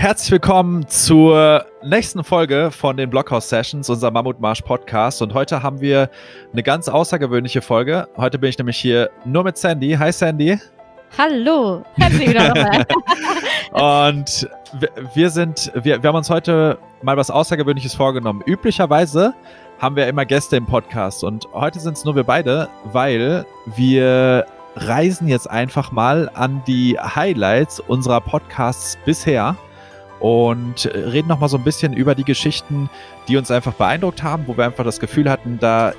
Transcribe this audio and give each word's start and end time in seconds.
Herzlich 0.00 0.30
willkommen 0.30 0.88
zur 0.88 1.66
nächsten 1.84 2.24
Folge 2.24 2.70
von 2.70 2.96
den 2.96 3.10
Blockhouse 3.10 3.50
Sessions, 3.50 3.90
unser 3.90 4.10
Mammutmarsch 4.10 4.62
Podcast. 4.62 5.20
Und 5.20 5.34
heute 5.34 5.62
haben 5.62 5.82
wir 5.82 6.08
eine 6.54 6.62
ganz 6.62 6.88
außergewöhnliche 6.88 7.60
Folge. 7.60 8.08
Heute 8.16 8.38
bin 8.38 8.48
ich 8.48 8.56
nämlich 8.56 8.78
hier 8.78 9.10
nur 9.26 9.44
mit 9.44 9.58
Sandy. 9.58 9.92
Hi 9.92 10.10
Sandy. 10.10 10.58
Hallo, 11.18 11.84
herzlich 11.96 12.28
willkommen. 12.28 12.82
Und 13.72 14.48
wir 15.12 15.28
sind, 15.28 15.70
wir, 15.74 16.02
wir 16.02 16.08
haben 16.08 16.16
uns 16.16 16.30
heute 16.30 16.78
mal 17.02 17.18
was 17.18 17.30
Außergewöhnliches 17.30 17.94
vorgenommen. 17.94 18.42
Üblicherweise 18.46 19.34
haben 19.80 19.96
wir 19.96 20.06
immer 20.06 20.24
Gäste 20.24 20.56
im 20.56 20.64
Podcast 20.64 21.24
und 21.24 21.46
heute 21.52 21.78
sind 21.78 21.98
es 21.98 22.06
nur 22.06 22.16
wir 22.16 22.24
beide, 22.24 22.70
weil 22.84 23.44
wir 23.76 24.46
reisen 24.76 25.28
jetzt 25.28 25.50
einfach 25.50 25.92
mal 25.92 26.30
an 26.32 26.62
die 26.66 26.98
Highlights 26.98 27.80
unserer 27.80 28.22
Podcasts 28.22 28.96
bisher 29.04 29.56
und 30.20 30.86
reden 30.86 31.28
nochmal 31.28 31.48
so 31.48 31.56
ein 31.56 31.64
bisschen 31.64 31.92
über 31.92 32.14
die 32.14 32.24
Geschichten, 32.24 32.88
die 33.26 33.36
uns 33.36 33.50
einfach 33.50 33.72
beeindruckt 33.74 34.22
haben, 34.22 34.44
wo 34.46 34.56
wir 34.56 34.64
einfach 34.64 34.84
das 34.84 35.00
Gefühl 35.00 35.30
hatten, 35.30 35.58
da 35.58 35.92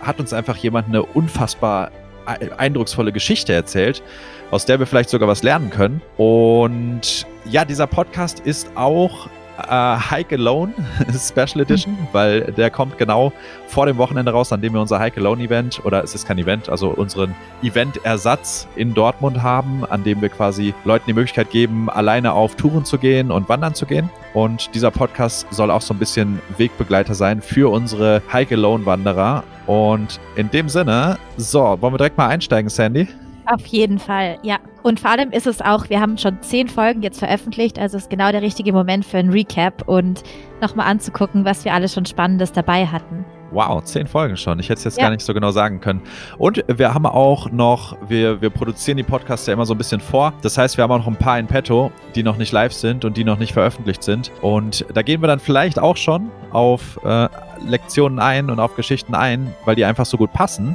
hat 0.00 0.20
uns 0.20 0.32
einfach 0.32 0.56
jemand 0.56 0.88
eine 0.88 1.02
unfassbar 1.02 1.90
eindrucksvolle 2.24 3.12
Geschichte 3.12 3.52
erzählt, 3.52 4.02
aus 4.50 4.64
der 4.66 4.78
wir 4.78 4.86
vielleicht 4.86 5.10
sogar 5.10 5.28
was 5.28 5.42
lernen 5.42 5.70
können. 5.70 6.00
Und 6.16 7.26
ja, 7.50 7.64
dieser 7.64 7.86
Podcast 7.86 8.40
ist 8.40 8.70
auch 8.76 9.28
äh, 9.68 9.98
Hike 10.10 10.36
Alone 10.36 10.72
Special 11.18 11.60
Edition, 11.60 11.94
mhm. 11.94 12.08
weil 12.12 12.40
der 12.52 12.70
kommt 12.70 12.98
genau 12.98 13.32
vor 13.66 13.86
dem 13.86 13.96
Wochenende 13.98 14.32
raus, 14.32 14.52
an 14.52 14.60
dem 14.60 14.74
wir 14.74 14.80
unser 14.80 15.00
Hike 15.00 15.18
Alone 15.20 15.42
Event, 15.42 15.84
oder 15.84 16.02
es 16.04 16.14
ist 16.14 16.26
kein 16.26 16.38
Event, 16.38 16.68
also 16.68 16.88
unseren 16.90 17.34
Event-Ersatz 17.62 18.68
in 18.76 18.94
Dortmund 18.94 19.42
haben, 19.42 19.84
an 19.84 20.04
dem 20.04 20.20
wir 20.20 20.28
quasi 20.28 20.74
Leuten 20.84 21.04
die 21.06 21.14
Möglichkeit 21.14 21.50
geben, 21.50 21.88
alleine 21.88 22.32
auf 22.32 22.56
Touren 22.56 22.84
zu 22.84 22.98
gehen 22.98 23.30
und 23.30 23.48
wandern 23.48 23.74
zu 23.74 23.86
gehen. 23.86 24.10
Und 24.34 24.74
dieser 24.74 24.90
Podcast 24.90 25.46
soll 25.50 25.70
auch 25.70 25.82
so 25.82 25.94
ein 25.94 25.98
bisschen 25.98 26.40
Wegbegleiter 26.56 27.14
sein 27.14 27.42
für 27.42 27.70
unsere 27.70 28.22
Hike 28.32 28.54
Alone 28.54 28.86
Wanderer. 28.86 29.44
Und 29.66 30.20
in 30.36 30.50
dem 30.50 30.68
Sinne, 30.68 31.18
so, 31.36 31.60
wollen 31.80 31.94
wir 31.94 31.98
direkt 31.98 32.18
mal 32.18 32.28
einsteigen, 32.28 32.68
Sandy? 32.68 33.08
Auf 33.46 33.66
jeden 33.66 33.98
Fall, 33.98 34.38
ja. 34.42 34.58
Und 34.82 35.00
vor 35.00 35.10
allem 35.10 35.30
ist 35.30 35.46
es 35.46 35.60
auch, 35.60 35.88
wir 35.90 36.00
haben 36.00 36.18
schon 36.18 36.40
zehn 36.42 36.68
Folgen 36.68 37.02
jetzt 37.02 37.18
veröffentlicht, 37.18 37.78
also 37.78 37.96
ist 37.96 38.10
genau 38.10 38.30
der 38.32 38.42
richtige 38.42 38.72
Moment 38.72 39.04
für 39.04 39.18
ein 39.18 39.30
Recap 39.30 39.88
und 39.88 40.22
nochmal 40.60 40.88
anzugucken, 40.88 41.44
was 41.44 41.64
wir 41.64 41.74
alles 41.74 41.94
schon 41.94 42.06
Spannendes 42.06 42.52
dabei 42.52 42.86
hatten. 42.86 43.24
Wow, 43.52 43.84
zehn 43.84 44.06
Folgen 44.06 44.36
schon. 44.36 44.58
Ich 44.60 44.70
hätte 44.70 44.78
es 44.78 44.84
jetzt 44.84 44.96
ja. 44.96 45.04
gar 45.04 45.10
nicht 45.10 45.24
so 45.24 45.34
genau 45.34 45.50
sagen 45.50 45.80
können. 45.80 46.00
Und 46.38 46.64
wir 46.66 46.94
haben 46.94 47.04
auch 47.04 47.50
noch, 47.50 47.98
wir, 48.08 48.40
wir 48.40 48.48
produzieren 48.48 48.96
die 48.96 49.02
Podcasts 49.02 49.46
ja 49.46 49.52
immer 49.52 49.66
so 49.66 49.74
ein 49.74 49.78
bisschen 49.78 50.00
vor. 50.00 50.32
Das 50.40 50.56
heißt, 50.56 50.78
wir 50.78 50.84
haben 50.84 50.90
auch 50.90 50.98
noch 50.98 51.06
ein 51.06 51.16
paar 51.16 51.38
in 51.38 51.46
petto, 51.46 51.92
die 52.14 52.22
noch 52.22 52.38
nicht 52.38 52.52
live 52.52 52.72
sind 52.72 53.04
und 53.04 53.16
die 53.16 53.24
noch 53.24 53.38
nicht 53.38 53.52
veröffentlicht 53.52 54.02
sind. 54.02 54.32
Und 54.40 54.86
da 54.94 55.02
gehen 55.02 55.20
wir 55.20 55.26
dann 55.26 55.38
vielleicht 55.38 55.78
auch 55.78 55.98
schon 55.98 56.30
auf 56.50 56.98
äh, 57.04 57.28
Lektionen 57.66 58.18
ein 58.20 58.48
und 58.48 58.58
auf 58.58 58.74
Geschichten 58.74 59.14
ein, 59.14 59.54
weil 59.66 59.74
die 59.74 59.84
einfach 59.84 60.06
so 60.06 60.16
gut 60.16 60.32
passen. 60.32 60.74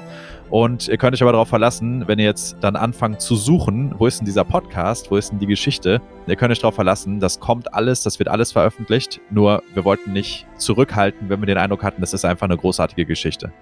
Und 0.50 0.88
ihr 0.88 0.98
könnt 0.98 1.14
euch 1.14 1.22
aber 1.22 1.34
darauf 1.34 1.50
verlassen, 1.50 2.08
wenn 2.08 2.20
ihr 2.20 2.26
jetzt 2.26 2.58
dann 2.62 2.76
anfangt 2.76 3.22
zu 3.22 3.36
suchen, 3.36 3.94
wo 3.98 4.08
ist 4.08 4.20
denn 4.20 4.26
dieser 4.26 4.46
Podcast, 4.46 5.12
wo 5.12 5.18
ist 5.18 5.32
denn 5.32 5.40
die 5.40 5.46
Geschichte, 5.46 6.02
ihr 6.26 6.36
könnt 6.36 6.52
euch 6.52 6.60
darauf 6.60 6.76
verlassen, 6.76 7.20
das 7.20 7.40
kommt 7.40 7.74
alles, 7.74 8.04
das 8.04 8.20
wird 8.20 8.30
alles 8.30 8.52
veröffentlicht. 8.52 9.20
Nur 9.30 9.62
wir 9.74 9.84
wollten 9.84 10.14
nicht 10.14 10.48
zurückhalten, 10.56 11.30
wenn 11.30 11.42
wir 11.42 11.48
den 11.48 11.58
Eindruck 11.58 11.84
hatten, 11.84 12.02
das 12.02 12.14
ist 12.14 12.24
einfach 12.24 12.46
eine 12.46 12.58
großartige 12.58 13.06
Geschichte. 13.06 13.52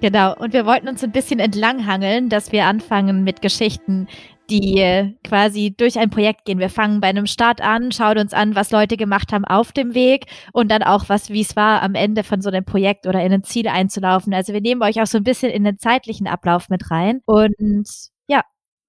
Genau, 0.00 0.34
und 0.36 0.52
wir 0.52 0.66
wollten 0.66 0.86
uns 0.86 1.02
ein 1.02 1.12
bisschen 1.12 1.40
entlanghangeln, 1.40 2.28
dass 2.28 2.52
wir 2.52 2.66
anfangen 2.66 3.24
mit 3.24 3.40
Geschichten, 3.40 4.06
die 4.50 5.16
quasi 5.24 5.74
durch 5.76 5.98
ein 5.98 6.10
Projekt 6.10 6.44
gehen. 6.44 6.58
Wir 6.58 6.68
fangen 6.68 7.00
bei 7.00 7.08
einem 7.08 7.26
Start 7.26 7.60
an, 7.60 7.92
schauen 7.92 8.18
uns 8.18 8.32
an, 8.32 8.54
was 8.54 8.70
Leute 8.70 8.96
gemacht 8.96 9.32
haben 9.32 9.44
auf 9.44 9.72
dem 9.72 9.94
Weg 9.94 10.26
und 10.52 10.70
dann 10.70 10.82
auch, 10.82 11.08
was, 11.08 11.30
wie 11.30 11.40
es 11.40 11.56
war, 11.56 11.82
am 11.82 11.94
Ende 11.94 12.24
von 12.24 12.40
so 12.40 12.50
einem 12.50 12.64
Projekt 12.64 13.06
oder 13.06 13.22
in 13.24 13.32
ein 13.32 13.44
Ziel 13.44 13.68
einzulaufen. 13.68 14.34
Also 14.34 14.52
wir 14.52 14.60
nehmen 14.60 14.82
euch 14.82 15.00
auch 15.00 15.06
so 15.06 15.18
ein 15.18 15.24
bisschen 15.24 15.50
in 15.50 15.64
den 15.64 15.78
zeitlichen 15.78 16.26
Ablauf 16.26 16.68
mit 16.68 16.90
rein. 16.90 17.20
Und 17.26 17.88
ja, 18.26 18.42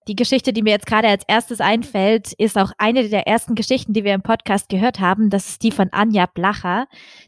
die 0.08 0.16
Geschichte, 0.16 0.54
die 0.54 0.62
mir 0.62 0.72
jetzt 0.72 0.88
gerade 0.88 1.08
als 1.08 1.24
erstes 1.28 1.62
einfällt, 1.62 2.34
ist 2.34 2.58
auch 2.58 2.72
eine 2.78 3.08
der 3.08 3.28
ersten 3.28 3.56
Geschichten, 3.56 3.94
die 3.94 4.04
wir 4.04 4.14
im 4.14 4.24
Podcast 4.24 4.70
gehört 4.70 5.00
haben. 5.00 5.30
Das 5.30 5.48
ist 5.48 5.64
die 5.64 5.72
von 5.72 5.90
Anja 5.92 6.26
Blacher, 6.26 6.88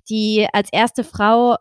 die 0.09 0.47
als 0.51 0.69
erste 0.71 1.03
Frau 1.03 1.55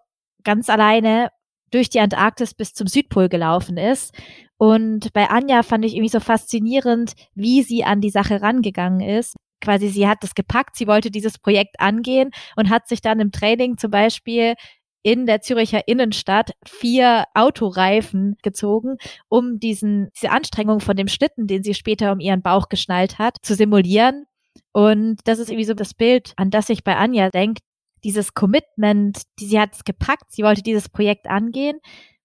ganz 0.45 0.69
alleine 0.69 1.29
durch 1.71 1.89
die 1.91 2.01
Antarktis 2.01 2.55
bis 2.55 2.75
zum 2.75 2.87
Südpol 2.87 3.29
gelaufen 3.29 3.77
ist 3.77 4.15
und 4.59 5.13
bei 5.13 5.29
Anja 5.29 5.63
fand 5.63 5.85
ich 5.85 5.95
irgendwie 5.95 6.11
so 6.11 6.21
faszinierend, 6.21 7.13
wie 7.35 7.63
sie 7.63 7.85
an 7.85 8.01
die 8.01 8.11
Sache 8.11 8.41
rangegangen 8.41 9.01
ist. 9.01 9.37
Quasi, 9.61 9.89
sie 9.89 10.09
hat 10.09 10.23
das 10.23 10.35
gepackt, 10.35 10.77
sie 10.77 10.87
wollte 10.87 11.11
dieses 11.11 11.39
Projekt 11.39 11.81
angehen 11.81 12.31
und 12.57 12.71
hat 12.71 12.89
sich 12.89 13.01
dann 13.01 13.21
im 13.21 13.33
Training 13.33 13.79
zum 13.79 13.91
Beispiel 13.91 14.55
in 15.03 15.27
der 15.27 15.41
Züricher 15.41 15.87
Innenstadt 15.87 16.53
vier 16.67 17.25
Autoreifen 17.35 18.37
gezogen, 18.43 18.97
um 19.29 19.61
diesen, 19.61 20.11
diese 20.17 20.31
Anstrengung 20.31 20.81
von 20.81 20.97
dem 20.97 21.09
Schlitten, 21.09 21.47
den 21.47 21.63
sie 21.63 21.75
später 21.75 22.13
um 22.13 22.21
ihren 22.21 22.43
Bauch 22.43 22.69
geschnallt 22.69 23.19
hat, 23.19 23.37
zu 23.43 23.55
simulieren. 23.55 24.27
Und 24.73 25.19
das 25.25 25.39
ist 25.39 25.49
irgendwie 25.49 25.65
so 25.65 25.75
das 25.75 25.95
Bild, 25.95 26.33
an 26.37 26.51
das 26.51 26.69
ich 26.71 26.83
bei 26.83 26.97
Anja 26.97 27.31
denke. 27.31 27.61
Dieses 28.07 28.33
Commitment, 28.33 29.23
die 29.39 29.47
sie 29.47 29.61
hat 29.61 29.75
es 29.75 29.85
gepackt, 29.85 30.33
sie 30.33 30.43
wollte 30.43 30.63
dieses 30.63 30.89
Projekt 30.89 31.27
angehen 31.27 31.79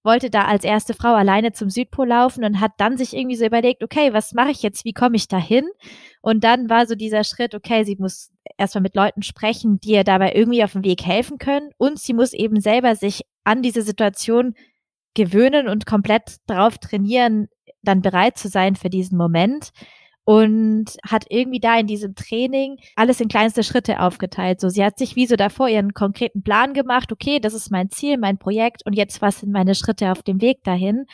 wollte 0.04 0.30
da 0.30 0.46
als 0.46 0.64
erste 0.64 0.94
Frau 0.94 1.14
alleine 1.14 1.52
zum 1.52 1.70
Südpol 1.70 2.08
laufen 2.08 2.44
und 2.44 2.60
hat 2.60 2.72
dann 2.78 2.98
sich 2.98 3.16
irgendwie 3.16 3.36
so 3.36 3.46
überlegt, 3.46 3.84
okay, 3.84 4.14
was 4.14 4.34
mache 4.34 4.52
ich 4.52 4.64
jetzt, 4.64 4.84
wie 4.84 4.94
komme 4.94 5.16
ich 5.16 5.28
da 5.28 5.38
hin? 5.38 5.66
Und 6.22 6.44
dann 6.44 6.70
war 6.70 6.88
so 6.88 6.96
dieser 6.96 7.24
Schritt, 7.24 7.54
okay, 7.54 7.84
sie 7.84 7.96
muss 7.98 8.32
erstmal 8.58 8.82
mit 8.82 8.96
Leuten 8.96 9.22
sprechen, 9.22 9.80
die 9.80 9.92
ihr 9.92 10.04
dabei 10.04 10.34
irgendwie 10.34 10.64
auf 10.64 10.74
dem 10.74 10.84
Weg 10.84 11.06
helfen 11.06 11.38
können 11.38 11.70
und 11.78 12.00
sie 12.00 12.14
muss 12.14 12.34
eben 12.34 12.60
selber 12.62 12.96
sich 12.96 13.24
an 13.44 13.62
diese 13.62 13.84
Situation 13.84 14.56
gewöhnen 15.14 15.68
und 15.68 15.86
komplett 15.86 16.38
darauf 16.48 16.78
trainieren, 16.78 17.48
dann 17.84 18.02
bereit 18.02 18.38
zu 18.38 18.48
sein 18.48 18.76
für 18.76 18.90
diesen 18.90 19.18
Moment 19.18 19.72
und 20.24 20.98
hat 21.04 21.26
irgendwie 21.30 21.60
da 21.60 21.78
in 21.78 21.88
diesem 21.88 22.16
Training 22.16 22.78
alles 22.96 23.20
in 23.22 23.28
kleinste 23.28 23.64
Schritte 23.64 24.00
aufgeteilt. 24.00 24.62
So, 24.62 24.70
sie 24.70 24.84
hat 24.84 24.98
sich 24.98 25.16
wie 25.16 25.26
so 25.26 25.36
davor 25.36 25.68
ihren 25.68 25.94
konkreten 25.94 26.44
Plan 26.44 26.74
gemacht. 26.74 27.12
Okay, 27.12 27.40
das 27.40 27.54
ist 27.54 27.72
mein 27.72 27.90
Ziel, 27.90 28.18
mein 28.18 28.38
Projekt 28.38 28.86
und 28.86 28.94
jetzt 28.94 29.22
was 29.22 29.40
sind 29.40 29.52
meine 29.52 29.76
Schritte 29.76 30.12
auf 30.12 30.22
dem 30.24 30.42
Weg 30.42 30.64
dahin? 30.64 31.06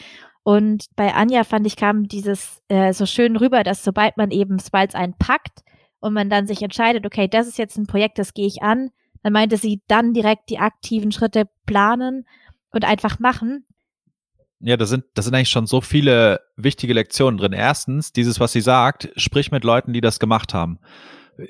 Und 0.44 0.86
bei 0.96 1.14
Anja 1.14 1.44
fand 1.44 1.68
ich 1.68 1.76
kam 1.76 2.08
dieses 2.08 2.62
äh, 2.70 2.94
so 2.94 3.06
schön 3.06 3.36
rüber, 3.36 3.64
dass 3.64 3.84
sobald 3.84 4.16
man 4.16 4.32
eben, 4.32 4.56
es 4.56 4.72
einen 4.96 5.14
packt 5.18 5.64
und 6.00 6.14
man 6.14 6.30
dann 6.30 6.48
sich 6.48 6.62
entscheidet, 6.62 7.06
okay, 7.06 7.28
das 7.28 7.48
ist 7.48 7.58
jetzt 7.58 7.78
ein 7.78 7.88
Projekt, 7.88 8.18
das 8.18 8.34
gehe 8.34 8.48
ich 8.48 8.64
an, 8.64 8.92
dann 9.24 9.34
meinte 9.34 9.58
sie 9.58 9.82
dann 9.88 10.14
direkt 10.14 10.50
die 10.50 10.60
aktiven 10.60 11.12
Schritte 11.12 11.50
planen 11.66 12.26
und 12.72 12.86
einfach 12.86 13.20
machen. 13.20 13.66
Ja, 14.60 14.76
da 14.76 14.86
sind, 14.86 15.06
da 15.14 15.22
sind 15.22 15.36
eigentlich 15.36 15.50
schon 15.50 15.68
so 15.68 15.82
viele 15.82 16.42
wichtige 16.56 16.94
Lektionen 16.94 17.38
drin. 17.38 17.54
Erstens, 17.54 18.12
dieses, 18.12 18.40
was 18.40 18.52
sie 18.52 18.62
sagt, 18.62 19.10
sprich 19.16 19.52
mit 19.52 19.64
Leuten, 19.64 19.94
die 19.94 20.02
das 20.02 20.20
gemacht 20.20 20.54
haben. 20.54 20.80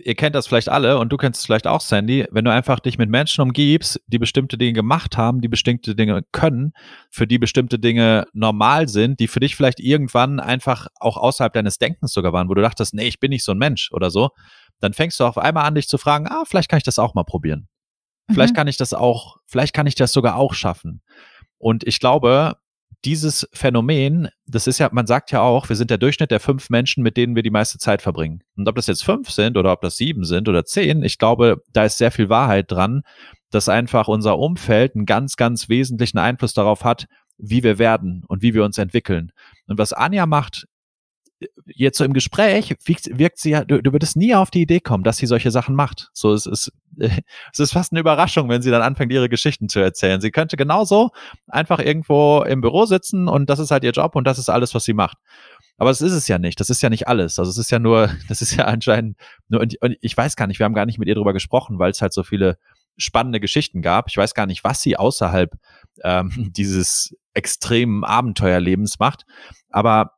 Ihr 0.04 0.16
kennt 0.16 0.36
das 0.36 0.48
vielleicht 0.48 0.68
alle 0.68 0.98
und 0.98 1.14
du 1.14 1.18
kennst 1.18 1.40
es 1.40 1.46
vielleicht 1.46 1.66
auch, 1.66 1.80
Sandy. 1.80 2.28
Wenn 2.32 2.44
du 2.44 2.52
einfach 2.52 2.82
dich 2.82 2.98
mit 2.98 3.10
Menschen 3.10 3.42
umgibst, 3.42 4.02
die 4.08 4.20
bestimmte 4.20 4.58
Dinge 4.58 4.74
gemacht 4.74 5.16
haben, 5.16 5.40
die 5.40 5.48
bestimmte 5.48 5.96
Dinge 5.96 6.24
können, 6.34 6.74
für 7.10 7.26
die 7.26 7.40
bestimmte 7.40 7.80
Dinge 7.80 8.26
normal 8.34 8.90
sind, 8.90 9.22
die 9.22 9.30
für 9.30 9.40
dich 9.40 9.56
vielleicht 9.56 9.80
irgendwann 9.80 10.42
einfach 10.42 10.88
auch 11.00 11.16
außerhalb 11.16 11.54
deines 11.54 11.78
Denkens 11.78 12.12
sogar 12.12 12.34
waren, 12.34 12.50
wo 12.50 12.54
du 12.54 12.62
dachtest, 12.62 12.94
nee, 12.94 13.08
ich 13.08 13.22
bin 13.22 13.30
nicht 13.30 13.46
so 13.46 13.54
ein 13.54 13.58
Mensch 13.58 13.90
oder 13.94 14.12
so, 14.12 14.32
dann 14.82 14.92
fängst 14.92 15.22
du 15.22 15.24
auf 15.24 15.38
einmal 15.38 15.64
an, 15.64 15.76
dich 15.76 15.88
zu 15.88 15.98
fragen, 15.98 16.28
ah, 16.28 16.44
vielleicht 16.46 16.70
kann 16.70 16.78
ich 16.78 16.84
das 16.84 17.00
auch 17.00 17.14
mal 17.14 17.24
probieren. 17.24 17.70
Vielleicht 18.30 18.54
mhm. 18.54 18.58
kann 18.58 18.68
ich 18.68 18.76
das 18.76 18.94
auch, 18.94 19.38
vielleicht 19.46 19.74
kann 19.74 19.88
ich 19.88 19.96
das 19.96 20.12
sogar 20.12 20.36
auch 20.36 20.54
schaffen. 20.54 21.02
Und 21.58 21.88
ich 21.88 22.02
glaube, 22.02 22.58
dieses 23.08 23.48
Phänomen, 23.54 24.28
das 24.48 24.68
ist 24.68 24.80
ja, 24.80 24.90
man 24.92 25.08
sagt 25.08 25.32
ja 25.32 25.40
auch, 25.40 25.70
wir 25.70 25.78
sind 25.78 25.90
der 25.90 25.98
Durchschnitt 25.98 26.30
der 26.30 26.42
fünf 26.42 26.70
Menschen, 26.70 27.04
mit 27.04 27.16
denen 27.16 27.38
wir 27.38 27.42
die 27.42 27.50
meiste 27.50 27.78
Zeit 27.78 28.02
verbringen. 28.02 28.44
Und 28.58 28.68
ob 28.68 28.76
das 28.76 28.88
jetzt 28.88 29.06
fünf 29.06 29.32
sind 29.32 29.56
oder 29.56 29.72
ob 29.72 29.80
das 29.80 29.96
sieben 29.96 30.26
sind 30.26 30.50
oder 30.50 30.66
zehn, 30.66 31.04
ich 31.04 31.18
glaube, 31.18 31.64
da 31.72 31.86
ist 31.86 31.98
sehr 31.98 32.12
viel 32.12 32.28
Wahrheit 32.28 32.70
dran, 32.70 33.04
dass 33.50 33.70
einfach 33.70 34.10
unser 34.10 34.38
Umfeld 34.38 34.94
einen 34.94 35.06
ganz, 35.06 35.38
ganz 35.38 35.70
wesentlichen 35.70 36.18
Einfluss 36.18 36.54
darauf 36.54 36.84
hat, 36.84 37.06
wie 37.38 37.64
wir 37.64 37.80
werden 37.80 38.26
und 38.28 38.42
wie 38.42 38.54
wir 38.54 38.66
uns 38.66 38.78
entwickeln. 38.78 39.32
Und 39.68 39.78
was 39.78 39.94
Anja 39.94 40.26
macht, 40.26 40.68
jetzt 41.66 41.98
so 41.98 42.04
im 42.04 42.14
Gespräch 42.14 42.76
wirkt, 42.86 43.18
wirkt 43.18 43.40
sie 43.40 43.52
ja, 43.52 43.64
du, 43.64 43.82
du 43.82 43.92
würdest 43.92 44.18
nie 44.18 44.34
auf 44.34 44.50
die 44.50 44.62
Idee 44.62 44.80
kommen, 44.80 45.04
dass 45.04 45.18
sie 45.18 45.28
solche 45.28 45.52
Sachen 45.52 45.76
macht. 45.76 46.10
So, 46.14 46.34
es 46.34 46.46
ist, 46.46 46.72
es 46.98 47.60
ist 47.60 47.74
fast 47.74 47.92
eine 47.92 48.00
Überraschung, 48.00 48.50
wenn 48.50 48.62
sie 48.62 48.72
dann 48.72 48.82
anfängt, 48.82 49.12
ihre 49.12 49.30
Geschichten 49.30 49.70
zu 49.70 49.80
erzählen. 49.80 50.20
Sie 50.22 50.32
könnte 50.32 50.58
genauso 50.58 51.12
einfach 51.48 51.80
irgendwo 51.80 52.44
im 52.44 52.62
Büro 52.62 52.86
sitzen 52.86 53.28
und 53.28 53.50
das 53.50 53.60
ist 53.60 53.72
halt 53.72 53.84
ihr 53.84 53.92
Job 53.92 54.16
und 54.16 54.26
das 54.26 54.40
ist 54.40 54.50
alles, 54.50 54.74
was 54.74 54.86
sie 54.86 54.94
macht. 54.94 55.18
Aber 55.78 55.92
das 55.92 56.02
ist 56.02 56.14
es 56.14 56.28
ja 56.28 56.40
nicht. 56.40 56.60
Das 56.60 56.72
ist 56.72 56.82
ja 56.82 56.90
nicht 56.90 57.08
alles. 57.08 57.38
Also 57.38 57.52
es 57.52 57.58
ist 57.58 57.72
ja 57.72 57.80
nur, 57.80 58.10
das 58.28 58.42
ist 58.42 58.56
ja 58.56 58.66
anscheinend 58.66 59.18
nur, 59.48 59.62
und 59.62 59.78
ich 60.02 60.18
weiß 60.18 60.36
gar 60.36 60.48
nicht, 60.48 60.60
wir 60.60 60.66
haben 60.66 60.74
gar 60.74 60.86
nicht 60.86 60.98
mit 61.00 61.08
ihr 61.08 61.16
drüber 61.16 61.34
gesprochen, 61.34 61.78
weil 61.80 61.92
es 61.92 62.02
halt 62.02 62.14
so 62.14 62.24
viele 62.24 62.58
spannende 62.98 63.40
Geschichten 63.40 63.84
gab. 63.84 64.10
Ich 64.10 64.18
weiß 64.18 64.34
gar 64.34 64.48
nicht, 64.48 64.64
was 64.64 64.82
sie 64.82 64.98
außerhalb 64.98 65.56
ähm, 66.04 66.32
dieses 66.58 67.16
extremen 67.34 68.04
Abenteuerlebens 68.04 68.98
macht. 68.98 69.26
Aber 69.70 70.17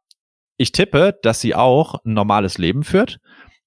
ich 0.60 0.74
tippe, 0.74 1.18
dass 1.24 1.40
sie 1.40 1.56
auch 1.56 1.96
ein 2.04 2.14
normales 2.14 2.58
Leben 2.58 2.84
führt 2.84 3.20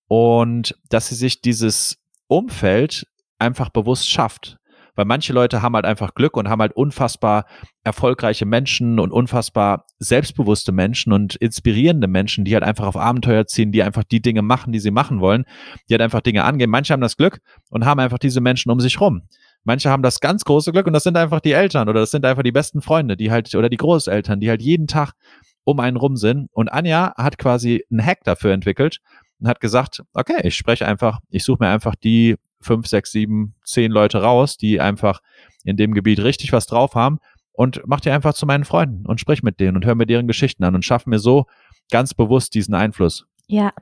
und 0.08 0.76
dass 0.90 1.08
sie 1.08 1.14
sich 1.14 1.40
dieses 1.40 1.96
Umfeld 2.28 3.06
einfach 3.38 3.70
bewusst 3.70 4.08
schafft. 4.08 4.58
Weil 4.94 5.06
manche 5.06 5.32
Leute 5.32 5.62
haben 5.62 5.74
halt 5.74 5.86
einfach 5.86 6.14
Glück 6.14 6.36
und 6.36 6.50
haben 6.50 6.60
halt 6.60 6.76
unfassbar 6.76 7.46
erfolgreiche 7.82 8.44
Menschen 8.44 9.00
und 9.00 9.10
unfassbar 9.10 9.86
selbstbewusste 10.00 10.70
Menschen 10.70 11.14
und 11.14 11.34
inspirierende 11.36 12.08
Menschen, 12.08 12.44
die 12.44 12.52
halt 12.52 12.62
einfach 12.62 12.84
auf 12.84 12.98
Abenteuer 12.98 13.46
ziehen, 13.46 13.72
die 13.72 13.82
einfach 13.82 14.04
die 14.04 14.20
Dinge 14.20 14.42
machen, 14.42 14.70
die 14.70 14.80
sie 14.80 14.90
machen 14.90 15.20
wollen, 15.20 15.46
die 15.88 15.94
halt 15.94 16.02
einfach 16.02 16.20
Dinge 16.20 16.44
angehen. 16.44 16.68
Manche 16.68 16.92
haben 16.92 17.00
das 17.00 17.16
Glück 17.16 17.38
und 17.70 17.86
haben 17.86 18.00
einfach 18.00 18.18
diese 18.18 18.42
Menschen 18.42 18.70
um 18.70 18.80
sich 18.80 19.00
rum. 19.00 19.22
Manche 19.64 19.88
haben 19.88 20.02
das 20.02 20.20
ganz 20.20 20.44
große 20.44 20.72
Glück 20.72 20.86
und 20.86 20.92
das 20.92 21.04
sind 21.04 21.16
einfach 21.16 21.40
die 21.40 21.52
Eltern 21.52 21.88
oder 21.88 22.00
das 22.00 22.10
sind 22.10 22.26
einfach 22.26 22.42
die 22.42 22.52
besten 22.52 22.82
Freunde, 22.82 23.16
die 23.16 23.30
halt, 23.30 23.54
oder 23.54 23.70
die 23.70 23.78
Großeltern, 23.78 24.40
die 24.40 24.50
halt 24.50 24.60
jeden 24.60 24.88
Tag 24.88 25.14
um 25.64 25.80
einen 25.80 25.96
rum 25.96 26.16
sind. 26.16 26.48
Und 26.52 26.68
Anja 26.68 27.14
hat 27.16 27.38
quasi 27.38 27.84
einen 27.90 28.04
Hack 28.04 28.24
dafür 28.24 28.52
entwickelt 28.52 28.98
und 29.40 29.48
hat 29.48 29.60
gesagt, 29.60 30.02
okay, 30.14 30.40
ich 30.44 30.56
spreche 30.56 30.86
einfach, 30.86 31.20
ich 31.30 31.44
suche 31.44 31.58
mir 31.60 31.70
einfach 31.70 31.94
die 31.94 32.36
fünf, 32.60 32.86
sechs, 32.86 33.10
sieben, 33.10 33.54
zehn 33.64 33.90
Leute 33.90 34.22
raus, 34.22 34.56
die 34.56 34.80
einfach 34.80 35.20
in 35.64 35.76
dem 35.76 35.94
Gebiet 35.94 36.20
richtig 36.20 36.52
was 36.52 36.66
drauf 36.66 36.94
haben 36.94 37.18
und 37.52 37.82
mach 37.86 38.00
die 38.00 38.10
einfach 38.10 38.34
zu 38.34 38.46
meinen 38.46 38.64
Freunden 38.64 39.06
und 39.06 39.20
sprich 39.20 39.42
mit 39.42 39.60
denen 39.60 39.76
und 39.76 39.84
hör 39.84 39.94
mir 39.94 40.06
deren 40.06 40.26
Geschichten 40.26 40.64
an 40.64 40.74
und 40.74 40.84
schaff 40.84 41.06
mir 41.06 41.18
so 41.18 41.46
ganz 41.90 42.14
bewusst 42.14 42.54
diesen 42.54 42.74
Einfluss. 42.74 43.26
Ja. 43.46 43.72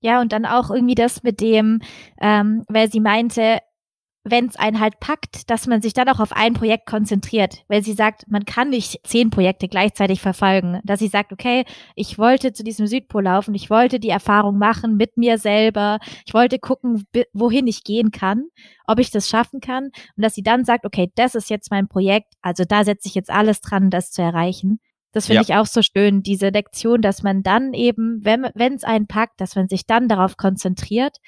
Ja, 0.00 0.20
und 0.20 0.32
dann 0.32 0.44
auch 0.44 0.70
irgendwie 0.70 0.94
das 0.94 1.22
mit 1.22 1.40
dem, 1.40 1.80
ähm, 2.20 2.62
weil 2.68 2.90
sie 2.90 3.00
meinte, 3.00 3.60
wenn 4.24 4.46
es 4.46 4.56
einen 4.56 4.80
halt 4.80 5.00
packt, 5.00 5.50
dass 5.50 5.66
man 5.66 5.82
sich 5.82 5.92
dann 5.92 6.08
auch 6.08 6.18
auf 6.18 6.32
ein 6.32 6.54
Projekt 6.54 6.86
konzentriert, 6.86 7.62
weil 7.68 7.82
sie 7.82 7.92
sagt, 7.92 8.24
man 8.26 8.46
kann 8.46 8.70
nicht 8.70 9.00
zehn 9.04 9.28
Projekte 9.28 9.68
gleichzeitig 9.68 10.22
verfolgen, 10.22 10.80
dass 10.82 11.00
sie 11.00 11.08
sagt, 11.08 11.32
okay, 11.32 11.64
ich 11.94 12.18
wollte 12.18 12.54
zu 12.54 12.64
diesem 12.64 12.86
Südpol 12.86 13.24
laufen, 13.24 13.54
ich 13.54 13.68
wollte 13.68 14.00
die 14.00 14.08
Erfahrung 14.08 14.58
machen 14.58 14.96
mit 14.96 15.18
mir 15.18 15.36
selber, 15.36 15.98
ich 16.26 16.32
wollte 16.32 16.58
gucken, 16.58 17.04
wohin 17.34 17.66
ich 17.66 17.84
gehen 17.84 18.10
kann, 18.12 18.44
ob 18.86 18.98
ich 18.98 19.10
das 19.10 19.28
schaffen 19.28 19.60
kann 19.60 19.90
und 20.16 20.22
dass 20.22 20.34
sie 20.34 20.42
dann 20.42 20.64
sagt, 20.64 20.86
okay, 20.86 21.12
das 21.16 21.34
ist 21.34 21.50
jetzt 21.50 21.70
mein 21.70 21.86
Projekt, 21.86 22.32
also 22.40 22.64
da 22.64 22.84
setze 22.84 23.08
ich 23.08 23.14
jetzt 23.14 23.30
alles 23.30 23.60
dran, 23.60 23.90
das 23.90 24.10
zu 24.10 24.22
erreichen. 24.22 24.80
Das 25.12 25.26
finde 25.26 25.42
ja. 25.42 25.42
ich 25.42 25.54
auch 25.54 25.66
so 25.66 25.80
schön, 25.80 26.22
diese 26.22 26.48
Lektion, 26.48 27.00
dass 27.00 27.22
man 27.22 27.42
dann 27.44 27.72
eben, 27.72 28.24
wenn 28.24 28.74
es 28.74 28.82
einen 28.82 29.06
packt, 29.06 29.40
dass 29.40 29.54
man 29.54 29.68
sich 29.68 29.86
dann 29.86 30.08
darauf 30.08 30.36
konzentriert 30.36 31.18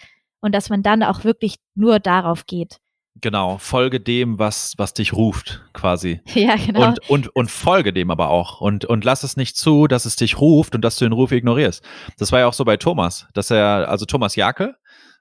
und 0.40 0.54
dass 0.54 0.70
man 0.70 0.82
dann 0.82 1.02
auch 1.02 1.22
wirklich 1.22 1.56
nur 1.74 2.00
darauf 2.00 2.46
geht. 2.46 2.78
Genau, 3.20 3.56
folge 3.58 3.98
dem, 4.00 4.38
was, 4.38 4.74
was 4.76 4.92
dich 4.92 5.12
ruft, 5.12 5.62
quasi. 5.72 6.20
Ja, 6.34 6.56
genau. 6.56 6.88
Und, 6.88 7.10
und, 7.10 7.28
und 7.34 7.50
folge 7.50 7.92
dem 7.92 8.10
aber 8.10 8.28
auch. 8.28 8.60
Und, 8.60 8.84
und 8.84 9.04
lass 9.04 9.22
es 9.22 9.36
nicht 9.36 9.56
zu, 9.56 9.86
dass 9.86 10.04
es 10.04 10.16
dich 10.16 10.38
ruft 10.38 10.74
und 10.74 10.82
dass 10.82 10.96
du 10.96 11.06
den 11.06 11.12
Ruf 11.12 11.32
ignorierst. 11.32 11.82
Das 12.18 12.30
war 12.30 12.40
ja 12.40 12.46
auch 12.46 12.52
so 12.52 12.64
bei 12.64 12.76
Thomas, 12.76 13.26
dass 13.32 13.50
er, 13.50 13.88
also 13.88 14.04
Thomas 14.04 14.36
Jake, 14.36 14.74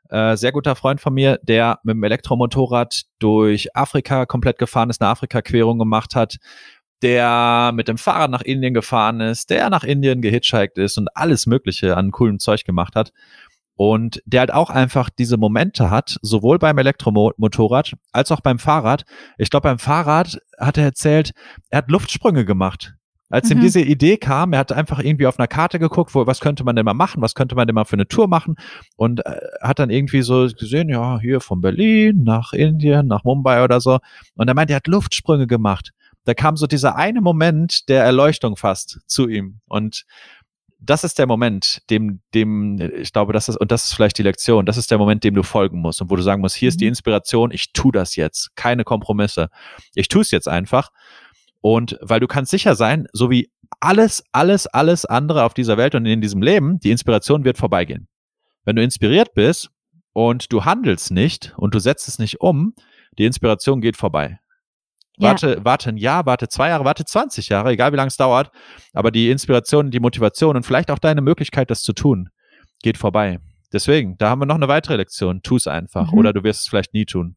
äh, 0.09 0.35
sehr 0.35 0.51
guter 0.51 0.75
Freund 0.75 0.99
von 0.99 1.13
mir, 1.13 1.39
der 1.41 1.79
mit 1.83 1.95
dem 1.95 2.03
Elektromotorrad 2.03 3.03
durch 3.19 3.75
Afrika 3.75 4.25
komplett 4.25 4.59
gefahren 4.59 4.89
ist, 4.89 5.01
eine 5.01 5.09
Afrika-Querung 5.09 5.79
gemacht 5.79 6.15
hat, 6.15 6.37
der 7.01 7.71
mit 7.73 7.87
dem 7.87 7.97
Fahrrad 7.97 8.31
nach 8.31 8.41
Indien 8.41 8.73
gefahren 8.73 9.21
ist, 9.21 9.49
der 9.49 9.69
nach 9.69 9.83
Indien 9.83 10.21
gehitchhiked 10.21 10.77
ist 10.77 10.97
und 10.97 11.09
alles 11.15 11.45
Mögliche 11.45 11.97
an 11.97 12.11
coolem 12.11 12.39
Zeug 12.39 12.63
gemacht 12.65 12.95
hat. 12.95 13.11
Und 13.77 14.21
der 14.25 14.41
halt 14.41 14.53
auch 14.53 14.69
einfach 14.69 15.09
diese 15.09 15.37
Momente 15.37 15.89
hat, 15.89 16.17
sowohl 16.21 16.59
beim 16.59 16.77
Elektromotorrad 16.77 17.93
als 18.13 18.31
auch 18.31 18.39
beim 18.39 18.57
Fahrrad. 18.57 19.03
Ich 19.37 19.49
glaube, 19.49 19.67
beim 19.67 19.79
Fahrrad 19.79 20.39
hat 20.57 20.77
er 20.77 20.85
erzählt, 20.85 21.31
er 21.69 21.79
hat 21.79 21.91
Luftsprünge 21.91 22.45
gemacht. 22.45 22.95
Als 23.29 23.49
mhm. 23.49 23.57
ihm 23.57 23.61
diese 23.61 23.81
Idee 23.81 24.17
kam, 24.17 24.53
er 24.53 24.59
hat 24.59 24.71
einfach 24.71 24.99
irgendwie 24.99 25.25
auf 25.25 25.39
einer 25.39 25.47
Karte 25.47 25.79
geguckt, 25.79 26.13
wo, 26.13 26.27
was 26.27 26.39
könnte 26.39 26.63
man 26.63 26.75
denn 26.75 26.85
mal 26.85 26.93
machen, 26.93 27.21
was 27.21 27.33
könnte 27.33 27.55
man 27.55 27.67
denn 27.67 27.73
mal 27.73 27.85
für 27.85 27.95
eine 27.95 28.07
Tour 28.07 28.27
machen 28.27 28.55
und 28.95 29.25
äh, 29.25 29.39
hat 29.61 29.79
dann 29.79 29.89
irgendwie 29.89 30.21
so 30.21 30.47
gesehen, 30.47 30.89
ja, 30.89 31.19
hier 31.19 31.41
von 31.41 31.59
Berlin 31.59 32.23
nach 32.23 32.53
Indien, 32.53 33.07
nach 33.07 33.23
Mumbai 33.23 33.63
oder 33.63 33.81
so. 33.81 33.99
Und 34.35 34.47
er 34.47 34.53
meint, 34.53 34.69
er 34.69 34.77
hat 34.77 34.87
Luftsprünge 34.87 35.47
gemacht. 35.47 35.91
Da 36.25 36.33
kam 36.33 36.55
so 36.55 36.67
dieser 36.67 36.95
eine 36.95 37.21
Moment 37.21 37.89
der 37.89 38.03
Erleuchtung 38.03 38.57
fast 38.57 38.99
zu 39.07 39.27
ihm. 39.27 39.59
Und 39.67 40.05
das 40.85 41.03
ist 41.03 41.19
der 41.19 41.27
Moment, 41.27 41.81
dem, 41.89 42.21
dem, 42.33 42.79
ich 42.79 43.11
glaube, 43.11 43.33
das 43.33 43.49
ist, 43.49 43.57
und 43.57 43.71
das 43.71 43.85
ist 43.85 43.93
vielleicht 43.93 44.17
die 44.17 44.23
Lektion, 44.23 44.65
das 44.65 44.77
ist 44.77 44.91
der 44.91 44.97
Moment, 44.97 45.23
dem 45.23 45.33
du 45.33 45.43
folgen 45.43 45.79
musst 45.79 46.01
und 46.01 46.09
wo 46.09 46.15
du 46.15 46.21
sagen 46.21 46.41
musst, 46.41 46.55
hier 46.55 46.69
ist 46.69 46.79
die 46.79 46.85
mhm. 46.85 46.89
Inspiration, 46.89 47.51
ich 47.51 47.73
tu 47.73 47.91
das 47.91 48.15
jetzt, 48.15 48.55
keine 48.55 48.83
Kompromisse. 48.83 49.49
Ich 49.93 50.07
tu 50.07 50.21
es 50.21 50.31
jetzt 50.31 50.47
einfach. 50.47 50.91
Und 51.61 51.97
weil 52.01 52.19
du 52.19 52.27
kannst 52.27 52.51
sicher 52.51 52.75
sein, 52.75 53.07
so 53.11 53.31
wie 53.31 53.49
alles, 53.79 54.23
alles, 54.31 54.67
alles 54.67 55.05
andere 55.05 55.43
auf 55.43 55.53
dieser 55.53 55.77
Welt 55.77 55.95
und 55.95 56.05
in 56.05 56.21
diesem 56.21 56.41
Leben, 56.41 56.79
die 56.79 56.91
Inspiration 56.91 57.43
wird 57.43 57.57
vorbeigehen. 57.57 58.07
Wenn 58.63 58.75
du 58.75 58.83
inspiriert 58.83 59.33
bist 59.33 59.71
und 60.13 60.51
du 60.51 60.65
handelst 60.65 61.11
nicht 61.11 61.53
und 61.57 61.73
du 61.73 61.79
setzt 61.79 62.07
es 62.07 62.19
nicht 62.19 62.41
um, 62.41 62.75
die 63.17 63.25
Inspiration 63.25 63.81
geht 63.81 63.97
vorbei. 63.97 64.39
Warte, 65.17 65.55
ja. 65.55 65.65
warte 65.65 65.89
ein 65.89 65.97
Jahr, 65.97 66.25
warte 66.25 66.47
zwei 66.47 66.69
Jahre, 66.69 66.85
warte 66.85 67.05
20 67.05 67.49
Jahre, 67.49 67.71
egal 67.71 67.91
wie 67.91 67.97
lange 67.97 68.07
es 68.07 68.17
dauert. 68.17 68.51
Aber 68.93 69.11
die 69.11 69.29
Inspiration, 69.29 69.91
die 69.91 69.99
Motivation 69.99 70.55
und 70.55 70.65
vielleicht 70.65 70.91
auch 70.91 70.99
deine 70.99 71.21
Möglichkeit, 71.21 71.69
das 71.69 71.81
zu 71.81 71.93
tun, 71.93 72.29
geht 72.81 72.97
vorbei. 72.97 73.39
Deswegen, 73.71 74.17
da 74.17 74.29
haben 74.29 74.39
wir 74.39 74.45
noch 74.45 74.55
eine 74.55 74.67
weitere 74.67 74.97
Lektion. 74.97 75.41
Tu 75.41 75.55
es 75.55 75.67
einfach 75.67 76.11
mhm. 76.11 76.19
oder 76.19 76.33
du 76.33 76.43
wirst 76.43 76.61
es 76.61 76.67
vielleicht 76.69 76.93
nie 76.93 77.05
tun. 77.05 77.35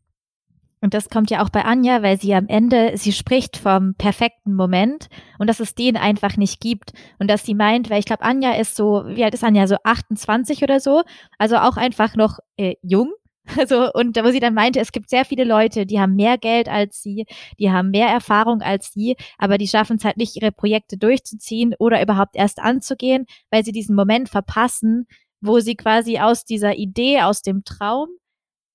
Und 0.80 0.94
das 0.94 1.08
kommt 1.10 1.30
ja 1.30 1.42
auch 1.42 1.48
bei 1.48 1.64
Anja, 1.64 2.02
weil 2.02 2.20
sie 2.20 2.34
am 2.34 2.46
Ende, 2.46 2.92
sie 2.94 3.12
spricht 3.12 3.56
vom 3.56 3.94
perfekten 3.94 4.54
Moment 4.54 5.08
und 5.38 5.48
dass 5.48 5.58
es 5.58 5.74
den 5.74 5.96
einfach 5.96 6.36
nicht 6.36 6.60
gibt. 6.60 6.92
Und 7.18 7.28
dass 7.28 7.44
sie 7.44 7.54
meint, 7.54 7.90
weil 7.90 7.98
ich 7.98 8.04
glaube, 8.04 8.22
Anja 8.22 8.52
ist 8.52 8.76
so, 8.76 9.02
wie 9.08 9.24
alt 9.24 9.34
ist 9.34 9.42
Anja, 9.42 9.66
so 9.66 9.76
28 9.82 10.62
oder 10.62 10.78
so, 10.78 11.02
also 11.38 11.56
auch 11.56 11.76
einfach 11.76 12.14
noch 12.14 12.38
äh, 12.56 12.74
jung 12.82 13.12
also, 13.56 13.92
und 13.92 14.16
wo 14.16 14.30
sie 14.30 14.40
dann 14.40 14.54
meinte, 14.54 14.80
es 14.80 14.92
gibt 14.92 15.10
sehr 15.10 15.24
viele 15.24 15.44
Leute, 15.44 15.86
die 15.86 16.00
haben 16.00 16.14
mehr 16.14 16.38
Geld 16.38 16.68
als 16.68 17.02
sie, 17.02 17.26
die 17.58 17.70
haben 17.70 17.90
mehr 17.90 18.08
Erfahrung 18.08 18.60
als 18.60 18.92
sie, 18.92 19.16
aber 19.38 19.58
die 19.58 19.68
schaffen 19.68 19.96
es 19.96 20.04
halt 20.04 20.16
nicht, 20.16 20.36
ihre 20.36 20.52
Projekte 20.52 20.98
durchzuziehen 20.98 21.74
oder 21.78 22.02
überhaupt 22.02 22.36
erst 22.36 22.58
anzugehen, 22.60 23.26
weil 23.50 23.64
sie 23.64 23.72
diesen 23.72 23.96
Moment 23.96 24.28
verpassen, 24.28 25.06
wo 25.40 25.60
sie 25.60 25.76
quasi 25.76 26.18
aus 26.18 26.44
dieser 26.44 26.76
Idee, 26.76 27.22
aus 27.22 27.42
dem 27.42 27.64
Traum, 27.64 28.08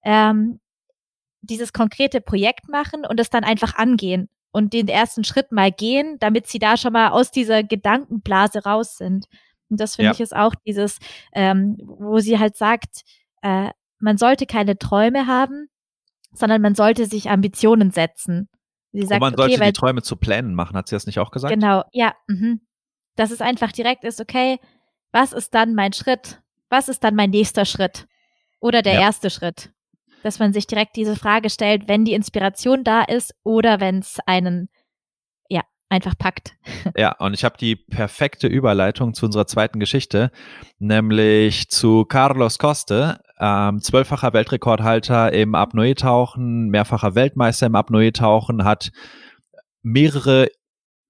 ähm, 0.04 0.60
dieses 1.42 1.74
konkrete 1.74 2.22
Projekt 2.22 2.70
machen 2.70 3.06
und 3.06 3.20
es 3.20 3.30
dann 3.30 3.44
einfach 3.44 3.76
angehen 3.76 4.30
und 4.52 4.74
den 4.74 4.88
ersten 4.88 5.24
Schritt 5.24 5.52
mal 5.52 5.72
gehen, 5.72 6.18
damit 6.20 6.48
sie 6.48 6.60
da 6.60 6.78
schon 6.78 6.94
mal 6.94 7.10
aus 7.10 7.32
dieser 7.32 7.64
Gedankenblase 7.64 8.64
raus 8.64 8.98
sind. 8.98 9.26
Und 9.70 9.80
das 9.80 9.96
finde 9.96 10.08
ja. 10.08 10.12
ich 10.14 10.20
ist 10.22 10.36
auch 10.36 10.54
dieses, 10.66 11.00
ähm, 11.34 11.78
wo 11.84 12.20
sie 12.20 12.40
halt 12.40 12.56
sagt, 12.56 13.02
äh, 13.42 13.72
man 14.00 14.18
sollte 14.18 14.46
keine 14.46 14.78
Träume 14.78 15.28
haben, 15.28 15.70
sondern 16.34 16.62
man 16.62 16.76
sollte 16.76 17.06
sich 17.06 17.30
Ambitionen 17.30 17.92
setzen. 17.92 18.50
Sie 18.92 19.02
sagt, 19.02 19.14
Und 19.14 19.32
man 19.32 19.36
sollte 19.36 19.56
okay, 19.56 19.66
die 19.66 19.74
Träume 19.74 20.02
zu 20.04 20.16
Plänen 20.16 20.54
machen, 20.54 20.78
hat 20.78 20.88
sie 20.88 20.96
das 20.96 21.08
nicht 21.08 21.20
auch 21.20 21.32
gesagt? 21.32 21.54
Genau, 21.54 21.84
ja. 21.92 22.14
Mhm. 22.28 22.62
Dass 23.16 23.32
es 23.32 23.42
einfach 23.42 23.72
direkt 23.72 24.04
ist, 24.04 24.22
okay, 24.22 24.60
was 25.12 25.34
ist 25.34 25.54
dann 25.54 25.76
mein 25.76 25.94
Schritt? 25.94 26.42
Was 26.70 26.90
ist 26.90 27.04
dann 27.04 27.16
mein 27.16 27.30
nächster 27.30 27.66
Schritt? 27.66 28.08
Oder 28.60 28.82
der 28.82 28.96
ja. 28.96 29.02
erste 29.02 29.30
Schritt? 29.30 29.72
Dass 30.24 30.40
man 30.40 30.54
sich 30.54 30.68
direkt 30.68 30.96
diese 30.96 31.16
Frage 31.16 31.50
stellt, 31.50 31.88
wenn 31.88 32.06
die 32.06 32.14
Inspiration 32.14 32.84
da 32.84 33.04
ist 33.04 33.36
oder 33.44 33.80
wenn 33.80 34.00
es 34.00 34.20
einen 34.26 34.70
ja, 35.50 35.62
einfach 35.90 36.18
packt. 36.18 36.56
Ja, 36.98 37.16
und 37.20 37.34
ich 37.34 37.44
habe 37.44 37.58
die 37.58 37.76
perfekte 37.76 38.48
Überleitung 38.48 39.14
zu 39.14 39.26
unserer 39.26 39.48
zweiten 39.48 39.80
Geschichte, 39.80 40.32
nämlich 40.80 41.70
zu 41.70 42.06
Carlos 42.06 42.60
Coste, 42.60 43.20
ähm, 43.44 43.82
zwölffacher 43.82 44.32
Weltrekordhalter 44.32 45.34
im 45.34 45.54
Apnoe-Tauchen, 45.54 46.70
mehrfacher 46.70 47.14
Weltmeister 47.14 47.66
im 47.66 47.76
Apnoe-Tauchen, 47.76 48.64
hat 48.64 48.92
mehrere 49.82 50.48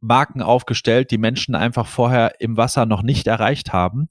Marken 0.01 0.41
aufgestellt, 0.41 1.11
die 1.11 1.19
Menschen 1.19 1.53
einfach 1.53 1.85
vorher 1.85 2.41
im 2.41 2.57
Wasser 2.57 2.87
noch 2.87 3.03
nicht 3.03 3.27
erreicht 3.27 3.71
haben. 3.71 4.09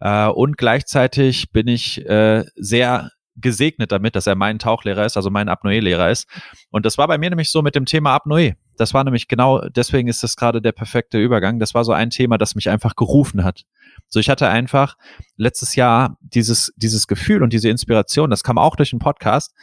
Äh, 0.00 0.26
und 0.26 0.58
gleichzeitig 0.58 1.50
bin 1.50 1.66
ich 1.66 2.04
äh, 2.06 2.44
sehr 2.56 3.08
gesegnet 3.36 3.90
damit, 3.90 4.16
dass 4.16 4.26
er 4.26 4.34
mein 4.34 4.58
Tauchlehrer 4.58 5.06
ist, 5.06 5.16
also 5.16 5.30
mein 5.30 5.48
Apnoe-Lehrer 5.48 6.10
ist. 6.10 6.28
Und 6.70 6.84
das 6.84 6.98
war 6.98 7.08
bei 7.08 7.16
mir 7.16 7.30
nämlich 7.30 7.50
so 7.50 7.62
mit 7.62 7.74
dem 7.74 7.86
Thema 7.86 8.14
Apnoe. 8.14 8.52
Das 8.76 8.94
war 8.94 9.04
nämlich 9.04 9.28
genau, 9.28 9.60
deswegen 9.68 10.08
ist 10.08 10.22
das 10.22 10.36
gerade 10.36 10.62
der 10.62 10.72
perfekte 10.72 11.18
Übergang. 11.18 11.58
Das 11.58 11.74
war 11.74 11.84
so 11.84 11.92
ein 11.92 12.10
Thema, 12.10 12.38
das 12.38 12.54
mich 12.54 12.68
einfach 12.70 12.96
gerufen 12.96 13.44
hat. 13.44 13.64
So, 14.08 14.20
ich 14.20 14.28
hatte 14.28 14.48
einfach 14.48 14.96
letztes 15.36 15.74
Jahr 15.74 16.16
dieses, 16.20 16.72
dieses 16.76 17.06
Gefühl 17.06 17.42
und 17.42 17.52
diese 17.52 17.68
Inspiration, 17.68 18.30
das 18.30 18.42
kam 18.42 18.58
auch 18.58 18.76
durch 18.76 18.90
den 18.90 18.98
Podcast 18.98 19.54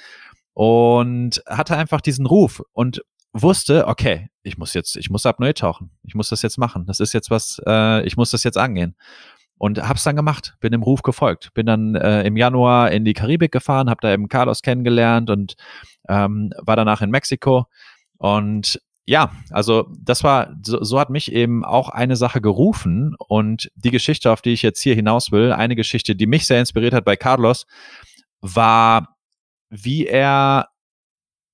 und 0.54 1.42
hatte 1.48 1.78
einfach 1.78 2.01
diesen 2.01 2.25
Ruf 2.25 2.62
und 2.74 3.01
wusste, 3.34 3.88
okay, 3.88 4.30
ich 4.44 4.58
muss 4.58 4.74
jetzt, 4.74 4.96
ich 4.96 5.10
muss 5.10 5.25
Apnoe 5.25 5.54
tauchen. 5.54 5.92
Ich 6.04 6.16
muss 6.16 6.30
das 6.30 6.42
jetzt 6.42 6.58
machen. 6.58 6.86
Das 6.86 7.00
ist 7.00 7.13
jetzt 7.13 7.30
was, 7.30 7.62
äh, 7.66 8.04
ich 8.06 8.18
muss 8.18 8.32
das 8.32 8.44
jetzt 8.44 8.58
angehen. 8.58 8.96
Und 9.58 9.86
hab's 9.86 10.06
dann 10.06 10.16
gemacht, 10.16 10.56
bin 10.62 10.72
dem 10.72 10.84
Ruf 10.84 11.01
gefolgt. 11.01 11.54
Bin 11.54 11.66
dann 11.66 11.96
äh, 11.96 12.24
im 12.24 12.38
Januar 12.38 12.92
in 12.92 13.04
die 13.04 13.13
Karibik 13.13 13.51
gefahren, 13.51 13.89
hab 13.89 14.00
da 14.00 14.12
eben 14.12 14.30
Carlos 14.30 14.62
kennengelernt 14.62 15.30
und 15.30 15.56
ähm, 16.08 16.54
war 16.60 16.78
danach 16.78 17.01
in 17.01 17.12
Mexiko. 17.12 17.66
Und 18.18 18.82
ja, 19.10 19.32
also 19.50 19.88
das 20.00 20.24
war, 20.24 20.56
so, 20.63 20.84
so 20.84 21.00
hat 21.00 21.10
mich 21.10 21.32
eben 21.32 21.66
auch 21.66 21.89
eine 21.89 22.16
Sache 22.16 22.42
gerufen 22.42 23.16
und 23.28 23.72
die 23.74 23.89
Geschichte, 23.89 24.32
auf 24.32 24.44
die 24.44 24.51
ich 24.51 24.62
jetzt 24.62 24.82
hier 24.82 24.94
hinaus 24.94 25.32
will, 25.32 25.51
eine 25.51 25.75
Geschichte, 25.75 26.16
die 26.16 26.28
mich 26.28 26.46
sehr 26.46 26.60
inspiriert 26.60 26.94
hat 26.94 27.06
bei 27.06 27.16
Carlos, 27.16 27.66
war, 28.39 29.18
wie 29.72 30.06
er 30.06 30.68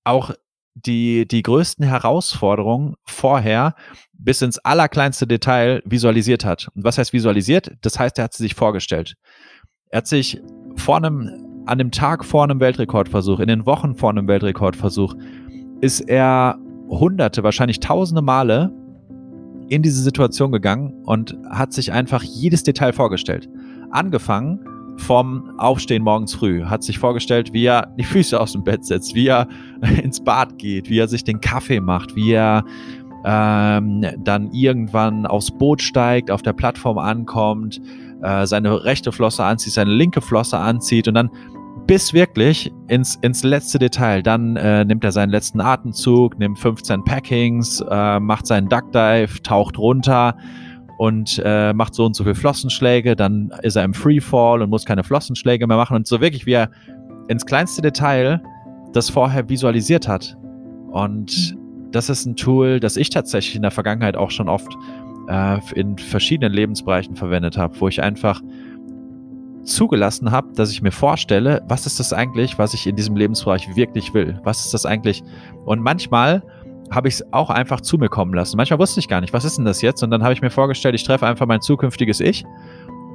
auch 0.03 0.31
die, 0.73 1.25
die 1.29 1.43
größten 1.43 1.85
Herausforderungen 1.85 2.95
vorher 3.05 3.75
bis 4.11 4.41
ins 4.41 4.57
allerkleinste 4.57 5.25
Detail 5.25 5.81
visualisiert 5.85 6.43
hat. 6.43 6.67
Und 6.75 6.83
was 6.83 6.97
heißt 6.97 7.13
visualisiert? 7.13 7.71
Das 7.79 7.97
heißt, 7.97 8.17
er 8.17 8.25
hat 8.25 8.33
sie 8.33 8.43
sich 8.43 8.55
vorgestellt. 8.55 9.15
Er 9.91 9.99
hat 9.99 10.07
sich 10.07 10.41
vor 10.75 10.97
einem, 10.97 11.63
an 11.67 11.77
dem 11.77 11.91
Tag 11.91 12.25
vor 12.25 12.43
einem 12.43 12.59
Weltrekordversuch, 12.59 13.39
in 13.39 13.47
den 13.47 13.65
Wochen 13.65 13.95
vor 13.95 14.09
einem 14.09 14.27
Weltrekordversuch, 14.27 15.15
ist 15.79 16.01
er 16.01 16.59
hunderte, 16.89 17.43
wahrscheinlich 17.43 17.79
tausende 17.79 18.21
Male 18.21 18.71
in 19.69 19.81
diese 19.81 20.01
Situation 20.01 20.51
gegangen 20.51 20.93
und 21.05 21.37
hat 21.49 21.73
sich 21.73 21.91
einfach 21.91 22.23
jedes 22.23 22.63
Detail 22.63 22.93
vorgestellt. 22.93 23.49
Angefangen 23.91 24.59
vom 24.97 25.51
Aufstehen 25.57 26.03
morgens 26.03 26.33
früh, 26.33 26.63
hat 26.63 26.83
sich 26.83 26.99
vorgestellt, 26.99 27.51
wie 27.53 27.65
er 27.65 27.93
die 27.97 28.03
Füße 28.03 28.39
aus 28.39 28.53
dem 28.53 28.63
Bett 28.63 28.85
setzt, 28.85 29.15
wie 29.15 29.27
er 29.27 29.47
ins 30.03 30.23
Bad 30.23 30.57
geht, 30.57 30.89
wie 30.89 30.99
er 30.99 31.07
sich 31.07 31.23
den 31.23 31.41
Kaffee 31.41 31.79
macht, 31.79 32.15
wie 32.15 32.31
er 32.31 32.63
ähm, 33.25 34.05
dann 34.19 34.51
irgendwann 34.51 35.25
aufs 35.25 35.51
Boot 35.51 35.81
steigt, 35.81 36.29
auf 36.29 36.43
der 36.43 36.53
Plattform 36.53 36.97
ankommt, 36.97 37.81
äh, 38.21 38.45
seine 38.45 38.83
rechte 38.83 39.11
Flosse 39.11 39.43
anzieht, 39.43 39.73
seine 39.73 39.91
linke 39.91 40.21
Flosse 40.21 40.57
anzieht 40.57 41.07
und 41.07 41.15
dann 41.15 41.29
bis 41.87 42.13
wirklich 42.13 42.71
ins, 42.87 43.15
ins 43.21 43.43
letzte 43.43 43.79
Detail. 43.79 44.23
Dann 44.23 44.55
äh, 44.55 44.83
nimmt 44.85 45.03
er 45.03 45.11
seinen 45.11 45.29
letzten 45.29 45.61
Atemzug, 45.61 46.37
nimmt 46.39 46.59
15 46.59 47.03
Packings, 47.03 47.83
äh, 47.89 48.19
macht 48.19 48.47
seinen 48.47 48.69
Duck 48.69 48.91
Dive, 48.91 49.41
taucht 49.43 49.77
runter 49.77 50.35
und 50.97 51.41
äh, 51.43 51.73
macht 51.73 51.93
so 51.93 52.05
und 52.05 52.15
so 52.15 52.23
viele 52.23 52.35
Flossenschläge. 52.35 53.15
Dann 53.15 53.53
ist 53.61 53.75
er 53.75 53.83
im 53.83 53.93
Freefall 53.93 54.61
und 54.61 54.69
muss 54.69 54.85
keine 54.85 55.03
Flossenschläge 55.03 55.67
mehr 55.67 55.77
machen. 55.77 55.95
Und 55.95 56.07
so 56.07 56.21
wirklich, 56.21 56.45
wie 56.45 56.53
er 56.53 56.69
ins 57.27 57.45
kleinste 57.45 57.81
Detail 57.81 58.41
das 58.93 59.09
vorher 59.09 59.49
visualisiert 59.49 60.07
hat. 60.07 60.37
Und 60.91 61.55
das 61.91 62.09
ist 62.09 62.25
ein 62.25 62.35
Tool, 62.35 62.79
das 62.79 62.97
ich 62.97 63.09
tatsächlich 63.09 63.55
in 63.55 63.61
der 63.61 63.71
Vergangenheit 63.71 64.15
auch 64.15 64.31
schon 64.31 64.49
oft 64.49 64.75
äh, 65.27 65.59
in 65.75 65.97
verschiedenen 65.97 66.53
Lebensbereichen 66.53 67.15
verwendet 67.15 67.57
habe, 67.57 67.79
wo 67.79 67.87
ich 67.87 68.01
einfach 68.01 68.41
zugelassen 69.65 70.31
habe, 70.31 70.53
dass 70.53 70.71
ich 70.71 70.81
mir 70.81 70.91
vorstelle, 70.91 71.61
was 71.67 71.85
ist 71.85 71.99
das 71.99 72.13
eigentlich, 72.13 72.57
was 72.57 72.73
ich 72.73 72.87
in 72.87 72.95
diesem 72.95 73.15
Lebensbereich 73.15 73.75
wirklich 73.75 74.13
will? 74.13 74.39
Was 74.43 74.65
ist 74.65 74.73
das 74.73 74.85
eigentlich? 74.85 75.23
Und 75.65 75.81
manchmal 75.81 76.43
habe 76.91 77.07
ich 77.07 77.15
es 77.15 77.33
auch 77.33 77.49
einfach 77.49 77.81
zu 77.81 77.97
mir 77.97 78.09
kommen 78.09 78.33
lassen. 78.33 78.57
Manchmal 78.57 78.79
wusste 78.79 78.99
ich 78.99 79.07
gar 79.07 79.21
nicht, 79.21 79.33
was 79.33 79.45
ist 79.45 79.57
denn 79.57 79.65
das 79.65 79.81
jetzt? 79.81 80.03
Und 80.03 80.11
dann 80.11 80.23
habe 80.23 80.33
ich 80.33 80.41
mir 80.41 80.49
vorgestellt, 80.51 80.95
ich 80.95 81.03
treffe 81.03 81.25
einfach 81.25 81.47
mein 81.47 81.61
zukünftiges 81.61 82.19
Ich. 82.19 82.45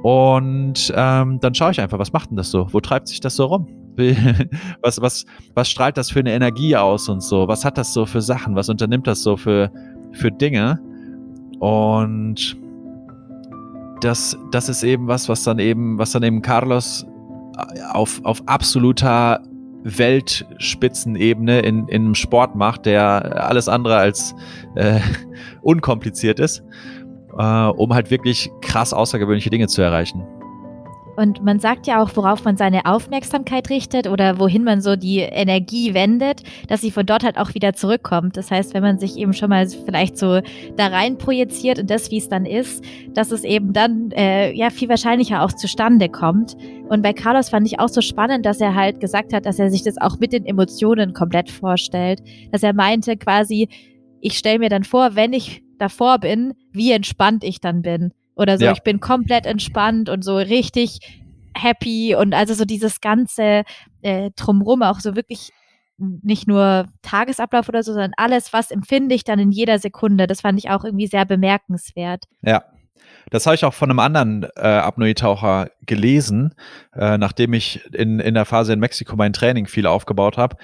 Und 0.03 0.91
ähm, 0.95 1.39
dann 1.39 1.53
schaue 1.53 1.71
ich 1.71 1.79
einfach, 1.79 1.99
was 1.99 2.11
macht 2.11 2.31
denn 2.31 2.37
das 2.37 2.49
so? 2.49 2.67
Wo 2.71 2.79
treibt 2.79 3.07
sich 3.07 3.19
das 3.19 3.35
so 3.35 3.45
rum? 3.45 3.67
was, 4.81 5.01
was, 5.01 5.25
was 5.53 5.69
strahlt 5.69 5.97
das 5.97 6.09
für 6.09 6.19
eine 6.19 6.31
Energie 6.31 6.75
aus 6.75 7.07
und 7.07 7.21
so? 7.21 7.47
Was 7.47 7.63
hat 7.65 7.77
das 7.77 7.93
so 7.93 8.05
für 8.05 8.21
Sachen? 8.21 8.55
Was 8.55 8.67
unternimmt 8.69 9.05
das 9.05 9.21
so 9.21 9.37
für, 9.37 9.71
für 10.11 10.31
Dinge? 10.31 10.79
Und 11.59 12.57
das, 14.01 14.37
das 14.51 14.69
ist 14.69 14.83
eben 14.83 15.07
was, 15.07 15.29
was 15.29 15.43
dann 15.43 15.59
eben, 15.59 15.97
was 15.97 16.11
dann 16.11 16.23
eben 16.23 16.41
Carlos 16.41 17.05
auf, 17.91 18.21
auf 18.23 18.41
absoluter 18.47 19.41
Weltspitzenebene 19.83 21.59
in, 21.61 21.87
in 21.87 22.05
einem 22.05 22.15
Sport 22.15 22.55
macht, 22.55 22.85
der 22.85 23.47
alles 23.47 23.67
andere 23.67 23.97
als 23.97 24.35
äh, 24.75 24.99
unkompliziert 25.61 26.39
ist, 26.39 26.63
äh, 27.37 27.65
um 27.65 27.93
halt 27.93 28.11
wirklich 28.11 28.51
krass 28.61 28.93
außergewöhnliche 28.93 29.49
Dinge 29.49 29.67
zu 29.67 29.81
erreichen. 29.81 30.23
Und 31.21 31.43
man 31.43 31.59
sagt 31.59 31.85
ja 31.85 32.01
auch, 32.01 32.09
worauf 32.15 32.45
man 32.45 32.57
seine 32.57 32.87
Aufmerksamkeit 32.87 33.69
richtet 33.69 34.07
oder 34.07 34.39
wohin 34.39 34.63
man 34.63 34.81
so 34.81 34.95
die 34.95 35.19
Energie 35.19 35.93
wendet, 35.93 36.41
dass 36.67 36.81
sie 36.81 36.89
von 36.89 37.05
dort 37.05 37.23
halt 37.23 37.37
auch 37.37 37.53
wieder 37.53 37.73
zurückkommt. 37.73 38.37
Das 38.37 38.49
heißt, 38.49 38.73
wenn 38.73 38.81
man 38.81 38.97
sich 38.97 39.17
eben 39.17 39.33
schon 39.33 39.49
mal 39.49 39.67
vielleicht 39.67 40.17
so 40.17 40.41
da 40.77 40.87
rein 40.87 41.19
projiziert 41.19 41.77
und 41.77 41.91
das, 41.91 42.09
wie 42.09 42.17
es 42.17 42.27
dann 42.27 42.47
ist, 42.47 42.83
dass 43.13 43.29
es 43.29 43.43
eben 43.43 43.71
dann 43.71 44.09
äh, 44.13 44.51
ja 44.53 44.71
viel 44.71 44.89
wahrscheinlicher 44.89 45.43
auch 45.43 45.53
zustande 45.53 46.09
kommt. 46.09 46.57
Und 46.89 47.03
bei 47.03 47.13
Carlos 47.13 47.49
fand 47.49 47.67
ich 47.67 47.79
auch 47.79 47.89
so 47.89 48.01
spannend, 48.01 48.43
dass 48.43 48.59
er 48.59 48.73
halt 48.73 48.99
gesagt 48.99 49.31
hat, 49.31 49.45
dass 49.45 49.59
er 49.59 49.69
sich 49.69 49.83
das 49.83 50.01
auch 50.01 50.17
mit 50.17 50.33
den 50.33 50.47
Emotionen 50.47 51.13
komplett 51.13 51.51
vorstellt. 51.51 52.23
Dass 52.51 52.63
er 52.63 52.73
meinte 52.73 53.15
quasi, 53.15 53.69
ich 54.21 54.39
stelle 54.39 54.57
mir 54.57 54.69
dann 54.69 54.83
vor, 54.83 55.15
wenn 55.15 55.33
ich 55.33 55.61
davor 55.77 56.17
bin, 56.17 56.55
wie 56.71 56.91
entspannt 56.91 57.43
ich 57.43 57.61
dann 57.61 57.83
bin 57.83 58.11
oder 58.35 58.57
so. 58.57 58.65
Ja. 58.65 58.71
Ich 58.71 58.83
bin 58.83 58.99
komplett 58.99 59.45
entspannt 59.45 60.09
und 60.09 60.23
so 60.23 60.37
richtig 60.37 60.99
happy 61.55 62.15
und 62.15 62.33
also 62.33 62.53
so 62.53 62.65
dieses 62.65 63.01
ganze 63.01 63.63
äh, 64.01 64.31
drumrum 64.35 64.83
auch 64.83 64.99
so 64.99 65.15
wirklich 65.15 65.51
nicht 65.97 66.47
nur 66.47 66.85
Tagesablauf 67.03 67.69
oder 67.69 67.83
so, 67.83 67.93
sondern 67.93 68.13
alles, 68.17 68.53
was 68.53 68.71
empfinde 68.71 69.13
ich 69.13 69.23
dann 69.23 69.39
in 69.39 69.51
jeder 69.51 69.77
Sekunde. 69.77 70.27
Das 70.27 70.41
fand 70.41 70.57
ich 70.57 70.69
auch 70.69 70.83
irgendwie 70.83 71.07
sehr 71.07 71.25
bemerkenswert. 71.25 72.25
Ja. 72.41 72.63
Das 73.29 73.45
habe 73.45 73.55
ich 73.55 73.65
auch 73.65 73.73
von 73.73 73.89
einem 73.89 73.99
anderen 73.99 74.43
äh, 74.55 74.61
Apnoe-Taucher 74.61 75.69
gelesen, 75.85 76.55
äh, 76.93 77.17
nachdem 77.17 77.53
ich 77.53 77.85
in, 77.93 78.19
in 78.19 78.33
der 78.33 78.45
Phase 78.45 78.73
in 78.73 78.79
Mexiko 78.79 79.15
mein 79.15 79.33
Training 79.33 79.67
viel 79.67 79.85
aufgebaut 79.85 80.37
habe. 80.37 80.57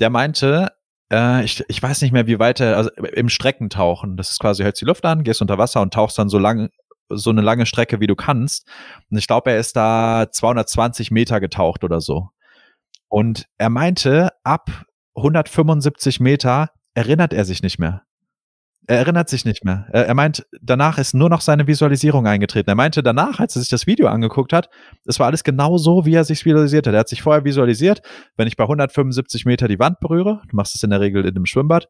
Der 0.00 0.10
meinte, 0.10 0.68
äh, 1.12 1.44
ich, 1.44 1.64
ich 1.68 1.82
weiß 1.82 2.02
nicht 2.02 2.12
mehr, 2.12 2.26
wie 2.26 2.38
weit 2.38 2.60
er, 2.60 2.76
also 2.76 2.90
im 2.90 3.28
Streckentauchen, 3.28 4.16
das 4.16 4.30
ist 4.30 4.40
quasi, 4.40 4.62
hältst 4.62 4.80
die 4.80 4.86
Luft 4.86 5.04
an, 5.04 5.22
gehst 5.22 5.42
unter 5.42 5.58
Wasser 5.58 5.80
und 5.80 5.94
tauchst 5.94 6.18
dann 6.18 6.28
so 6.28 6.38
lang 6.38 6.70
so 7.08 7.30
eine 7.30 7.40
lange 7.40 7.66
Strecke, 7.66 8.00
wie 8.00 8.06
du 8.06 8.16
kannst. 8.16 8.68
Und 9.10 9.18
ich 9.18 9.26
glaube, 9.26 9.50
er 9.50 9.58
ist 9.58 9.76
da 9.76 10.26
220 10.30 11.10
Meter 11.10 11.40
getaucht 11.40 11.84
oder 11.84 12.00
so. 12.00 12.28
Und 13.08 13.46
er 13.58 13.68
meinte, 13.68 14.30
ab 14.42 14.84
175 15.16 16.20
Meter 16.20 16.70
erinnert 16.94 17.32
er 17.32 17.44
sich 17.44 17.62
nicht 17.62 17.78
mehr. 17.78 18.02
Er 18.88 18.98
erinnert 18.98 19.28
sich 19.28 19.44
nicht 19.44 19.64
mehr. 19.64 19.86
Er, 19.92 20.06
er, 20.06 20.14
meint, 20.14 20.44
danach 20.60 20.98
ist 20.98 21.14
nur 21.14 21.28
noch 21.28 21.40
seine 21.40 21.66
Visualisierung 21.66 22.26
eingetreten. 22.26 22.68
Er 22.68 22.74
meinte 22.74 23.02
danach, 23.02 23.38
als 23.38 23.54
er 23.54 23.60
sich 23.60 23.68
das 23.68 23.86
Video 23.86 24.08
angeguckt 24.08 24.52
hat, 24.52 24.70
es 25.04 25.20
war 25.20 25.26
alles 25.26 25.44
genau 25.44 25.78
so, 25.78 26.04
wie 26.04 26.14
er 26.14 26.24
sich 26.24 26.44
visualisiert 26.44 26.86
hat. 26.86 26.94
Er 26.94 27.00
hat 27.00 27.08
sich 27.08 27.22
vorher 27.22 27.44
visualisiert, 27.44 28.02
wenn 28.36 28.48
ich 28.48 28.56
bei 28.56 28.64
175 28.64 29.44
Meter 29.44 29.68
die 29.68 29.78
Wand 29.78 30.00
berühre, 30.00 30.42
du 30.48 30.56
machst 30.56 30.74
es 30.74 30.82
in 30.82 30.90
der 30.90 31.00
Regel 31.00 31.24
in 31.24 31.36
einem 31.36 31.46
Schwimmbad, 31.46 31.88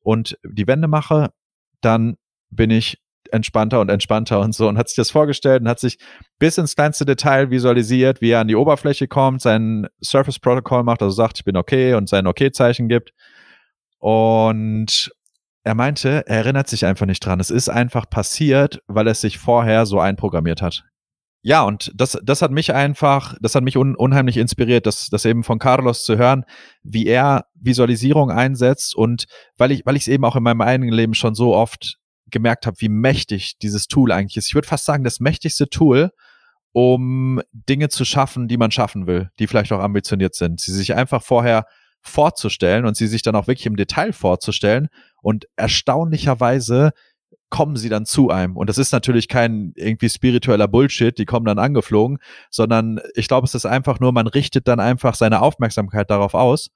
und 0.00 0.36
die 0.44 0.66
Wände 0.66 0.88
mache, 0.88 1.30
dann 1.80 2.16
bin 2.50 2.70
ich 2.70 3.00
entspannter 3.32 3.80
und 3.80 3.88
entspannter 3.88 4.40
und 4.40 4.54
so 4.54 4.68
und 4.68 4.78
hat 4.78 4.88
sich 4.88 4.96
das 4.96 5.10
vorgestellt 5.10 5.62
und 5.62 5.68
hat 5.68 5.80
sich 5.80 5.98
bis 6.38 6.58
ins 6.58 6.74
kleinste 6.74 7.04
Detail 7.04 7.50
visualisiert, 7.50 8.20
wie 8.20 8.30
er 8.30 8.40
an 8.40 8.48
die 8.48 8.56
Oberfläche 8.56 9.08
kommt, 9.08 9.42
sein 9.42 9.86
Surface 10.04 10.38
Protocol 10.38 10.82
macht, 10.82 11.02
also 11.02 11.14
sagt, 11.14 11.38
ich 11.38 11.44
bin 11.44 11.56
okay 11.56 11.94
und 11.94 12.08
sein 12.08 12.26
Okay-Zeichen 12.26 12.88
gibt. 12.88 13.12
Und 13.98 15.12
er 15.64 15.74
meinte, 15.74 16.24
er 16.26 16.38
erinnert 16.38 16.68
sich 16.68 16.84
einfach 16.84 17.06
nicht 17.06 17.24
dran. 17.24 17.40
Es 17.40 17.50
ist 17.50 17.68
einfach 17.68 18.08
passiert, 18.10 18.82
weil 18.88 19.06
er 19.06 19.14
sich 19.14 19.38
vorher 19.38 19.86
so 19.86 20.00
einprogrammiert 20.00 20.60
hat. 20.60 20.84
Ja, 21.44 21.62
und 21.62 21.90
das, 21.94 22.18
das 22.22 22.40
hat 22.40 22.52
mich 22.52 22.72
einfach, 22.72 23.34
das 23.40 23.56
hat 23.56 23.64
mich 23.64 23.76
un, 23.76 23.96
unheimlich 23.96 24.36
inspiriert, 24.36 24.86
das, 24.86 25.08
das 25.08 25.24
eben 25.24 25.42
von 25.42 25.58
Carlos 25.58 26.04
zu 26.04 26.16
hören, 26.16 26.44
wie 26.84 27.06
er 27.06 27.46
Visualisierung 27.54 28.30
einsetzt 28.30 28.94
und 28.94 29.26
weil 29.56 29.72
ich, 29.72 29.84
weil 29.84 29.96
ich 29.96 30.02
es 30.02 30.08
eben 30.08 30.24
auch 30.24 30.36
in 30.36 30.44
meinem 30.44 30.60
eigenen 30.60 30.92
Leben 30.92 31.14
schon 31.14 31.34
so 31.34 31.54
oft 31.54 31.98
gemerkt 32.32 32.66
habe, 32.66 32.76
wie 32.80 32.88
mächtig 32.88 33.58
dieses 33.58 33.86
Tool 33.86 34.12
eigentlich 34.12 34.36
ist. 34.36 34.48
Ich 34.48 34.54
würde 34.54 34.68
fast 34.68 34.84
sagen, 34.84 35.04
das 35.04 35.20
mächtigste 35.20 35.68
Tool, 35.68 36.10
um 36.72 37.40
Dinge 37.52 37.88
zu 37.88 38.04
schaffen, 38.04 38.48
die 38.48 38.56
man 38.56 38.70
schaffen 38.70 39.06
will, 39.06 39.30
die 39.38 39.46
vielleicht 39.46 39.72
auch 39.72 39.80
ambitioniert 39.80 40.34
sind. 40.34 40.60
Sie 40.60 40.72
sich 40.72 40.94
einfach 40.94 41.22
vorher 41.22 41.66
vorzustellen 42.00 42.84
und 42.84 42.96
sie 42.96 43.06
sich 43.06 43.22
dann 43.22 43.36
auch 43.36 43.46
wirklich 43.46 43.66
im 43.66 43.76
Detail 43.76 44.12
vorzustellen 44.12 44.88
und 45.20 45.46
erstaunlicherweise 45.56 46.92
kommen 47.48 47.76
sie 47.76 47.90
dann 47.90 48.06
zu 48.06 48.30
einem. 48.30 48.56
Und 48.56 48.70
das 48.70 48.78
ist 48.78 48.92
natürlich 48.92 49.28
kein 49.28 49.72
irgendwie 49.76 50.08
spiritueller 50.08 50.68
Bullshit, 50.68 51.16
die 51.16 51.26
kommen 51.26 51.44
dann 51.44 51.58
angeflogen, 51.58 52.18
sondern 52.50 52.98
ich 53.14 53.28
glaube, 53.28 53.44
es 53.44 53.54
ist 53.54 53.66
einfach 53.66 54.00
nur, 54.00 54.10
man 54.12 54.26
richtet 54.26 54.66
dann 54.68 54.80
einfach 54.80 55.14
seine 55.14 55.42
Aufmerksamkeit 55.42 56.10
darauf 56.10 56.32
aus. 56.34 56.70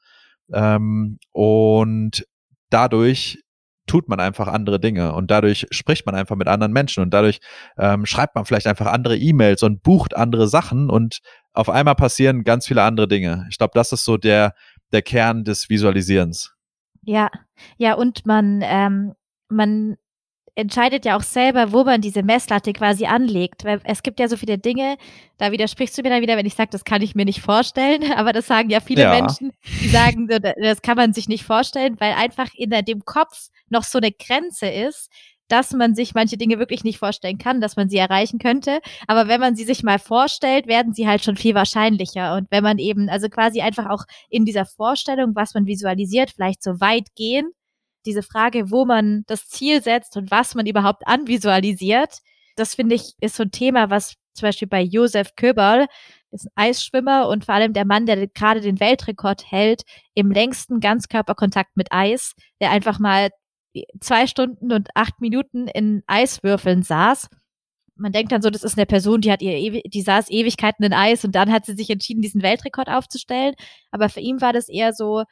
Ähm, 0.53 1.19
und 1.33 2.27
dadurch 2.69 3.43
tut 3.87 4.09
man 4.09 4.21
einfach 4.21 4.49
andere 4.49 4.81
Dinge 4.81 5.13
und 5.13 5.31
dadurch 5.31 5.67
spricht 5.71 6.07
man 6.07 6.15
einfach 6.15 6.37
mit 6.37 6.49
anderen 6.49 6.73
Menschen 6.73 7.03
und 7.03 7.11
dadurch 7.13 7.41
ähm, 7.79 8.07
schreibt 8.07 8.35
man 8.35 8.45
vielleicht 8.45 8.67
einfach 8.67 8.87
andere 8.87 9.17
E-Mails 9.17 9.63
und 9.63 9.83
bucht 9.83 10.17
andere 10.17 10.49
Sachen 10.49 10.91
und 10.91 11.21
auf 11.53 11.71
einmal 11.71 11.95
passieren 11.95 12.45
ganz 12.45 12.67
viele 12.67 12.83
andere 12.83 13.09
Dinge. 13.09 13.47
Ich 13.51 13.59
glaube, 13.59 13.73
das 13.75 13.93
ist 13.93 14.05
so 14.05 14.17
der, 14.17 14.55
der 14.93 15.03
Kern 15.03 15.45
des 15.45 15.69
Visualisierens. 15.69 16.55
Ja, 17.03 17.31
ja, 17.79 17.95
und 17.95 18.27
man, 18.27 18.61
ähm, 18.63 19.15
man 19.49 19.97
entscheidet 20.57 21.05
ja 21.05 21.17
auch 21.17 21.23
selber, 21.23 21.71
wo 21.73 21.85
man 21.85 22.01
diese 22.01 22.23
Messlatte 22.23 22.73
quasi 22.73 23.07
anlegt. 23.07 23.65
Weil 23.65 23.81
es 23.85 24.03
gibt 24.03 24.19
ja 24.19 24.27
so 24.27 24.37
viele 24.37 24.59
Dinge, 24.59 24.97
da 25.39 25.53
widersprichst 25.53 25.97
du 25.97 26.03
mir 26.03 26.11
dann 26.11 26.23
wieder, 26.23 26.37
wenn 26.37 26.47
ich 26.47 26.55
sage, 26.55 26.71
das 26.73 26.85
kann 26.85 27.03
ich 27.03 27.15
mir 27.15 27.25
nicht 27.25 27.43
vorstellen. 27.43 28.11
Aber 28.17 28.33
das 28.33 28.47
sagen 28.47 28.71
ja 28.71 28.81
viele 28.81 29.03
ja. 29.03 29.11
Menschen, 29.11 29.53
die 29.83 29.89
sagen, 29.89 30.27
das 30.29 30.83
kann 30.83 30.97
man 30.97 31.13
sich 31.13 31.29
nicht 31.29 31.45
vorstellen, 31.45 31.97
weil 32.01 32.15
einfach 32.15 32.49
in 32.55 32.71
dem 32.71 33.05
Kopf 33.05 33.49
noch 33.69 33.85
so 33.85 33.99
eine 33.99 34.11
Grenze 34.11 34.67
ist, 34.67 35.11
dass 35.49 35.73
man 35.73 35.95
sich 35.95 36.15
manche 36.15 36.37
Dinge 36.37 36.59
wirklich 36.59 36.83
nicht 36.83 36.99
vorstellen 36.99 37.39
kann, 37.39 37.61
dass 37.61 37.77
man 37.77 37.89
sie 37.89 37.99
erreichen 37.99 38.39
könnte. 38.39 38.81
Aber 39.07 39.29
wenn 39.29 39.41
man 39.41 39.55
sie 39.55 39.65
sich 39.65 39.83
mal 39.83 39.99
vorstellt, 39.99 40.67
werden 40.67 40.93
sie 40.93 41.07
halt 41.07 41.23
schon 41.23 41.37
viel 41.37 41.55
wahrscheinlicher. 41.55 42.35
Und 42.35 42.51
wenn 42.51 42.65
man 42.65 42.79
eben, 42.79 43.09
also 43.09 43.29
quasi 43.29 43.61
einfach 43.61 43.89
auch 43.89 44.05
in 44.29 44.45
dieser 44.45 44.67
Vorstellung, 44.67 45.37
was 45.37 45.55
man 45.55 45.67
visualisiert, 45.67 46.31
vielleicht 46.31 46.63
so 46.63 46.81
weit 46.81 47.15
gehen, 47.15 47.53
diese 48.07 48.23
Frage, 48.23 48.71
wo 48.71 48.85
man 48.85 49.25
das 49.27 49.49
Ziel 49.49 49.83
setzt 49.83 50.17
und 50.17 50.31
was 50.31 50.55
man 50.55 50.67
überhaupt 50.67 51.07
anvisualisiert, 51.07 52.19
das 52.57 52.75
finde 52.75 52.95
ich, 52.95 53.15
ist 53.21 53.37
so 53.37 53.43
ein 53.43 53.51
Thema, 53.51 53.91
was 53.91 54.15
zum 54.35 54.47
Beispiel 54.49 54.69
bei 54.69 54.83
Josef 54.83 55.35
Köberl, 55.37 55.87
ist 56.31 56.47
ein 56.47 56.53
Eisschwimmer 56.55 57.29
und 57.29 57.45
vor 57.45 57.55
allem 57.55 57.73
der 57.73 57.85
Mann, 57.85 58.07
der 58.07 58.27
gerade 58.29 58.61
den 58.61 58.81
Weltrekord 58.81 59.51
hält, 59.51 59.83
im 60.15 60.31
längsten 60.31 60.81
Ganzkörperkontakt 60.81 61.77
mit 61.77 61.89
Eis, 61.91 62.35
der 62.61 62.71
einfach 62.71 62.99
mal 62.99 63.31
zwei 64.01 64.27
Stunden 64.27 64.73
und 64.73 64.89
acht 64.95 65.21
Minuten 65.21 65.69
in 65.69 66.03
Eiswürfeln 66.07 66.83
saß. 66.83 67.29
Man 67.97 68.13
denkt 68.13 68.33
dann 68.33 68.43
so, 68.43 68.51
das 68.51 68.63
ist 68.63 68.77
eine 68.77 68.87
Person, 68.87 69.23
die 69.23 69.33
hat 69.33 69.41
ihr, 69.43 69.81
die 69.83 70.03
saß 70.03 70.31
Ewigkeiten 70.31 70.85
in 70.85 70.93
Eis 70.93 71.25
und 71.25 71.35
dann 71.35 71.51
hat 71.51 71.65
sie 71.65 71.75
sich 71.75 71.89
entschieden, 71.89 72.21
diesen 72.21 72.43
Weltrekord 72.43 72.89
aufzustellen. 72.89 73.55
Aber 73.91 74.09
für 74.09 74.21
ihn 74.21 74.41
war 74.41 74.53
das 74.53 74.69
eher 74.69 74.93
so, 74.93 75.25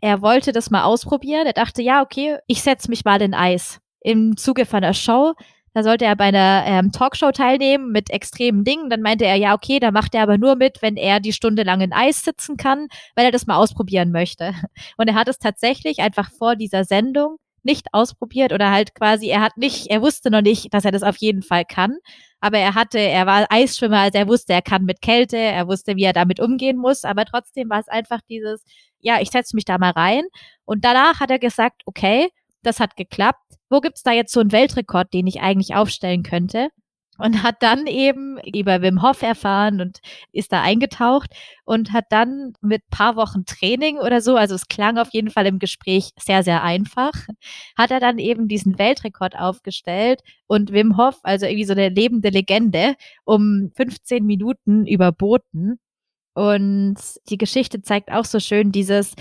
er 0.00 0.22
wollte 0.22 0.52
das 0.52 0.70
mal 0.70 0.84
ausprobieren. 0.84 1.46
Er 1.46 1.52
dachte, 1.52 1.82
ja, 1.82 2.02
okay, 2.02 2.38
ich 2.46 2.62
setze 2.62 2.88
mich 2.88 3.04
mal 3.04 3.20
in 3.22 3.34
Eis. 3.34 3.80
Im 4.00 4.36
Zuge 4.36 4.64
von 4.64 4.82
einer 4.82 4.94
Show, 4.94 5.34
da 5.72 5.82
sollte 5.84 6.04
er 6.04 6.16
bei 6.16 6.24
einer 6.24 6.64
ähm, 6.66 6.90
Talkshow 6.90 7.30
teilnehmen 7.30 7.92
mit 7.92 8.10
extremen 8.10 8.64
Dingen. 8.64 8.90
Dann 8.90 9.02
meinte 9.02 9.24
er, 9.24 9.36
ja, 9.36 9.54
okay, 9.54 9.78
da 9.78 9.92
macht 9.92 10.14
er 10.14 10.22
aber 10.22 10.36
nur 10.36 10.56
mit, 10.56 10.82
wenn 10.82 10.96
er 10.96 11.20
die 11.20 11.32
Stunde 11.32 11.62
lang 11.62 11.80
in 11.80 11.92
Eis 11.92 12.24
sitzen 12.24 12.56
kann, 12.56 12.88
weil 13.14 13.26
er 13.26 13.30
das 13.30 13.46
mal 13.46 13.56
ausprobieren 13.56 14.10
möchte. 14.10 14.52
Und 14.96 15.08
er 15.08 15.14
hat 15.14 15.28
es 15.28 15.38
tatsächlich 15.38 16.00
einfach 16.00 16.30
vor 16.32 16.56
dieser 16.56 16.84
Sendung 16.84 17.36
nicht 17.64 17.88
ausprobiert 17.92 18.52
oder 18.52 18.70
halt 18.70 18.94
quasi, 18.94 19.28
er 19.28 19.40
hat 19.40 19.56
nicht, 19.56 19.88
er 19.88 20.02
wusste 20.02 20.30
noch 20.30 20.42
nicht, 20.42 20.72
dass 20.72 20.84
er 20.84 20.92
das 20.92 21.02
auf 21.02 21.16
jeden 21.16 21.42
Fall 21.42 21.64
kann. 21.64 21.98
Aber 22.40 22.58
er 22.58 22.74
hatte, 22.74 22.98
er 22.98 23.26
war 23.26 23.46
Eisschwimmer, 23.50 23.98
also 23.98 24.18
er 24.18 24.28
wusste, 24.28 24.52
er 24.52 24.62
kann 24.62 24.84
mit 24.84 25.02
Kälte, 25.02 25.36
er 25.36 25.68
wusste, 25.68 25.96
wie 25.96 26.04
er 26.04 26.12
damit 26.12 26.40
umgehen 26.40 26.78
muss. 26.78 27.04
Aber 27.04 27.24
trotzdem 27.24 27.68
war 27.68 27.80
es 27.80 27.88
einfach 27.88 28.20
dieses, 28.28 28.64
ja, 29.00 29.20
ich 29.20 29.30
setze 29.30 29.54
mich 29.54 29.64
da 29.64 29.78
mal 29.78 29.90
rein. 29.90 30.24
Und 30.64 30.84
danach 30.84 31.20
hat 31.20 31.30
er 31.30 31.38
gesagt, 31.38 31.82
okay, 31.86 32.28
das 32.62 32.80
hat 32.80 32.96
geklappt. 32.96 33.42
Wo 33.68 33.80
gibt's 33.80 34.02
da 34.02 34.12
jetzt 34.12 34.32
so 34.32 34.40
einen 34.40 34.52
Weltrekord, 34.52 35.12
den 35.12 35.26
ich 35.26 35.40
eigentlich 35.40 35.74
aufstellen 35.74 36.22
könnte? 36.22 36.68
Und 37.20 37.42
hat 37.42 37.56
dann 37.62 37.86
eben 37.86 38.38
über 38.54 38.82
Wim 38.82 39.02
Hof 39.02 39.22
erfahren 39.22 39.80
und 39.80 40.00
ist 40.32 40.52
da 40.52 40.62
eingetaucht 40.62 41.30
und 41.64 41.92
hat 41.92 42.06
dann 42.10 42.54
mit 42.60 42.88
paar 42.90 43.16
Wochen 43.16 43.44
Training 43.44 43.98
oder 43.98 44.20
so, 44.20 44.36
also 44.36 44.54
es 44.54 44.68
klang 44.68 44.98
auf 44.98 45.08
jeden 45.12 45.30
Fall 45.30 45.46
im 45.46 45.58
Gespräch 45.58 46.10
sehr, 46.18 46.42
sehr 46.42 46.62
einfach, 46.62 47.12
hat 47.76 47.90
er 47.90 48.00
dann 48.00 48.18
eben 48.18 48.48
diesen 48.48 48.78
Weltrekord 48.78 49.36
aufgestellt 49.38 50.20
und 50.46 50.72
Wim 50.72 50.96
Hof, 50.96 51.18
also 51.22 51.46
irgendwie 51.46 51.64
so 51.64 51.72
eine 51.72 51.88
lebende 51.88 52.30
Legende, 52.30 52.94
um 53.24 53.70
15 53.76 54.24
Minuten 54.24 54.86
überboten. 54.86 55.78
Und 56.34 56.96
die 57.28 57.38
Geschichte 57.38 57.82
zeigt 57.82 58.10
auch 58.12 58.24
so 58.24 58.40
schön 58.40 58.72
dieses, 58.72 59.14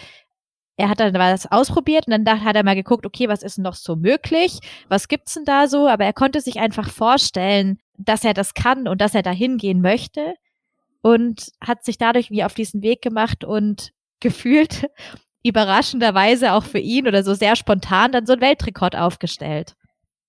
er 0.80 0.88
hat 0.88 1.02
dann 1.02 1.14
was 1.14 1.52
ausprobiert 1.52 2.08
und 2.08 2.24
dann 2.24 2.44
hat 2.44 2.56
er 2.56 2.64
mal 2.64 2.76
geguckt, 2.76 3.06
okay, 3.06 3.28
was 3.28 3.44
ist 3.44 3.58
denn 3.58 3.64
noch 3.64 3.76
so 3.76 3.98
möglich? 3.98 4.60
Was 4.88 5.10
gibt's 5.10 5.34
denn 5.34 5.44
da 5.44 5.68
so? 5.68 5.90
Aber 5.90 6.06
er 6.06 6.14
konnte 6.14 6.40
sich 6.40 6.58
einfach 6.58 6.90
vorstellen, 6.90 7.80
dass 7.98 8.24
er 8.24 8.34
das 8.34 8.54
kann 8.54 8.88
und 8.88 9.02
dass 9.02 9.14
er 9.14 9.22
dahin 9.22 9.58
gehen 9.58 9.82
möchte 9.82 10.36
und 11.02 11.50
hat 11.60 11.84
sich 11.84 11.98
dadurch 11.98 12.32
wie 12.32 12.46
auf 12.46 12.54
diesen 12.54 12.82
Weg 12.82 13.02
gemacht 13.02 13.44
und 13.44 13.92
gefühlt 14.22 14.90
überraschenderweise 15.44 16.54
auch 16.54 16.64
für 16.64 16.80
ihn 16.80 17.08
oder 17.08 17.24
so 17.24 17.34
sehr 17.34 17.58
spontan 17.58 18.14
dann 18.14 18.26
so 18.26 18.34
einen 18.34 18.42
Weltrekord 18.42 18.96
aufgestellt. 18.96 19.76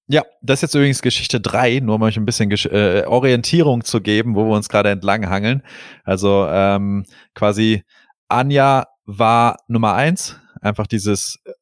Ja, 0.08 0.24
das 0.42 0.58
ist 0.58 0.62
jetzt 0.62 0.74
übrigens 0.74 1.02
Geschichte 1.02 1.40
drei, 1.40 1.78
nur 1.78 1.94
um 1.94 2.02
euch 2.02 2.16
ein 2.16 2.24
bisschen 2.24 2.50
Gesch 2.50 2.66
äh, 2.66 3.04
Orientierung 3.06 3.84
zu 3.84 4.00
geben, 4.00 4.34
wo 4.34 4.44
wir 4.46 4.56
uns 4.56 4.68
gerade 4.68 4.90
entlang 4.90 5.28
hangeln. 5.28 5.62
Also 6.02 6.48
ähm, 6.48 7.04
quasi 7.34 7.84
Anja 8.28 8.86
war 9.18 9.58
Nummer 9.68 9.94
eins, 9.94 10.39
einfach 10.60 10.86
dieses 10.86 11.38
äh, 11.44 11.52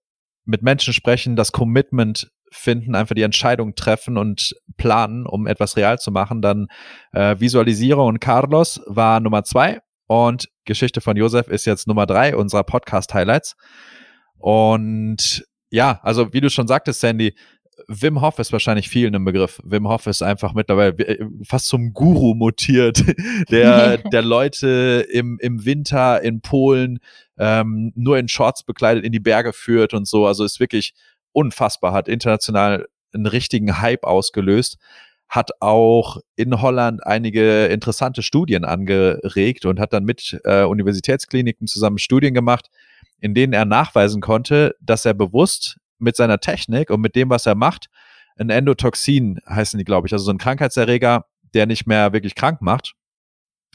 mit 0.44 0.62
Menschen 0.62 0.94
sprechen, 0.94 1.36
das 1.36 1.52
Commitment 1.52 2.30
finden, 2.50 2.94
einfach 2.94 3.14
die 3.14 3.22
Entscheidung 3.22 3.74
treffen 3.74 4.16
und 4.16 4.54
planen, 4.78 5.26
um 5.26 5.46
etwas 5.46 5.76
real 5.76 5.98
zu 5.98 6.10
machen. 6.10 6.40
Dann 6.40 6.68
äh, 7.12 7.38
Visualisierung 7.38 8.08
und 8.08 8.20
Carlos 8.20 8.80
war 8.86 9.20
Nummer 9.20 9.44
zwei 9.44 9.80
und 10.06 10.48
Geschichte 10.64 11.00
von 11.00 11.16
Josef 11.16 11.48
ist 11.48 11.66
jetzt 11.66 11.86
Nummer 11.86 12.06
drei 12.06 12.34
unserer 12.34 12.64
Podcast-Highlights. 12.64 13.56
Und 14.38 15.44
ja, 15.70 16.00
also 16.02 16.32
wie 16.32 16.40
du 16.40 16.48
schon 16.48 16.66
sagtest, 16.66 17.00
Sandy, 17.00 17.34
Wim 17.86 18.20
Hof 18.20 18.38
ist 18.38 18.52
wahrscheinlich 18.52 18.88
vielen 18.88 19.14
im 19.14 19.24
Begriff. 19.24 19.60
Wim 19.64 19.88
Hof 19.88 20.06
ist 20.06 20.22
einfach 20.22 20.54
mittlerweile 20.54 20.92
äh, 20.98 21.24
fast 21.44 21.66
zum 21.68 21.92
Guru 21.92 22.34
mutiert, 22.34 23.04
der, 23.50 23.98
der 24.12 24.22
Leute 24.22 25.06
im, 25.10 25.38
im 25.40 25.64
Winter 25.64 26.22
in 26.22 26.40
Polen 26.40 26.98
ähm, 27.38 27.92
nur 27.94 28.18
in 28.18 28.28
Shorts 28.28 28.62
bekleidet 28.62 29.04
in 29.04 29.12
die 29.12 29.20
Berge 29.20 29.52
führt 29.52 29.94
und 29.94 30.06
so. 30.06 30.26
Also 30.26 30.44
ist 30.44 30.60
wirklich 30.60 30.94
unfassbar, 31.32 31.92
hat 31.92 32.08
international 32.08 32.86
einen 33.12 33.26
richtigen 33.26 33.80
Hype 33.80 34.04
ausgelöst, 34.04 34.78
hat 35.28 35.50
auch 35.60 36.18
in 36.36 36.60
Holland 36.60 37.06
einige 37.06 37.66
interessante 37.66 38.22
Studien 38.22 38.64
angeregt 38.64 39.66
und 39.66 39.78
hat 39.78 39.92
dann 39.92 40.04
mit 40.04 40.40
äh, 40.44 40.64
Universitätskliniken 40.64 41.66
zusammen 41.66 41.98
Studien 41.98 42.34
gemacht, 42.34 42.70
in 43.20 43.34
denen 43.34 43.52
er 43.52 43.64
nachweisen 43.64 44.20
konnte, 44.20 44.74
dass 44.80 45.04
er 45.04 45.14
bewusst 45.14 45.78
mit 45.98 46.16
seiner 46.16 46.38
Technik 46.40 46.90
und 46.90 47.00
mit 47.00 47.14
dem, 47.14 47.30
was 47.30 47.46
er 47.46 47.54
macht, 47.54 47.88
ein 48.38 48.50
Endotoxin 48.50 49.40
heißen 49.48 49.78
die, 49.78 49.84
glaube 49.84 50.06
ich, 50.06 50.12
also 50.12 50.24
so 50.24 50.30
ein 50.30 50.38
Krankheitserreger, 50.38 51.26
der 51.54 51.66
nicht 51.66 51.86
mehr 51.86 52.12
wirklich 52.12 52.34
krank 52.34 52.62
macht, 52.62 52.94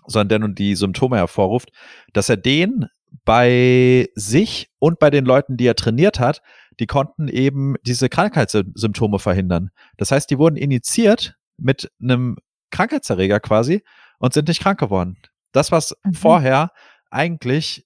sondern 0.07 0.29
der 0.29 0.39
nun 0.39 0.55
die 0.55 0.75
Symptome 0.75 1.17
hervorruft, 1.17 1.69
dass 2.13 2.29
er 2.29 2.37
den 2.37 2.87
bei 3.25 4.09
sich 4.15 4.69
und 4.79 4.99
bei 4.99 5.09
den 5.09 5.25
Leuten, 5.25 5.57
die 5.57 5.67
er 5.67 5.75
trainiert 5.75 6.19
hat, 6.19 6.41
die 6.79 6.87
konnten 6.87 7.27
eben 7.27 7.75
diese 7.85 8.09
Krankheitssymptome 8.09 9.19
verhindern. 9.19 9.69
Das 9.97 10.11
heißt, 10.11 10.29
die 10.29 10.39
wurden 10.39 10.55
initiiert 10.55 11.35
mit 11.57 11.91
einem 12.01 12.37
Krankheitserreger 12.71 13.39
quasi 13.39 13.83
und 14.19 14.33
sind 14.33 14.47
nicht 14.47 14.61
krank 14.61 14.79
geworden. 14.79 15.17
Das, 15.51 15.71
was 15.71 15.95
mhm. 16.03 16.13
vorher 16.13 16.71
eigentlich 17.11 17.85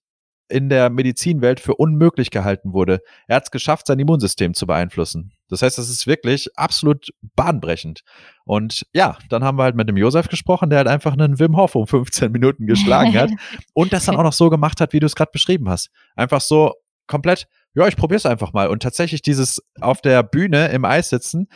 in 0.49 0.69
der 0.69 0.89
Medizinwelt 0.89 1.59
für 1.59 1.75
unmöglich 1.75 2.31
gehalten 2.31 2.71
wurde. 2.71 3.01
Er 3.27 3.37
hat 3.37 3.43
es 3.43 3.51
geschafft, 3.51 3.87
sein 3.87 3.99
Immunsystem 3.99 4.53
zu 4.53 4.65
beeinflussen. 4.65 5.33
Das 5.49 5.62
heißt, 5.62 5.77
das 5.77 5.89
ist 5.89 6.07
wirklich 6.07 6.49
absolut 6.55 7.10
bahnbrechend. 7.36 8.01
Und 8.45 8.86
ja, 8.93 9.17
dann 9.29 9.43
haben 9.43 9.57
wir 9.57 9.63
halt 9.63 9.75
mit 9.75 9.88
dem 9.88 9.97
Josef 9.97 10.27
gesprochen, 10.27 10.69
der 10.69 10.79
halt 10.79 10.88
einfach 10.88 11.13
einen 11.13 11.39
Wim 11.39 11.55
Hof 11.55 11.75
um 11.75 11.88
15 11.88 12.31
Minuten 12.31 12.67
geschlagen 12.67 13.17
hat 13.17 13.29
und 13.73 13.93
das 13.93 14.05
dann 14.05 14.15
auch 14.15 14.23
noch 14.23 14.33
so 14.33 14.49
gemacht 14.49 14.81
hat, 14.81 14.93
wie 14.93 14.99
du 14.99 15.05
es 15.05 15.15
gerade 15.15 15.31
beschrieben 15.31 15.69
hast. 15.69 15.89
Einfach 16.15 16.41
so 16.41 16.73
komplett, 17.07 17.47
ja, 17.73 17.88
ich 17.88 17.95
probiere 17.95 18.17
es 18.17 18.25
einfach 18.25 18.53
mal. 18.53 18.67
Und 18.67 18.83
tatsächlich 18.83 19.21
dieses 19.21 19.62
auf 19.79 20.01
der 20.01 20.23
Bühne 20.23 20.67
im 20.69 20.86
Eis 20.86 21.10
sitzen, 21.10 21.47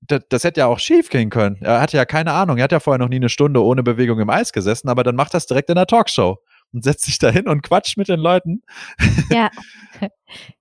das, 0.00 0.20
das, 0.28 0.44
hätte 0.44 0.60
ja 0.60 0.66
auch 0.66 0.78
schief 0.78 1.10
gehen 1.10 1.28
können. 1.28 1.58
Er 1.60 1.80
hatte 1.80 1.96
ja 1.96 2.04
keine 2.04 2.32
Ahnung. 2.32 2.56
Er 2.56 2.64
hat 2.64 2.72
ja 2.72 2.80
vorher 2.80 2.98
noch 2.98 3.08
nie 3.08 3.16
eine 3.16 3.28
Stunde 3.28 3.62
ohne 3.62 3.82
Bewegung 3.82 4.20
im 4.20 4.30
Eis 4.30 4.52
gesessen, 4.52 4.88
aber 4.88 5.02
dann 5.02 5.16
macht 5.16 5.34
das 5.34 5.46
direkt 5.46 5.68
in 5.70 5.74
der 5.74 5.86
Talkshow 5.86 6.38
und 6.72 6.84
setzt 6.84 7.04
sich 7.04 7.18
da 7.18 7.30
hin 7.30 7.48
und 7.48 7.62
quatscht 7.62 7.96
mit 7.96 8.08
den 8.08 8.20
Leuten. 8.20 8.62
Ja. 9.30 9.50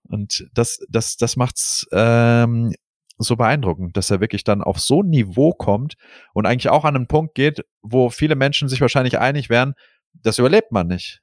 und 0.09 0.47
das, 0.53 0.79
das, 0.89 1.15
das 1.15 1.37
macht's 1.37 1.87
ähm, 1.91 2.73
so 3.17 3.35
beeindruckend, 3.35 3.97
dass 3.97 4.11
er 4.11 4.19
wirklich 4.19 4.43
dann 4.43 4.61
auf 4.61 4.79
so 4.79 5.01
ein 5.01 5.09
Niveau 5.09 5.53
kommt 5.53 5.95
und 6.33 6.45
eigentlich 6.45 6.69
auch 6.69 6.85
an 6.85 6.95
einen 6.95 7.07
Punkt 7.07 7.35
geht, 7.35 7.65
wo 7.81 8.09
viele 8.09 8.35
Menschen 8.35 8.69
sich 8.69 8.81
wahrscheinlich 8.81 9.19
einig 9.19 9.49
wären, 9.49 9.73
das 10.13 10.37
überlebt 10.37 10.71
man 10.71 10.87
nicht. 10.87 11.21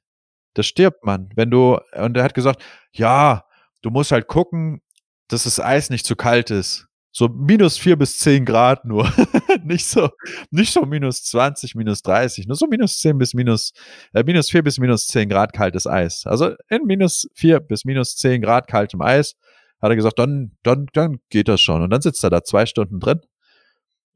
Das 0.53 0.65
stirbt 0.65 1.05
man. 1.05 1.29
Wenn 1.35 1.51
du, 1.51 1.77
und 1.95 2.17
er 2.17 2.23
hat 2.23 2.33
gesagt, 2.33 2.63
ja, 2.91 3.45
du 3.81 3.89
musst 3.91 4.11
halt 4.11 4.27
gucken, 4.27 4.81
dass 5.27 5.43
das 5.43 5.59
Eis 5.59 5.89
nicht 5.89 6.05
zu 6.05 6.15
kalt 6.15 6.51
ist. 6.51 6.84
So 7.17 7.29
minus 7.29 7.77
vier 7.77 7.95
bis 7.95 8.19
zehn 8.19 8.43
Grad 8.43 8.83
nur. 8.83 9.09
nicht 9.63 9.85
so, 9.85 10.09
nicht 10.51 10.73
so 10.73 10.81
minus 10.81 11.23
20, 11.23 11.73
minus 11.73 12.01
30, 12.01 12.45
nur 12.45 12.57
so 12.57 12.67
minus 12.67 12.99
zehn 12.99 13.17
bis 13.17 13.33
minus, 13.33 13.71
äh, 14.13 14.21
minus 14.25 14.49
vier 14.49 14.61
bis 14.61 14.79
minus 14.79 15.07
zehn 15.07 15.29
Grad 15.29 15.53
kaltes 15.53 15.87
Eis. 15.87 16.23
Also 16.25 16.55
in 16.67 16.83
minus 16.83 17.25
vier 17.33 17.61
bis 17.61 17.85
minus 17.85 18.17
zehn 18.17 18.41
Grad 18.41 18.67
kaltem 18.67 19.01
Eis 19.01 19.35
hat 19.81 19.91
er 19.91 19.95
gesagt, 19.95 20.19
dann, 20.19 20.57
dann, 20.63 20.87
dann 20.91 21.19
geht 21.29 21.47
das 21.47 21.61
schon. 21.61 21.81
Und 21.81 21.89
dann 21.91 22.01
sitzt 22.01 22.21
er 22.25 22.29
da 22.31 22.43
zwei 22.43 22.65
Stunden 22.65 22.99
drin 22.99 23.21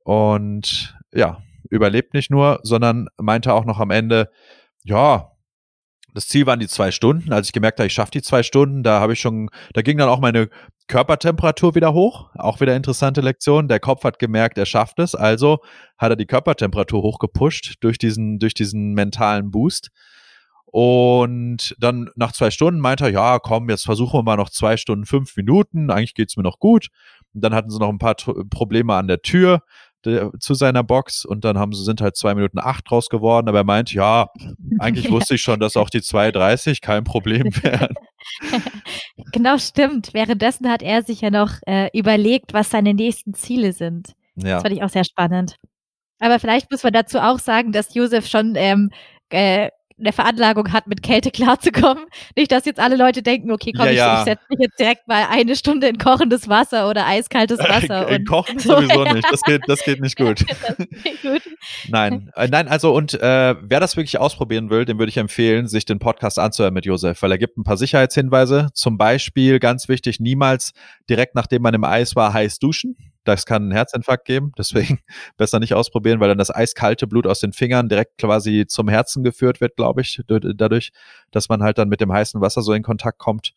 und 0.03 0.93
ja, 1.13 1.41
überlebt 1.69 2.13
nicht 2.13 2.29
nur, 2.29 2.59
sondern 2.63 3.07
meinte 3.15 3.53
auch 3.53 3.63
noch 3.63 3.79
am 3.79 3.91
Ende, 3.91 4.29
ja, 4.83 5.31
Das 6.13 6.27
Ziel 6.27 6.45
waren 6.47 6.59
die 6.59 6.67
zwei 6.67 6.91
Stunden. 6.91 7.31
Als 7.31 7.47
ich 7.47 7.53
gemerkt 7.53 7.79
habe, 7.79 7.88
ich 7.88 7.93
schaffe 7.93 8.12
die 8.12 8.21
zwei 8.21 8.43
Stunden, 8.43 8.83
da 8.83 8.99
habe 8.99 9.13
ich 9.13 9.21
schon, 9.21 9.49
da 9.73 9.83
ging 9.83 9.97
dann 9.97 10.09
auch 10.09 10.19
meine 10.19 10.49
Körpertemperatur 10.89 11.75
wieder 11.75 11.93
hoch. 11.93 12.32
Auch 12.36 12.60
wieder 12.60 12.75
interessante 12.75 13.21
Lektion. 13.21 13.69
Der 13.69 13.80
Kopf 13.80 14.04
hat 14.04 14.19
gemerkt, 14.19 14.58
er 14.58 14.65
schafft 14.65 14.99
es. 14.99 15.15
Also 15.15 15.60
hat 15.97 16.12
er 16.12 16.15
die 16.17 16.25
Körpertemperatur 16.25 17.02
hochgepusht 17.02 17.75
durch 17.80 17.97
diesen, 17.97 18.39
durch 18.39 18.54
diesen 18.54 18.93
mentalen 18.93 19.52
Boost. 19.52 19.91
Und 20.65 21.75
dann 21.80 22.10
nach 22.15 22.32
zwei 22.32 22.52
Stunden 22.52 22.80
meinte 22.80 23.06
er, 23.06 23.12
ja, 23.12 23.39
komm, 23.39 23.69
jetzt 23.69 23.86
versuchen 23.86 24.19
wir 24.19 24.23
mal 24.23 24.36
noch 24.36 24.49
zwei 24.49 24.78
Stunden, 24.78 25.06
fünf 25.06 25.36
Minuten. 25.38 25.89
Eigentlich 25.89 26.15
geht's 26.15 26.38
mir 26.38 26.43
noch 26.43 26.60
gut. 26.60 26.89
Und 27.34 27.43
dann 27.43 27.54
hatten 27.54 27.69
sie 27.69 27.80
noch 27.80 27.89
ein 27.89 27.99
paar 27.99 28.15
Probleme 28.49 28.95
an 28.95 29.08
der 29.08 29.21
Tür 29.21 29.62
der, 30.05 30.31
zu 30.39 30.53
seiner 30.53 30.83
Box 30.83 31.25
und 31.25 31.43
dann 31.43 31.57
haben 31.57 31.73
sie, 31.73 31.83
sind 31.83 32.01
halt 32.01 32.15
zwei 32.15 32.35
Minuten 32.35 32.59
acht 32.59 32.89
draus 32.89 33.09
geworden, 33.09 33.47
aber 33.49 33.59
er 33.59 33.63
meint, 33.63 33.93
ja, 33.93 34.27
eigentlich 34.79 35.05
ja. 35.05 35.12
wusste 35.12 35.35
ich 35.35 35.41
schon, 35.41 35.59
dass 35.59 35.77
auch 35.77 35.89
die 35.89 36.01
2,30 36.01 36.81
kein 36.81 37.03
Problem 37.03 37.51
wären. 37.63 37.93
genau, 39.31 39.57
stimmt. 39.57 40.13
Währenddessen 40.13 40.69
hat 40.69 40.81
er 40.81 41.03
sich 41.03 41.21
ja 41.21 41.29
noch 41.29 41.53
äh, 41.65 41.89
überlegt, 41.97 42.53
was 42.53 42.69
seine 42.69 42.93
nächsten 42.93 43.33
Ziele 43.33 43.73
sind. 43.73 44.13
Ja. 44.35 44.55
Das 44.55 44.63
fand 44.63 44.75
ich 44.75 44.83
auch 44.83 44.89
sehr 44.89 45.03
spannend. 45.03 45.55
Aber 46.19 46.39
vielleicht 46.39 46.69
muss 46.71 46.83
man 46.83 46.93
dazu 46.93 47.19
auch 47.19 47.39
sagen, 47.39 47.71
dass 47.71 47.93
Josef 47.93 48.27
schon 48.27 48.53
ähm, 48.55 48.91
äh, 49.29 49.69
eine 49.99 50.13
Veranlagung 50.13 50.71
hat, 50.71 50.88
mit 50.88 51.03
Kälte 51.03 51.31
klarzukommen. 51.31 52.05
Nicht, 52.35 52.51
dass 52.51 52.65
jetzt 52.65 52.79
alle 52.79 52.95
Leute 52.95 53.21
denken, 53.21 53.51
okay, 53.51 53.71
komm, 53.75 53.85
ja, 53.88 53.91
ja. 53.91 54.13
ich, 54.13 54.19
ich 54.19 54.25
setze 54.25 54.43
mich 54.49 54.59
jetzt 54.59 54.79
direkt 54.79 55.07
mal 55.07 55.27
eine 55.29 55.55
Stunde 55.55 55.88
in 55.88 55.97
kochendes 55.97 56.47
Wasser 56.47 56.89
oder 56.89 57.05
eiskaltes 57.05 57.59
Wasser. 57.59 58.07
in 58.09 58.25
Kochen 58.25 58.59
so, 58.59 58.75
sowieso 58.75 59.03
nicht. 59.13 59.27
Das 59.31 59.41
geht, 59.41 59.62
das 59.67 59.83
geht 59.83 60.01
nicht 60.01 60.17
gut. 60.17 60.45
Geht 61.03 61.21
gut. 61.21 61.41
nein, 61.88 62.31
äh, 62.35 62.47
nein, 62.47 62.67
also 62.67 62.93
und 62.93 63.13
äh, 63.13 63.55
wer 63.62 63.79
das 63.79 63.97
wirklich 63.97 64.19
ausprobieren 64.19 64.69
will, 64.69 64.85
dem 64.85 64.99
würde 64.99 65.09
ich 65.09 65.17
empfehlen, 65.17 65.67
sich 65.67 65.85
den 65.85 65.99
Podcast 65.99 66.39
anzuhören 66.39 66.73
mit 66.73 66.85
Josef, 66.85 67.21
weil 67.21 67.31
er 67.31 67.38
gibt 67.38 67.57
ein 67.57 67.63
paar 67.63 67.77
Sicherheitshinweise. 67.77 68.69
Zum 68.73 68.97
Beispiel, 68.97 69.59
ganz 69.59 69.89
wichtig, 69.89 70.19
niemals 70.19 70.73
direkt 71.09 71.35
nachdem 71.35 71.62
man 71.62 71.73
im 71.73 71.83
Eis 71.83 72.15
war, 72.15 72.33
heiß 72.33 72.59
duschen. 72.59 72.95
Das 73.25 73.45
kann 73.45 73.63
einen 73.63 73.71
Herzinfarkt 73.71 74.25
geben, 74.25 74.51
deswegen 74.58 74.99
besser 75.38 75.60
nicht 75.60 75.73
ausprobieren, 75.73 76.19
weil 76.19 76.29
dann 76.29 76.38
das 76.38 76.53
eiskalte 76.53 77.08
Blut 77.08 77.27
aus 77.27 77.39
den 77.39 77.53
Fingern 77.53 77.89
direkt 77.89 78.17
quasi 78.17 78.65
zum 78.67 78.88
Herzen 78.88 79.23
geführt 79.23 79.62
wird, 79.62 79.75
glaube 79.75 80.01
ich, 80.01 80.21
dadurch, 80.27 80.91
dass 81.32 81.49
man 81.49 81.63
halt 81.63 81.77
dann 81.77 81.89
mit 81.89 82.01
dem 82.01 82.12
heißen 82.12 82.41
Wasser 82.41 82.62
so 82.62 82.73
in 82.73 82.84
Kontakt 82.84 83.19
kommt. 83.19 83.53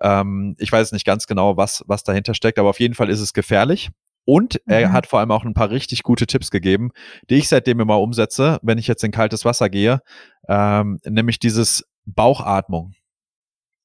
Ähm, 0.00 0.56
ich 0.58 0.70
weiß 0.70 0.92
nicht 0.92 1.06
ganz 1.06 1.26
genau, 1.26 1.56
was, 1.56 1.84
was 1.86 2.02
dahinter 2.04 2.34
steckt, 2.34 2.58
aber 2.58 2.70
auf 2.70 2.80
jeden 2.80 2.94
Fall 2.94 3.08
ist 3.08 3.20
es 3.20 3.32
gefährlich. 3.32 3.90
Und 4.24 4.60
er 4.66 4.88
mhm. 4.88 4.92
hat 4.92 5.06
vor 5.06 5.18
allem 5.18 5.32
auch 5.32 5.44
ein 5.44 5.54
paar 5.54 5.70
richtig 5.70 6.04
gute 6.04 6.26
Tipps 6.26 6.50
gegeben, 6.50 6.90
die 7.28 7.36
ich 7.36 7.48
seitdem 7.48 7.80
immer 7.80 8.00
umsetze, 8.00 8.58
wenn 8.62 8.78
ich 8.78 8.86
jetzt 8.86 9.02
in 9.02 9.10
kaltes 9.10 9.44
Wasser 9.44 9.68
gehe, 9.68 10.00
ähm, 10.48 11.00
nämlich 11.04 11.40
dieses 11.40 11.84
Bauchatmung. 12.04 12.94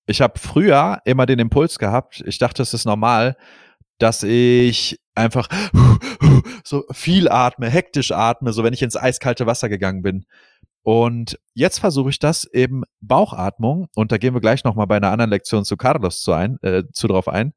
Ich 0.06 0.22
habe 0.22 0.40
früher 0.40 1.02
immer 1.06 1.26
den 1.26 1.40
Impuls 1.40 1.80
gehabt, 1.80 2.24
ich 2.26 2.38
dachte, 2.38 2.62
es 2.62 2.74
ist 2.74 2.86
normal, 2.86 3.36
dass 3.98 4.24
ich 4.24 5.00
einfach 5.16 5.50
so 6.64 6.84
viel 6.92 7.30
atme, 7.30 7.70
hektisch 7.70 8.12
atme, 8.12 8.54
so 8.54 8.64
wenn 8.64 8.74
ich 8.74 8.82
ins 8.84 8.98
eiskalte 8.98 9.46
Wasser 9.46 9.70
gegangen 9.70 10.02
bin. 10.02 10.26
Und 10.84 11.38
jetzt 11.54 11.80
versuche 11.80 12.12
ich 12.12 12.20
das 12.20 12.46
eben 12.46 12.84
Bauchatmung, 13.02 13.88
und 13.96 14.12
da 14.12 14.18
gehen 14.18 14.34
wir 14.34 14.42
gleich 14.42 14.64
nochmal 14.64 14.88
bei 14.88 14.98
einer 14.98 15.12
anderen 15.12 15.32
Lektion 15.32 15.66
zu 15.66 15.76
Carlos 15.76 16.22
zu, 16.22 16.32
ein, 16.32 16.58
äh, 16.62 16.84
zu 16.94 17.08
drauf 17.08 17.28
ein. 17.28 17.54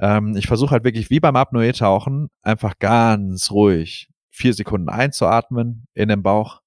Ähm, 0.00 0.36
ich 0.36 0.46
versuche 0.46 0.72
halt 0.72 0.84
wirklich 0.84 1.08
wie 1.08 1.20
beim 1.20 1.36
Apnoe-Tauchen 1.36 2.30
einfach 2.42 2.78
ganz 2.80 3.50
ruhig 3.52 4.08
vier 4.30 4.54
Sekunden 4.54 4.88
einzuatmen 4.88 5.86
in 5.94 6.08
den 6.08 6.24
Bauch 6.24 6.62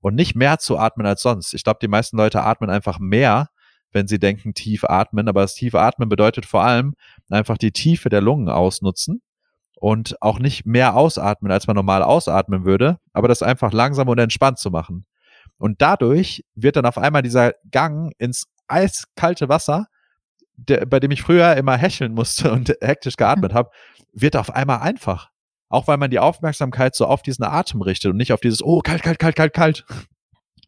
und 0.00 0.14
nicht 0.14 0.34
mehr 0.34 0.58
zu 0.58 0.78
atmen 0.78 1.06
als 1.06 1.20
sonst. 1.20 1.52
Ich 1.52 1.64
glaube, 1.64 1.80
die 1.82 1.88
meisten 1.88 2.16
Leute 2.16 2.42
atmen 2.42 2.70
einfach 2.70 2.98
mehr, 2.98 3.50
wenn 3.92 4.08
sie 4.08 4.18
denken, 4.18 4.54
tief 4.54 4.84
atmen. 4.84 5.28
Aber 5.28 5.42
das 5.42 5.54
tiefe 5.54 5.80
Atmen 5.80 6.08
bedeutet 6.08 6.46
vor 6.46 6.64
allem 6.64 6.94
einfach 7.30 7.58
die 7.58 7.72
Tiefe 7.72 8.08
der 8.08 8.20
Lungen 8.20 8.48
ausnutzen 8.48 9.22
und 9.82 10.20
auch 10.22 10.38
nicht 10.38 10.64
mehr 10.64 10.96
ausatmen, 10.96 11.50
als 11.50 11.66
man 11.66 11.76
normal 11.76 12.02
ausatmen 12.02 12.64
würde, 12.64 12.98
aber 13.12 13.28
das 13.28 13.42
einfach 13.42 13.72
langsam 13.72 14.08
und 14.08 14.18
entspannt 14.18 14.58
zu 14.58 14.70
machen. 14.70 15.06
Und 15.58 15.82
dadurch 15.82 16.44
wird 16.54 16.76
dann 16.76 16.86
auf 16.86 16.98
einmal 16.98 17.22
dieser 17.22 17.54
Gang 17.70 18.12
ins 18.18 18.46
eiskalte 18.68 19.48
Wasser, 19.48 19.86
der, 20.56 20.86
bei 20.86 21.00
dem 21.00 21.10
ich 21.10 21.22
früher 21.22 21.56
immer 21.56 21.76
hecheln 21.76 22.14
musste 22.14 22.52
und 22.52 22.72
hektisch 22.80 23.16
geatmet 23.16 23.54
habe, 23.54 23.70
wird 24.12 24.36
auf 24.36 24.54
einmal 24.54 24.80
einfach. 24.80 25.30
Auch 25.68 25.88
weil 25.88 25.96
man 25.96 26.10
die 26.10 26.18
Aufmerksamkeit 26.18 26.94
so 26.94 27.06
auf 27.06 27.22
diesen 27.22 27.44
Atem 27.44 27.82
richtet 27.82 28.10
und 28.10 28.18
nicht 28.18 28.32
auf 28.32 28.40
dieses, 28.40 28.62
oh, 28.62 28.80
kalt, 28.80 29.02
kalt, 29.02 29.18
kalt, 29.18 29.36
kalt, 29.36 29.54
kalt. 29.54 29.84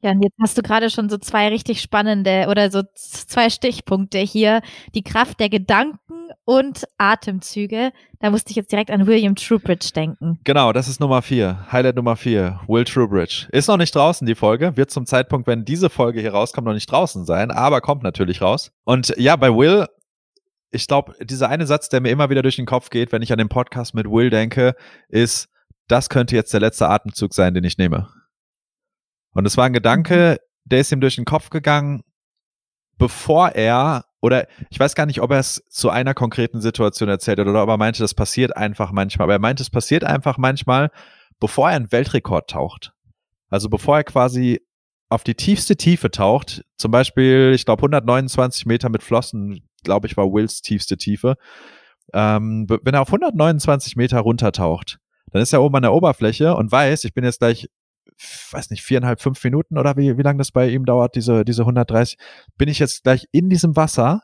Ja, 0.04 0.10
und 0.10 0.22
jetzt 0.22 0.36
hast 0.38 0.58
du 0.58 0.60
gerade 0.60 0.90
schon 0.90 1.08
so 1.08 1.16
zwei 1.16 1.48
richtig 1.48 1.80
spannende 1.80 2.46
oder 2.50 2.70
so 2.70 2.82
zwei 2.94 3.48
Stichpunkte 3.48 4.18
hier. 4.18 4.60
Die 4.94 5.02
Kraft 5.02 5.40
der 5.40 5.48
Gedanken 5.48 6.28
und 6.44 6.84
Atemzüge. 6.98 7.90
Da 8.20 8.28
musste 8.28 8.50
ich 8.50 8.56
jetzt 8.56 8.70
direkt 8.70 8.90
an 8.90 9.06
William 9.06 9.34
Trubridge 9.34 9.92
denken. 9.96 10.40
Genau, 10.44 10.74
das 10.74 10.88
ist 10.88 11.00
Nummer 11.00 11.22
vier. 11.22 11.66
Highlight 11.72 11.96
Nummer 11.96 12.16
vier. 12.16 12.60
Will 12.68 12.84
Trubridge. 12.84 13.48
Ist 13.50 13.66
noch 13.66 13.78
nicht 13.78 13.94
draußen, 13.94 14.26
die 14.26 14.34
Folge. 14.34 14.76
Wird 14.76 14.90
zum 14.90 15.06
Zeitpunkt, 15.06 15.46
wenn 15.46 15.64
diese 15.64 15.88
Folge 15.88 16.20
hier 16.20 16.34
rauskommt, 16.34 16.66
noch 16.66 16.74
nicht 16.74 16.92
draußen 16.92 17.24
sein, 17.24 17.50
aber 17.50 17.80
kommt 17.80 18.02
natürlich 18.02 18.42
raus. 18.42 18.72
Und 18.84 19.14
ja, 19.16 19.36
bei 19.36 19.48
Will, 19.48 19.86
ich 20.70 20.86
glaube, 20.86 21.14
dieser 21.24 21.48
eine 21.48 21.64
Satz, 21.64 21.88
der 21.88 22.02
mir 22.02 22.10
immer 22.10 22.28
wieder 22.28 22.42
durch 22.42 22.56
den 22.56 22.66
Kopf 22.66 22.90
geht, 22.90 23.10
wenn 23.10 23.22
ich 23.22 23.32
an 23.32 23.38
den 23.38 23.48
Podcast 23.48 23.94
mit 23.94 24.06
Will 24.06 24.28
denke, 24.28 24.74
ist, 25.08 25.48
das 25.88 26.10
könnte 26.10 26.36
jetzt 26.36 26.52
der 26.52 26.60
letzte 26.60 26.90
Atemzug 26.90 27.32
sein, 27.32 27.54
den 27.54 27.64
ich 27.64 27.78
nehme. 27.78 28.08
Und 29.34 29.46
es 29.46 29.56
war 29.56 29.66
ein 29.66 29.72
Gedanke, 29.72 30.38
mhm. 30.40 30.68
der 30.68 30.80
ist 30.80 30.92
ihm 30.92 31.00
durch 31.00 31.16
den 31.16 31.24
Kopf 31.24 31.50
gegangen, 31.50 32.02
bevor 32.96 33.50
er, 33.50 34.06
oder 34.20 34.46
ich 34.70 34.80
weiß 34.80 34.94
gar 34.94 35.06
nicht, 35.06 35.20
ob 35.20 35.30
er 35.32 35.40
es 35.40 35.62
zu 35.68 35.90
einer 35.90 36.14
konkreten 36.14 36.60
Situation 36.60 37.08
erzählt 37.08 37.38
hat 37.38 37.46
oder 37.46 37.62
ob 37.62 37.68
er 37.68 37.76
meinte, 37.76 38.00
das 38.00 38.14
passiert 38.14 38.56
einfach 38.56 38.92
manchmal. 38.92 39.26
Aber 39.26 39.34
er 39.34 39.40
meinte, 39.40 39.62
es 39.62 39.70
passiert 39.70 40.04
einfach 40.04 40.38
manchmal, 40.38 40.90
bevor 41.40 41.68
er 41.68 41.76
einen 41.76 41.92
Weltrekord 41.92 42.48
taucht. 42.48 42.94
Also 43.50 43.68
bevor 43.68 43.98
er 43.98 44.04
quasi 44.04 44.60
auf 45.10 45.24
die 45.24 45.34
tiefste 45.34 45.76
Tiefe 45.76 46.10
taucht, 46.10 46.64
zum 46.76 46.90
Beispiel, 46.90 47.52
ich 47.54 47.64
glaube, 47.64 47.80
129 47.80 48.66
Meter 48.66 48.88
mit 48.88 49.02
Flossen, 49.02 49.68
glaube 49.82 50.06
ich, 50.06 50.16
war 50.16 50.32
Wills 50.32 50.62
tiefste 50.62 50.96
Tiefe. 50.96 51.36
Ähm, 52.12 52.66
wenn 52.68 52.94
er 52.94 53.02
auf 53.02 53.08
129 53.08 53.96
Meter 53.96 54.20
runtertaucht, 54.20 54.98
dann 55.30 55.42
ist 55.42 55.52
er 55.52 55.62
oben 55.62 55.76
an 55.76 55.82
der 55.82 55.92
Oberfläche 55.92 56.54
und 56.56 56.72
weiß, 56.72 57.04
ich 57.04 57.14
bin 57.14 57.24
jetzt 57.24 57.40
gleich 57.40 57.68
weiß 58.50 58.70
nicht, 58.70 58.82
viereinhalb, 58.82 59.20
fünf 59.20 59.42
Minuten 59.42 59.78
oder 59.78 59.96
wie, 59.96 60.16
wie 60.16 60.22
lange 60.22 60.38
das 60.38 60.52
bei 60.52 60.68
ihm 60.68 60.84
dauert, 60.84 61.14
diese, 61.14 61.44
diese 61.44 61.62
130, 61.62 62.18
bin 62.56 62.68
ich 62.68 62.78
jetzt 62.78 63.02
gleich 63.04 63.26
in 63.32 63.48
diesem 63.50 63.76
Wasser 63.76 64.22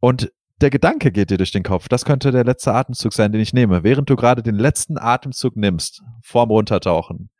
und 0.00 0.32
der 0.60 0.70
Gedanke 0.70 1.12
geht 1.12 1.30
dir 1.30 1.36
durch 1.36 1.52
den 1.52 1.62
Kopf. 1.62 1.88
Das 1.88 2.04
könnte 2.04 2.30
der 2.32 2.44
letzte 2.44 2.72
Atemzug 2.72 3.12
sein, 3.12 3.32
den 3.32 3.42
ich 3.42 3.52
nehme, 3.52 3.82
während 3.82 4.08
du 4.08 4.16
gerade 4.16 4.42
den 4.42 4.54
letzten 4.54 4.96
Atemzug 4.96 5.56
nimmst, 5.56 6.02
vorm 6.22 6.50
Runtertauchen. 6.50 7.30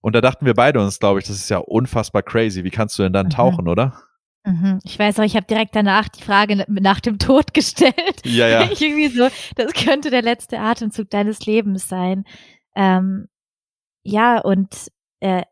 Und 0.00 0.14
da 0.14 0.20
dachten 0.20 0.46
wir 0.46 0.54
beide 0.54 0.80
uns, 0.80 0.98
glaube 0.98 1.20
ich, 1.20 1.26
das 1.26 1.36
ist 1.36 1.50
ja 1.50 1.58
unfassbar 1.58 2.22
crazy. 2.22 2.64
Wie 2.64 2.70
kannst 2.70 2.98
du 2.98 3.02
denn 3.02 3.12
dann 3.12 3.26
mhm. 3.26 3.30
tauchen, 3.30 3.68
oder? 3.68 3.94
Mhm. 4.44 4.80
Ich 4.82 4.98
weiß 4.98 5.20
auch, 5.20 5.24
ich 5.24 5.36
habe 5.36 5.46
direkt 5.46 5.76
danach 5.76 6.08
die 6.08 6.22
Frage 6.22 6.64
nach 6.68 7.00
dem 7.00 7.18
Tod 7.18 7.54
gestellt. 7.54 8.22
Ja, 8.24 8.48
ja. 8.48 8.62
irgendwie 8.80 9.08
so, 9.08 9.28
das 9.56 9.72
könnte 9.74 10.10
der 10.10 10.22
letzte 10.22 10.58
Atemzug 10.58 11.10
deines 11.10 11.46
Lebens 11.46 11.88
sein. 11.88 12.24
Ähm, 12.74 13.28
ja, 14.04 14.40
und 14.40 14.88
äh, 15.20 15.42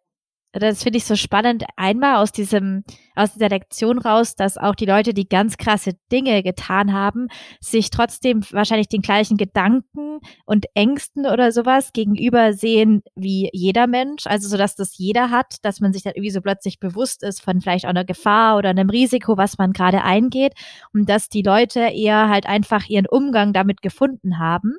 das 0.53 0.83
finde 0.83 0.97
ich 0.97 1.05
so 1.05 1.15
spannend, 1.15 1.65
einmal 1.77 2.17
aus 2.17 2.33
diesem, 2.33 2.83
aus 3.15 3.35
dieser 3.35 3.49
Lektion 3.49 3.99
raus, 3.99 4.35
dass 4.35 4.59
auch 4.59 4.75
die 4.75 4.87
Leute, 4.87 5.15
die 5.15 5.29
ganz 5.29 5.57
krasse 5.57 5.93
Dinge 6.11 6.43
getan 6.43 6.93
haben, 6.93 7.29
sich 7.61 7.91
trotzdem 7.91 8.43
wahrscheinlich 8.51 8.89
den 8.89 9.03
gleichen 9.03 9.37
Gedanken 9.37 10.19
und 10.47 10.67
Ängsten 10.75 11.27
oder 11.27 11.53
sowas 11.53 11.93
gegenüber 11.93 12.53
sehen 12.53 13.03
wie 13.15 13.49
jeder 13.53 13.87
Mensch. 13.87 14.27
Also 14.27 14.49
so, 14.49 14.57
dass 14.57 14.75
das 14.75 14.99
jeder 14.99 15.31
hat, 15.31 15.57
dass 15.63 15.81
man 15.81 15.93
sich 15.93 16.03
dann 16.03 16.15
irgendwie 16.17 16.33
so 16.33 16.41
plötzlich 16.41 16.81
bewusst 16.81 17.23
ist 17.23 17.41
von 17.43 17.61
vielleicht 17.61 17.85
auch 17.85 17.91
einer 17.91 18.05
Gefahr 18.05 18.57
oder 18.57 18.71
einem 18.71 18.91
Risiko, 18.91 19.37
was 19.37 19.57
man 19.57 19.73
gerade 19.73 20.03
eingeht. 20.03 20.55
Und 20.93 21.09
dass 21.09 21.29
die 21.29 21.43
Leute 21.43 21.81
eher 21.81 22.29
halt 22.29 22.47
einfach 22.47 22.89
ihren 22.89 23.07
Umgang 23.07 23.53
damit 23.53 23.83
gefunden 23.83 24.39
haben 24.41 24.75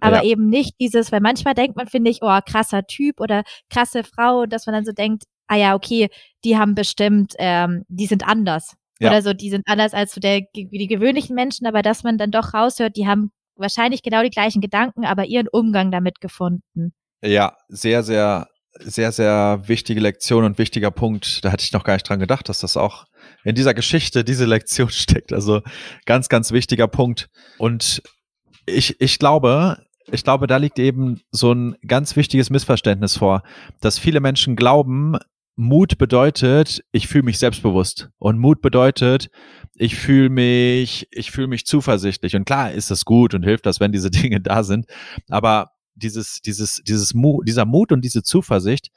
aber 0.00 0.24
ja. 0.24 0.30
eben 0.30 0.48
nicht 0.48 0.74
dieses, 0.80 1.12
weil 1.12 1.20
manchmal 1.20 1.54
denkt 1.54 1.76
man, 1.76 1.86
finde 1.86 2.10
ich, 2.10 2.18
oh, 2.22 2.38
krasser 2.46 2.86
Typ 2.86 3.20
oder 3.20 3.42
krasse 3.70 4.04
Frau, 4.04 4.46
dass 4.46 4.66
man 4.66 4.74
dann 4.74 4.84
so 4.84 4.92
denkt, 4.92 5.24
ah 5.46 5.56
ja, 5.56 5.74
okay, 5.74 6.08
die 6.44 6.56
haben 6.56 6.74
bestimmt, 6.74 7.34
ähm, 7.38 7.84
die 7.88 8.06
sind 8.06 8.26
anders. 8.26 8.74
Ja. 9.00 9.10
Oder 9.10 9.22
so, 9.22 9.32
die 9.32 9.50
sind 9.50 9.62
anders 9.66 9.94
als 9.94 10.12
so 10.12 10.20
der, 10.20 10.42
wie 10.54 10.78
die 10.78 10.86
gewöhnlichen 10.88 11.34
Menschen, 11.34 11.66
aber 11.66 11.82
dass 11.82 12.02
man 12.02 12.18
dann 12.18 12.30
doch 12.30 12.52
raushört, 12.52 12.96
die 12.96 13.06
haben 13.06 13.30
wahrscheinlich 13.56 14.02
genau 14.02 14.22
die 14.22 14.30
gleichen 14.30 14.60
Gedanken, 14.60 15.04
aber 15.04 15.26
ihren 15.26 15.48
Umgang 15.48 15.90
damit 15.90 16.20
gefunden. 16.20 16.92
Ja, 17.22 17.56
sehr, 17.68 18.02
sehr, 18.02 18.48
sehr, 18.72 19.12
sehr 19.12 19.62
wichtige 19.66 20.00
Lektion 20.00 20.44
und 20.44 20.58
wichtiger 20.58 20.90
Punkt. 20.90 21.44
Da 21.44 21.52
hatte 21.52 21.64
ich 21.64 21.72
noch 21.72 21.84
gar 21.84 21.94
nicht 21.94 22.08
dran 22.08 22.20
gedacht, 22.20 22.48
dass 22.48 22.60
das 22.60 22.76
auch 22.76 23.06
in 23.44 23.54
dieser 23.54 23.74
Geschichte 23.74 24.24
diese 24.24 24.44
Lektion 24.44 24.88
steckt. 24.90 25.32
Also 25.32 25.62
ganz, 26.06 26.28
ganz 26.28 26.52
wichtiger 26.52 26.88
Punkt. 26.88 27.28
Und 27.58 28.02
ich, 28.66 29.00
ich 29.00 29.18
glaube, 29.18 29.84
ich 30.10 30.24
glaube, 30.24 30.46
da 30.46 30.56
liegt 30.56 30.78
eben 30.78 31.20
so 31.30 31.52
ein 31.52 31.76
ganz 31.86 32.16
wichtiges 32.16 32.50
Missverständnis 32.50 33.16
vor, 33.16 33.42
dass 33.80 33.98
viele 33.98 34.20
Menschen 34.20 34.56
glauben, 34.56 35.16
Mut 35.56 35.98
bedeutet, 35.98 36.84
ich 36.92 37.08
fühle 37.08 37.24
mich 37.24 37.40
selbstbewusst. 37.40 38.10
Und 38.18 38.38
Mut 38.38 38.62
bedeutet, 38.62 39.28
ich 39.74 39.96
fühle 39.96 40.28
mich, 40.28 41.08
ich 41.10 41.32
fühle 41.32 41.48
mich 41.48 41.66
zuversichtlich. 41.66 42.36
Und 42.36 42.44
klar 42.44 42.70
ist 42.70 42.92
das 42.92 43.04
gut 43.04 43.34
und 43.34 43.42
hilft 43.42 43.66
das, 43.66 43.80
wenn 43.80 43.90
diese 43.90 44.10
Dinge 44.12 44.40
da 44.40 44.62
sind. 44.62 44.86
Aber 45.28 45.72
dieses, 45.96 46.40
dieses, 46.42 46.80
dieses 46.86 47.12
Mut, 47.12 47.48
dieser 47.48 47.64
Mut 47.64 47.90
und 47.90 48.04
diese 48.04 48.22
Zuversicht 48.22 48.90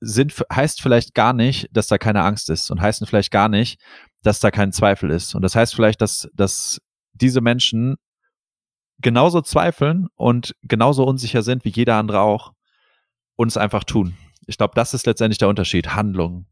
sind, 0.00 0.34
heißt 0.52 0.82
vielleicht 0.82 1.14
gar 1.14 1.32
nicht, 1.32 1.68
dass 1.72 1.86
da 1.86 1.96
keine 1.96 2.22
Angst 2.22 2.50
ist 2.50 2.72
und 2.72 2.80
heißen 2.80 3.06
vielleicht 3.06 3.30
gar 3.30 3.48
nicht, 3.48 3.80
dass 4.24 4.40
da 4.40 4.50
kein 4.50 4.72
Zweifel 4.72 5.10
ist. 5.10 5.36
Und 5.36 5.42
das 5.42 5.54
heißt 5.54 5.76
vielleicht, 5.76 6.00
dass, 6.00 6.28
dass 6.34 6.80
diese 7.12 7.40
Menschen 7.40 7.98
genauso 8.98 9.40
zweifeln 9.40 10.08
und 10.14 10.54
genauso 10.62 11.04
unsicher 11.04 11.42
sind 11.42 11.64
wie 11.64 11.70
jeder 11.70 11.96
andere 11.96 12.20
auch 12.20 12.52
und 13.36 13.48
es 13.48 13.56
einfach 13.56 13.84
tun. 13.84 14.16
Ich 14.46 14.58
glaube, 14.58 14.74
das 14.74 14.94
ist 14.94 15.06
letztendlich 15.06 15.38
der 15.38 15.48
Unterschied, 15.48 15.94
Handlung. 15.94 16.46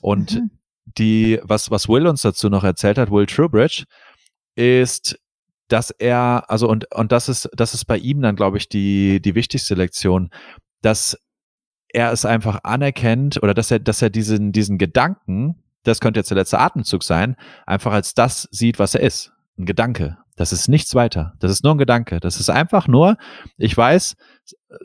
Und 0.00 0.36
mhm. 0.36 0.50
die, 0.84 1.40
was, 1.42 1.70
was 1.70 1.88
Will 1.88 2.06
uns 2.06 2.22
dazu 2.22 2.48
noch 2.48 2.64
erzählt 2.64 2.98
hat, 2.98 3.10
Will 3.10 3.26
Trubridge, 3.26 3.84
ist, 4.54 5.18
dass 5.68 5.90
er, 5.90 6.44
also 6.48 6.68
und, 6.68 6.92
und 6.94 7.12
das 7.12 7.28
ist, 7.28 7.48
das 7.54 7.74
ist 7.74 7.84
bei 7.84 7.98
ihm 7.98 8.20
dann, 8.20 8.36
glaube 8.36 8.56
ich, 8.58 8.68
die, 8.68 9.20
die 9.20 9.34
wichtigste 9.34 9.74
Lektion, 9.74 10.30
dass 10.82 11.18
er 11.88 12.12
es 12.12 12.24
einfach 12.24 12.60
anerkennt 12.62 13.42
oder 13.42 13.54
dass 13.54 13.70
er, 13.70 13.78
dass 13.78 14.02
er 14.02 14.10
diesen, 14.10 14.52
diesen 14.52 14.78
Gedanken, 14.78 15.62
das 15.82 16.00
könnte 16.00 16.20
jetzt 16.20 16.30
der 16.30 16.36
letzte 16.36 16.58
Atemzug 16.58 17.02
sein, 17.02 17.36
einfach 17.64 17.92
als 17.92 18.14
das 18.14 18.48
sieht, 18.50 18.78
was 18.78 18.94
er 18.94 19.02
ist. 19.02 19.32
Ein 19.58 19.66
Gedanke. 19.66 20.18
Das 20.36 20.52
ist 20.52 20.68
nichts 20.68 20.94
weiter. 20.94 21.32
Das 21.38 21.50
ist 21.50 21.64
nur 21.64 21.74
ein 21.74 21.78
Gedanke. 21.78 22.20
Das 22.20 22.38
ist 22.38 22.50
einfach 22.50 22.88
nur, 22.88 23.16
ich 23.56 23.74
weiß, 23.74 24.16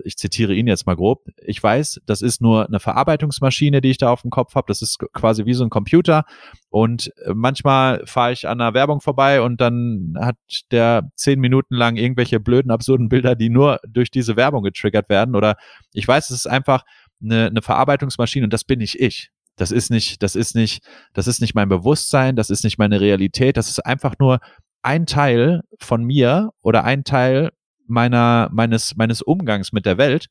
ich 0.06 0.16
zitiere 0.18 0.54
ihn 0.54 0.68
jetzt 0.68 0.86
mal 0.86 0.96
grob, 0.96 1.26
ich 1.46 1.62
weiß, 1.62 2.02
das 2.06 2.22
ist 2.22 2.42
nur 2.42 2.68
eine 2.68 2.80
Verarbeitungsmaschine, 2.80 3.82
die 3.82 3.90
ich 3.90 3.98
da 3.98 4.10
auf 4.10 4.22
dem 4.22 4.32
Kopf 4.32 4.56
habe. 4.56 4.68
Das 4.68 4.82
ist 4.82 5.00
quasi 5.14 5.46
wie 5.46 5.54
so 5.54 5.66
ein 5.66 5.70
Computer. 5.70 6.24
Und 6.70 7.12
äh, 7.26 7.34
manchmal 7.34 8.06
fahre 8.06 8.32
ich 8.32 8.48
an 8.48 8.62
einer 8.62 8.74
Werbung 8.74 9.02
vorbei 9.02 9.42
und 9.42 9.60
dann 9.60 10.14
hat 10.18 10.38
der 10.72 11.10
zehn 11.16 11.40
Minuten 11.40 11.76
lang 11.76 11.98
irgendwelche 11.98 12.40
blöden, 12.40 12.72
absurden 12.72 13.10
Bilder, 13.10 13.36
die 13.36 13.50
nur 13.50 13.80
durch 13.86 14.10
diese 14.10 14.38
Werbung 14.38 14.64
getriggert 14.64 15.10
werden. 15.10 15.36
Oder 15.36 15.58
ich 15.94 16.08
weiß, 16.08 16.30
es 16.30 16.38
ist 16.38 16.48
einfach 16.48 16.86
eine, 17.22 17.48
eine 17.48 17.62
Verarbeitungsmaschine 17.62 18.46
und 18.46 18.54
das 18.54 18.64
bin 18.64 18.80
nicht 18.80 19.00
ich. 19.02 19.32
Das 19.56 19.72
ist 19.72 19.92
nicht, 19.92 20.24
das 20.24 20.36
ist 20.36 20.56
nicht, 20.56 20.84
das 21.14 21.28
ist 21.28 21.42
nicht 21.42 21.56
mein 21.56 21.70
Bewusstsein, 21.70 22.36
das 22.36 22.50
ist 22.50 22.64
nicht 22.64 22.78
meine 22.78 23.02
Realität, 23.02 23.58
das 23.58 23.70
ist 23.70 23.80
einfach 23.80 24.16
nur 24.20 24.40
ein 24.82 25.06
Teil 25.06 25.62
von 25.80 26.04
mir 26.04 26.52
oder 26.62 26.84
ein 26.84 27.04
Teil 27.04 27.52
meiner, 27.88 28.50
meines, 28.52 28.96
meines 28.96 29.22
Umgangs 29.22 29.72
mit 29.72 29.86
der 29.86 29.98
Welt. 29.98 30.28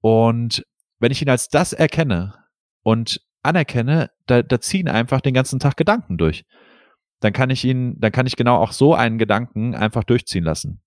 Und 0.00 0.64
wenn 0.98 1.12
ich 1.12 1.22
ihn 1.22 1.28
als 1.28 1.48
das 1.48 1.72
erkenne 1.72 2.34
und 2.82 3.20
anerkenne, 3.42 4.10
da, 4.26 4.42
da 4.42 4.60
ziehen 4.60 4.88
einfach 4.88 5.20
den 5.20 5.34
ganzen 5.34 5.60
Tag 5.60 5.76
Gedanken 5.76 6.18
durch. 6.18 6.44
Dann 7.20 7.32
kann 7.32 7.50
ich 7.50 7.64
ihn, 7.64 7.98
dann 7.98 8.12
kann 8.12 8.26
ich 8.26 8.36
genau 8.36 8.56
auch 8.56 8.72
so 8.72 8.94
einen 8.94 9.18
Gedanken 9.18 9.74
einfach 9.74 10.04
durchziehen 10.04 10.44
lassen. 10.44 10.80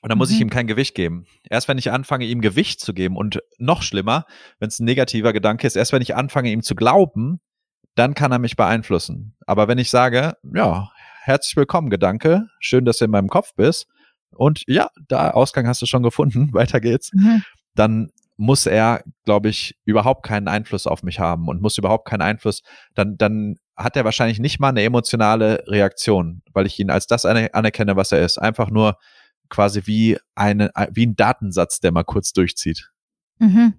Und 0.00 0.10
dann 0.10 0.18
muss 0.18 0.30
mhm. 0.30 0.34
ich 0.34 0.40
ihm 0.42 0.50
kein 0.50 0.66
Gewicht 0.66 0.94
geben. 0.94 1.26
Erst 1.48 1.68
wenn 1.68 1.78
ich 1.78 1.90
anfange, 1.90 2.24
ihm 2.24 2.40
Gewicht 2.40 2.80
zu 2.80 2.94
geben 2.94 3.16
und 3.16 3.40
noch 3.58 3.82
schlimmer, 3.82 4.26
wenn 4.58 4.68
es 4.68 4.78
ein 4.78 4.84
negativer 4.84 5.32
Gedanke 5.32 5.66
ist, 5.66 5.76
erst 5.76 5.92
wenn 5.92 6.02
ich 6.02 6.14
anfange, 6.14 6.50
ihm 6.50 6.62
zu 6.62 6.74
glauben, 6.74 7.40
dann 7.94 8.14
kann 8.14 8.30
er 8.30 8.38
mich 8.38 8.56
beeinflussen. 8.56 9.36
Aber 9.46 9.66
wenn 9.66 9.78
ich 9.78 9.90
sage, 9.90 10.34
ja, 10.54 10.88
herzlich 11.22 11.56
willkommen, 11.56 11.90
Gedanke. 11.90 12.46
Schön, 12.60 12.84
dass 12.84 12.98
du 12.98 13.06
in 13.06 13.10
meinem 13.10 13.28
Kopf 13.28 13.54
bist. 13.56 13.86
Und 14.30 14.62
ja, 14.66 14.88
da 15.08 15.30
Ausgang 15.30 15.66
hast 15.66 15.82
du 15.82 15.86
schon 15.86 16.02
gefunden. 16.02 16.50
Weiter 16.52 16.80
geht's. 16.80 17.10
Mhm. 17.12 17.42
Dann 17.74 18.10
muss 18.36 18.66
er, 18.66 19.02
glaube 19.24 19.48
ich, 19.48 19.76
überhaupt 19.84 20.24
keinen 20.24 20.46
Einfluss 20.46 20.86
auf 20.86 21.02
mich 21.02 21.18
haben 21.18 21.48
und 21.48 21.60
muss 21.60 21.76
überhaupt 21.76 22.06
keinen 22.08 22.22
Einfluss, 22.22 22.62
dann, 22.94 23.16
dann 23.18 23.56
hat 23.76 23.96
er 23.96 24.04
wahrscheinlich 24.04 24.38
nicht 24.38 24.60
mal 24.60 24.68
eine 24.68 24.84
emotionale 24.84 25.64
Reaktion, 25.66 26.42
weil 26.52 26.66
ich 26.66 26.78
ihn 26.78 26.90
als 26.90 27.08
das 27.08 27.24
anerkenne, 27.24 27.96
was 27.96 28.12
er 28.12 28.24
ist. 28.24 28.38
Einfach 28.38 28.70
nur 28.70 28.96
quasi 29.48 29.82
wie 29.86 30.18
eine, 30.34 30.70
wie 30.92 31.06
ein 31.06 31.16
Datensatz, 31.16 31.80
der 31.80 31.92
mal 31.92 32.04
kurz 32.04 32.32
durchzieht. 32.32 32.90
Mhm. 33.38 33.74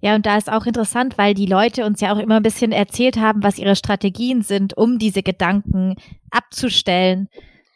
Ja, 0.00 0.14
und 0.14 0.24
da 0.24 0.36
ist 0.36 0.50
auch 0.50 0.66
interessant, 0.66 1.18
weil 1.18 1.34
die 1.34 1.46
Leute 1.46 1.84
uns 1.84 2.00
ja 2.00 2.12
auch 2.12 2.18
immer 2.18 2.36
ein 2.36 2.42
bisschen 2.42 2.72
erzählt 2.72 3.16
haben, 3.16 3.42
was 3.42 3.58
ihre 3.58 3.76
Strategien 3.76 4.42
sind, 4.42 4.76
um 4.76 4.98
diese 4.98 5.22
Gedanken 5.22 5.96
abzustellen. 6.30 7.28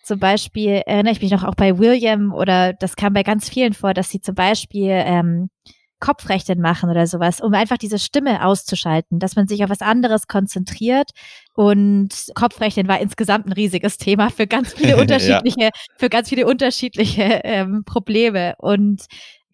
Zum 0.05 0.21
Beispiel 0.21 0.83
erinnere 0.87 1.13
ich 1.13 1.21
mich 1.21 1.33
noch 1.33 1.45
auch 1.45 1.55
bei 1.55 1.79
William 1.79 2.33
oder 2.33 2.73
das 2.73 2.97
kam 2.97 3.13
bei 3.13 3.23
ganz 3.23 3.49
vielen 3.49 3.75
vor, 3.75 3.95
dass 3.95 4.11
sie 4.11 4.21
zum 4.21 4.35
Beispiel 4.35 4.91
ähm, 4.91 5.51
Kopfrechnen 6.01 6.61
machen 6.61 6.91
oder 6.91 7.07
sowas, 7.07 7.41
um 7.41 7.55
einfach 7.55 7.79
diese 7.79 7.99
Stimme 7.99 8.45
auszuschalten, 8.45 9.19
dass 9.19 9.37
man 9.37 9.49
sich 9.49 9.65
auf 9.65 9.71
was 9.71 9.81
anderes 9.81 10.27
konzentriert. 10.27 11.11
Und 11.55 12.31
Kopfrechnen 12.35 12.89
war 12.89 13.01
insgesamt 13.01 13.47
ein 13.47 13.53
riesiges 13.53 13.99
Thema 13.99 14.31
für 14.31 14.47
ganz 14.47 14.75
viele 14.75 14.97
unterschiedliche, 15.01 15.61
ja. 15.61 15.71
für 15.97 16.09
ganz 16.09 16.29
viele 16.29 16.47
unterschiedliche 16.47 17.41
ähm, 17.45 17.85
Probleme. 17.85 18.55
Und 18.59 19.07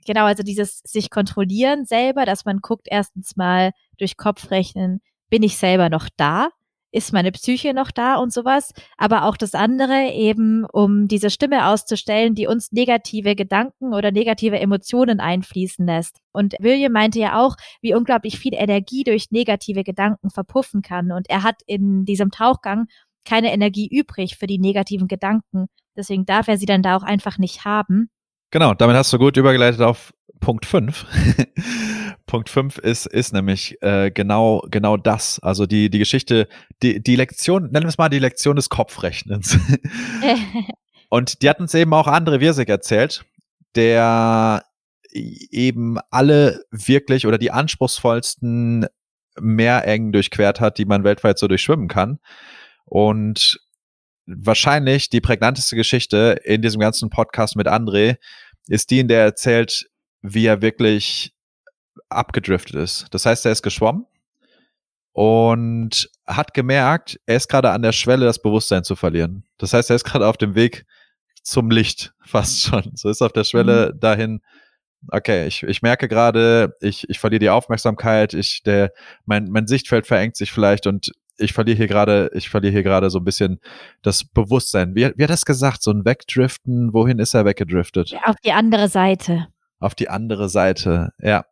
genau, 0.06 0.24
also 0.24 0.42
dieses 0.42 0.80
sich 0.84 1.10
kontrollieren 1.10 1.86
selber, 1.86 2.26
dass 2.26 2.44
man 2.44 2.58
guckt 2.58 2.86
erstens 2.90 3.36
mal 3.36 3.72
durch 3.98 4.16
Kopfrechnen, 4.16 5.00
bin 5.30 5.42
ich 5.42 5.56
selber 5.56 5.88
noch 5.88 6.08
da? 6.16 6.48
Ist 6.94 7.12
meine 7.12 7.32
Psyche 7.32 7.74
noch 7.74 7.90
da 7.90 8.14
und 8.14 8.32
sowas? 8.32 8.72
Aber 8.96 9.24
auch 9.24 9.36
das 9.36 9.56
andere 9.56 10.12
eben, 10.12 10.64
um 10.64 11.08
diese 11.08 11.28
Stimme 11.28 11.66
auszustellen, 11.66 12.36
die 12.36 12.46
uns 12.46 12.70
negative 12.70 13.34
Gedanken 13.34 13.92
oder 13.92 14.12
negative 14.12 14.60
Emotionen 14.60 15.18
einfließen 15.18 15.84
lässt. 15.84 16.20
Und 16.30 16.54
William 16.60 16.92
meinte 16.92 17.18
ja 17.18 17.44
auch, 17.44 17.56
wie 17.80 17.96
unglaublich 17.96 18.38
viel 18.38 18.54
Energie 18.54 19.02
durch 19.02 19.32
negative 19.32 19.82
Gedanken 19.82 20.30
verpuffen 20.30 20.82
kann. 20.82 21.10
Und 21.10 21.28
er 21.28 21.42
hat 21.42 21.62
in 21.66 22.04
diesem 22.04 22.30
Tauchgang 22.30 22.86
keine 23.24 23.52
Energie 23.52 23.88
übrig 23.88 24.36
für 24.36 24.46
die 24.46 24.60
negativen 24.60 25.08
Gedanken. 25.08 25.66
Deswegen 25.96 26.26
darf 26.26 26.46
er 26.46 26.58
sie 26.58 26.66
dann 26.66 26.82
da 26.82 26.96
auch 26.96 27.02
einfach 27.02 27.38
nicht 27.38 27.64
haben. 27.64 28.08
Genau, 28.52 28.72
damit 28.72 28.94
hast 28.94 29.12
du 29.12 29.18
gut 29.18 29.36
übergeleitet 29.36 29.80
auf 29.80 30.12
Punkt 30.40 30.66
5. 30.66 31.06
Punkt 32.26 32.48
5 32.48 32.78
ist, 32.78 33.06
ist 33.06 33.32
nämlich 33.32 33.80
äh, 33.82 34.10
genau, 34.10 34.62
genau 34.70 34.96
das. 34.96 35.38
Also 35.40 35.66
die, 35.66 35.90
die 35.90 35.98
Geschichte, 35.98 36.48
die, 36.82 37.02
die 37.02 37.16
Lektion, 37.16 37.64
nennen 37.64 37.84
wir 37.84 37.88
es 37.88 37.98
mal 37.98 38.08
die 38.08 38.18
Lektion 38.18 38.56
des 38.56 38.68
Kopfrechnens. 38.68 39.58
Und 41.08 41.42
die 41.42 41.48
hat 41.48 41.60
uns 41.60 41.74
eben 41.74 41.92
auch 41.94 42.08
André 42.08 42.40
Wirsig 42.40 42.68
erzählt, 42.68 43.24
der 43.76 44.64
eben 45.12 45.98
alle 46.10 46.64
wirklich 46.70 47.26
oder 47.26 47.38
die 47.38 47.52
anspruchsvollsten 47.52 48.86
Meerengen 49.40 50.12
durchquert 50.12 50.60
hat, 50.60 50.78
die 50.78 50.84
man 50.84 51.04
weltweit 51.04 51.38
so 51.38 51.46
durchschwimmen 51.46 51.88
kann. 51.88 52.18
Und 52.84 53.60
wahrscheinlich 54.26 55.10
die 55.10 55.20
prägnanteste 55.20 55.76
Geschichte 55.76 56.40
in 56.44 56.62
diesem 56.62 56.80
ganzen 56.80 57.10
Podcast 57.10 57.56
mit 57.56 57.68
André 57.68 58.16
ist 58.68 58.90
die, 58.90 59.00
in 59.00 59.08
der 59.08 59.20
er 59.20 59.24
erzählt, 59.26 59.86
wie 60.24 60.46
er 60.46 60.62
wirklich 60.62 61.34
abgedriftet 62.08 62.76
ist. 62.76 63.06
Das 63.10 63.26
heißt, 63.26 63.44
er 63.44 63.52
ist 63.52 63.62
geschwommen 63.62 64.06
und 65.12 66.08
hat 66.26 66.54
gemerkt, 66.54 67.20
er 67.26 67.36
ist 67.36 67.48
gerade 67.48 67.70
an 67.70 67.82
der 67.82 67.92
Schwelle, 67.92 68.24
das 68.24 68.40
Bewusstsein 68.40 68.84
zu 68.84 68.96
verlieren. 68.96 69.44
Das 69.58 69.74
heißt, 69.74 69.90
er 69.90 69.96
ist 69.96 70.04
gerade 70.04 70.26
auf 70.26 70.38
dem 70.38 70.54
Weg 70.54 70.86
zum 71.42 71.70
Licht, 71.70 72.14
fast 72.24 72.62
schon. 72.62 72.90
So 72.94 73.10
ist 73.10 73.20
auf 73.20 73.32
der 73.32 73.44
Schwelle 73.44 73.92
mhm. 73.94 74.00
dahin, 74.00 74.40
okay, 75.08 75.46
ich, 75.46 75.62
ich 75.62 75.82
merke 75.82 76.08
gerade, 76.08 76.74
ich, 76.80 77.08
ich 77.10 77.18
verliere 77.18 77.40
die 77.40 77.50
Aufmerksamkeit, 77.50 78.32
ich, 78.32 78.62
der, 78.62 78.92
mein, 79.26 79.50
mein 79.50 79.66
Sichtfeld 79.66 80.06
verengt 80.06 80.36
sich 80.36 80.52
vielleicht 80.52 80.86
und 80.86 81.12
ich 81.36 81.52
verliere 81.52 81.76
hier 81.76 81.88
gerade, 81.88 82.30
ich 82.32 82.48
verliere 82.48 82.72
hier 82.72 82.82
gerade 82.82 83.10
so 83.10 83.18
ein 83.18 83.24
bisschen 83.24 83.60
das 84.00 84.24
Bewusstsein. 84.24 84.94
Wie, 84.94 85.12
wie 85.16 85.22
hat 85.22 85.30
das 85.30 85.44
gesagt? 85.44 85.82
So 85.82 85.90
ein 85.90 86.06
Wegdriften, 86.06 86.94
wohin 86.94 87.18
ist 87.18 87.34
er 87.34 87.44
weggedriftet? 87.44 88.14
Auf 88.24 88.36
die 88.42 88.52
andere 88.52 88.88
Seite. 88.88 89.48
Auf 89.84 89.94
die 89.94 90.08
andere 90.08 90.48
Seite, 90.48 91.10
ja. 91.18 91.44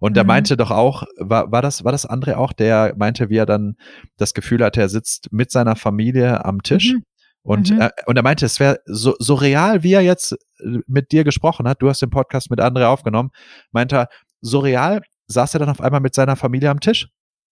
Und 0.00 0.12
mhm. 0.12 0.18
er 0.18 0.24
meinte 0.24 0.56
doch 0.56 0.72
auch, 0.72 1.04
war, 1.18 1.52
war 1.52 1.62
das, 1.62 1.84
war 1.84 1.92
das 1.92 2.08
André 2.08 2.34
auch, 2.34 2.52
der 2.52 2.94
meinte, 2.96 3.30
wie 3.30 3.36
er 3.36 3.46
dann 3.46 3.76
das 4.16 4.34
Gefühl 4.34 4.64
hatte, 4.64 4.80
er 4.80 4.88
sitzt 4.88 5.32
mit 5.32 5.52
seiner 5.52 5.76
Familie 5.76 6.44
am 6.44 6.62
Tisch. 6.62 6.94
Mhm. 6.94 7.04
Und, 7.42 7.70
mhm. 7.70 7.80
er, 7.80 7.92
und 8.06 8.16
er 8.16 8.24
meinte, 8.24 8.44
es 8.44 8.58
wäre 8.58 8.80
so, 8.86 9.14
so 9.20 9.34
real, 9.34 9.84
wie 9.84 9.92
er 9.92 10.00
jetzt 10.00 10.32
äh, 10.32 10.80
mit 10.88 11.12
dir 11.12 11.22
gesprochen 11.22 11.68
hat. 11.68 11.80
Du 11.80 11.88
hast 11.88 12.02
den 12.02 12.10
Podcast 12.10 12.50
mit 12.50 12.60
André 12.60 12.86
aufgenommen. 12.86 13.30
Meinte 13.70 13.96
er, 13.96 14.08
so 14.40 14.58
real 14.58 15.00
saß 15.28 15.54
er 15.54 15.60
dann 15.60 15.68
auf 15.68 15.80
einmal 15.80 16.00
mit 16.00 16.14
seiner 16.14 16.34
Familie 16.34 16.70
am 16.70 16.80
Tisch. 16.80 17.08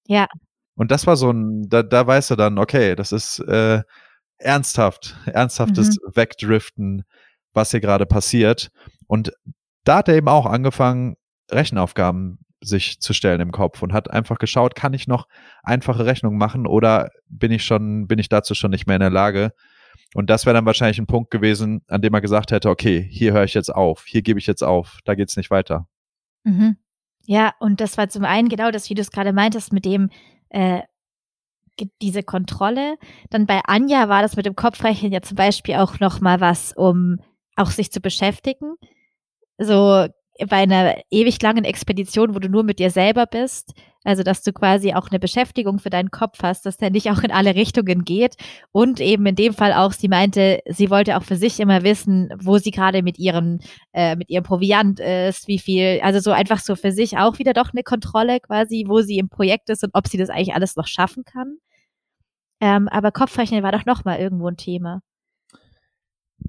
Ja. 0.08 0.26
Und 0.74 0.90
das 0.90 1.06
war 1.06 1.16
so 1.16 1.30
ein, 1.30 1.68
da, 1.68 1.84
da 1.84 2.04
weißt 2.04 2.32
du 2.32 2.34
dann, 2.34 2.58
okay, 2.58 2.96
das 2.96 3.12
ist 3.12 3.38
äh, 3.38 3.82
ernsthaft, 4.38 5.16
ernsthaftes 5.26 5.90
mhm. 5.90 6.16
Wegdriften, 6.16 7.04
was 7.52 7.70
hier 7.70 7.80
gerade 7.80 8.06
passiert. 8.06 8.70
Und 9.06 9.32
da 9.84 9.98
hat 9.98 10.08
er 10.08 10.16
eben 10.16 10.28
auch 10.28 10.46
angefangen, 10.46 11.16
Rechenaufgaben 11.50 12.38
sich 12.62 13.00
zu 13.00 13.12
stellen 13.12 13.40
im 13.40 13.52
Kopf 13.52 13.82
und 13.82 13.92
hat 13.92 14.10
einfach 14.10 14.38
geschaut, 14.38 14.74
kann 14.74 14.94
ich 14.94 15.06
noch 15.06 15.28
einfache 15.62 16.06
Rechnungen 16.06 16.38
machen 16.38 16.66
oder 16.66 17.10
bin 17.28 17.52
ich 17.52 17.64
schon, 17.64 18.06
bin 18.06 18.18
ich 18.18 18.28
dazu 18.28 18.54
schon 18.54 18.70
nicht 18.70 18.86
mehr 18.86 18.96
in 18.96 19.00
der 19.00 19.10
Lage? 19.10 19.52
Und 20.14 20.30
das 20.30 20.46
wäre 20.46 20.54
dann 20.54 20.66
wahrscheinlich 20.66 20.98
ein 20.98 21.06
Punkt 21.06 21.30
gewesen, 21.30 21.82
an 21.88 22.00
dem 22.00 22.14
er 22.14 22.20
gesagt 22.20 22.52
hätte, 22.52 22.70
okay, 22.70 23.06
hier 23.10 23.32
höre 23.32 23.44
ich 23.44 23.54
jetzt 23.54 23.74
auf, 23.74 24.04
hier 24.06 24.22
gebe 24.22 24.38
ich 24.38 24.46
jetzt 24.46 24.62
auf, 24.62 24.98
da 25.04 25.14
geht's 25.14 25.36
nicht 25.36 25.50
weiter. 25.50 25.86
Mhm. 26.44 26.76
Ja, 27.26 27.52
und 27.58 27.80
das 27.80 27.98
war 27.98 28.08
zum 28.08 28.24
einen 28.24 28.48
genau 28.48 28.70
das, 28.70 28.88
wie 28.90 28.94
du 28.94 29.02
es 29.02 29.10
gerade 29.10 29.32
meintest, 29.32 29.72
mit 29.72 29.84
dem 29.84 30.10
äh, 30.50 30.82
diese 32.00 32.22
Kontrolle. 32.22 32.96
Dann 33.30 33.46
bei 33.46 33.60
Anja 33.64 34.08
war 34.08 34.22
das 34.22 34.36
mit 34.36 34.46
dem 34.46 34.54
Kopfrechnen 34.54 35.10
ja 35.10 35.22
zum 35.22 35.36
Beispiel 35.36 35.76
auch 35.76 35.98
noch 36.00 36.20
mal 36.20 36.40
was, 36.40 36.72
um 36.72 37.18
auch 37.56 37.70
sich 37.70 37.90
zu 37.90 38.00
beschäftigen. 38.00 38.76
So 39.58 40.06
bei 40.48 40.56
einer 40.56 40.96
ewig 41.10 41.40
langen 41.42 41.64
Expedition, 41.64 42.34
wo 42.34 42.40
du 42.40 42.48
nur 42.48 42.64
mit 42.64 42.80
dir 42.80 42.90
selber 42.90 43.26
bist, 43.26 43.72
also 44.02 44.22
dass 44.22 44.42
du 44.42 44.52
quasi 44.52 44.92
auch 44.92 45.08
eine 45.10 45.20
Beschäftigung 45.20 45.78
für 45.78 45.90
deinen 45.90 46.10
Kopf 46.10 46.40
hast, 46.42 46.66
dass 46.66 46.76
der 46.76 46.90
nicht 46.90 47.10
auch 47.10 47.22
in 47.22 47.30
alle 47.30 47.54
Richtungen 47.54 48.04
geht. 48.04 48.36
Und 48.72 49.00
eben 49.00 49.24
in 49.26 49.36
dem 49.36 49.54
Fall 49.54 49.72
auch, 49.72 49.92
sie 49.92 50.08
meinte, 50.08 50.60
sie 50.66 50.90
wollte 50.90 51.16
auch 51.16 51.22
für 51.22 51.36
sich 51.36 51.60
immer 51.60 51.82
wissen, 51.82 52.30
wo 52.38 52.58
sie 52.58 52.72
gerade 52.72 53.02
mit 53.02 53.18
ihrem, 53.18 53.60
äh, 53.92 54.16
mit 54.16 54.28
ihrem 54.28 54.44
Proviant 54.44 54.98
ist, 54.98 55.46
wie 55.46 55.58
viel, 55.58 56.00
also 56.02 56.18
so 56.18 56.32
einfach 56.32 56.58
so 56.58 56.74
für 56.74 56.92
sich 56.92 57.16
auch 57.16 57.38
wieder 57.38 57.52
doch 57.52 57.72
eine 57.72 57.82
Kontrolle 57.82 58.40
quasi, 58.40 58.84
wo 58.88 59.00
sie 59.00 59.18
im 59.18 59.28
Projekt 59.28 59.70
ist 59.70 59.84
und 59.84 59.90
ob 59.94 60.08
sie 60.08 60.18
das 60.18 60.30
eigentlich 60.30 60.54
alles 60.54 60.76
noch 60.76 60.86
schaffen 60.86 61.24
kann. 61.24 61.58
Ähm, 62.60 62.88
aber 62.88 63.12
Kopfrechnen 63.12 63.62
war 63.62 63.72
doch 63.72 63.86
nochmal 63.86 64.18
irgendwo 64.18 64.48
ein 64.48 64.56
Thema. 64.56 65.00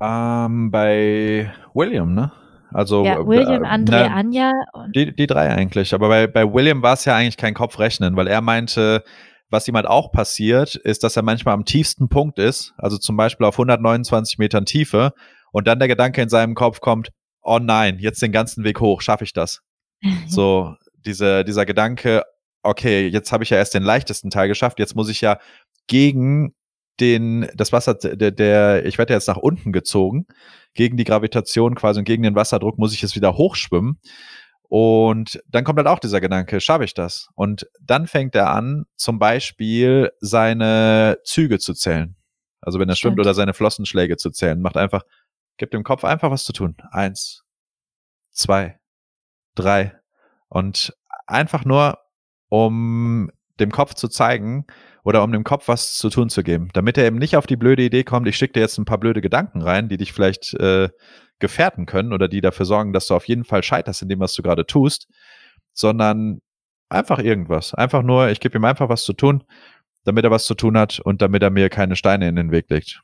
Ähm, 0.02 0.72
bei 0.72 1.54
William, 1.74 2.14
ne? 2.14 2.32
Also 2.76 3.06
ja, 3.06 3.26
William, 3.26 3.64
äh, 3.64 3.68
André, 3.68 4.10
na, 4.10 4.14
Anja. 4.14 4.52
Die, 4.94 5.16
die 5.16 5.28
drei 5.28 5.50
eigentlich. 5.50 5.94
Aber 5.94 6.10
bei, 6.10 6.28
bei 6.28 6.54
William 6.54 6.84
war 6.84 6.94
es 6.94 7.06
ja 7.06 7.16
eigentlich 7.16 7.38
kein 7.38 7.54
Kopfrechnen, 7.54 8.18
weil 8.18 8.28
er 8.28 8.42
meinte, 8.42 9.02
was 9.50 9.66
ihm 9.70 9.76
halt 9.76 9.86
auch 9.86 10.12
passiert, 10.12 10.76
ist, 10.76 11.06
dass 11.06 11.16
er 11.16 11.24
manchmal 11.24 11.54
am 11.54 11.64
tiefsten 11.64 12.10
Punkt 12.10 12.38
ist, 12.38 12.74
also 12.78 12.98
zum 12.98 13.16
Beispiel 13.16 13.46
auf 13.46 13.56
129 13.56 14.40
Metern 14.40 14.66
Tiefe, 14.66 15.14
und 15.54 15.68
dann 15.68 15.80
der 15.80 15.88
Gedanke 15.88 16.22
in 16.22 16.28
seinem 16.28 16.54
Kopf 16.54 16.82
kommt, 16.82 17.12
oh 17.42 17.60
nein, 17.62 17.98
jetzt 18.00 18.22
den 18.22 18.34
ganzen 18.34 18.66
Weg 18.66 18.82
hoch, 18.82 19.00
schaffe 19.00 19.24
ich 19.24 19.32
das? 19.32 19.62
so, 20.28 20.76
diese, 20.98 21.46
dieser 21.46 21.66
Gedanke, 21.66 22.24
okay, 22.62 23.08
jetzt 23.08 23.32
habe 23.32 23.46
ich 23.46 23.52
ja 23.52 23.58
erst 23.58 23.74
den 23.74 23.84
leichtesten 23.84 24.30
Teil 24.30 24.50
geschafft, 24.50 24.80
jetzt 24.80 24.98
muss 24.98 25.08
ich 25.08 25.22
ja 25.22 25.40
gegen 25.88 26.54
den, 27.00 27.50
das 27.56 27.72
Wasser, 27.72 27.96
der, 27.96 28.32
der, 28.32 28.86
ich 28.86 28.98
werde 28.98 29.14
jetzt 29.14 29.28
nach 29.28 29.38
unten 29.38 29.72
gezogen, 29.72 30.28
gegen 30.74 30.98
die 30.98 31.04
Gravitation 31.04 31.76
quasi 31.76 32.00
und 32.00 32.06
gegen 32.06 32.24
den 32.24 32.36
Wasserdruck 32.36 32.78
muss 32.78 32.94
ich 32.94 33.04
es 33.04 33.16
wieder 33.16 33.38
hochschwimmen. 33.38 34.00
Und 34.68 35.42
dann 35.48 35.64
kommt 35.64 35.78
halt 35.78 35.88
auch 35.88 36.00
dieser 36.00 36.22
Gedanke, 36.22 36.60
schaffe 36.60 36.84
ich 36.84 36.94
das? 36.94 37.30
Und 37.36 37.68
dann 37.80 38.08
fängt 38.08 38.36
er 38.36 38.50
an, 38.52 38.86
zum 38.96 39.20
Beispiel 39.20 40.12
seine 40.20 41.20
Züge 41.24 41.60
zu 41.60 41.74
zählen. 41.74 42.16
Also 42.62 42.80
wenn 42.80 42.90
er 42.90 42.96
Stimmt. 42.96 43.14
schwimmt 43.14 43.20
oder 43.20 43.34
seine 43.34 43.54
Flossenschläge 43.54 44.18
zu 44.18 44.32
zählen. 44.32 44.60
Macht 44.62 44.76
einfach, 44.76 45.04
gibt 45.58 45.74
dem 45.74 45.84
Kopf 45.84 46.04
einfach 46.04 46.32
was 46.32 46.44
zu 46.44 46.52
tun. 46.52 46.76
Eins, 46.90 47.44
zwei, 48.32 48.80
drei. 49.54 50.00
Und 50.50 50.98
einfach 51.28 51.64
nur, 51.64 52.00
um 52.50 53.30
dem 53.60 53.72
Kopf 53.72 53.94
zu 53.94 54.08
zeigen, 54.08 54.66
oder 55.06 55.24
um 55.24 55.32
dem 55.32 55.44
Kopf 55.44 55.68
was 55.68 55.98
zu 55.98 56.10
tun 56.10 56.30
zu 56.30 56.42
geben, 56.42 56.70
damit 56.74 56.98
er 56.98 57.06
eben 57.06 57.20
nicht 57.20 57.38
auf 57.38 57.46
die 57.46 57.56
blöde 57.56 57.84
Idee 57.84 58.04
kommt, 58.04 58.28
ich 58.28 58.38
schicke 58.38 58.54
dir 58.54 58.62
jetzt 58.62 58.80
ein 58.80 58.86
paar 58.86 58.98
blöde 58.98 59.22
Gedanken 59.22 59.62
rein, 59.62 59.88
die 59.88 59.98
dich 59.98 60.12
vielleicht 60.12 60.56
äh, 60.56 60.90
gefährden 61.40 61.86
können 61.86 62.12
oder 62.12 62.28
die 62.28 62.42
dafür 62.42 62.66
sorgen, 62.66 62.92
dass 62.92 63.08
du 63.08 63.14
auf 63.14 63.28
jeden 63.28 63.44
Fall 63.44 63.62
scheiterst 63.62 64.02
in 64.02 64.10
dem, 64.10 64.20
was 64.20 64.34
du 64.34 64.42
gerade 64.42 64.66
tust, 64.66 65.08
sondern 65.74 66.42
einfach 66.90 67.20
irgendwas. 67.20 67.76
Einfach 67.76 68.02
nur, 68.02 68.30
ich 68.30 68.40
gebe 68.40 68.58
ihm 68.58 68.66
einfach 68.66 68.90
was 68.90 69.04
zu 69.04 69.14
tun, 69.14 69.44
damit 70.06 70.26
er 70.26 70.32
was 70.32 70.46
zu 70.46 70.56
tun 70.56 70.76
hat 70.76 71.00
und 71.00 71.22
damit 71.22 71.44
er 71.44 71.52
mir 71.52 71.70
keine 71.70 71.96
Steine 71.96 72.28
in 72.28 72.36
den 72.36 72.52
Weg 72.52 72.70
legt. 72.70 73.04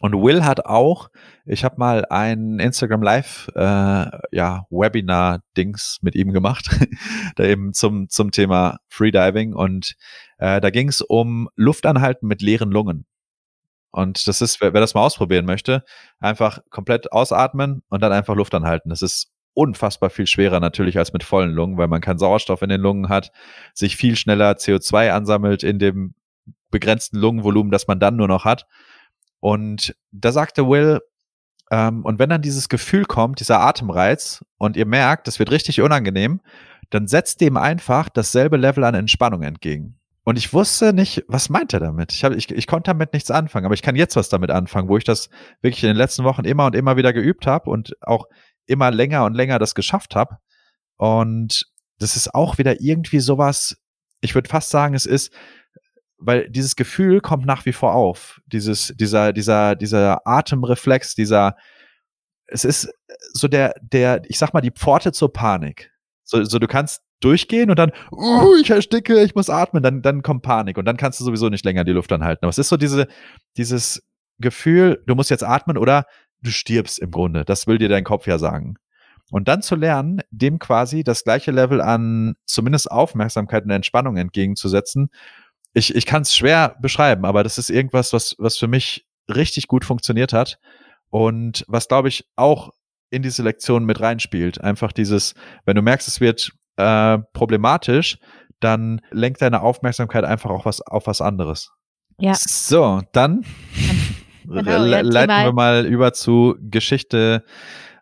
Und 0.00 0.14
Will 0.14 0.44
hat 0.44 0.64
auch, 0.66 1.10
ich 1.44 1.64
habe 1.64 1.76
mal 1.78 2.04
ein 2.06 2.58
Instagram 2.58 3.02
Live 3.02 3.48
äh, 3.54 4.10
ja, 4.32 4.66
Webinar 4.70 5.40
Dings 5.56 5.98
mit 6.00 6.14
ihm 6.14 6.32
gemacht, 6.32 6.70
da 7.36 7.44
eben 7.44 7.72
zum 7.72 8.08
zum 8.08 8.30
Thema 8.30 8.78
Freediving 8.88 9.52
und 9.54 9.94
äh, 10.38 10.60
da 10.60 10.70
ging 10.70 10.88
es 10.88 11.02
um 11.02 11.48
Luftanhalten 11.56 12.26
mit 12.26 12.42
leeren 12.42 12.70
Lungen. 12.70 13.06
Und 13.92 14.26
das 14.26 14.40
ist, 14.40 14.60
wer, 14.62 14.72
wer 14.72 14.80
das 14.80 14.94
mal 14.94 15.02
ausprobieren 15.02 15.44
möchte, 15.44 15.84
einfach 16.18 16.60
komplett 16.70 17.12
ausatmen 17.12 17.82
und 17.90 18.02
dann 18.02 18.12
einfach 18.12 18.34
Luft 18.34 18.54
anhalten. 18.54 18.88
Das 18.88 19.02
ist 19.02 19.30
unfassbar 19.54 20.08
viel 20.08 20.26
schwerer 20.26 20.60
natürlich 20.60 20.96
als 20.96 21.12
mit 21.12 21.22
vollen 21.22 21.50
Lungen, 21.50 21.76
weil 21.76 21.88
man 21.88 22.00
keinen 22.00 22.18
Sauerstoff 22.18 22.62
in 22.62 22.70
den 22.70 22.80
Lungen 22.80 23.10
hat, 23.10 23.32
sich 23.74 23.96
viel 23.96 24.16
schneller 24.16 24.52
CO2 24.52 25.10
ansammelt 25.10 25.62
in 25.62 25.78
dem 25.78 26.14
begrenzten 26.70 27.18
Lungenvolumen, 27.18 27.70
das 27.70 27.86
man 27.86 28.00
dann 28.00 28.16
nur 28.16 28.28
noch 28.28 28.46
hat. 28.46 28.66
Und 29.42 29.96
da 30.12 30.30
sagte 30.30 30.68
Will, 30.68 31.00
ähm, 31.72 32.04
und 32.04 32.20
wenn 32.20 32.30
dann 32.30 32.42
dieses 32.42 32.68
Gefühl 32.68 33.04
kommt, 33.04 33.40
dieser 33.40 33.60
Atemreiz, 33.60 34.44
und 34.56 34.76
ihr 34.76 34.86
merkt, 34.86 35.26
das 35.26 35.40
wird 35.40 35.50
richtig 35.50 35.80
unangenehm, 35.80 36.40
dann 36.90 37.08
setzt 37.08 37.40
dem 37.40 37.56
einfach 37.56 38.08
dasselbe 38.08 38.56
Level 38.56 38.84
an 38.84 38.94
Entspannung 38.94 39.42
entgegen. 39.42 39.98
Und 40.22 40.38
ich 40.38 40.52
wusste 40.52 40.92
nicht, 40.92 41.24
was 41.26 41.48
meint 41.48 41.72
er 41.72 41.80
damit. 41.80 42.12
Ich, 42.12 42.22
hab, 42.22 42.32
ich, 42.34 42.52
ich 42.52 42.68
konnte 42.68 42.90
damit 42.90 43.14
nichts 43.14 43.32
anfangen, 43.32 43.66
aber 43.66 43.74
ich 43.74 43.82
kann 43.82 43.96
jetzt 43.96 44.14
was 44.14 44.28
damit 44.28 44.52
anfangen, 44.52 44.88
wo 44.88 44.96
ich 44.96 45.02
das 45.02 45.28
wirklich 45.60 45.82
in 45.82 45.88
den 45.88 45.96
letzten 45.96 46.22
Wochen 46.22 46.44
immer 46.44 46.66
und 46.66 46.76
immer 46.76 46.96
wieder 46.96 47.12
geübt 47.12 47.44
habe 47.48 47.68
und 47.68 47.96
auch 48.00 48.26
immer 48.66 48.92
länger 48.92 49.24
und 49.24 49.34
länger 49.34 49.58
das 49.58 49.74
geschafft 49.74 50.14
habe. 50.14 50.36
Und 50.98 51.66
das 51.98 52.14
ist 52.14 52.32
auch 52.32 52.58
wieder 52.58 52.80
irgendwie 52.80 53.18
sowas, 53.18 53.76
ich 54.20 54.36
würde 54.36 54.48
fast 54.48 54.70
sagen, 54.70 54.94
es 54.94 55.04
ist 55.04 55.32
weil 56.24 56.48
dieses 56.48 56.76
Gefühl 56.76 57.20
kommt 57.20 57.46
nach 57.46 57.66
wie 57.66 57.72
vor 57.72 57.94
auf. 57.94 58.40
Dieses, 58.46 58.94
dieser, 58.96 59.32
dieser, 59.32 59.76
dieser 59.76 60.26
Atemreflex, 60.26 61.14
dieser, 61.14 61.56
es 62.46 62.64
ist 62.64 62.92
so 63.32 63.48
der, 63.48 63.74
der, 63.80 64.22
ich 64.28 64.38
sag 64.38 64.54
mal, 64.54 64.60
die 64.60 64.70
Pforte 64.70 65.12
zur 65.12 65.32
Panik. 65.32 65.90
So, 66.24 66.44
so 66.44 66.58
du 66.58 66.66
kannst 66.66 67.02
durchgehen 67.20 67.70
und 67.70 67.78
dann, 67.78 67.92
uh, 68.12 68.54
ich 68.60 68.70
ersticke, 68.70 69.22
ich 69.22 69.34
muss 69.34 69.50
atmen, 69.50 69.82
dann, 69.82 70.02
dann 70.02 70.22
kommt 70.22 70.42
Panik 70.42 70.78
und 70.78 70.84
dann 70.84 70.96
kannst 70.96 71.20
du 71.20 71.24
sowieso 71.24 71.48
nicht 71.48 71.64
länger 71.64 71.84
die 71.84 71.92
Luft 71.92 72.12
anhalten. 72.12 72.44
Aber 72.44 72.50
es 72.50 72.58
ist 72.58 72.68
so 72.68 72.76
diese, 72.76 73.06
dieses 73.56 74.02
Gefühl, 74.38 75.02
du 75.06 75.14
musst 75.14 75.30
jetzt 75.30 75.44
atmen 75.44 75.78
oder 75.78 76.06
du 76.42 76.50
stirbst 76.50 76.98
im 76.98 77.10
Grunde. 77.10 77.44
Das 77.44 77.66
will 77.66 77.78
dir 77.78 77.88
dein 77.88 78.04
Kopf 78.04 78.26
ja 78.26 78.38
sagen. 78.38 78.76
Und 79.30 79.48
dann 79.48 79.62
zu 79.62 79.76
lernen, 79.76 80.20
dem 80.30 80.58
quasi 80.58 81.04
das 81.04 81.24
gleiche 81.24 81.52
Level 81.52 81.80
an 81.80 82.34
zumindest 82.44 82.90
Aufmerksamkeit 82.90 83.64
und 83.64 83.70
Entspannung 83.70 84.16
entgegenzusetzen 84.16 85.08
ich, 85.74 85.94
ich 85.94 86.06
kann 86.06 86.22
es 86.22 86.34
schwer 86.34 86.76
beschreiben, 86.80 87.24
aber 87.24 87.42
das 87.42 87.58
ist 87.58 87.70
irgendwas, 87.70 88.12
was, 88.12 88.34
was 88.38 88.58
für 88.58 88.68
mich 88.68 89.06
richtig 89.28 89.68
gut 89.68 89.84
funktioniert 89.84 90.32
hat 90.32 90.58
und 91.10 91.64
was, 91.68 91.88
glaube 91.88 92.08
ich, 92.08 92.26
auch 92.36 92.70
in 93.10 93.22
diese 93.22 93.42
Lektion 93.42 93.84
mit 93.84 94.00
reinspielt. 94.00 94.60
Einfach 94.60 94.92
dieses, 94.92 95.34
wenn 95.64 95.76
du 95.76 95.82
merkst, 95.82 96.08
es 96.08 96.20
wird 96.20 96.50
äh, 96.76 97.18
problematisch, 97.32 98.18
dann 98.60 99.00
lenkt 99.10 99.42
deine 99.42 99.60
Aufmerksamkeit 99.60 100.24
einfach 100.24 100.50
auch 100.50 100.64
was, 100.64 100.80
auf 100.80 101.06
was 101.06 101.20
anderes. 101.20 101.70
Ja. 102.18 102.34
So, 102.34 103.02
dann 103.12 103.44
genau, 104.44 104.84
leiten 104.84 105.44
wir 105.44 105.52
mal 105.52 105.86
über 105.86 106.12
zu 106.12 106.56
Geschichte 106.60 107.44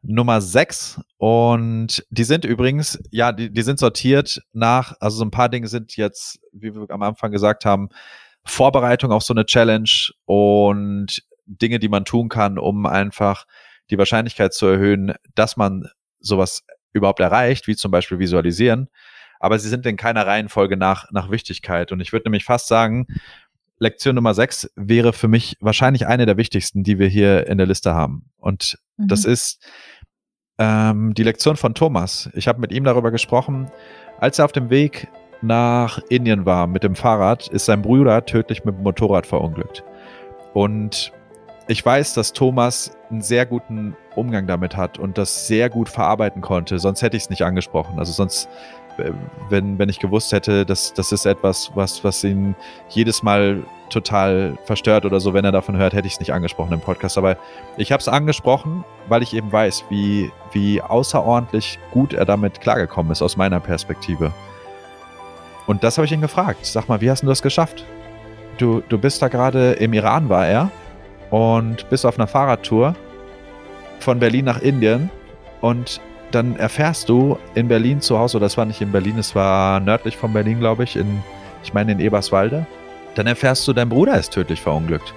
Nummer 0.03 0.41
6 0.41 1.01
und 1.19 2.05
die 2.11 2.25
sind 2.25 2.45
übrigens, 2.45 2.99
ja, 3.11 3.33
die, 3.33 3.53
die 3.53 3.63
sind 3.63 3.79
sortiert 3.79 4.41
nach, 4.53 4.95
also 5.01 5.19
so 5.19 5.25
ein 5.25 5.31
paar 5.31 5.49
Dinge 5.49 5.69
sind 5.69 5.97
jetzt, 5.97 6.41
wie 6.53 6.75
wir 6.75 6.91
am 6.91 7.03
Anfang 7.03 7.31
gesagt 7.31 7.65
haben, 7.65 7.91
Vorbereitung 8.45 9.13
auf 9.13 9.23
so 9.23 9.35
eine 9.35 9.45
Challenge 9.45 9.91
und 10.25 11.23
Dinge, 11.45 11.79
die 11.79 11.89
man 11.89 12.05
tun 12.05 12.29
kann, 12.29 12.59
um 12.59 12.87
einfach 12.87 13.47
die 13.91 13.99
Wahrscheinlichkeit 13.99 14.55
zu 14.55 14.67
erhöhen, 14.67 15.15
dass 15.35 15.57
man 15.57 15.89
sowas 16.21 16.65
überhaupt 16.93 17.21
erreicht, 17.21 17.67
wie 17.67 17.77
zum 17.77 17.91
Beispiel 17.91 18.19
visualisieren. 18.19 18.89
Aber 19.39 19.59
sie 19.59 19.69
sind 19.69 19.87
in 19.87 19.97
keiner 19.97 20.27
Reihenfolge 20.27 20.77
nach, 20.77 21.11
nach 21.13 21.31
Wichtigkeit. 21.31 21.93
Und 21.93 22.01
ich 22.01 22.13
würde 22.13 22.29
nämlich 22.29 22.45
fast 22.45 22.69
sagen, 22.69 23.07
Lektion 23.79 24.15
Nummer 24.15 24.35
6 24.35 24.71
wäre 24.77 25.13
für 25.13 25.29
mich 25.29 25.57
wahrscheinlich 25.61 26.07
eine 26.07 26.27
der 26.27 26.37
wichtigsten, 26.37 26.85
die 26.85 26.99
wir 26.99 27.09
hier 27.09 27.47
in 27.47 27.57
der 27.57 27.67
Liste 27.67 27.95
haben. 27.95 28.31
Und 28.37 28.79
mhm. 29.01 29.09
das 29.09 29.25
ist 29.25 29.65
ähm, 30.59 31.15
die 31.15 31.23
Lektion 31.23 31.57
von 31.57 31.75
Thomas. 31.75 32.31
Ich 32.35 32.47
habe 32.47 32.61
mit 32.61 32.73
ihm 32.73 32.85
darüber 32.85 33.11
gesprochen. 33.11 33.71
Als 34.19 34.39
er 34.39 34.45
auf 34.45 34.53
dem 34.53 34.69
Weg 34.71 35.09
nach 35.43 35.99
Indien 36.11 36.45
war 36.45 36.67
mit 36.67 36.85
dem 36.85 36.95
Fahrrad, 36.95 37.49
ist 37.49 37.65
sein 37.65 37.83
Bruder 37.83 38.25
tödlich 38.27 38.65
mit 38.65 38.77
dem 38.77 38.83
Motorrad 38.83 39.27
verunglückt. 39.27 39.83
Und 40.53 41.13
ich 41.67 41.85
weiß, 41.85 42.15
dass 42.15 42.33
Thomas 42.33 42.91
einen 43.11 43.23
sehr 43.23 43.47
guten 43.47 43.97
Umgang 44.17 44.47
damit 44.47 44.77
hat 44.77 44.99
und 44.99 45.17
das 45.17 45.47
sehr 45.47 45.71
gut 45.71 45.89
verarbeiten 45.89 46.43
konnte. 46.43 46.79
Sonst 46.79 47.01
hätte 47.01 47.17
ich 47.17 47.25
es 47.25 47.31
nicht 47.31 47.43
angesprochen. 47.43 47.99
Also 47.99 48.13
sonst 48.13 48.49
wenn, 49.49 49.79
wenn 49.79 49.89
ich 49.89 49.99
gewusst 49.99 50.33
hätte, 50.33 50.65
dass 50.65 50.93
das 50.95 51.13
ist 51.13 51.27
etwas, 51.27 51.71
was, 51.75 52.03
was 52.05 52.23
ihn 52.25 52.55
jedes 52.89 53.23
Mal 53.23 53.63
total 53.91 54.57
verstört 54.65 55.05
oder 55.05 55.21
so, 55.21 55.35
wenn 55.35 55.45
er 55.45 55.53
davon 55.53 55.77
hört, 55.77 55.93
hätte 55.93 56.07
ich 56.07 56.15
es 56.15 56.21
nicht 56.21 56.33
angesprochen 56.33 56.73
im 56.73 56.81
Podcast. 56.81 57.19
Aber 57.19 57.37
ich 57.77 57.93
habe 57.93 58.01
es 58.01 58.09
angesprochen, 58.09 58.85
weil 59.09 59.23
ich 59.23 59.35
eben 59.35 59.51
weiß, 59.51 59.85
wie, 59.91 60.31
wie 60.53 60.81
außerordentlich 60.81 61.79
gut 61.91 62.13
er 62.13 62.25
damit 62.25 62.61
klargekommen 62.61 63.13
ist 63.13 63.23
aus 63.23 63.37
meiner 63.37 63.61
Perspektive. 63.61 64.33
Und 65.67 65.85
das 65.85 65.98
habe 65.98 66.07
ich 66.07 66.13
ihn 66.13 66.21
gefragt. 66.21 66.65
Sag 66.67 66.88
mal, 66.88 67.01
wie 67.01 67.11
hast 67.11 67.23
du 67.23 67.27
das 67.27 67.42
geschafft? 67.42 67.85
Du, 68.59 68.83
du 68.88 68.98
bist 68.98 69.23
da 69.23 69.29
gerade 69.29 69.73
im 69.73 69.92
Iran, 69.92 70.29
war 70.29 70.46
er, 70.46 70.71
und 71.31 71.88
bist 71.90 72.05
auf 72.05 72.19
einer 72.19 72.27
Fahrradtour 72.27 72.94
von 74.01 74.19
Berlin 74.19 74.46
nach 74.46 74.61
Indien 74.61 75.11
und 75.61 76.01
dann 76.31 76.56
erfährst 76.56 77.08
du 77.08 77.38
in 77.54 77.68
Berlin 77.68 78.00
zu 78.00 78.18
Hause, 78.18 78.37
oder 78.37 78.46
das 78.46 78.56
war 78.56 78.64
nicht 78.64 78.81
in 78.81 78.92
Berlin, 78.92 79.18
es 79.18 79.35
war 79.35 79.81
nördlich 79.81 80.16
von 80.16 80.33
Berlin, 80.33 80.60
glaube 80.60 80.85
ich, 80.85 80.96
in, 80.96 81.22
ich 81.62 81.74
meine 81.74 81.92
in 81.92 82.00
Eberswalde, 82.00 82.66
dann 83.14 83.26
erfährst 83.26 83.66
du, 83.66 83.72
dein 83.72 83.88
Bruder 83.88 84.18
ist 84.18 84.33
tödlich 84.33 84.60
verunglückt. 84.60 85.12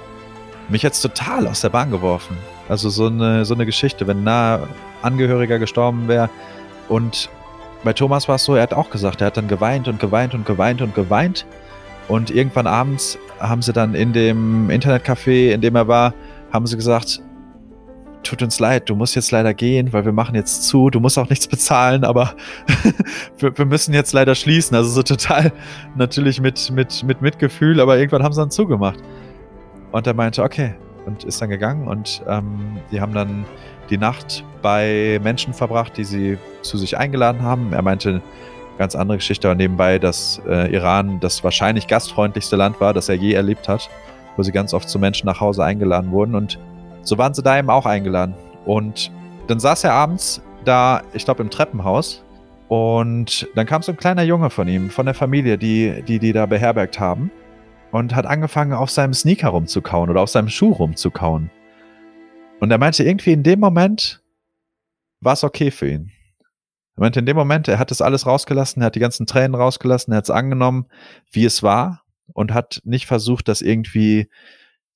Mich 0.70 0.82
jetzt 0.82 1.01
total 1.01 1.47
aus 1.47 1.61
der 1.61 1.70
Bahn 1.70 1.91
geworfen. 1.91 2.38
Also 2.70 2.89
so 2.89 3.07
eine, 3.07 3.45
so 3.45 3.53
eine 3.53 3.66
Geschichte, 3.66 4.07
wenn 4.07 4.20
ein 4.20 4.24
nahe 4.24 4.68
Angehöriger 5.01 5.59
gestorben 5.59 6.07
wäre. 6.07 6.30
Und 6.88 7.30
bei 7.84 7.93
Thomas 7.93 8.28
war 8.28 8.36
es 8.36 8.45
so, 8.45 8.55
er 8.55 8.64
hat 8.64 8.74
auch 8.74 8.89
gesagt, 8.89 9.22
er 9.22 9.28
hat 9.28 9.38
dann 9.38 9.47
geweint 9.47 9.88
und 9.88 9.99
geweint 9.99 10.34
und 10.34 10.45
geweint 10.45 10.82
und 10.82 10.95
geweint. 10.95 11.45
Und 12.07 12.32
irgendwann 12.32 12.68
abends 12.68 13.18
haben 13.39 13.61
sie 13.61 13.74
dann 13.74 13.93
in 13.93 14.14
dem 14.14 14.70
Internetcafé, 14.70 15.51
in 15.51 15.61
dem 15.61 15.76
er 15.76 15.88
war, 15.88 16.14
haben 16.51 16.66
sie 16.66 16.78
gesagt, 16.78 17.22
tut 18.24 18.42
uns 18.42 18.60
leid, 18.60 18.90
du 18.90 18.96
musst 18.96 19.16
jetzt 19.16 19.32
leider 19.32 19.54
gehen, 19.54 19.94
weil 19.94 20.06
wir 20.06 20.12
machen 20.12 20.36
jetzt 20.36 20.64
zu, 20.64 20.90
du 20.90 21.00
musst 21.00 21.18
auch 21.18 21.30
nichts 21.30 21.48
bezahlen, 21.48 22.04
aber 22.04 22.36
wir, 23.38 23.58
wir, 23.58 23.66
müssen 23.66 23.94
jetzt 23.94 24.14
leider 24.14 24.36
schließen. 24.36 24.76
Also 24.76 24.90
so 24.90 25.04
total 25.04 25.52
natürlich 25.96 26.42
mit, 26.42 26.72
mit, 26.72 27.04
mit 27.04 27.22
Mitgefühl, 27.22 27.80
aber 27.80 27.98
irgendwann 27.98 28.24
haben 28.24 28.34
sie 28.34 28.42
dann 28.42 28.52
zugemacht. 28.52 29.00
Und 29.92 30.08
er 30.08 30.14
meinte, 30.14 30.44
okay, 30.44 30.74
und 31.06 31.24
ist 31.24 31.42
dann 31.42 31.50
gegangen 31.50 31.88
und 31.88 32.24
ähm, 32.28 32.78
die 32.92 33.02
haben 33.02 33.14
dann 33.14 33.46
die 33.90 33.98
Nacht 33.98 34.44
bei 34.62 35.20
Menschen 35.22 35.54
verbracht, 35.54 35.98
die 35.98 36.06
sie 36.06 36.38
zu 36.62 36.78
sich 36.78 36.98
eingeladen 36.98 37.42
haben. 37.42 37.74
Er 37.74 37.82
meinte, 37.82 38.22
ganz 38.78 38.96
andere 38.96 39.18
Geschichte, 39.18 39.48
aber 39.48 39.56
nebenbei, 39.56 40.00
dass 40.00 40.42
äh, 40.48 40.74
Iran 40.74 41.20
das 41.20 41.44
wahrscheinlich 41.44 41.88
gastfreundlichste 41.88 42.56
Land 42.56 42.80
war, 42.80 42.94
das 42.94 43.10
er 43.10 43.16
je 43.16 43.34
erlebt 43.34 43.68
hat, 43.68 43.90
wo 44.36 44.44
sie 44.44 44.52
ganz 44.52 44.74
oft 44.74 44.90
zu 44.90 45.00
Menschen 45.00 45.28
nach 45.28 45.40
Hause 45.40 45.64
eingeladen 45.64 46.12
wurden. 46.12 46.36
Und 46.36 46.58
so 47.04 47.18
waren 47.18 47.34
sie 47.34 47.43
da 47.43 47.58
eben 47.58 47.70
auch 47.70 47.86
eingeladen. 47.86 48.34
Und 48.66 49.12
dann 49.47 49.60
saß 49.60 49.84
er 49.84 49.93
abends 49.93 50.41
da, 50.66 51.04
ich 51.14 51.26
glaube, 51.26 51.43
im 51.43 51.49
Treppenhaus. 51.49 52.24
Und 52.70 53.47
dann 53.56 53.66
kam 53.66 53.82
so 53.82 53.91
ein 53.91 53.97
kleiner 53.97 54.24
Junge 54.24 54.49
von 54.49 54.68
ihm, 54.68 54.89
von 54.89 55.06
der 55.06 55.14
Familie, 55.14 55.58
die 55.58 56.01
die, 56.08 56.20
die 56.20 56.34
da 56.34 56.45
beherbergt 56.45 56.99
haben. 56.99 57.30
Und 57.91 58.16
hat 58.16 58.26
angefangen, 58.26 58.74
auf 58.74 58.89
seinem 58.89 59.14
Sneaker 59.14 59.49
rumzukauen 59.49 60.10
oder 60.10 60.22
auf 60.22 60.30
seinem 60.30 60.49
Schuh 60.49 60.72
rumzukauen. 60.72 61.51
Und 62.60 62.72
er 62.72 62.80
meinte, 62.80 63.04
irgendwie 63.04 63.34
in 63.34 63.43
dem 63.43 63.60
Moment 63.60 64.24
war 65.20 65.34
es 65.34 65.43
okay 65.43 65.70
für 65.70 65.89
ihn. 65.89 66.12
Er 66.95 67.01
meinte, 67.01 67.20
in 67.20 67.26
dem 67.26 67.36
Moment, 67.36 67.68
er 67.68 67.78
hat 67.78 67.91
das 67.91 68.01
alles 68.01 68.26
rausgelassen, 68.26 68.82
er 68.82 68.88
hat 68.88 68.95
die 68.95 68.99
ganzen 68.99 69.26
Tränen 69.26 69.56
rausgelassen, 69.56 70.14
er 70.14 70.18
hat 70.18 70.26
es 70.26 70.30
angenommen, 70.30 70.88
wie 71.32 71.45
es 71.45 71.62
war 71.62 72.04
und 72.34 72.54
hat 72.54 72.82
nicht 72.84 73.06
versucht, 73.06 73.47
das 73.47 73.62
irgendwie 73.62 74.30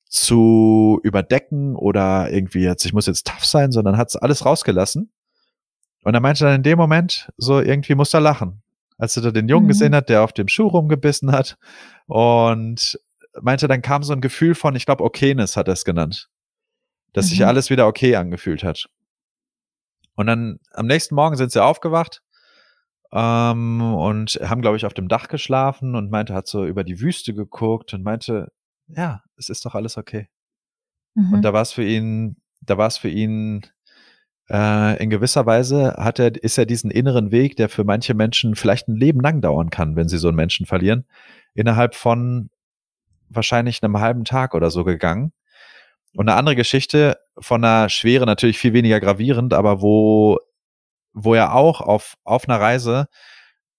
zu 0.10 1.00
überdecken 1.04 1.76
oder 1.76 2.32
irgendwie 2.32 2.64
jetzt, 2.64 2.86
ich 2.86 2.94
muss 2.94 3.08
jetzt 3.08 3.28
tough 3.28 3.46
sein, 3.46 3.72
sondern 3.72 3.98
hat 3.98 4.10
es 4.10 4.16
alles 4.16 4.46
rausgelassen. 4.46 5.12
Und 6.04 6.14
er 6.14 6.22
meinte 6.22 6.46
dann 6.46 6.56
in 6.56 6.64
dem 6.64 6.78
Moment, 6.78 7.30
so 7.38 7.60
irgendwie 7.60 7.96
muss 7.96 8.14
er 8.14 8.22
lachen. 8.22 8.62
Als 8.98 9.16
er 9.18 9.24
da 9.24 9.32
den 9.32 9.50
Jungen 9.50 9.66
mhm. 9.66 9.70
gesehen 9.70 9.96
hat, 9.96 10.10
der 10.10 10.24
auf 10.24 10.34
dem 10.34 10.48
Schuh 10.48 10.68
rumgebissen 10.68 11.32
hat 11.32 11.58
und 12.08 13.00
meinte, 13.42 13.68
dann 13.68 13.82
kam 13.82 14.04
so 14.04 14.14
ein 14.14 14.22
Gefühl 14.22 14.56
von, 14.56 14.76
ich 14.76 14.86
glaube, 14.86 15.04
Okayness 15.04 15.58
hat 15.58 15.68
er 15.68 15.74
es 15.74 15.86
genannt. 15.86 16.30
Dass 17.14 17.26
mhm. 17.26 17.30
sich 17.30 17.46
alles 17.46 17.70
wieder 17.70 17.88
okay 17.88 18.16
angefühlt 18.16 18.64
hat. 18.64 18.88
Und 20.16 20.28
dann 20.28 20.60
am 20.72 20.88
nächsten 20.88 21.14
Morgen 21.14 21.36
sind 21.36 21.52
sie 21.52 21.64
aufgewacht 21.64 22.24
ähm, 23.12 23.82
und 23.82 24.40
haben, 24.44 24.62
glaube 24.62 24.78
ich, 24.78 24.86
auf 24.86 24.94
dem 24.94 25.08
Dach 25.08 25.28
geschlafen 25.28 25.96
und 25.96 26.10
meinte, 26.10 26.34
hat 26.34 26.48
so 26.48 26.66
über 26.66 26.84
die 26.84 27.00
Wüste 27.00 27.34
geguckt 27.34 27.94
und 27.94 28.04
meinte, 28.04 28.52
ja, 28.88 29.24
es 29.38 29.50
ist 29.50 29.66
doch 29.66 29.76
alles 29.76 29.98
okay. 29.98 30.28
Mhm. 31.16 31.34
Und 31.34 31.42
da 31.44 31.54
war 31.54 31.62
es 31.62 31.72
für 31.72 31.84
ihn, 31.84 32.38
da 32.62 32.78
war 32.78 32.88
es 32.88 32.98
für 32.98 33.10
ihn 33.10 33.66
äh, 34.50 35.02
in 35.04 35.10
gewisser 35.10 35.46
Weise 35.46 35.96
hat 35.98 36.20
er, 36.20 36.42
ist 36.42 36.58
er 36.58 36.66
diesen 36.66 36.90
inneren 36.90 37.32
Weg, 37.32 37.58
der 37.58 37.70
für 37.70 37.84
manche 37.84 38.14
Menschen 38.14 38.56
vielleicht 38.56 38.88
ein 38.88 38.96
Leben 38.96 39.20
lang 39.20 39.42
dauern 39.42 39.70
kann, 39.70 39.96
wenn 39.96 40.08
sie 40.08 40.18
so 40.18 40.30
einen 40.30 40.38
Menschen 40.38 40.66
verlieren, 40.66 41.06
innerhalb 41.54 41.96
von 41.96 42.50
wahrscheinlich 43.30 43.84
einem 43.84 44.00
halben 44.00 44.24
Tag 44.24 44.54
oder 44.54 44.72
so 44.72 44.84
gegangen. 44.84 45.34
Und 46.16 46.30
eine 46.30 46.38
andere 46.38 46.56
Geschichte 46.56 47.18
von 47.38 47.64
einer 47.64 47.90
Schwere 47.90 48.26
natürlich 48.26 48.58
viel 48.58 48.74
weniger 48.74 49.00
gravierend, 49.00 49.54
aber 49.54 49.82
wo, 49.82 50.40
wo 51.14 51.34
er 51.34 51.54
auch 51.54 51.82
auf, 51.82 52.16
auf 52.24 52.48
einer 52.48 52.60
Reise 52.60 53.08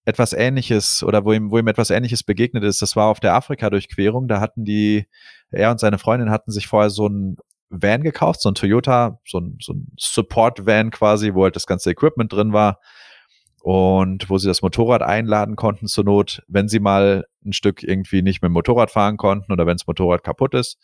etwas 0.08 0.32
Ähnliches 0.32 1.02
oder 1.02 1.26
wo 1.26 1.34
ihm, 1.34 1.50
wo 1.50 1.58
ihm 1.58 1.68
etwas 1.68 1.90
Ähnliches 1.90 2.22
begegnet 2.22 2.64
ist, 2.64 2.80
das 2.80 2.96
war 2.96 3.08
auf 3.08 3.20
der 3.20 3.34
Afrika-Durchquerung. 3.34 4.26
Da 4.26 4.40
hatten 4.40 4.64
die, 4.64 5.06
er 5.50 5.70
und 5.70 5.80
seine 5.80 5.98
Freundin 5.98 6.30
hatten 6.30 6.50
sich 6.50 6.66
vorher 6.66 6.88
so 6.88 7.06
ein 7.06 7.36
Van 7.68 8.02
gekauft, 8.02 8.40
so 8.40 8.48
ein 8.48 8.54
Toyota, 8.54 9.20
so 9.26 9.38
ein, 9.38 9.58
so 9.60 9.74
ein 9.74 9.92
Support-Van 9.98 10.90
quasi, 10.90 11.34
wo 11.34 11.44
halt 11.44 11.56
das 11.56 11.66
ganze 11.66 11.90
Equipment 11.90 12.32
drin 12.32 12.54
war 12.54 12.80
und 13.60 14.30
wo 14.30 14.38
sie 14.38 14.48
das 14.48 14.62
Motorrad 14.62 15.02
einladen 15.02 15.56
konnten 15.56 15.88
zur 15.88 16.04
Not, 16.04 16.42
wenn 16.48 16.68
sie 16.68 16.80
mal 16.80 17.26
ein 17.44 17.52
Stück 17.52 17.82
irgendwie 17.82 18.22
nicht 18.22 18.40
mit 18.40 18.48
dem 18.48 18.54
Motorrad 18.54 18.90
fahren 18.90 19.18
konnten 19.18 19.52
oder 19.52 19.66
wenn 19.66 19.76
das 19.76 19.86
Motorrad 19.86 20.24
kaputt 20.24 20.54
ist. 20.54 20.78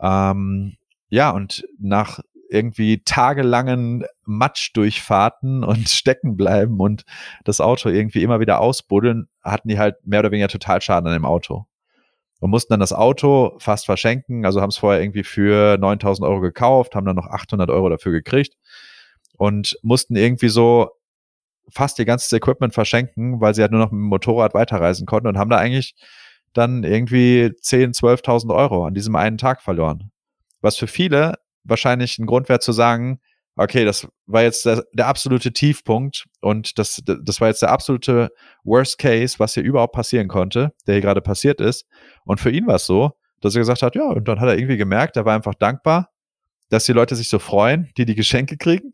Ähm, 0.00 0.76
ja, 1.08 1.30
und 1.30 1.66
nach 1.80 2.20
irgendwie 2.50 3.02
tagelangen 3.04 4.04
Matschdurchfahrten 4.24 5.64
und 5.64 5.88
stecken 5.88 6.36
bleiben 6.36 6.80
und 6.80 7.04
das 7.44 7.60
Auto 7.60 7.88
irgendwie 7.88 8.22
immer 8.22 8.40
wieder 8.40 8.60
ausbuddeln, 8.60 9.28
hatten 9.42 9.68
die 9.68 9.78
halt 9.78 9.96
mehr 10.04 10.20
oder 10.20 10.30
weniger 10.30 10.48
total 10.48 10.80
Schaden 10.80 11.06
an 11.08 11.14
dem 11.14 11.24
Auto. 11.24 11.66
Und 12.38 12.50
mussten 12.50 12.74
dann 12.74 12.80
das 12.80 12.92
Auto 12.92 13.56
fast 13.58 13.86
verschenken, 13.86 14.44
also 14.44 14.60
haben 14.60 14.68
es 14.68 14.76
vorher 14.76 15.00
irgendwie 15.00 15.24
für 15.24 15.78
9000 15.78 16.28
Euro 16.28 16.40
gekauft, 16.40 16.94
haben 16.94 17.06
dann 17.06 17.16
noch 17.16 17.28
800 17.28 17.70
Euro 17.70 17.88
dafür 17.88 18.12
gekriegt 18.12 18.56
und 19.38 19.78
mussten 19.82 20.16
irgendwie 20.16 20.48
so 20.48 20.90
fast 21.68 21.98
ihr 21.98 22.04
ganzes 22.04 22.32
Equipment 22.32 22.74
verschenken, 22.74 23.40
weil 23.40 23.54
sie 23.54 23.62
halt 23.62 23.72
nur 23.72 23.80
noch 23.80 23.90
mit 23.90 23.98
dem 23.98 24.08
Motorrad 24.08 24.54
weiterreisen 24.54 25.06
konnten 25.06 25.28
und 25.28 25.38
haben 25.38 25.50
da 25.50 25.56
eigentlich 25.56 25.94
dann 26.52 26.84
irgendwie 26.84 27.52
10, 27.60 27.92
12.000 27.92 28.54
Euro 28.54 28.86
an 28.86 28.94
diesem 28.94 29.16
einen 29.16 29.38
Tag 29.38 29.62
verloren. 29.62 30.10
Was 30.60 30.76
für 30.76 30.86
viele 30.86 31.34
wahrscheinlich 31.68 32.18
ein 32.18 32.26
Grund 32.26 32.48
wäre 32.48 32.60
zu 32.60 32.72
sagen, 32.72 33.20
okay, 33.56 33.84
das 33.84 34.06
war 34.26 34.42
jetzt 34.42 34.66
der, 34.66 34.84
der, 34.92 35.06
absolute 35.06 35.52
Tiefpunkt 35.52 36.26
und 36.40 36.78
das, 36.78 37.02
das 37.04 37.40
war 37.40 37.48
jetzt 37.48 37.62
der 37.62 37.70
absolute 37.70 38.30
Worst 38.64 38.98
Case, 38.98 39.38
was 39.38 39.54
hier 39.54 39.62
überhaupt 39.62 39.94
passieren 39.94 40.28
konnte, 40.28 40.72
der 40.86 40.94
hier 40.94 41.02
gerade 41.02 41.22
passiert 41.22 41.60
ist. 41.60 41.86
Und 42.24 42.38
für 42.38 42.50
ihn 42.50 42.66
war 42.66 42.76
es 42.76 42.86
so, 42.86 43.12
dass 43.40 43.54
er 43.54 43.60
gesagt 43.60 43.82
hat, 43.82 43.94
ja, 43.94 44.08
und 44.08 44.28
dann 44.28 44.40
hat 44.40 44.48
er 44.48 44.58
irgendwie 44.58 44.76
gemerkt, 44.76 45.16
er 45.16 45.24
war 45.24 45.34
einfach 45.34 45.54
dankbar, 45.54 46.10
dass 46.68 46.84
die 46.84 46.92
Leute 46.92 47.16
sich 47.16 47.30
so 47.30 47.38
freuen, 47.38 47.90
die 47.96 48.04
die 48.04 48.14
Geschenke 48.14 48.58
kriegen. 48.58 48.92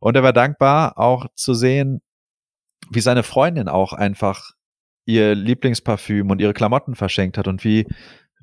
Und 0.00 0.16
er 0.16 0.22
war 0.22 0.32
dankbar 0.34 0.98
auch 0.98 1.26
zu 1.34 1.54
sehen, 1.54 2.02
wie 2.90 3.00
seine 3.00 3.22
Freundin 3.22 3.68
auch 3.68 3.94
einfach 3.94 4.50
ihr 5.06 5.34
Lieblingsparfüm 5.34 6.30
und 6.30 6.40
ihre 6.40 6.52
Klamotten 6.52 6.94
verschenkt 6.94 7.38
hat 7.38 7.48
und 7.48 7.64
wie 7.64 7.86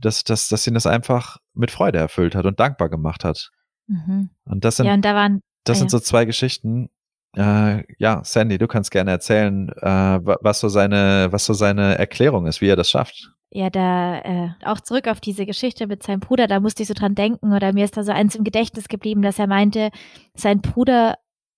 dass, 0.02 0.24
dass, 0.24 0.50
dass 0.50 0.68
ihn 0.68 0.74
das 0.74 0.88
einfach 0.88 1.38
mit 1.54 1.72
Freude 1.72 2.00
erfüllt 2.00 2.36
hat 2.36 2.46
und 2.46 2.60
dankbar 2.60 2.90
gemacht 2.90 3.24
hat. 3.24 3.52
Mhm. 3.92 4.30
Und 4.46 4.64
das 4.64 4.78
sind, 4.78 4.86
ja, 4.86 4.94
und 4.94 5.04
da 5.04 5.16
waren, 5.16 5.42
das 5.66 5.80
sind 5.80 5.92
so 5.92 6.00
zwei 6.00 6.26
Geschichten. 6.26 6.90
Äh, 7.36 7.84
ja, 7.98 8.24
Sandy, 8.24 8.58
du 8.58 8.68
kannst 8.68 8.92
gerne 8.92 9.12
erzählen, 9.12 9.70
äh, 9.70 10.20
was 10.42 10.60
so 10.60 10.70
seine, 10.70 11.28
was 11.32 11.46
so 11.46 11.54
seine 11.54 11.98
Erklärung 11.98 12.46
ist, 12.46 12.62
wie 12.62 12.68
er 12.68 12.76
das 12.76 12.90
schafft. 12.90 13.32
Ja, 13.54 13.70
da 13.70 14.20
äh, 14.20 14.50
auch 14.64 14.80
zurück 14.80 15.08
auf 15.08 15.20
diese 15.20 15.46
Geschichte 15.46 15.88
mit 15.88 16.04
seinem 16.04 16.22
Bruder, 16.22 16.48
da 16.48 16.62
musste 16.62 16.84
ich 16.84 16.88
so 16.88 16.94
dran 16.94 17.16
denken 17.16 17.54
oder 17.54 17.74
mir 17.74 17.84
ist 17.84 17.98
da 17.98 18.04
so 18.04 18.14
eins 18.14 18.36
im 18.36 18.46
Gedächtnis 18.46 18.88
geblieben, 18.88 19.22
dass 19.22 19.40
er 19.40 19.48
meinte, 19.48 19.92
sein 20.34 20.62
Bruder 20.62 21.16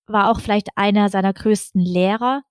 war 0.07 0.31
auch 0.31 0.39
vielleicht 0.39 0.69
einer 0.75 1.09
seiner 1.09 1.33
größten 1.33 1.81
Lehrer, 1.81 2.41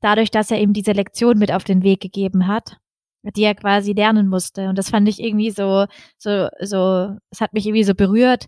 dadurch, 0.00 0.30
dass 0.30 0.50
er 0.50 0.60
ihm 0.60 0.72
diese 0.72 0.92
Lektion 0.92 1.38
mit 1.38 1.52
auf 1.52 1.64
den 1.64 1.82
Weg 1.82 2.00
gegeben 2.00 2.46
hat, 2.46 2.78
die 3.22 3.42
er 3.42 3.54
quasi 3.54 3.92
lernen 3.92 4.28
musste. 4.28 4.70
Und 4.70 4.78
das 4.78 4.88
fand 4.90 5.08
ich 5.08 5.22
irgendwie 5.22 5.50
so, 5.50 5.86
so, 6.16 6.48
so, 6.60 7.16
es 7.30 7.42
hat 7.42 7.52
mich 7.52 7.66
irgendwie 7.66 7.84
so 7.84 7.94
berührt. 7.94 8.46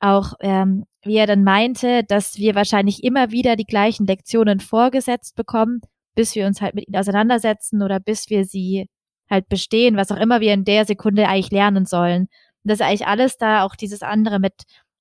Auch 0.00 0.34
ähm, 0.40 0.84
wie 1.02 1.16
er 1.16 1.26
dann 1.26 1.44
meinte, 1.44 2.04
dass 2.04 2.36
wir 2.36 2.54
wahrscheinlich 2.54 3.02
immer 3.04 3.30
wieder 3.30 3.56
die 3.56 3.64
gleichen 3.64 4.06
Lektionen 4.06 4.60
vorgesetzt 4.60 5.36
bekommen, 5.36 5.80
bis 6.14 6.34
wir 6.34 6.46
uns 6.46 6.60
halt 6.60 6.74
mit 6.74 6.88
ihnen 6.88 6.96
auseinandersetzen 6.96 7.82
oder 7.82 8.00
bis 8.00 8.28
wir 8.30 8.44
sie 8.44 8.88
halt 9.30 9.48
bestehen, 9.48 9.96
was 9.96 10.12
auch 10.12 10.18
immer 10.18 10.40
wir 10.40 10.52
in 10.52 10.64
der 10.64 10.84
Sekunde 10.84 11.28
eigentlich 11.28 11.50
lernen 11.50 11.86
sollen. 11.86 12.22
Und 12.22 12.30
das 12.70 12.80
ist 12.80 12.86
eigentlich 12.86 13.06
alles 13.06 13.38
da, 13.38 13.64
auch 13.64 13.74
dieses 13.76 14.02
andere 14.02 14.38
mit, 14.38 14.54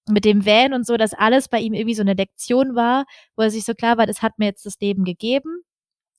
mit 0.10 0.26
dem 0.26 0.46
Van 0.46 0.74
und 0.74 0.86
so, 0.86 0.98
dass 0.98 1.14
alles 1.14 1.48
bei 1.50 1.60
ihm 1.60 1.74
irgendwie 1.74 1.96
so 1.96 2.02
eine 2.02 2.14
Lektion 2.14 2.76
war, 2.76 3.06
wo 3.36 3.44
er 3.44 3.52
sich 3.52 3.66
so 3.66 3.74
klar 3.74 3.98
war, 3.98 4.06
das 4.06 4.22
hat 4.22 4.40
mir 4.40 4.46
jetzt 4.46 4.66
das 4.66 4.80
Leben 4.80 5.04
gegeben 5.04 5.64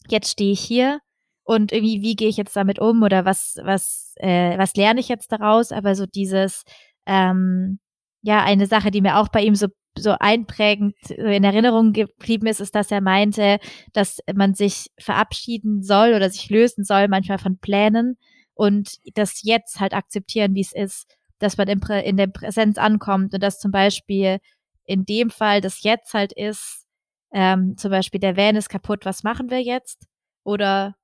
jetzt 0.08 0.30
stehe 0.30 0.52
ich 0.52 0.60
hier 0.60 1.00
und 1.44 1.72
irgendwie, 1.72 2.02
wie 2.02 2.16
gehe 2.16 2.28
ich 2.28 2.36
jetzt 2.36 2.56
damit 2.56 2.78
um 2.78 3.02
oder 3.02 3.24
was, 3.24 3.58
was, 3.62 4.14
äh, 4.16 4.58
was 4.58 4.74
lerne 4.74 5.00
ich 5.00 5.08
jetzt 5.08 5.32
daraus? 5.32 5.72
Aber 5.72 5.94
so 5.94 6.06
dieses, 6.06 6.64
ähm, 7.06 7.78
ja, 8.26 8.42
eine 8.42 8.66
Sache, 8.66 8.90
die 8.90 9.00
mir 9.00 9.18
auch 9.18 9.28
bei 9.28 9.42
ihm 9.42 9.54
so 9.54 9.68
so 9.98 10.10
einprägend 10.18 10.94
in 11.10 11.42
Erinnerung 11.42 11.94
geblieben 11.94 12.46
ist, 12.48 12.60
ist, 12.60 12.74
dass 12.74 12.90
er 12.90 13.00
meinte, 13.00 13.58
dass 13.94 14.18
man 14.34 14.52
sich 14.52 14.88
verabschieden 14.98 15.82
soll 15.82 16.12
oder 16.12 16.28
sich 16.28 16.50
lösen 16.50 16.84
soll 16.84 17.08
manchmal 17.08 17.38
von 17.38 17.56
Plänen 17.58 18.18
und 18.52 18.98
das 19.14 19.42
jetzt 19.42 19.80
halt 19.80 19.94
akzeptieren, 19.94 20.54
wie 20.54 20.60
es 20.60 20.74
ist, 20.74 21.16
dass 21.38 21.56
man 21.56 21.68
in 21.68 22.16
der 22.18 22.26
Präsenz 22.26 22.76
ankommt 22.76 23.32
und 23.32 23.42
dass 23.42 23.58
zum 23.58 23.70
Beispiel 23.70 24.38
in 24.84 25.06
dem 25.06 25.30
Fall 25.30 25.62
das 25.62 25.82
jetzt 25.82 26.12
halt 26.12 26.34
ist, 26.34 26.84
ähm, 27.32 27.78
zum 27.78 27.90
Beispiel 27.90 28.20
der 28.20 28.36
Van 28.36 28.56
ist 28.56 28.68
kaputt, 28.68 29.06
was 29.06 29.22
machen 29.22 29.48
wir 29.48 29.62
jetzt? 29.62 30.04
Oder 30.44 30.96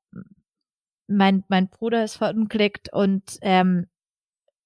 mein, 1.06 1.44
mein 1.48 1.70
Bruder 1.70 2.04
ist 2.04 2.16
verunglückt 2.16 2.92
und 2.92 3.38
ähm, 3.40 3.86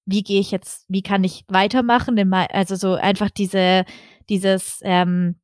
wie 0.07 0.23
gehe 0.23 0.41
ich 0.41 0.51
jetzt, 0.51 0.87
wie 0.89 1.03
kann 1.03 1.25
ich 1.25 1.45
weitermachen? 1.49 2.33
Also 2.33 2.77
so 2.77 2.95
einfach 2.95 3.31
diese, 3.31 3.85
dieses, 4.29 4.81
ähm, 4.83 5.37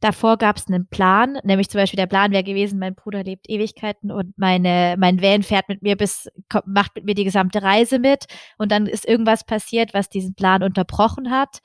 davor 0.00 0.36
gab 0.36 0.56
es 0.56 0.66
einen 0.66 0.88
Plan, 0.88 1.38
nämlich 1.44 1.70
zum 1.70 1.78
Beispiel 1.78 1.98
der 1.98 2.06
Plan 2.06 2.32
wäre 2.32 2.42
gewesen, 2.42 2.78
mein 2.78 2.94
Bruder 2.94 3.22
lebt 3.22 3.48
Ewigkeiten 3.48 4.10
und 4.10 4.36
meine, 4.36 4.96
mein 4.98 5.22
Van 5.22 5.42
fährt 5.42 5.68
mit 5.68 5.82
mir 5.82 5.96
bis, 5.96 6.28
macht 6.66 6.96
mit 6.96 7.04
mir 7.04 7.14
die 7.14 7.24
gesamte 7.24 7.62
Reise 7.62 7.98
mit 7.98 8.24
und 8.58 8.72
dann 8.72 8.86
ist 8.86 9.06
irgendwas 9.06 9.44
passiert, 9.44 9.94
was 9.94 10.08
diesen 10.08 10.34
Plan 10.34 10.62
unterbrochen 10.62 11.30
hat. 11.30 11.58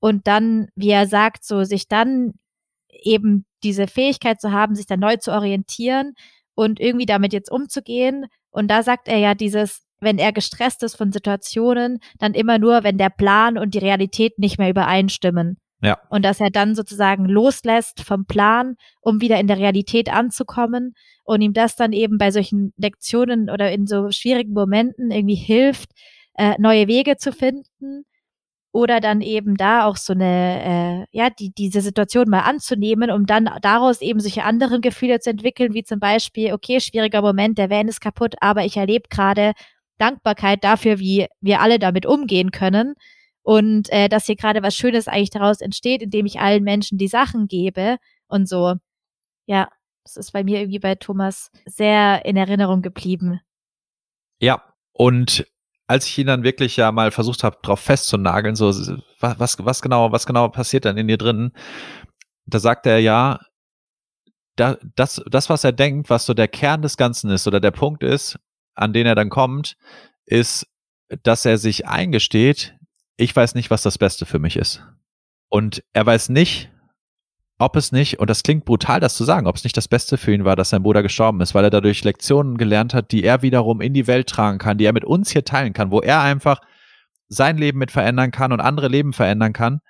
Und 0.00 0.26
dann, 0.26 0.68
wie 0.74 0.90
er 0.90 1.06
sagt, 1.06 1.44
so 1.44 1.64
sich 1.64 1.88
dann 1.88 2.34
eben 2.90 3.46
diese 3.62 3.86
Fähigkeit 3.86 4.40
zu 4.40 4.52
haben, 4.52 4.74
sich 4.74 4.86
dann 4.86 5.00
neu 5.00 5.16
zu 5.16 5.32
orientieren 5.32 6.14
und 6.54 6.80
irgendwie 6.80 7.06
damit 7.06 7.32
jetzt 7.32 7.50
umzugehen. 7.50 8.26
Und 8.50 8.68
da 8.68 8.82
sagt 8.82 9.08
er 9.08 9.18
ja 9.18 9.34
dieses, 9.34 9.83
wenn 10.00 10.18
er 10.18 10.32
gestresst 10.32 10.82
ist 10.82 10.96
von 10.96 11.12
Situationen, 11.12 11.98
dann 12.18 12.34
immer 12.34 12.58
nur, 12.58 12.84
wenn 12.84 12.98
der 12.98 13.10
Plan 13.10 13.58
und 13.58 13.74
die 13.74 13.78
Realität 13.78 14.38
nicht 14.38 14.58
mehr 14.58 14.70
übereinstimmen. 14.70 15.58
Ja. 15.82 15.98
Und 16.08 16.24
dass 16.24 16.40
er 16.40 16.50
dann 16.50 16.74
sozusagen 16.74 17.26
loslässt 17.26 18.02
vom 18.02 18.24
Plan, 18.24 18.76
um 19.00 19.20
wieder 19.20 19.38
in 19.38 19.46
der 19.46 19.58
Realität 19.58 20.10
anzukommen 20.10 20.94
und 21.24 21.42
ihm 21.42 21.52
das 21.52 21.76
dann 21.76 21.92
eben 21.92 22.16
bei 22.16 22.30
solchen 22.30 22.72
Lektionen 22.76 23.50
oder 23.50 23.70
in 23.70 23.86
so 23.86 24.10
schwierigen 24.10 24.54
Momenten 24.54 25.10
irgendwie 25.10 25.34
hilft, 25.34 25.90
äh, 26.36 26.54
neue 26.58 26.88
Wege 26.88 27.16
zu 27.16 27.32
finden 27.32 28.04
oder 28.74 28.98
dann 28.98 29.20
eben 29.20 29.56
da 29.56 29.84
auch 29.86 29.96
so 29.96 30.14
eine, 30.14 31.06
äh, 31.12 31.16
ja, 31.16 31.30
die, 31.30 31.52
diese 31.52 31.80
Situation 31.80 32.28
mal 32.28 32.40
anzunehmen, 32.40 33.10
um 33.10 33.24
dann 33.24 33.48
daraus 33.62 34.00
eben 34.00 34.18
solche 34.18 34.42
anderen 34.42 34.80
Gefühle 34.80 35.20
zu 35.20 35.30
entwickeln, 35.30 35.74
wie 35.74 35.84
zum 35.84 36.00
Beispiel, 36.00 36.52
okay, 36.52 36.80
schwieriger 36.80 37.22
Moment, 37.22 37.56
der 37.56 37.70
Van 37.70 37.86
ist 37.86 38.00
kaputt, 38.00 38.34
aber 38.40 38.64
ich 38.64 38.76
erlebe 38.76 39.08
gerade 39.08 39.52
Dankbarkeit 39.98 40.64
dafür, 40.64 40.98
wie 40.98 41.26
wir 41.40 41.60
alle 41.60 41.78
damit 41.78 42.06
umgehen 42.06 42.50
können 42.50 42.94
und 43.42 43.90
äh, 43.90 44.08
dass 44.08 44.26
hier 44.26 44.36
gerade 44.36 44.62
was 44.62 44.74
Schönes 44.74 45.06
eigentlich 45.06 45.30
daraus 45.30 45.60
entsteht, 45.60 46.02
indem 46.02 46.26
ich 46.26 46.40
allen 46.40 46.64
Menschen 46.64 46.98
die 46.98 47.08
Sachen 47.08 47.46
gebe 47.46 47.98
und 48.26 48.48
so. 48.48 48.74
Ja, 49.46 49.68
das 50.04 50.16
ist 50.16 50.32
bei 50.32 50.44
mir 50.44 50.60
irgendwie 50.60 50.78
bei 50.78 50.94
Thomas 50.94 51.50
sehr 51.66 52.24
in 52.24 52.36
Erinnerung 52.36 52.82
geblieben. 52.82 53.40
Ja, 54.40 54.62
und 54.92 55.46
als 55.86 56.06
ich 56.06 56.18
ihn 56.18 56.26
dann 56.26 56.42
wirklich 56.42 56.76
ja 56.76 56.90
mal 56.92 57.10
versucht 57.10 57.44
habe, 57.44 57.58
drauf 57.62 57.80
festzunageln, 57.80 58.56
so 58.56 58.68
was, 59.20 59.38
was, 59.38 59.64
was 59.64 59.82
genau, 59.82 60.12
was 60.12 60.26
genau 60.26 60.48
passiert 60.48 60.86
dann 60.86 60.96
in 60.96 61.08
dir 61.08 61.18
drin, 61.18 61.52
da 62.46 62.58
sagt 62.58 62.86
er 62.86 62.98
ja, 62.98 63.40
da, 64.56 64.78
das, 64.96 65.22
das, 65.30 65.50
was 65.50 65.64
er 65.64 65.72
denkt, 65.72 66.10
was 66.10 66.26
so 66.26 66.34
der 66.34 66.48
Kern 66.48 66.82
des 66.82 66.96
Ganzen 66.96 67.30
ist 67.30 67.46
oder 67.46 67.60
der 67.60 67.72
Punkt 67.72 68.02
ist, 68.02 68.38
an 68.74 68.92
den 68.92 69.06
er 69.06 69.14
dann 69.14 69.30
kommt, 69.30 69.76
ist, 70.26 70.66
dass 71.22 71.44
er 71.44 71.58
sich 71.58 71.86
eingesteht, 71.86 72.76
ich 73.16 73.34
weiß 73.34 73.54
nicht, 73.54 73.70
was 73.70 73.82
das 73.82 73.98
Beste 73.98 74.26
für 74.26 74.38
mich 74.38 74.56
ist. 74.56 74.82
Und 75.48 75.84
er 75.92 76.04
weiß 76.04 76.30
nicht, 76.30 76.70
ob 77.58 77.76
es 77.76 77.92
nicht, 77.92 78.18
und 78.18 78.28
das 78.28 78.42
klingt 78.42 78.64
brutal, 78.64 78.98
das 78.98 79.14
zu 79.14 79.24
sagen, 79.24 79.46
ob 79.46 79.54
es 79.54 79.62
nicht 79.62 79.76
das 79.76 79.86
Beste 79.86 80.18
für 80.18 80.34
ihn 80.34 80.44
war, 80.44 80.56
dass 80.56 80.70
sein 80.70 80.82
Bruder 80.82 81.02
gestorben 81.02 81.40
ist, 81.40 81.54
weil 81.54 81.64
er 81.64 81.70
dadurch 81.70 82.02
Lektionen 82.02 82.58
gelernt 82.58 82.94
hat, 82.94 83.12
die 83.12 83.22
er 83.22 83.42
wiederum 83.42 83.80
in 83.80 83.94
die 83.94 84.08
Welt 84.08 84.28
tragen 84.28 84.58
kann, 84.58 84.78
die 84.78 84.84
er 84.84 84.92
mit 84.92 85.04
uns 85.04 85.30
hier 85.30 85.44
teilen 85.44 85.72
kann, 85.72 85.92
wo 85.92 86.00
er 86.00 86.20
einfach 86.20 86.60
sein 87.28 87.56
Leben 87.56 87.78
mit 87.78 87.92
verändern 87.92 88.32
kann 88.32 88.52
und 88.52 88.60
andere 88.60 88.88
Leben 88.88 89.12
verändern 89.12 89.52
kann. 89.52 89.80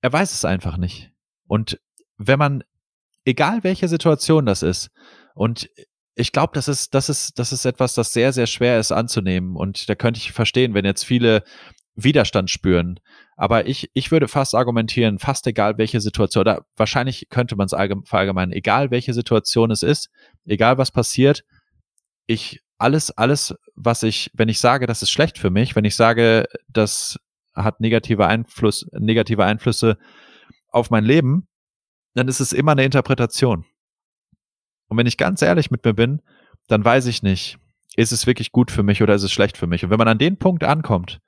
Er 0.00 0.12
weiß 0.12 0.32
es 0.32 0.44
einfach 0.44 0.78
nicht. 0.78 1.12
Und 1.46 1.78
wenn 2.16 2.38
man, 2.38 2.64
egal 3.24 3.62
welche 3.62 3.88
Situation 3.88 4.46
das 4.46 4.62
ist, 4.62 4.90
und 5.34 5.68
ich 6.14 6.32
glaube, 6.32 6.52
das 6.54 6.68
ist, 6.68 6.94
das 6.94 7.08
ist, 7.08 7.38
das 7.38 7.52
ist 7.52 7.64
etwas, 7.64 7.94
das 7.94 8.12
sehr, 8.12 8.32
sehr 8.32 8.46
schwer 8.46 8.78
ist 8.78 8.92
anzunehmen. 8.92 9.56
Und 9.56 9.88
da 9.88 9.94
könnte 9.94 10.18
ich 10.18 10.32
verstehen, 10.32 10.74
wenn 10.74 10.84
jetzt 10.84 11.04
viele 11.04 11.42
Widerstand 11.94 12.50
spüren. 12.50 13.00
Aber 13.36 13.66
ich, 13.66 13.90
ich 13.94 14.10
würde 14.10 14.28
fast 14.28 14.54
argumentieren, 14.54 15.18
fast 15.18 15.46
egal 15.46 15.78
welche 15.78 16.00
Situation, 16.00 16.42
oder 16.42 16.64
wahrscheinlich 16.76 17.28
könnte 17.28 17.56
man 17.56 17.66
es 17.66 17.72
verallgemeinern, 18.04 18.52
egal 18.52 18.90
welche 18.90 19.14
Situation 19.14 19.70
es 19.70 19.82
ist, 19.82 20.10
egal 20.46 20.78
was 20.78 20.90
passiert, 20.90 21.44
ich, 22.26 22.60
alles, 22.78 23.10
alles, 23.10 23.54
was 23.74 24.02
ich, 24.02 24.30
wenn 24.34 24.48
ich 24.48 24.58
sage, 24.58 24.86
das 24.86 25.02
ist 25.02 25.10
schlecht 25.10 25.38
für 25.38 25.50
mich, 25.50 25.76
wenn 25.76 25.84
ich 25.84 25.96
sage, 25.96 26.46
das 26.68 27.18
hat 27.54 27.80
negative 27.80 28.26
Einfluss, 28.26 28.86
negative 28.92 29.44
Einflüsse 29.44 29.98
auf 30.68 30.90
mein 30.90 31.04
Leben, 31.04 31.48
dann 32.14 32.28
ist 32.28 32.40
es 32.40 32.52
immer 32.52 32.72
eine 32.72 32.84
Interpretation. 32.84 33.64
Und 34.92 34.98
wenn 34.98 35.06
ich 35.06 35.16
ganz 35.16 35.40
ehrlich 35.40 35.70
mit 35.70 35.82
mir 35.86 35.94
bin, 35.94 36.20
dann 36.68 36.84
weiß 36.84 37.06
ich 37.06 37.22
nicht, 37.22 37.58
ist 37.96 38.12
es 38.12 38.26
wirklich 38.26 38.52
gut 38.52 38.70
für 38.70 38.82
mich 38.82 39.02
oder 39.02 39.14
ist 39.14 39.22
es 39.22 39.32
schlecht 39.32 39.56
für 39.56 39.66
mich? 39.66 39.82
Und 39.82 39.90
wenn 39.90 39.96
man 39.96 40.08
an 40.08 40.18
den 40.18 40.36
Punkt 40.36 40.64
ankommt, 40.64 41.20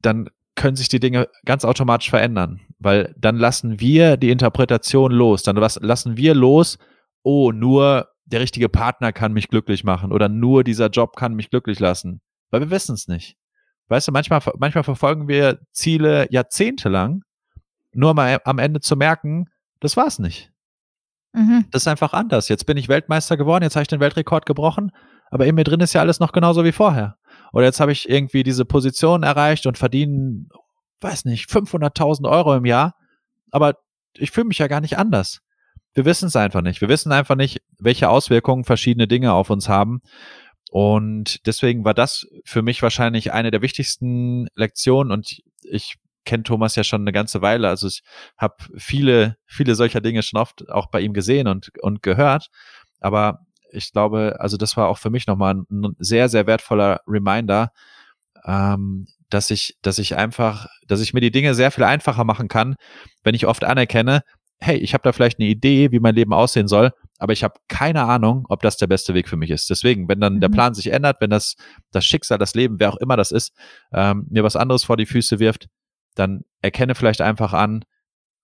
dann 0.00 0.30
können 0.54 0.76
sich 0.76 0.88
die 0.88 1.00
Dinge 1.00 1.28
ganz 1.44 1.64
automatisch 1.64 2.08
verändern, 2.08 2.60
weil 2.78 3.12
dann 3.18 3.36
lassen 3.36 3.80
wir 3.80 4.16
die 4.16 4.30
Interpretation 4.30 5.10
los, 5.10 5.42
dann 5.42 5.56
lassen 5.56 6.16
wir 6.16 6.34
los, 6.34 6.78
oh, 7.24 7.50
nur 7.50 8.10
der 8.26 8.40
richtige 8.40 8.68
Partner 8.68 9.12
kann 9.12 9.32
mich 9.32 9.48
glücklich 9.48 9.82
machen 9.82 10.12
oder 10.12 10.28
nur 10.28 10.62
dieser 10.62 10.88
Job 10.88 11.16
kann 11.16 11.34
mich 11.34 11.50
glücklich 11.50 11.80
lassen, 11.80 12.20
weil 12.50 12.60
wir 12.60 12.70
wissen 12.70 12.94
es 12.94 13.08
nicht. 13.08 13.36
Weißt 13.88 14.06
du, 14.06 14.12
manchmal, 14.12 14.40
manchmal 14.56 14.84
verfolgen 14.84 15.26
wir 15.26 15.58
Ziele 15.72 16.28
jahrzehntelang, 16.30 17.22
nur 17.92 18.14
mal 18.14 18.40
am 18.44 18.60
Ende 18.60 18.80
zu 18.80 18.94
merken, 18.94 19.46
das 19.80 19.96
war's 19.96 20.20
nicht. 20.20 20.52
Mhm. 21.36 21.66
Das 21.70 21.82
ist 21.82 21.88
einfach 21.88 22.14
anders. 22.14 22.48
Jetzt 22.48 22.64
bin 22.64 22.76
ich 22.76 22.88
Weltmeister 22.88 23.36
geworden, 23.36 23.62
jetzt 23.62 23.76
habe 23.76 23.82
ich 23.82 23.88
den 23.88 24.00
Weltrekord 24.00 24.46
gebrochen, 24.46 24.90
aber 25.30 25.46
in 25.46 25.54
mir 25.54 25.64
drin 25.64 25.80
ist 25.80 25.92
ja 25.92 26.00
alles 26.00 26.18
noch 26.18 26.32
genauso 26.32 26.64
wie 26.64 26.72
vorher. 26.72 27.16
Oder 27.52 27.66
jetzt 27.66 27.78
habe 27.80 27.92
ich 27.92 28.08
irgendwie 28.08 28.42
diese 28.42 28.64
Position 28.64 29.22
erreicht 29.22 29.66
und 29.66 29.78
verdiene, 29.78 30.46
weiß 31.00 31.26
nicht, 31.26 31.50
500.000 31.50 32.28
Euro 32.28 32.54
im 32.56 32.64
Jahr. 32.64 32.94
Aber 33.50 33.74
ich 34.14 34.30
fühle 34.30 34.46
mich 34.46 34.58
ja 34.58 34.66
gar 34.66 34.80
nicht 34.80 34.98
anders. 34.98 35.40
Wir 35.94 36.04
wissen 36.04 36.26
es 36.26 36.36
einfach 36.36 36.62
nicht. 36.62 36.80
Wir 36.80 36.88
wissen 36.88 37.12
einfach 37.12 37.36
nicht, 37.36 37.60
welche 37.78 38.08
Auswirkungen 38.08 38.64
verschiedene 38.64 39.06
Dinge 39.06 39.32
auf 39.32 39.50
uns 39.50 39.68
haben. 39.68 40.00
Und 40.70 41.46
deswegen 41.46 41.84
war 41.84 41.94
das 41.94 42.26
für 42.44 42.62
mich 42.62 42.82
wahrscheinlich 42.82 43.32
eine 43.32 43.50
der 43.50 43.62
wichtigsten 43.62 44.48
Lektionen. 44.54 45.12
Und 45.12 45.40
ich 45.62 45.96
kenne 46.26 46.42
Thomas 46.42 46.76
ja 46.76 46.84
schon 46.84 47.00
eine 47.00 47.12
ganze 47.12 47.40
Weile. 47.40 47.68
Also 47.68 47.86
ich 47.86 48.02
habe 48.36 48.56
viele, 48.76 49.36
viele 49.46 49.74
solcher 49.74 50.02
Dinge 50.02 50.22
schon 50.22 50.38
oft 50.38 50.68
auch 50.70 50.88
bei 50.88 51.00
ihm 51.00 51.14
gesehen 51.14 51.48
und, 51.48 51.70
und 51.80 52.02
gehört. 52.02 52.48
Aber 53.00 53.46
ich 53.72 53.92
glaube, 53.92 54.36
also 54.38 54.56
das 54.56 54.76
war 54.76 54.88
auch 54.88 54.98
für 54.98 55.10
mich 55.10 55.26
nochmal 55.26 55.54
ein 55.54 55.96
sehr, 55.98 56.28
sehr 56.28 56.46
wertvoller 56.46 57.00
Reminder, 57.06 57.72
ähm, 58.44 59.06
dass 59.30 59.50
ich, 59.50 59.76
dass 59.82 59.98
ich 59.98 60.16
einfach, 60.16 60.66
dass 60.86 61.00
ich 61.00 61.14
mir 61.14 61.20
die 61.20 61.32
Dinge 61.32 61.54
sehr 61.54 61.70
viel 61.70 61.84
einfacher 61.84 62.24
machen 62.24 62.48
kann, 62.48 62.76
wenn 63.24 63.34
ich 63.34 63.46
oft 63.46 63.64
anerkenne, 63.64 64.22
hey, 64.58 64.76
ich 64.78 64.94
habe 64.94 65.02
da 65.02 65.12
vielleicht 65.12 65.38
eine 65.38 65.48
Idee, 65.48 65.92
wie 65.92 66.00
mein 66.00 66.14
Leben 66.14 66.32
aussehen 66.32 66.68
soll, 66.68 66.92
aber 67.18 67.32
ich 67.32 67.44
habe 67.44 67.54
keine 67.68 68.04
Ahnung, 68.04 68.46
ob 68.48 68.62
das 68.62 68.76
der 68.76 68.86
beste 68.86 69.14
Weg 69.14 69.28
für 69.28 69.36
mich 69.36 69.50
ist. 69.50 69.68
Deswegen, 69.68 70.08
wenn 70.08 70.20
dann 70.20 70.40
der 70.40 70.48
mhm. 70.48 70.54
Plan 70.54 70.74
sich 70.74 70.88
ändert, 70.88 71.20
wenn 71.20 71.30
das, 71.30 71.56
das 71.92 72.06
Schicksal, 72.06 72.38
das 72.38 72.54
Leben, 72.54 72.80
wer 72.80 72.92
auch 72.92 72.96
immer 72.96 73.16
das 73.16 73.32
ist, 73.32 73.52
ähm, 73.92 74.26
mir 74.30 74.44
was 74.44 74.56
anderes 74.56 74.84
vor 74.84 74.96
die 74.96 75.06
Füße 75.06 75.38
wirft, 75.38 75.68
dann 76.16 76.44
erkenne 76.62 76.94
vielleicht 76.94 77.20
einfach 77.20 77.52
an, 77.52 77.84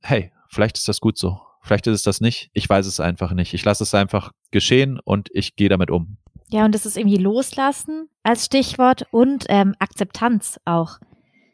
hey, 0.02 0.32
vielleicht 0.48 0.78
ist 0.78 0.88
das 0.88 1.00
gut 1.00 1.18
so. 1.18 1.40
Vielleicht 1.62 1.86
ist 1.86 1.94
es 1.94 2.02
das 2.02 2.20
nicht. 2.20 2.50
Ich 2.52 2.68
weiß 2.68 2.86
es 2.86 3.00
einfach 3.00 3.32
nicht. 3.32 3.54
Ich 3.54 3.64
lasse 3.64 3.84
es 3.84 3.94
einfach 3.94 4.32
geschehen 4.50 5.00
und 5.04 5.28
ich 5.32 5.56
gehe 5.56 5.68
damit 5.68 5.90
um. 5.90 6.18
Ja, 6.48 6.64
und 6.64 6.74
das 6.74 6.86
ist 6.86 6.96
irgendwie 6.96 7.16
Loslassen 7.16 8.08
als 8.22 8.46
Stichwort 8.46 9.06
und 9.10 9.46
ähm, 9.48 9.74
Akzeptanz 9.78 10.60
auch. 10.64 10.98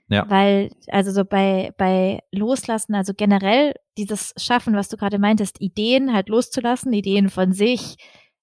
Ja. 0.08 0.28
Weil, 0.28 0.70
also 0.88 1.12
so 1.12 1.24
bei, 1.24 1.72
bei 1.76 2.20
Loslassen, 2.32 2.94
also 2.94 3.12
generell 3.14 3.74
dieses 3.98 4.32
Schaffen, 4.38 4.74
was 4.74 4.88
du 4.88 4.96
gerade 4.96 5.18
meintest, 5.18 5.60
Ideen 5.60 6.14
halt 6.14 6.30
loszulassen, 6.30 6.92
Ideen 6.94 7.28
von 7.28 7.52
sich, 7.52 7.96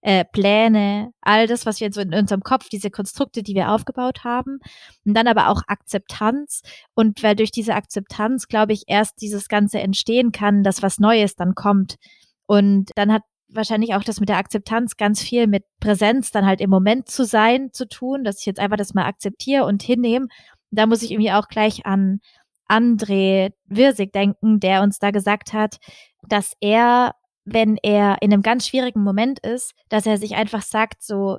äh, 0.06 0.24
Pläne, 0.24 1.12
all 1.22 1.47
das, 1.47 1.66
was 1.66 1.80
wir 1.82 1.91
so 1.91 1.99
in 1.99 2.14
unserem 2.14 2.41
Kopf, 2.41 2.70
diese 2.70 2.91
Konstrukte, 2.91 3.41
die 3.41 3.56
wir 3.56 3.72
aufgebaut 3.72 4.24
haben. 4.24 4.60
Und 5.03 5.16
dann 5.16 5.26
aber 5.26 5.49
auch 5.49 5.64
Akzeptanz. 5.66 6.62
Und 6.93 7.24
weil 7.24 7.36
durch 7.36 7.49
diese 7.49 7.74
Akzeptanz, 7.74 8.47
glaube 8.47 8.74
ich, 8.74 8.84
erst 8.86 9.20
dieses 9.22 9.47
Ganze 9.47 9.80
entstehen 9.80 10.32
kann, 10.32 10.62
dass 10.62 10.84
was 10.84 10.99
Neues 10.99 11.36
dann 11.36 11.56
kommt. 11.56 11.95
Und 12.45 12.91
dann 12.95 13.12
hat 13.12 13.24
wahrscheinlich 13.49 13.95
auch 13.95 14.03
das 14.03 14.20
mit 14.20 14.30
der 14.30 14.38
Akzeptanz 14.38 14.95
ganz 14.95 15.24
viel 15.24 15.47
mit 15.47 15.64
Präsenz 15.80 16.30
dann 16.30 16.45
halt 16.45 16.62
im 16.62 16.70
Moment 16.70 17.10
zu 17.10 17.26
sein 17.26 17.72
zu 17.74 17.88
tun, 17.88 18.24
dass 18.24 18.41
ich 18.41 18.45
jetzt 18.45 18.60
einfach 18.60 18.78
das 18.78 18.93
mal 18.93 19.06
akzeptiere 19.06 19.66
und 19.66 19.82
hinnehme. 19.82 20.28
Da 20.70 20.86
muss 20.86 21.01
ich 21.01 21.10
irgendwie 21.10 21.32
auch 21.32 21.47
gleich 21.47 21.88
an 21.88 22.20
André 22.70 23.53
Wirsig 23.66 24.14
denken, 24.14 24.60
der 24.60 24.84
uns 24.84 24.99
da 24.99 25.10
gesagt 25.10 25.51
hat, 25.53 25.78
dass 26.28 26.53
er 26.60 27.14
wenn 27.46 27.78
er 27.82 28.18
in 28.22 28.34
einem 28.34 28.41
ganz 28.41 28.68
schwierigen 28.68 29.04
Moment 29.04 29.39
ist, 29.39 29.74
dass 29.89 30.06
er 30.06 30.18
sich 30.18 30.36
einfach 30.36 30.64
sagt, 30.64 31.04
so, 31.04 31.38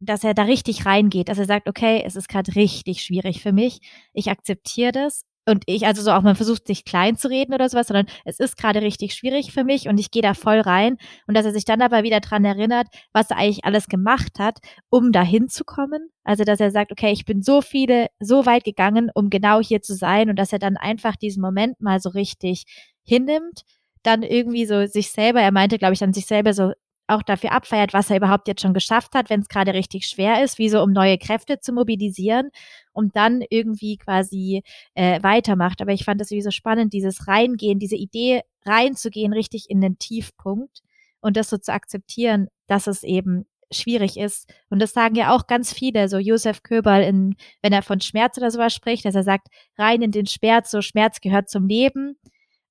dass 0.00 0.24
er 0.24 0.34
da 0.34 0.44
richtig 0.44 0.86
reingeht, 0.86 1.28
dass 1.28 1.38
er 1.38 1.44
sagt, 1.46 1.68
okay, 1.68 2.02
es 2.06 2.16
ist 2.16 2.28
gerade 2.28 2.54
richtig 2.54 3.02
schwierig 3.02 3.42
für 3.42 3.52
mich, 3.52 3.80
ich 4.12 4.30
akzeptiere 4.30 4.92
das. 4.92 5.24
Und 5.46 5.62
ich, 5.64 5.86
also 5.86 6.02
so 6.02 6.10
auch 6.12 6.20
man 6.20 6.36
versucht 6.36 6.66
sich 6.66 6.84
klein 6.84 7.16
zu 7.16 7.30
reden 7.30 7.54
oder 7.54 7.70
sowas, 7.70 7.86
sondern 7.86 8.06
es 8.26 8.38
ist 8.38 8.58
gerade 8.58 8.82
richtig 8.82 9.14
schwierig 9.14 9.50
für 9.50 9.64
mich 9.64 9.88
und 9.88 9.98
ich 9.98 10.10
gehe 10.10 10.20
da 10.20 10.34
voll 10.34 10.60
rein. 10.60 10.98
Und 11.26 11.34
dass 11.34 11.46
er 11.46 11.52
sich 11.52 11.64
dann 11.64 11.80
aber 11.80 12.02
wieder 12.02 12.20
dran 12.20 12.44
erinnert, 12.44 12.86
was 13.14 13.30
er 13.30 13.38
eigentlich 13.38 13.64
alles 13.64 13.86
gemacht 13.86 14.38
hat, 14.38 14.58
um 14.90 15.10
dahin 15.10 15.48
zu 15.48 15.64
kommen. 15.64 16.10
Also 16.22 16.44
dass 16.44 16.60
er 16.60 16.70
sagt, 16.70 16.92
okay, 16.92 17.12
ich 17.12 17.24
bin 17.24 17.40
so 17.40 17.62
viele, 17.62 18.08
so 18.20 18.44
weit 18.44 18.64
gegangen, 18.64 19.10
um 19.14 19.30
genau 19.30 19.60
hier 19.62 19.80
zu 19.80 19.94
sein 19.94 20.28
und 20.28 20.36
dass 20.38 20.52
er 20.52 20.58
dann 20.58 20.76
einfach 20.76 21.16
diesen 21.16 21.40
Moment 21.40 21.80
mal 21.80 21.98
so 21.98 22.10
richtig 22.10 22.64
hinnimmt, 23.04 23.62
dann 24.02 24.22
irgendwie 24.22 24.66
so 24.66 24.86
sich 24.86 25.10
selber, 25.10 25.40
er 25.40 25.52
meinte, 25.52 25.78
glaube 25.78 25.94
ich, 25.94 26.00
dann 26.00 26.12
sich 26.12 26.26
selber 26.26 26.52
so 26.52 26.72
auch 27.08 27.22
dafür 27.22 27.52
abfeiert, 27.52 27.94
was 27.94 28.10
er 28.10 28.18
überhaupt 28.18 28.48
jetzt 28.48 28.60
schon 28.60 28.74
geschafft 28.74 29.14
hat, 29.14 29.30
wenn 29.30 29.40
es 29.40 29.48
gerade 29.48 29.72
richtig 29.72 30.06
schwer 30.06 30.44
ist, 30.44 30.58
wie 30.58 30.68
so 30.68 30.82
um 30.82 30.92
neue 30.92 31.16
Kräfte 31.16 31.58
zu 31.58 31.72
mobilisieren 31.72 32.50
und 32.92 33.16
dann 33.16 33.42
irgendwie 33.48 33.96
quasi 33.96 34.62
äh, 34.94 35.22
weitermacht. 35.22 35.80
Aber 35.80 35.92
ich 35.92 36.04
fand 36.04 36.20
das 36.20 36.30
irgendwie 36.30 36.44
so 36.44 36.50
spannend, 36.50 36.92
dieses 36.92 37.26
Reingehen, 37.26 37.78
diese 37.78 37.96
Idee 37.96 38.42
reinzugehen, 38.66 39.32
richtig 39.32 39.70
in 39.70 39.80
den 39.80 39.98
Tiefpunkt 39.98 40.82
und 41.20 41.36
das 41.36 41.48
so 41.48 41.56
zu 41.56 41.72
akzeptieren, 41.72 42.48
dass 42.66 42.86
es 42.86 43.02
eben 43.02 43.46
schwierig 43.70 44.18
ist. 44.18 44.52
Und 44.70 44.80
das 44.80 44.92
sagen 44.92 45.14
ja 45.14 45.34
auch 45.34 45.46
ganz 45.46 45.72
viele, 45.72 46.08
so 46.08 46.18
Josef 46.18 46.62
Köberl, 46.62 47.02
in, 47.02 47.36
wenn 47.62 47.72
er 47.72 47.82
von 47.82 48.00
Schmerz 48.00 48.38
oder 48.38 48.50
sowas 48.50 48.74
spricht, 48.74 49.04
dass 49.04 49.14
er 49.14 49.24
sagt, 49.24 49.48
rein 49.76 50.02
in 50.02 50.10
den 50.10 50.26
Schmerz, 50.26 50.70
so 50.70 50.82
Schmerz 50.82 51.20
gehört 51.20 51.48
zum 51.48 51.66
Leben. 51.66 52.18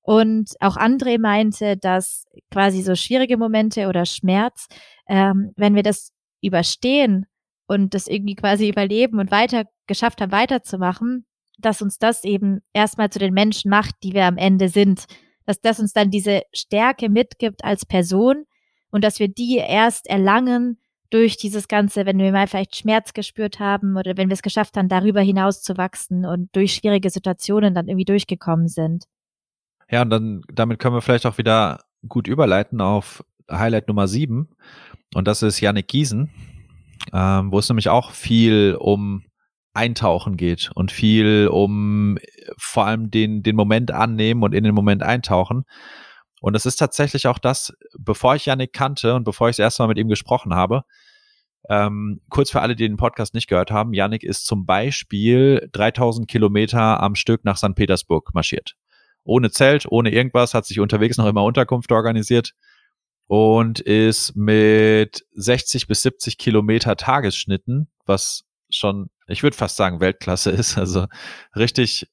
Und 0.08 0.54
auch 0.60 0.78
André 0.78 1.20
meinte, 1.20 1.76
dass 1.76 2.24
quasi 2.50 2.80
so 2.80 2.94
schwierige 2.94 3.36
Momente 3.36 3.88
oder 3.88 4.06
Schmerz, 4.06 4.66
ähm, 5.06 5.52
wenn 5.56 5.74
wir 5.74 5.82
das 5.82 6.14
überstehen 6.40 7.26
und 7.66 7.92
das 7.92 8.06
irgendwie 8.06 8.34
quasi 8.34 8.70
überleben 8.70 9.18
und 9.18 9.30
weiter 9.30 9.64
geschafft 9.86 10.22
haben, 10.22 10.32
weiterzumachen, 10.32 11.26
dass 11.58 11.82
uns 11.82 11.98
das 11.98 12.24
eben 12.24 12.60
erstmal 12.72 13.10
zu 13.10 13.18
den 13.18 13.34
Menschen 13.34 13.70
macht, 13.70 13.96
die 14.02 14.14
wir 14.14 14.24
am 14.24 14.38
Ende 14.38 14.70
sind. 14.70 15.04
Dass 15.44 15.60
das 15.60 15.78
uns 15.78 15.92
dann 15.92 16.10
diese 16.10 16.40
Stärke 16.54 17.10
mitgibt 17.10 17.62
als 17.62 17.84
Person 17.84 18.46
und 18.90 19.04
dass 19.04 19.18
wir 19.18 19.28
die 19.28 19.56
erst 19.58 20.06
erlangen 20.06 20.80
durch 21.10 21.36
dieses 21.36 21.68
Ganze, 21.68 22.06
wenn 22.06 22.16
wir 22.16 22.32
mal 22.32 22.46
vielleicht 22.46 22.76
Schmerz 22.76 23.12
gespürt 23.12 23.60
haben 23.60 23.98
oder 23.98 24.16
wenn 24.16 24.30
wir 24.30 24.34
es 24.34 24.42
geschafft 24.42 24.78
haben, 24.78 24.88
darüber 24.88 25.20
hinaus 25.20 25.60
zu 25.60 25.76
wachsen 25.76 26.24
und 26.24 26.48
durch 26.56 26.72
schwierige 26.72 27.10
Situationen 27.10 27.74
dann 27.74 27.88
irgendwie 27.88 28.06
durchgekommen 28.06 28.68
sind. 28.68 29.04
Ja, 29.90 30.02
und 30.02 30.10
dann 30.10 30.42
damit 30.52 30.78
können 30.78 30.94
wir 30.94 31.00
vielleicht 31.00 31.26
auch 31.26 31.38
wieder 31.38 31.80
gut 32.06 32.28
überleiten 32.28 32.80
auf 32.80 33.24
Highlight 33.50 33.88
Nummer 33.88 34.06
sieben. 34.08 34.50
Und 35.14 35.26
das 35.26 35.42
ist 35.42 35.60
Yannick 35.60 35.88
Giesen, 35.88 36.30
ähm, 37.12 37.50
wo 37.50 37.58
es 37.58 37.68
nämlich 37.68 37.88
auch 37.88 38.10
viel 38.10 38.76
um 38.78 39.24
Eintauchen 39.72 40.36
geht 40.36 40.70
und 40.74 40.90
viel 40.92 41.48
um 41.50 42.18
vor 42.58 42.86
allem 42.86 43.10
den, 43.10 43.42
den 43.42 43.56
Moment 43.56 43.90
annehmen 43.90 44.42
und 44.42 44.54
in 44.54 44.64
den 44.64 44.74
Moment 44.74 45.02
eintauchen. 45.02 45.64
Und 46.40 46.54
es 46.54 46.66
ist 46.66 46.76
tatsächlich 46.76 47.26
auch 47.26 47.38
das, 47.38 47.72
bevor 47.98 48.34
ich 48.34 48.46
Yannick 48.46 48.72
kannte 48.72 49.14
und 49.14 49.24
bevor 49.24 49.48
ich 49.48 49.56
das 49.56 49.64
erste 49.64 49.82
Mal 49.82 49.88
mit 49.88 49.98
ihm 49.98 50.08
gesprochen 50.08 50.54
habe, 50.54 50.82
ähm, 51.68 52.20
kurz 52.28 52.50
für 52.50 52.60
alle, 52.60 52.76
die 52.76 52.86
den 52.86 52.96
Podcast 52.96 53.34
nicht 53.34 53.48
gehört 53.48 53.70
haben, 53.70 53.92
Yannick 53.92 54.22
ist 54.22 54.46
zum 54.46 54.66
Beispiel 54.66 55.68
3000 55.72 56.28
Kilometer 56.28 57.02
am 57.02 57.14
Stück 57.14 57.44
nach 57.44 57.56
St. 57.56 57.74
Petersburg 57.74 58.34
marschiert 58.34 58.76
ohne 59.28 59.50
Zelt, 59.50 59.86
ohne 59.90 60.10
irgendwas, 60.10 60.54
hat 60.54 60.64
sich 60.64 60.80
unterwegs 60.80 61.18
noch 61.18 61.26
immer 61.26 61.44
Unterkunft 61.44 61.92
organisiert 61.92 62.54
und 63.26 63.78
ist 63.78 64.34
mit 64.36 65.26
60 65.34 65.86
bis 65.86 66.02
70 66.02 66.38
Kilometer 66.38 66.96
Tagesschnitten, 66.96 67.88
was 68.06 68.44
schon, 68.70 69.10
ich 69.26 69.42
würde 69.42 69.56
fast 69.56 69.76
sagen, 69.76 70.00
Weltklasse 70.00 70.50
ist, 70.52 70.78
also 70.78 71.06
richtig, 71.54 72.08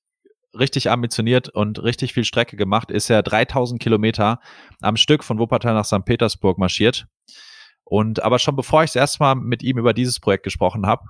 richtig 0.54 0.92
ambitioniert 0.92 1.48
und 1.48 1.82
richtig 1.82 2.14
viel 2.14 2.26
Strecke 2.26 2.58
gemacht, 2.58 2.92
ist 2.92 3.10
er 3.10 3.24
3000 3.24 3.82
Kilometer 3.82 4.42
am 4.82 4.98
Stück 4.98 5.24
von 5.24 5.40
Wuppertal 5.40 5.74
nach 5.74 5.86
St. 5.86 6.04
Petersburg 6.04 6.58
marschiert. 6.58 7.08
Und 7.86 8.24
aber 8.24 8.40
schon 8.40 8.56
bevor 8.56 8.84
ich 8.84 8.90
das 8.90 8.96
erste 8.96 9.24
Mal 9.24 9.36
mit 9.36 9.64
ihm 9.64 9.78
über 9.78 9.94
dieses 9.94 10.20
Projekt 10.20 10.44
gesprochen 10.44 10.86
habe 10.86 11.06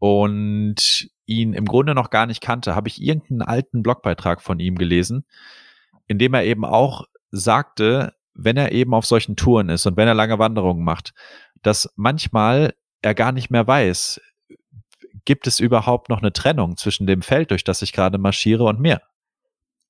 und 0.00 1.08
ihn 1.30 1.54
im 1.54 1.64
Grunde 1.64 1.94
noch 1.94 2.10
gar 2.10 2.26
nicht 2.26 2.42
kannte, 2.42 2.74
habe 2.74 2.88
ich 2.88 3.00
irgendeinen 3.00 3.42
alten 3.42 3.82
Blogbeitrag 3.82 4.42
von 4.42 4.58
ihm 4.58 4.76
gelesen, 4.76 5.24
in 6.06 6.18
dem 6.18 6.34
er 6.34 6.44
eben 6.44 6.64
auch 6.64 7.04
sagte, 7.30 8.14
wenn 8.34 8.56
er 8.56 8.72
eben 8.72 8.94
auf 8.94 9.06
solchen 9.06 9.36
Touren 9.36 9.68
ist 9.68 9.86
und 9.86 9.96
wenn 9.96 10.08
er 10.08 10.14
lange 10.14 10.38
Wanderungen 10.38 10.84
macht, 10.84 11.12
dass 11.62 11.92
manchmal 11.96 12.74
er 13.02 13.14
gar 13.14 13.32
nicht 13.32 13.50
mehr 13.50 13.66
weiß, 13.66 14.20
gibt 15.24 15.46
es 15.46 15.60
überhaupt 15.60 16.08
noch 16.08 16.20
eine 16.20 16.32
Trennung 16.32 16.76
zwischen 16.76 17.06
dem 17.06 17.22
Feld, 17.22 17.50
durch 17.50 17.64
das 17.64 17.82
ich 17.82 17.92
gerade 17.92 18.18
marschiere 18.18 18.64
und 18.64 18.80
mir? 18.80 19.00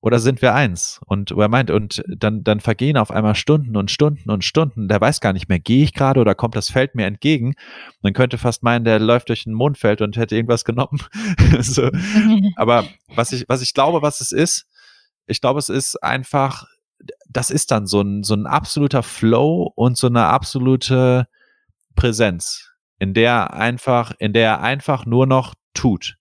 Oder 0.01 0.19
sind 0.19 0.41
wir 0.41 0.55
eins? 0.55 0.99
Und 1.05 1.29
er 1.31 1.47
meint, 1.47 1.69
und 1.69 2.03
dann, 2.07 2.43
dann 2.43 2.59
vergehen 2.59 2.97
auf 2.97 3.11
einmal 3.11 3.35
Stunden 3.35 3.77
und 3.77 3.91
Stunden 3.91 4.31
und 4.31 4.43
Stunden. 4.43 4.87
Der 4.87 4.99
weiß 4.99 5.21
gar 5.21 5.31
nicht 5.31 5.47
mehr, 5.47 5.59
gehe 5.59 5.83
ich 5.83 5.93
gerade 5.93 6.19
oder 6.19 6.33
kommt 6.33 6.55
das 6.55 6.71
Feld 6.71 6.95
mir 6.95 7.05
entgegen? 7.05 7.53
Man 8.01 8.13
könnte 8.13 8.39
fast 8.39 8.63
meinen, 8.63 8.83
der 8.83 8.99
läuft 8.99 9.29
durch 9.29 9.45
ein 9.45 9.53
Mondfeld 9.53 10.01
und 10.01 10.17
hätte 10.17 10.35
irgendwas 10.35 10.65
genommen. 10.65 11.03
so. 11.59 11.91
Aber 12.55 12.85
was 13.13 13.31
ich, 13.31 13.45
was 13.47 13.61
ich 13.61 13.75
glaube, 13.75 14.01
was 14.01 14.21
es 14.21 14.31
ist, 14.31 14.65
ich 15.27 15.39
glaube, 15.39 15.59
es 15.59 15.69
ist 15.69 16.03
einfach, 16.03 16.65
das 17.29 17.51
ist 17.51 17.69
dann 17.69 17.85
so 17.85 18.01
ein, 18.01 18.23
so 18.23 18.33
ein 18.33 18.47
absoluter 18.47 19.03
Flow 19.03 19.71
und 19.75 19.97
so 19.97 20.07
eine 20.07 20.25
absolute 20.25 21.27
Präsenz, 21.95 22.71
in 22.97 23.13
der 23.13 23.53
einfach, 23.53 24.13
in 24.17 24.33
der 24.33 24.47
er 24.49 24.61
einfach 24.61 25.05
nur 25.05 25.27
noch 25.27 25.53
tut, 25.75 26.17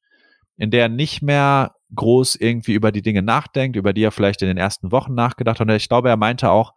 in 0.59 0.71
der 0.71 0.83
er 0.83 0.89
nicht 0.91 1.23
mehr 1.23 1.75
groß 1.95 2.37
irgendwie 2.37 2.75
über 2.75 2.93
die 2.93 3.03
Dinge 3.03 3.23
nachdenkt, 3.23 3.77
über 3.77 3.93
die 3.93 4.03
er 4.03 4.13
vielleicht 4.13 4.43
in 4.43 4.49
den 4.49 4.57
ersten 4.57 4.93
Wochen 4.93 5.15
nachgedacht 5.15 5.61
hat. 5.61 5.69
Und 5.69 5.75
ich 5.75 5.89
glaube, 5.89 6.09
er 6.09 6.17
meinte 6.17 6.51
auch, 6.51 6.75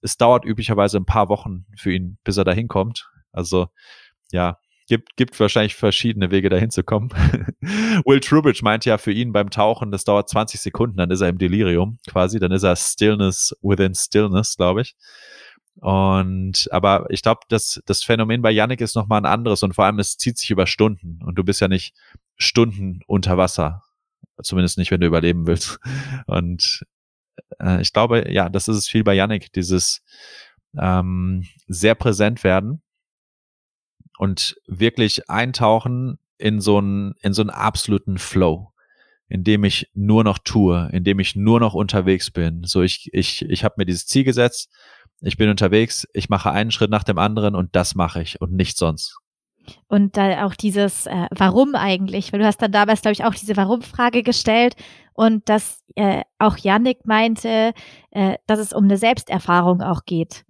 es 0.00 0.16
dauert 0.16 0.44
üblicherweise 0.44 0.98
ein 0.98 1.06
paar 1.06 1.28
Wochen 1.28 1.66
für 1.76 1.92
ihn, 1.92 2.18
bis 2.24 2.36
er 2.36 2.44
dahin 2.44 2.68
kommt. 2.68 3.10
Also 3.32 3.68
ja, 4.30 4.58
gibt, 4.88 5.16
gibt 5.16 5.38
wahrscheinlich 5.38 5.74
verschiedene 5.74 6.30
Wege 6.30 6.48
dahin 6.48 6.70
zu 6.70 6.82
kommen. 6.82 7.10
Will 8.04 8.20
Trubridge 8.20 8.60
meinte 8.62 8.90
ja 8.90 8.98
für 8.98 9.12
ihn 9.12 9.32
beim 9.32 9.50
Tauchen, 9.50 9.90
das 9.90 10.04
dauert 10.04 10.28
20 10.28 10.60
Sekunden, 10.60 10.96
dann 10.96 11.10
ist 11.10 11.20
er 11.20 11.28
im 11.28 11.38
Delirium 11.38 11.98
quasi, 12.08 12.38
dann 12.38 12.52
ist 12.52 12.62
er 12.62 12.74
Stillness 12.76 13.56
within 13.62 13.94
Stillness, 13.94 14.56
glaube 14.56 14.82
ich. 14.82 14.96
Und 15.80 16.68
aber 16.72 17.06
ich 17.10 17.22
glaube, 17.22 17.42
das, 17.48 17.80
das 17.86 18.02
Phänomen 18.02 18.42
bei 18.42 18.50
Yannick 18.50 18.80
ist 18.80 18.96
nochmal 18.96 19.20
ein 19.20 19.26
anderes 19.26 19.62
und 19.62 19.74
vor 19.74 19.84
allem 19.84 20.00
es 20.00 20.16
zieht 20.16 20.36
sich 20.36 20.50
über 20.50 20.66
Stunden 20.66 21.20
und 21.22 21.36
du 21.36 21.44
bist 21.44 21.60
ja 21.60 21.68
nicht 21.68 21.94
Stunden 22.36 23.00
unter 23.06 23.36
Wasser, 23.36 23.84
Zumindest 24.42 24.78
nicht, 24.78 24.90
wenn 24.90 25.00
du 25.00 25.06
überleben 25.06 25.46
willst. 25.46 25.78
Und 26.26 26.84
äh, 27.60 27.80
ich 27.80 27.92
glaube, 27.92 28.30
ja, 28.32 28.48
das 28.48 28.68
ist 28.68 28.76
es 28.76 28.88
viel 28.88 29.04
bei 29.04 29.14
Yannick, 29.14 29.52
dieses 29.52 30.02
ähm, 30.78 31.44
sehr 31.66 31.94
präsent 31.94 32.44
werden 32.44 32.82
und 34.18 34.56
wirklich 34.66 35.28
eintauchen 35.28 36.18
in 36.38 36.60
so 36.60 36.78
einen, 36.78 37.14
in 37.20 37.32
so 37.32 37.42
einen 37.42 37.50
absoluten 37.50 38.18
Flow, 38.18 38.72
in 39.28 39.44
dem 39.44 39.64
ich 39.64 39.90
nur 39.94 40.24
noch 40.24 40.38
tue, 40.38 40.88
in 40.92 41.04
dem 41.04 41.18
ich 41.18 41.36
nur 41.36 41.60
noch 41.60 41.74
unterwegs 41.74 42.30
bin. 42.30 42.62
So, 42.64 42.82
ich, 42.82 43.10
ich, 43.12 43.42
ich 43.42 43.64
habe 43.64 43.74
mir 43.78 43.86
dieses 43.86 44.06
Ziel 44.06 44.24
gesetzt, 44.24 44.70
ich 45.20 45.36
bin 45.36 45.50
unterwegs, 45.50 46.06
ich 46.12 46.28
mache 46.28 46.52
einen 46.52 46.70
Schritt 46.70 46.90
nach 46.90 47.02
dem 47.02 47.18
anderen 47.18 47.54
und 47.54 47.74
das 47.74 47.94
mache 47.94 48.22
ich 48.22 48.40
und 48.40 48.52
nichts 48.52 48.78
sonst. 48.78 49.18
Und 49.88 50.16
da 50.16 50.46
auch 50.46 50.54
dieses 50.54 51.06
äh, 51.06 51.26
Warum 51.30 51.74
eigentlich, 51.74 52.32
weil 52.32 52.40
du 52.40 52.46
hast 52.46 52.60
dann 52.62 52.72
damals, 52.72 53.02
glaube 53.02 53.12
ich, 53.12 53.24
auch 53.24 53.34
diese 53.34 53.56
Warum-Frage 53.56 54.22
gestellt 54.22 54.74
und 55.14 55.48
dass 55.48 55.82
äh, 55.96 56.22
auch 56.38 56.56
Yannick 56.56 57.06
meinte, 57.06 57.72
äh, 58.10 58.36
dass 58.46 58.58
es 58.58 58.72
um 58.72 58.84
eine 58.84 58.96
Selbsterfahrung 58.96 59.82
auch 59.82 60.04
geht. 60.04 60.44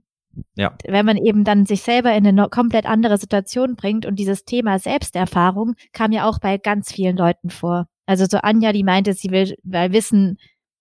Ja. 0.56 0.76
Wenn 0.86 1.06
man 1.06 1.16
eben 1.16 1.44
dann 1.44 1.66
sich 1.66 1.82
selber 1.82 2.14
in 2.14 2.26
eine 2.26 2.48
komplett 2.48 2.86
andere 2.86 3.18
Situation 3.18 3.76
bringt 3.76 4.06
und 4.06 4.16
dieses 4.16 4.44
Thema 4.44 4.78
Selbsterfahrung 4.78 5.74
kam 5.92 6.12
ja 6.12 6.28
auch 6.28 6.38
bei 6.38 6.58
ganz 6.58 6.92
vielen 6.92 7.16
Leuten 7.16 7.50
vor. 7.50 7.88
Also 8.06 8.26
so 8.28 8.38
Anja, 8.38 8.72
die 8.72 8.84
meinte, 8.84 9.12
sie 9.12 9.30
will, 9.30 9.56
will 9.62 9.92
wissen, 9.92 10.38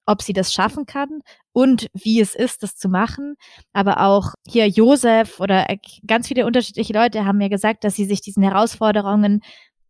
ob 0.08 0.22
sie 0.22 0.34
das 0.34 0.52
schaffen 0.52 0.86
kann 0.86 1.22
und 1.54 1.88
wie 1.94 2.20
es 2.20 2.34
ist, 2.34 2.64
das 2.64 2.76
zu 2.76 2.90
machen. 2.90 3.36
Aber 3.74 4.02
auch 4.02 4.34
hier 4.48 4.68
Josef 4.68 5.40
oder 5.40 5.70
äh, 5.70 5.78
ganz 6.08 6.28
viele 6.28 6.46
unterschiedliche 6.46 6.94
Leute 6.94 7.26
haben 7.26 7.38
mir 7.38 7.50
gesagt, 7.50 7.84
dass 7.84 7.96
sie 7.96 8.06
sich 8.06 8.22
diesen 8.22 8.42
Herausforderungen 8.42 9.42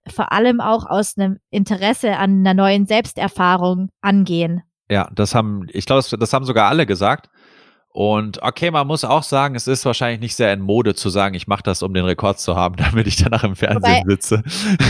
vor 0.10 0.32
allem 0.32 0.60
auch 0.60 0.86
aus 0.86 1.18
einem 1.18 1.38
Interesse 1.50 2.18
an 2.18 2.40
einer 2.40 2.54
neuen 2.54 2.86
Selbsterfahrung 2.86 3.90
angehen. 4.02 4.64
Ja, 4.90 5.10
das 5.14 5.36
haben, 5.36 5.68
ich 5.70 5.86
glaube, 5.86 6.02
das, 6.02 6.18
das 6.18 6.34
haben 6.34 6.46
sogar 6.46 6.70
alle 6.70 6.86
gesagt. 6.86 7.30
Und 7.90 8.44
okay, 8.44 8.70
man 8.70 8.86
muss 8.86 9.04
auch 9.04 9.24
sagen, 9.24 9.56
es 9.56 9.68
ist 9.68 9.84
wahrscheinlich 9.86 10.20
nicht 10.20 10.36
sehr 10.36 10.54
in 10.54 10.60
Mode 10.60 10.94
zu 10.94 11.10
sagen, 11.10 11.34
ich 11.34 11.48
mache 11.48 11.64
das, 11.64 11.82
um 11.82 11.94
den 11.94 12.06
Rekord 12.06 12.40
zu 12.40 12.56
haben, 12.56 12.76
damit 12.78 13.08
ich 13.08 13.16
danach 13.16 13.44
im 13.44 13.56
Fernsehen 13.56 13.82
Wobei, 13.82 14.04
sitze. 14.08 14.44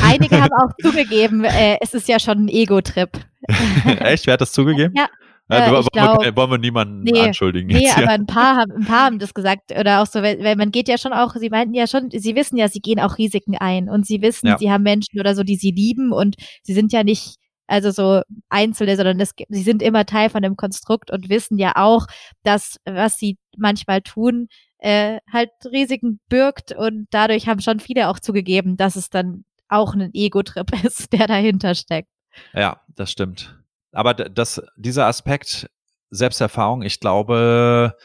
Einige 0.03 0.41
haben 0.41 0.53
auch 0.53 0.73
zugegeben, 0.81 1.45
äh, 1.45 1.77
es 1.81 1.93
ist 1.93 2.07
ja 2.07 2.19
schon 2.19 2.45
ein 2.45 2.47
Ego-Trip. 2.49 3.09
Echt? 3.99 4.25
Wer 4.25 4.33
hat 4.33 4.41
das 4.41 4.51
zugegeben? 4.51 4.93
Ja. 4.95 5.07
Ja, 5.49 5.67
äh, 5.67 5.71
wollen, 5.71 5.85
glaub, 5.93 6.23
wir, 6.23 6.35
wollen 6.35 6.51
wir 6.51 6.57
niemanden 6.57 7.03
nee, 7.03 7.21
anschuldigen. 7.21 7.67
Nee, 7.67 7.85
jetzt, 7.85 7.97
aber 7.97 8.09
ein 8.09 8.25
paar, 8.25 8.57
haben, 8.57 8.71
ein 8.73 8.85
paar 8.85 9.05
haben 9.05 9.19
das 9.19 9.33
gesagt. 9.33 9.71
Oder 9.71 10.01
auch 10.01 10.05
so, 10.05 10.21
weil, 10.21 10.43
weil 10.43 10.57
man 10.57 10.71
geht 10.71 10.89
ja 10.89 10.97
schon 10.97 11.13
auch, 11.13 11.35
sie 11.35 11.49
meinten 11.49 11.73
ja 11.73 11.87
schon, 11.87 12.09
sie 12.11 12.35
wissen 12.35 12.57
ja, 12.57 12.67
sie 12.67 12.81
gehen 12.81 12.99
auch 12.99 13.17
Risiken 13.17 13.55
ein 13.57 13.87
und 13.87 14.05
sie 14.05 14.21
wissen, 14.21 14.47
ja. 14.47 14.57
sie 14.57 14.69
haben 14.69 14.83
Menschen 14.83 15.19
oder 15.19 15.35
so, 15.35 15.43
die 15.43 15.55
sie 15.55 15.71
lieben 15.71 16.11
und 16.11 16.35
sie 16.63 16.73
sind 16.73 16.91
ja 16.91 17.03
nicht 17.03 17.37
also 17.67 17.91
so 17.91 18.21
einzelne, 18.49 18.95
sondern 18.95 19.17
das, 19.17 19.33
sie 19.49 19.63
sind 19.63 19.81
immer 19.81 20.05
Teil 20.05 20.29
von 20.29 20.41
dem 20.41 20.55
Konstrukt 20.55 21.11
und 21.11 21.29
wissen 21.29 21.57
ja 21.57 21.73
auch, 21.75 22.07
dass 22.43 22.77
was 22.85 23.17
sie 23.17 23.37
manchmal 23.57 24.01
tun, 24.01 24.47
äh, 24.79 25.19
halt 25.31 25.49
Risiken 25.65 26.19
birgt 26.29 26.71
und 26.71 27.07
dadurch 27.11 27.47
haben 27.47 27.61
schon 27.61 27.79
viele 27.79 28.09
auch 28.09 28.19
zugegeben, 28.19 28.77
dass 28.77 28.95
es 28.95 29.09
dann 29.09 29.43
auch 29.69 29.93
ein 29.93 30.11
Ego-Trip 30.13 30.71
ist, 30.83 31.13
der 31.13 31.27
dahinter 31.27 31.75
steckt. 31.75 32.09
Ja, 32.53 32.81
das 32.95 33.11
stimmt. 33.11 33.57
Aber 33.91 34.13
das, 34.13 34.61
dieser 34.75 35.07
Aspekt 35.07 35.69
Selbsterfahrung, 36.09 36.83
ich 36.83 36.99
glaube, 36.99 37.95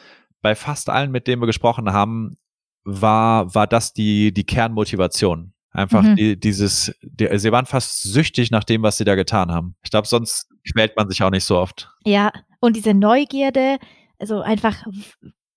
bei 0.41 0.55
fast 0.55 0.89
allen, 0.89 1.11
mit 1.11 1.27
denen 1.27 1.41
wir 1.41 1.45
gesprochen 1.45 1.93
haben, 1.93 2.37
war, 2.83 3.53
war 3.55 3.67
das 3.67 3.93
die, 3.93 4.33
die 4.33 4.43
Kernmotivation. 4.43 5.52
Einfach 5.73 6.03
mhm. 6.03 6.15
die, 6.15 6.39
dieses, 6.39 6.93
die, 7.01 7.27
sie 7.39 7.51
waren 7.51 7.65
fast 7.65 8.03
süchtig 8.03 8.51
nach 8.51 8.63
dem, 8.63 8.83
was 8.83 8.97
sie 8.97 9.05
da 9.05 9.15
getan 9.15 9.51
haben. 9.51 9.75
Ich 9.83 9.89
glaube, 9.89 10.07
sonst 10.07 10.47
quält 10.71 10.95
man 10.95 11.09
sich 11.09 11.23
auch 11.23 11.31
nicht 11.31 11.45
so 11.45 11.57
oft. 11.57 11.89
Ja, 12.05 12.31
und 12.59 12.75
diese 12.75 12.93
Neugierde, 12.93 13.79
also 14.19 14.41
einfach, 14.41 14.85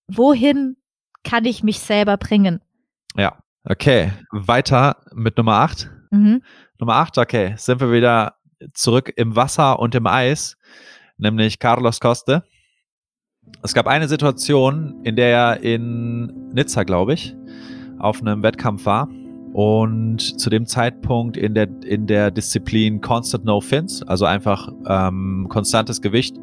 wohin 0.09 0.77
kann 1.23 1.45
ich 1.45 1.63
mich 1.63 1.81
selber 1.81 2.17
bringen? 2.17 2.63
Ja, 3.15 3.39
okay. 3.65 4.11
Weiter 4.33 5.03
mit 5.13 5.37
Nummer 5.37 5.57
8. 5.57 5.91
Mhm. 6.11 6.43
Nummer 6.79 6.95
8, 6.95 7.19
okay. 7.19 7.55
Sind 7.59 7.81
wir 7.81 7.93
wieder 7.93 8.37
zurück 8.73 9.13
im 9.17 9.37
Wasser 9.37 9.79
und 9.79 9.95
im 9.95 10.07
Eis, 10.07 10.57
nämlich 11.19 11.59
Carlos 11.59 12.01
Coste. 12.01 12.43
Es 13.63 13.75
gab 13.75 13.87
eine 13.87 14.09
Situation, 14.09 15.03
in 15.05 15.15
der 15.15 15.29
er 15.29 15.61
in 15.61 16.53
Nizza, 16.55 16.85
glaube 16.85 17.13
ich, 17.13 17.37
auf 17.99 18.23
einem 18.23 18.43
Wettkampf 18.43 18.87
war 18.87 19.09
und 19.53 20.41
zu 20.41 20.51
dem 20.51 20.67
Zeitpunkt 20.67 21.37
in 21.37 21.55
der, 21.55 21.69
in 21.85 22.07
der 22.07 22.31
Disziplin 22.31 23.01
Constant 23.01 23.45
No 23.45 23.61
Fins, 23.61 24.03
also 24.03 24.25
einfach 24.25 24.69
ähm, 24.89 25.47
konstantes 25.49 26.03
Gewicht 26.03 26.37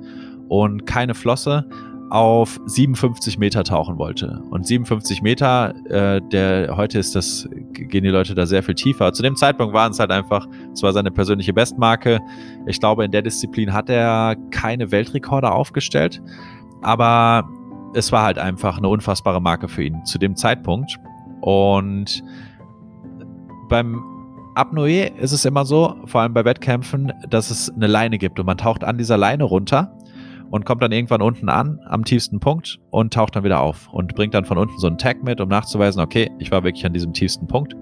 und 0.48 0.86
keine 0.86 1.14
Flosse, 1.14 1.68
auf 2.14 2.60
57 2.68 3.40
Meter 3.40 3.64
tauchen 3.64 3.98
wollte. 3.98 4.40
Und 4.52 4.68
57 4.68 5.24
Meter, 5.24 5.74
äh, 5.90 6.22
der 6.32 6.78
heute 6.78 7.00
ist 7.00 7.16
das, 7.16 7.50
gehen 7.72 8.04
die 8.04 8.12
Leute 8.12 8.36
da 8.36 8.46
sehr 8.46 8.62
viel 8.62 8.76
tiefer. 8.76 9.14
Zu 9.14 9.24
dem 9.24 9.36
Zeitpunkt 9.36 9.74
waren 9.74 9.92
es 9.92 10.00
halt 10.00 10.12
einfach, 10.12 10.48
es 10.72 10.84
war 10.84 10.94
seine 10.94 11.10
persönliche 11.10 11.54
Bestmarke. 11.54 12.20
Ich 12.68 12.80
glaube, 12.80 13.04
in 13.04 13.10
der 13.10 13.24
Disziplin 13.24 13.74
hat 13.74 13.90
er 13.90 14.36
keine 14.52 14.92
Weltrekorde 14.92 15.52
aufgestellt, 15.52 16.22
aber 16.84 17.50
es 17.96 18.12
war 18.12 18.24
halt 18.24 18.38
einfach 18.38 18.78
eine 18.78 18.90
unfassbare 18.90 19.42
Marke 19.42 19.68
für 19.68 19.84
ihn 19.84 20.06
zu 20.06 20.20
dem 20.20 20.36
Zeitpunkt. 20.36 21.00
Und 21.42 22.24
beim 23.74 24.04
Apnoe 24.54 25.08
ist 25.20 25.32
es 25.32 25.46
immer 25.46 25.66
so, 25.66 25.96
vor 26.06 26.22
allem 26.22 26.32
bei 26.32 26.46
Wettkämpfen, 26.46 27.12
dass 27.28 27.50
es 27.50 27.72
eine 27.72 27.88
Leine 27.88 28.20
gibt 28.20 28.40
und 28.40 28.46
man 28.46 28.60
taucht 28.60 28.84
an 28.84 29.00
dieser 29.00 29.18
Leine 29.18 29.46
runter 29.46 29.98
und 30.52 30.64
kommt 30.64 30.84
dann 30.84 30.92
irgendwann 30.92 31.24
unten 31.24 31.50
an, 31.50 31.80
am 31.88 32.06
tiefsten 32.06 32.40
Punkt 32.40 32.80
und 32.92 33.12
taucht 33.12 33.36
dann 33.36 33.44
wieder 33.44 33.62
auf 33.62 33.92
und 33.92 34.14
bringt 34.14 34.36
dann 34.36 34.46
von 34.46 34.60
unten 34.60 34.78
so 34.78 34.86
einen 34.86 35.00
Tag 35.00 35.24
mit, 35.24 35.42
um 35.42 35.50
nachzuweisen, 35.50 36.04
okay, 36.04 36.30
ich 36.38 36.52
war 36.52 36.64
wirklich 36.64 36.86
an 36.86 36.94
diesem 36.94 37.14
tiefsten 37.14 37.48
Punkt. 37.48 37.76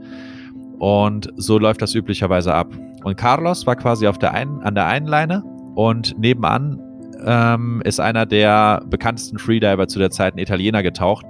Und 0.79 1.27
so 1.35 1.59
läuft 1.59 1.81
das 1.81 1.93
üblicherweise 1.93 2.53
ab. 2.53 2.69
Und 3.03 3.17
Carlos 3.17 3.67
war 3.67 3.75
quasi 3.75 4.07
auf 4.07 4.17
der 4.17 4.33
einen, 4.33 4.61
an 4.61 4.75
der 4.75 4.85
einen 4.87 5.07
Leine 5.07 5.43
und 5.75 6.17
nebenan 6.17 6.79
ähm, 7.25 7.81
ist 7.83 7.99
einer 7.99 8.25
der 8.25 8.81
bekanntesten 8.87 9.39
Freediver 9.39 9.89
zu 9.89 9.99
der 9.99 10.09
Zeit, 10.09 10.35
ein 10.35 10.39
Italiener, 10.39 10.83
getaucht, 10.83 11.25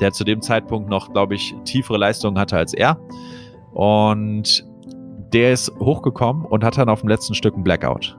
der 0.00 0.12
zu 0.12 0.24
dem 0.24 0.40
Zeitpunkt 0.40 0.88
noch, 0.88 1.12
glaube 1.12 1.34
ich, 1.34 1.54
tiefere 1.66 1.98
Leistungen 1.98 2.38
hatte 2.38 2.56
als 2.56 2.72
er. 2.72 2.98
Und 3.72 4.66
der 5.32 5.52
ist 5.52 5.72
hochgekommen 5.78 6.44
und 6.44 6.64
hat 6.64 6.76
dann 6.76 6.88
auf 6.88 7.00
dem 7.00 7.08
letzten 7.08 7.34
Stück 7.34 7.54
einen 7.54 7.64
Blackout. 7.64 8.18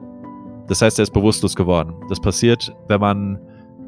Das 0.68 0.82
heißt, 0.82 0.99
er 0.99 1.04
ist 1.04 1.12
bewusstlos 1.12 1.56
geworden. 1.56 1.93
Das 2.10 2.20
passiert, 2.20 2.74
wenn 2.88 3.02
man 3.02 3.39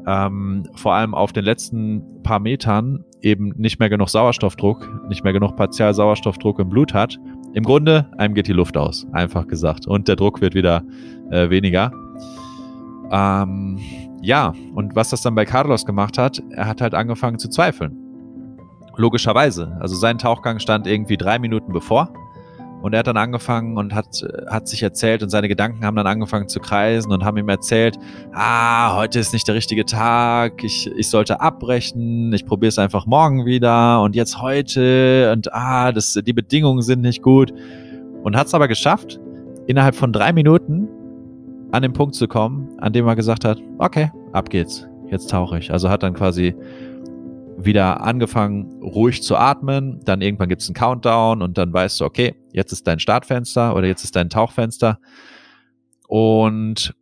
ähm, 0.06 0.68
vor 0.74 0.94
allem 0.94 1.14
auf 1.14 1.32
den 1.32 1.44
letzten 1.44 2.22
paar 2.22 2.40
Metern 2.40 3.04
eben 3.22 3.54
nicht 3.56 3.78
mehr 3.78 3.88
genug 3.88 4.10
Sauerstoffdruck, 4.10 5.08
nicht 5.08 5.24
mehr 5.24 5.32
genug 5.32 5.56
Partialsauerstoffdruck 5.56 6.58
im 6.58 6.68
Blut 6.68 6.92
hat. 6.92 7.18
Im 7.54 7.64
Grunde, 7.64 8.10
einem 8.18 8.34
geht 8.34 8.48
die 8.48 8.52
Luft 8.52 8.76
aus, 8.76 9.06
einfach 9.12 9.46
gesagt. 9.46 9.86
Und 9.86 10.08
der 10.08 10.16
Druck 10.16 10.40
wird 10.40 10.54
wieder 10.54 10.82
äh, 11.30 11.48
weniger. 11.48 11.90
Ähm, 13.10 13.78
ja, 14.20 14.52
und 14.74 14.94
was 14.96 15.10
das 15.10 15.22
dann 15.22 15.34
bei 15.34 15.44
Carlos 15.44 15.86
gemacht 15.86 16.18
hat, 16.18 16.42
er 16.50 16.66
hat 16.66 16.80
halt 16.80 16.94
angefangen 16.94 17.38
zu 17.38 17.48
zweifeln. 17.48 18.03
Logischerweise. 18.96 19.76
Also 19.80 19.96
sein 19.96 20.18
Tauchgang 20.18 20.58
stand 20.58 20.86
irgendwie 20.86 21.16
drei 21.16 21.38
Minuten 21.38 21.72
bevor. 21.72 22.12
Und 22.84 22.92
er 22.92 22.98
hat 22.98 23.06
dann 23.06 23.16
angefangen 23.16 23.78
und 23.78 23.94
hat, 23.94 24.22
hat 24.46 24.68
sich 24.68 24.82
erzählt 24.82 25.22
und 25.22 25.30
seine 25.30 25.48
Gedanken 25.48 25.86
haben 25.86 25.96
dann 25.96 26.06
angefangen 26.06 26.48
zu 26.48 26.60
kreisen 26.60 27.10
und 27.12 27.24
haben 27.24 27.38
ihm 27.38 27.48
erzählt, 27.48 27.98
ah, 28.34 28.94
heute 28.94 29.20
ist 29.20 29.32
nicht 29.32 29.48
der 29.48 29.54
richtige 29.54 29.86
Tag, 29.86 30.62
ich, 30.62 30.90
ich 30.94 31.08
sollte 31.08 31.40
abbrechen, 31.40 32.30
ich 32.34 32.44
probiere 32.44 32.68
es 32.68 32.78
einfach 32.78 33.06
morgen 33.06 33.46
wieder 33.46 34.02
und 34.02 34.14
jetzt 34.14 34.42
heute 34.42 35.32
und 35.32 35.50
ah, 35.54 35.92
das, 35.92 36.12
die 36.12 36.32
Bedingungen 36.34 36.82
sind 36.82 37.00
nicht 37.00 37.22
gut. 37.22 37.54
Und 38.22 38.36
hat 38.36 38.48
es 38.48 38.54
aber 38.54 38.68
geschafft, 38.68 39.18
innerhalb 39.66 39.94
von 39.94 40.12
drei 40.12 40.34
Minuten 40.34 40.86
an 41.72 41.80
den 41.80 41.94
Punkt 41.94 42.14
zu 42.14 42.28
kommen, 42.28 42.68
an 42.80 42.92
dem 42.92 43.06
er 43.06 43.16
gesagt 43.16 43.46
hat, 43.46 43.62
okay, 43.78 44.12
ab 44.32 44.50
geht's, 44.50 44.86
jetzt 45.08 45.30
tauche 45.30 45.58
ich. 45.58 45.72
Also 45.72 45.88
hat 45.88 46.02
dann 46.02 46.12
quasi 46.12 46.54
wieder 47.56 48.02
angefangen, 48.02 48.82
ruhig 48.82 49.22
zu 49.22 49.36
atmen. 49.36 50.00
Dann 50.04 50.20
irgendwann 50.20 50.48
gibt 50.48 50.62
es 50.62 50.68
einen 50.68 50.74
Countdown 50.74 51.42
und 51.42 51.58
dann 51.58 51.72
weißt 51.72 52.00
du, 52.00 52.04
okay, 52.04 52.34
jetzt 52.52 52.72
ist 52.72 52.86
dein 52.86 52.98
Startfenster 52.98 53.74
oder 53.74 53.86
jetzt 53.86 54.04
ist 54.04 54.16
dein 54.16 54.30
Tauchfenster. 54.30 54.98
Und 56.06 56.94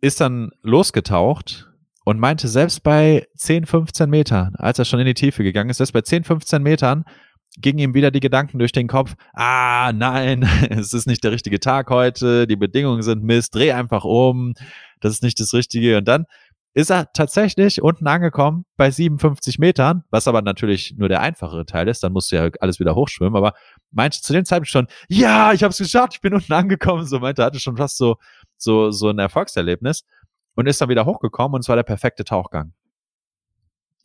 ist 0.00 0.20
dann 0.20 0.50
losgetaucht 0.62 1.70
und 2.04 2.20
meinte, 2.20 2.48
selbst 2.48 2.82
bei 2.82 3.26
10, 3.36 3.66
15 3.66 4.08
Metern, 4.08 4.54
als 4.56 4.78
er 4.78 4.84
schon 4.84 5.00
in 5.00 5.06
die 5.06 5.14
Tiefe 5.14 5.42
gegangen 5.42 5.70
ist, 5.70 5.78
selbst 5.78 5.92
bei 5.92 6.02
10, 6.02 6.24
15 6.24 6.62
Metern 6.62 7.04
gingen 7.58 7.78
ihm 7.78 7.94
wieder 7.94 8.10
die 8.10 8.20
Gedanken 8.20 8.58
durch 8.58 8.72
den 8.72 8.86
Kopf, 8.86 9.14
ah, 9.32 9.92
nein, 9.92 10.48
es 10.70 10.92
ist 10.92 11.06
nicht 11.06 11.24
der 11.24 11.32
richtige 11.32 11.60
Tag 11.60 11.90
heute, 11.90 12.46
die 12.46 12.56
Bedingungen 12.56 13.02
sind 13.02 13.22
Mist, 13.22 13.54
dreh 13.54 13.72
einfach 13.72 14.04
um, 14.04 14.54
das 15.00 15.14
ist 15.14 15.22
nicht 15.22 15.40
das 15.40 15.52
Richtige. 15.54 15.98
Und 15.98 16.06
dann 16.06 16.26
ist 16.76 16.90
er 16.90 17.10
tatsächlich 17.14 17.80
unten 17.80 18.06
angekommen 18.06 18.66
bei 18.76 18.90
57 18.90 19.58
Metern, 19.58 20.04
was 20.10 20.28
aber 20.28 20.42
natürlich 20.42 20.94
nur 20.98 21.08
der 21.08 21.22
einfachere 21.22 21.64
Teil 21.64 21.88
ist. 21.88 22.02
Dann 22.02 22.12
musst 22.12 22.30
du 22.30 22.36
ja 22.36 22.50
alles 22.60 22.78
wieder 22.78 22.94
hochschwimmen. 22.94 23.34
Aber 23.34 23.54
meinte 23.92 24.20
zu 24.20 24.34
dem 24.34 24.44
Zeitpunkt 24.44 24.68
schon, 24.68 24.86
ja, 25.08 25.54
ich 25.54 25.62
habe 25.62 25.70
es 25.70 25.78
geschafft, 25.78 26.16
ich 26.16 26.20
bin 26.20 26.34
unten 26.34 26.52
angekommen. 26.52 27.06
So 27.06 27.18
meinte, 27.18 27.42
hatte 27.42 27.60
schon 27.60 27.78
fast 27.78 27.96
so, 27.96 28.16
so, 28.58 28.90
so 28.90 29.08
ein 29.08 29.18
Erfolgserlebnis 29.18 30.04
und 30.54 30.66
ist 30.66 30.78
dann 30.78 30.90
wieder 30.90 31.06
hochgekommen 31.06 31.54
und 31.54 31.60
es 31.62 31.68
war 31.70 31.76
der 31.76 31.82
perfekte 31.82 32.24
Tauchgang. 32.24 32.74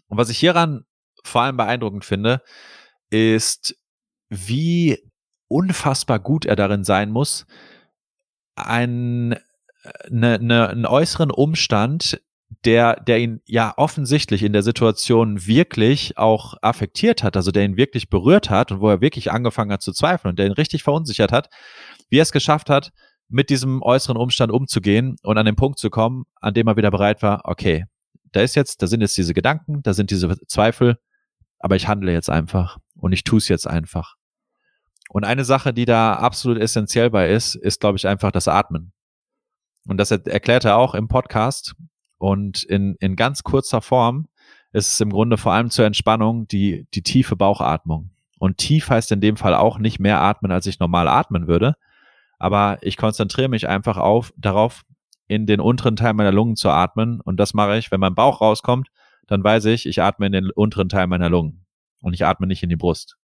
Und 0.07 0.17
was 0.17 0.29
ich 0.29 0.37
hieran 0.37 0.85
vor 1.25 1.41
allem 1.41 1.57
beeindruckend 1.57 2.05
finde, 2.05 2.41
ist, 3.09 3.75
wie 4.29 4.97
unfassbar 5.49 6.19
gut 6.19 6.45
er 6.45 6.55
darin 6.55 6.85
sein 6.85 7.11
muss, 7.11 7.45
einen, 8.55 9.35
eine, 10.09 10.35
eine, 10.35 10.69
einen 10.69 10.85
äußeren 10.85 11.31
Umstand 11.31 12.21
der, 12.65 12.95
der 13.01 13.19
ihn 13.19 13.41
ja 13.45 13.73
offensichtlich 13.77 14.43
in 14.43 14.53
der 14.53 14.63
Situation 14.63 15.45
wirklich 15.45 16.17
auch 16.17 16.55
affektiert 16.61 17.23
hat, 17.23 17.35
also 17.35 17.51
der 17.51 17.65
ihn 17.65 17.77
wirklich 17.77 18.09
berührt 18.09 18.49
hat 18.49 18.71
und 18.71 18.81
wo 18.81 18.89
er 18.89 19.01
wirklich 19.01 19.31
angefangen 19.31 19.71
hat 19.71 19.81
zu 19.81 19.93
zweifeln 19.93 20.31
und 20.31 20.39
der 20.39 20.45
ihn 20.45 20.51
richtig 20.51 20.83
verunsichert 20.83 21.31
hat, 21.31 21.49
wie 22.09 22.19
er 22.19 22.23
es 22.23 22.31
geschafft 22.31 22.69
hat, 22.69 22.91
mit 23.29 23.49
diesem 23.49 23.81
äußeren 23.81 24.17
Umstand 24.17 24.51
umzugehen 24.51 25.15
und 25.23 25.37
an 25.37 25.45
den 25.45 25.55
Punkt 25.55 25.79
zu 25.79 25.89
kommen, 25.89 26.25
an 26.35 26.53
dem 26.53 26.67
er 26.67 26.75
wieder 26.75 26.91
bereit 26.91 27.23
war, 27.23 27.41
okay, 27.45 27.85
da 28.31 28.41
ist 28.41 28.55
jetzt, 28.55 28.81
da 28.81 28.87
sind 28.87 29.01
jetzt 29.01 29.17
diese 29.17 29.33
Gedanken, 29.33 29.81
da 29.83 29.93
sind 29.93 30.11
diese 30.11 30.37
Zweifel, 30.47 30.97
aber 31.59 31.75
ich 31.75 31.87
handle 31.87 32.11
jetzt 32.11 32.29
einfach 32.29 32.77
und 32.95 33.11
ich 33.11 33.23
tue 33.23 33.37
es 33.37 33.47
jetzt 33.47 33.67
einfach. 33.67 34.15
Und 35.09 35.25
eine 35.25 35.45
Sache, 35.45 35.73
die 35.73 35.85
da 35.85 36.13
absolut 36.13 36.57
essentiell 36.57 37.09
bei 37.09 37.29
ist, 37.29 37.55
ist, 37.55 37.81
glaube 37.81 37.97
ich, 37.97 38.07
einfach 38.07 38.31
das 38.31 38.47
Atmen. 38.47 38.93
Und 39.87 39.97
das 39.97 40.11
erklärt 40.11 40.63
er 40.63 40.77
auch 40.77 40.93
im 40.93 41.07
Podcast, 41.07 41.75
und 42.21 42.61
in, 42.61 42.95
in 42.99 43.15
ganz 43.15 43.41
kurzer 43.41 43.81
Form 43.81 44.27
ist 44.73 44.93
es 44.93 45.01
im 45.01 45.09
Grunde 45.09 45.37
vor 45.37 45.53
allem 45.53 45.71
zur 45.71 45.85
Entspannung 45.85 46.47
die, 46.47 46.85
die 46.93 47.01
tiefe 47.01 47.35
Bauchatmung. 47.35 48.11
Und 48.37 48.59
tief 48.59 48.91
heißt 48.91 49.11
in 49.11 49.21
dem 49.21 49.37
Fall 49.37 49.55
auch 49.55 49.79
nicht 49.79 49.99
mehr 49.99 50.21
atmen, 50.21 50.51
als 50.51 50.67
ich 50.67 50.79
normal 50.79 51.07
atmen 51.07 51.47
würde. 51.47 51.75
Aber 52.37 52.77
ich 52.81 52.95
konzentriere 52.95 53.49
mich 53.49 53.67
einfach 53.67 53.97
auf, 53.97 54.33
darauf, 54.37 54.83
in 55.27 55.47
den 55.47 55.59
unteren 55.59 55.95
Teil 55.95 56.13
meiner 56.13 56.31
Lungen 56.31 56.55
zu 56.55 56.69
atmen. 56.69 57.21
Und 57.21 57.37
das 57.37 57.55
mache 57.55 57.79
ich, 57.79 57.91
wenn 57.91 57.99
mein 57.99 58.13
Bauch 58.13 58.39
rauskommt, 58.39 58.89
dann 59.25 59.43
weiß 59.43 59.65
ich, 59.65 59.87
ich 59.87 59.99
atme 59.99 60.27
in 60.27 60.31
den 60.31 60.51
unteren 60.51 60.89
Teil 60.89 61.07
meiner 61.07 61.29
Lungen. 61.29 61.65
Und 62.01 62.13
ich 62.13 62.23
atme 62.23 62.45
nicht 62.45 62.61
in 62.61 62.69
die 62.69 62.75
Brust. 62.75 63.17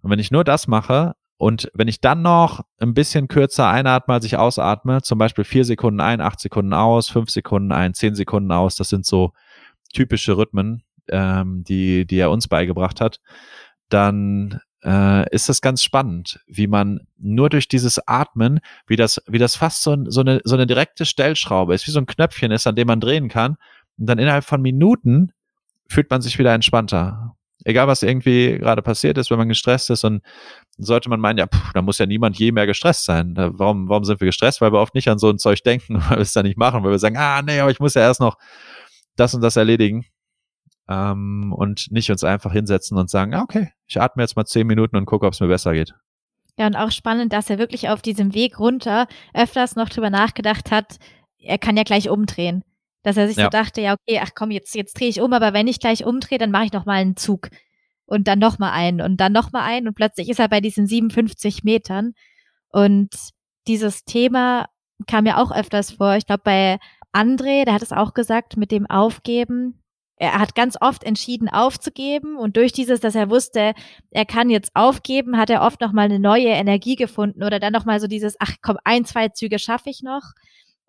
Und 0.00 0.12
wenn 0.12 0.20
ich 0.20 0.30
nur 0.30 0.44
das 0.44 0.68
mache, 0.68 1.16
und 1.40 1.70
wenn 1.72 1.88
ich 1.88 2.02
dann 2.02 2.20
noch 2.20 2.60
ein 2.80 2.92
bisschen 2.92 3.26
kürzer 3.26 3.66
einatme, 3.66 4.12
als 4.12 4.26
ich 4.26 4.36
ausatme, 4.36 5.00
zum 5.00 5.18
Beispiel 5.18 5.44
vier 5.44 5.64
Sekunden 5.64 6.00
ein, 6.00 6.20
acht 6.20 6.38
Sekunden 6.38 6.74
aus, 6.74 7.08
fünf 7.08 7.30
Sekunden 7.30 7.72
ein, 7.72 7.94
zehn 7.94 8.14
Sekunden 8.14 8.52
aus, 8.52 8.76
das 8.76 8.90
sind 8.90 9.06
so 9.06 9.32
typische 9.90 10.36
Rhythmen, 10.36 10.82
ähm, 11.08 11.64
die, 11.64 12.04
die 12.04 12.18
er 12.18 12.30
uns 12.30 12.46
beigebracht 12.46 13.00
hat, 13.00 13.20
dann 13.88 14.60
äh, 14.84 15.34
ist 15.34 15.48
das 15.48 15.62
ganz 15.62 15.82
spannend, 15.82 16.40
wie 16.46 16.66
man 16.66 17.06
nur 17.16 17.48
durch 17.48 17.68
dieses 17.68 18.06
Atmen, 18.06 18.60
wie 18.86 18.96
das, 18.96 19.22
wie 19.26 19.38
das 19.38 19.56
fast 19.56 19.82
so, 19.82 19.96
so, 20.08 20.20
eine, 20.20 20.42
so 20.44 20.56
eine 20.56 20.66
direkte 20.66 21.06
Stellschraube 21.06 21.72
ist, 21.74 21.86
wie 21.86 21.92
so 21.92 22.00
ein 22.00 22.06
Knöpfchen 22.06 22.50
ist, 22.50 22.66
an 22.66 22.76
dem 22.76 22.86
man 22.86 23.00
drehen 23.00 23.30
kann. 23.30 23.56
Und 23.96 24.04
dann 24.10 24.18
innerhalb 24.18 24.44
von 24.44 24.60
Minuten 24.60 25.32
fühlt 25.88 26.10
man 26.10 26.20
sich 26.20 26.38
wieder 26.38 26.52
entspannter. 26.52 27.34
Egal, 27.64 27.86
was 27.88 28.02
irgendwie 28.02 28.58
gerade 28.58 28.82
passiert 28.82 29.18
ist, 29.18 29.30
wenn 29.30 29.38
man 29.38 29.48
gestresst 29.48 29.90
ist 29.90 30.04
und 30.04 30.22
sollte 30.78 31.10
man 31.10 31.20
meinen, 31.20 31.38
ja, 31.38 31.46
pff, 31.46 31.72
da 31.74 31.82
muss 31.82 31.98
ja 31.98 32.06
niemand 32.06 32.38
je 32.38 32.52
mehr 32.52 32.66
gestresst 32.66 33.04
sein. 33.04 33.34
Warum, 33.36 33.88
warum 33.88 34.04
sind 34.04 34.20
wir 34.20 34.26
gestresst? 34.26 34.60
Weil 34.60 34.72
wir 34.72 34.80
oft 34.80 34.94
nicht 34.94 35.08
an 35.08 35.18
so 35.18 35.28
ein 35.28 35.38
Zeug 35.38 35.62
denken, 35.62 35.96
weil 36.08 36.18
wir 36.18 36.22
es 36.22 36.32
dann 36.32 36.46
nicht 36.46 36.58
machen, 36.58 36.82
weil 36.82 36.90
wir 36.90 36.98
sagen, 36.98 37.16
ah, 37.16 37.42
nee, 37.42 37.60
aber 37.60 37.70
ich 37.70 37.80
muss 37.80 37.94
ja 37.94 38.02
erst 38.02 38.20
noch 38.20 38.36
das 39.16 39.34
und 39.34 39.42
das 39.42 39.56
erledigen. 39.56 40.06
Ähm, 40.88 41.52
und 41.56 41.90
nicht 41.90 42.10
uns 42.10 42.24
einfach 42.24 42.52
hinsetzen 42.52 42.96
und 42.98 43.10
sagen, 43.10 43.34
ah, 43.34 43.42
okay, 43.42 43.72
ich 43.86 44.00
atme 44.00 44.22
jetzt 44.22 44.36
mal 44.36 44.44
zehn 44.44 44.66
Minuten 44.66 44.96
und 44.96 45.06
gucke, 45.06 45.26
ob 45.26 45.34
es 45.34 45.40
mir 45.40 45.48
besser 45.48 45.72
geht. 45.72 45.94
Ja, 46.58 46.66
und 46.66 46.76
auch 46.76 46.90
spannend, 46.90 47.32
dass 47.32 47.48
er 47.48 47.58
wirklich 47.58 47.88
auf 47.88 48.02
diesem 48.02 48.34
Weg 48.34 48.58
runter 48.58 49.06
öfters 49.32 49.76
noch 49.76 49.88
drüber 49.88 50.10
nachgedacht 50.10 50.70
hat, 50.70 50.98
er 51.38 51.58
kann 51.58 51.76
ja 51.76 51.84
gleich 51.84 52.10
umdrehen. 52.10 52.64
Dass 53.02 53.16
er 53.16 53.28
sich 53.28 53.36
ja. 53.36 53.44
so 53.44 53.50
dachte, 53.50 53.80
ja, 53.80 53.94
okay, 53.94 54.20
ach 54.22 54.30
komm, 54.34 54.50
jetzt, 54.50 54.74
jetzt 54.74 54.98
drehe 54.98 55.08
ich 55.08 55.20
um, 55.20 55.32
aber 55.32 55.52
wenn 55.52 55.68
ich 55.68 55.80
gleich 55.80 56.04
umdrehe, 56.04 56.38
dann 56.38 56.50
mache 56.50 56.66
ich 56.66 56.72
noch 56.72 56.84
mal 56.84 57.00
einen 57.00 57.16
Zug. 57.16 57.48
Und 58.06 58.26
dann 58.26 58.38
noch 58.38 58.58
mal 58.58 58.72
einen 58.72 59.00
und 59.00 59.18
dann 59.18 59.32
noch 59.32 59.52
mal 59.52 59.62
einen. 59.62 59.88
Und 59.88 59.94
plötzlich 59.94 60.28
ist 60.28 60.40
er 60.40 60.48
bei 60.48 60.60
diesen 60.60 60.86
57 60.86 61.62
Metern. 61.62 62.12
Und 62.68 63.10
dieses 63.66 64.04
Thema 64.04 64.66
kam 65.06 65.26
ja 65.26 65.36
auch 65.38 65.52
öfters 65.52 65.92
vor. 65.92 66.16
Ich 66.16 66.26
glaube, 66.26 66.42
bei 66.44 66.78
André, 67.12 67.64
der 67.64 67.74
hat 67.74 67.82
es 67.82 67.92
auch 67.92 68.14
gesagt, 68.14 68.56
mit 68.56 68.70
dem 68.70 68.86
Aufgeben. 68.86 69.82
Er 70.16 70.38
hat 70.38 70.54
ganz 70.54 70.76
oft 70.78 71.02
entschieden 71.02 71.48
aufzugeben 71.48 72.36
und 72.36 72.58
durch 72.58 72.72
dieses, 72.72 73.00
dass 73.00 73.14
er 73.14 73.30
wusste, 73.30 73.72
er 74.10 74.26
kann 74.26 74.50
jetzt 74.50 74.70
aufgeben, 74.74 75.38
hat 75.38 75.48
er 75.48 75.62
oft 75.62 75.80
noch 75.80 75.92
mal 75.92 76.02
eine 76.02 76.18
neue 76.18 76.48
Energie 76.48 76.94
gefunden 76.94 77.42
oder 77.42 77.58
dann 77.58 77.72
noch 77.72 77.86
mal 77.86 78.00
so 78.00 78.06
dieses, 78.06 78.36
ach 78.38 78.56
komm, 78.60 78.76
ein, 78.84 79.06
zwei 79.06 79.28
Züge 79.28 79.58
schaffe 79.58 79.88
ich 79.88 80.02
noch. 80.02 80.22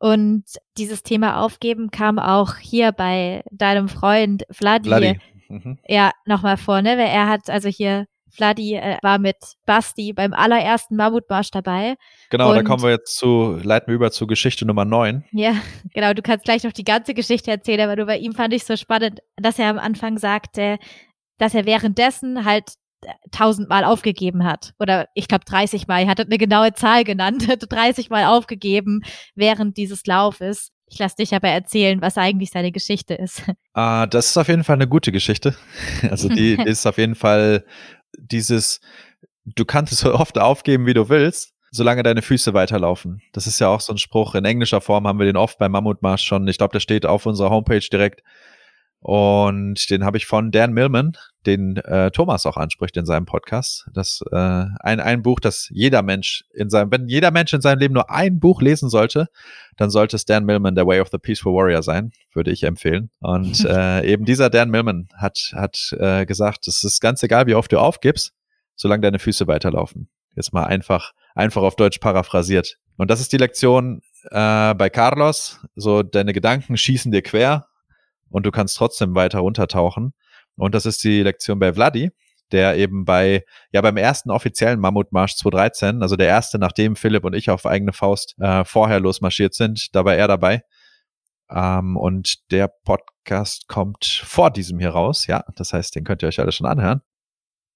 Und 0.01 0.45
dieses 0.79 1.03
Thema 1.03 1.43
Aufgeben 1.43 1.91
kam 1.91 2.17
auch 2.17 2.55
hier 2.55 2.91
bei 2.91 3.43
deinem 3.51 3.87
Freund 3.87 4.43
Vladi, 4.49 4.89
Vladi. 4.89 5.19
Mhm. 5.47 5.77
ja 5.87 6.09
nochmal 6.25 6.57
vor, 6.57 6.81
ne? 6.81 6.97
Weil 6.97 7.09
er 7.09 7.27
hat 7.27 7.51
also 7.51 7.69
hier 7.69 8.07
Vladi 8.31 8.77
äh, 8.77 8.97
war 9.03 9.19
mit 9.19 9.37
Basti 9.67 10.11
beim 10.13 10.33
allerersten 10.33 10.95
Mammutmarsch 10.95 11.51
dabei. 11.51 11.97
Genau, 12.31 12.51
da 12.51 12.63
kommen 12.63 12.81
wir 12.81 12.89
jetzt 12.89 13.15
zu, 13.15 13.59
leiten 13.61 13.89
wir 13.89 13.93
über 13.93 14.09
zu 14.09 14.25
Geschichte 14.25 14.65
Nummer 14.65 14.85
9. 14.85 15.23
Ja, 15.33 15.53
genau, 15.93 16.15
du 16.15 16.23
kannst 16.23 16.45
gleich 16.45 16.63
noch 16.63 16.71
die 16.71 16.83
ganze 16.83 17.13
Geschichte 17.13 17.51
erzählen, 17.51 17.81
aber 17.81 17.95
du 17.95 18.07
bei 18.07 18.17
ihm 18.17 18.33
fand 18.33 18.55
ich 18.55 18.63
so 18.63 18.75
spannend, 18.77 19.19
dass 19.35 19.59
er 19.59 19.69
am 19.69 19.77
Anfang 19.77 20.17
sagte, 20.17 20.79
dass 21.37 21.53
er 21.53 21.67
währenddessen 21.67 22.43
halt 22.43 22.73
tausendmal 23.31 23.83
aufgegeben 23.83 24.43
hat. 24.43 24.73
Oder 24.79 25.07
ich 25.13 25.27
glaube 25.27 25.45
30 25.45 25.87
Mal. 25.87 26.03
Er 26.03 26.07
hat 26.07 26.19
eine 26.19 26.37
genaue 26.37 26.73
Zahl 26.73 27.03
genannt, 27.03 27.47
30 27.69 28.09
Mal 28.09 28.25
aufgegeben 28.25 29.01
während 29.35 29.77
dieses 29.77 30.05
Laufes. 30.05 30.71
Ich 30.87 30.99
lasse 30.99 31.15
dich 31.15 31.33
aber 31.33 31.47
erzählen, 31.47 32.01
was 32.01 32.17
eigentlich 32.17 32.51
seine 32.51 32.71
Geschichte 32.71 33.13
ist. 33.13 33.43
Ah, 33.73 34.05
das 34.05 34.27
ist 34.27 34.37
auf 34.37 34.49
jeden 34.49 34.65
Fall 34.65 34.75
eine 34.75 34.87
gute 34.87 35.13
Geschichte. 35.13 35.55
Also 36.09 36.27
die 36.27 36.55
ist 36.65 36.85
auf 36.85 36.97
jeden 36.97 37.15
Fall 37.15 37.63
dieses, 38.17 38.81
du 39.45 39.63
kannst 39.63 39.93
es 39.93 39.99
so 39.99 40.13
oft 40.13 40.37
aufgeben, 40.37 40.85
wie 40.85 40.93
du 40.93 41.07
willst, 41.07 41.53
solange 41.71 42.03
deine 42.03 42.21
Füße 42.21 42.53
weiterlaufen. 42.53 43.21
Das 43.31 43.47
ist 43.47 43.59
ja 43.59 43.69
auch 43.69 43.79
so 43.79 43.93
ein 43.93 43.97
Spruch. 43.97 44.35
In 44.35 44.43
englischer 44.43 44.81
Form 44.81 45.07
haben 45.07 45.19
wir 45.19 45.25
den 45.25 45.37
oft 45.37 45.57
beim 45.57 45.71
Mammutmarsch 45.71 46.23
schon. 46.23 46.45
Ich 46.49 46.57
glaube, 46.57 46.73
der 46.73 46.81
steht 46.81 47.05
auf 47.05 47.25
unserer 47.25 47.49
Homepage 47.49 47.79
direkt. 47.79 48.23
Und 48.99 49.89
den 49.89 50.03
habe 50.03 50.17
ich 50.17 50.25
von 50.25 50.51
Dan 50.51 50.73
Millman, 50.73 51.13
den 51.45 51.77
äh, 51.77 52.11
Thomas 52.11 52.45
auch 52.45 52.57
anspricht 52.57 52.97
in 52.97 53.05
seinem 53.05 53.25
Podcast. 53.25 53.87
Das 53.93 54.23
äh, 54.31 54.35
ein, 54.35 54.99
ein 54.99 55.21
Buch, 55.23 55.39
das 55.39 55.69
jeder 55.71 56.01
Mensch 56.01 56.43
in 56.53 56.69
seinem, 56.69 56.91
wenn 56.91 57.07
jeder 57.07 57.31
Mensch 57.31 57.53
in 57.53 57.61
seinem 57.61 57.79
Leben 57.79 57.93
nur 57.93 58.09
ein 58.09 58.39
Buch 58.39 58.61
lesen 58.61 58.89
sollte, 58.89 59.27
dann 59.77 59.89
sollte 59.89 60.15
es 60.15 60.25
Dan 60.25 60.45
Millman, 60.45 60.75
The 60.75 60.85
Way 60.85 61.01
of 61.01 61.09
the 61.11 61.17
Peaceful 61.17 61.53
Warrior 61.53 61.83
sein, 61.83 62.11
würde 62.33 62.51
ich 62.51 62.63
empfehlen. 62.63 63.09
Und 63.19 63.65
äh, 63.65 64.05
eben 64.05 64.25
dieser 64.25 64.49
Dan 64.49 64.69
Millman 64.69 65.07
hat, 65.15 65.51
hat 65.55 65.95
äh, 65.99 66.25
gesagt, 66.25 66.67
es 66.67 66.83
ist 66.83 67.01
ganz 67.01 67.23
egal, 67.23 67.47
wie 67.47 67.55
oft 67.55 67.71
du 67.71 67.79
aufgibst, 67.79 68.33
solange 68.75 69.01
deine 69.01 69.19
Füße 69.19 69.47
weiterlaufen. 69.47 70.09
Jetzt 70.35 70.53
mal 70.53 70.63
einfach, 70.63 71.13
einfach 71.35 71.63
auf 71.63 71.75
Deutsch 71.75 71.99
paraphrasiert. 71.99 72.77
Und 72.97 73.09
das 73.09 73.19
ist 73.19 73.33
die 73.33 73.37
Lektion 73.37 74.01
äh, 74.29 74.73
bei 74.75 74.89
Carlos. 74.89 75.59
So, 75.75 76.03
deine 76.03 76.33
Gedanken 76.33 76.77
schießen 76.77 77.11
dir 77.11 77.21
quer 77.21 77.67
und 78.29 78.45
du 78.45 78.51
kannst 78.51 78.77
trotzdem 78.77 79.15
weiter 79.15 79.39
runtertauchen. 79.39 80.13
Und 80.55 80.75
das 80.75 80.85
ist 80.85 81.03
die 81.03 81.23
Lektion 81.23 81.59
bei 81.59 81.73
Vladi, 81.73 82.11
der 82.51 82.77
eben 82.77 83.05
bei, 83.05 83.45
ja, 83.71 83.81
beim 83.81 83.97
ersten 83.97 84.29
offiziellen 84.29 84.79
Mammutmarsch 84.79 85.35
2013, 85.35 86.01
also 86.01 86.15
der 86.15 86.27
erste, 86.27 86.59
nachdem 86.59 86.95
Philipp 86.95 87.23
und 87.23 87.33
ich 87.33 87.49
auf 87.49 87.65
eigene 87.65 87.93
Faust 87.93 88.35
äh, 88.39 88.65
vorher 88.65 88.99
losmarschiert 88.99 89.53
sind, 89.53 89.95
da 89.95 90.05
war 90.05 90.15
er 90.15 90.27
dabei. 90.27 90.63
Ähm, 91.49 91.97
und 91.97 92.51
der 92.51 92.67
Podcast 92.67 93.67
kommt 93.67 94.05
vor 94.05 94.51
diesem 94.51 94.79
hier 94.79 94.91
raus, 94.91 95.27
ja. 95.27 95.43
Das 95.55 95.73
heißt, 95.73 95.95
den 95.95 96.03
könnt 96.03 96.23
ihr 96.23 96.27
euch 96.27 96.39
alle 96.39 96.51
schon 96.51 96.67
anhören. 96.67 97.01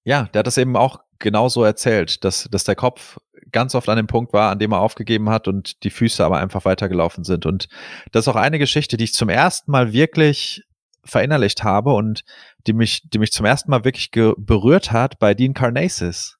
Ja, 0.04 0.24
der 0.32 0.40
hat 0.40 0.46
das 0.46 0.58
eben 0.58 0.76
auch 0.76 1.00
genauso 1.18 1.64
erzählt, 1.64 2.24
dass, 2.24 2.48
dass 2.50 2.64
der 2.64 2.76
Kopf 2.76 3.18
ganz 3.52 3.74
oft 3.74 3.88
an 3.88 3.96
dem 3.96 4.06
Punkt 4.06 4.32
war, 4.32 4.50
an 4.50 4.58
dem 4.58 4.72
er 4.72 4.80
aufgegeben 4.80 5.30
hat 5.30 5.48
und 5.48 5.82
die 5.82 5.90
Füße 5.90 6.24
aber 6.24 6.38
einfach 6.38 6.64
weitergelaufen 6.64 7.24
sind. 7.24 7.46
Und 7.46 7.68
das 8.12 8.24
ist 8.24 8.28
auch 8.28 8.36
eine 8.36 8.58
Geschichte, 8.58 8.96
die 8.96 9.04
ich 9.04 9.14
zum 9.14 9.28
ersten 9.28 9.70
Mal 9.70 9.92
wirklich 9.92 10.62
verinnerlicht 11.06 11.64
habe 11.64 11.92
und 11.92 12.22
die 12.66 12.72
mich, 12.72 13.08
die 13.08 13.18
mich 13.18 13.32
zum 13.32 13.46
ersten 13.46 13.70
Mal 13.70 13.84
wirklich 13.84 14.10
berührt 14.10 14.92
hat 14.92 15.18
bei 15.18 15.34
Dean 15.34 15.54
Carnasis, 15.54 16.36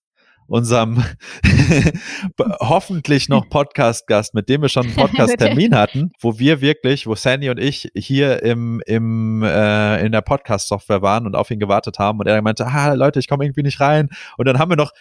unserem 0.47 1.05
hoffentlich 2.61 3.29
noch 3.29 3.49
Podcast-Gast, 3.49 4.35
mit 4.35 4.49
dem 4.49 4.63
wir 4.63 4.69
schon 4.69 4.87
einen 4.87 4.95
Podcast-Termin 4.97 5.75
hatten, 5.75 6.13
wo 6.21 6.39
wir 6.39 6.61
wirklich, 6.61 7.07
wo 7.07 7.15
Sandy 7.15 7.51
und 7.51 7.59
ich 7.59 7.91
hier 7.95 8.43
im, 8.43 8.81
im, 8.87 9.43
äh, 9.43 10.05
in 10.05 10.13
der 10.13 10.21
Podcast-Software 10.21 11.03
waren 11.03 11.27
und 11.27 11.35
auf 11.35 11.51
ihn 11.51 11.59
gewartet 11.59 11.99
haben 11.99 12.21
und 12.21 12.27
er 12.27 12.41
meinte, 12.43 12.67
ah, 12.67 12.93
Leute, 12.93 13.19
ich 13.19 13.29
komme 13.29 13.45
irgendwie 13.45 13.63
nicht 13.63 13.81
rein. 13.81 14.09
Und 14.37 14.47
dann 14.47 14.59
haben 14.59 14.71
wir 14.71 14.77
noch 14.77 14.93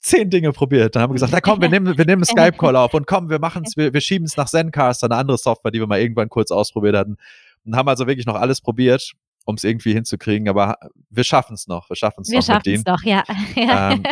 zehn 0.00 0.30
Dinge 0.30 0.52
probiert. 0.52 0.96
Dann 0.96 1.02
haben 1.02 1.10
wir 1.10 1.14
gesagt, 1.14 1.32
na 1.32 1.40
komm, 1.40 1.60
wir 1.60 1.68
nehmen, 1.68 1.86
wir 1.86 2.04
nehmen 2.04 2.22
einen 2.22 2.24
Skype-Call 2.24 2.76
auf 2.76 2.94
und 2.94 3.06
komm, 3.06 3.30
wir 3.30 3.38
machen 3.38 3.64
es, 3.66 3.76
wir, 3.76 3.92
wir 3.92 4.00
schieben 4.00 4.26
es 4.26 4.36
nach 4.36 4.48
Zencaster, 4.48 5.06
eine 5.06 5.16
andere 5.16 5.38
Software, 5.38 5.70
die 5.70 5.78
wir 5.78 5.86
mal 5.86 6.00
irgendwann 6.00 6.28
kurz 6.28 6.50
ausprobiert 6.50 6.96
hatten. 6.96 7.16
Und 7.70 7.76
haben 7.76 7.88
also 7.88 8.06
wirklich 8.06 8.26
noch 8.26 8.34
alles 8.34 8.60
probiert, 8.60 9.12
um 9.44 9.54
es 9.54 9.64
irgendwie 9.64 9.92
hinzukriegen, 9.92 10.48
aber 10.48 10.76
wir 11.08 11.24
schaffen 11.24 11.54
es 11.54 11.66
noch. 11.66 11.88
Wir 11.88 11.96
schaffen 11.96 12.22
es 12.22 12.28
noch. 12.28 12.34
Wir 12.34 12.42
schaffen 12.42 12.74
es 12.74 12.84
doch, 12.84 13.02
ja. 13.04 13.22
Ähm, 13.92 14.02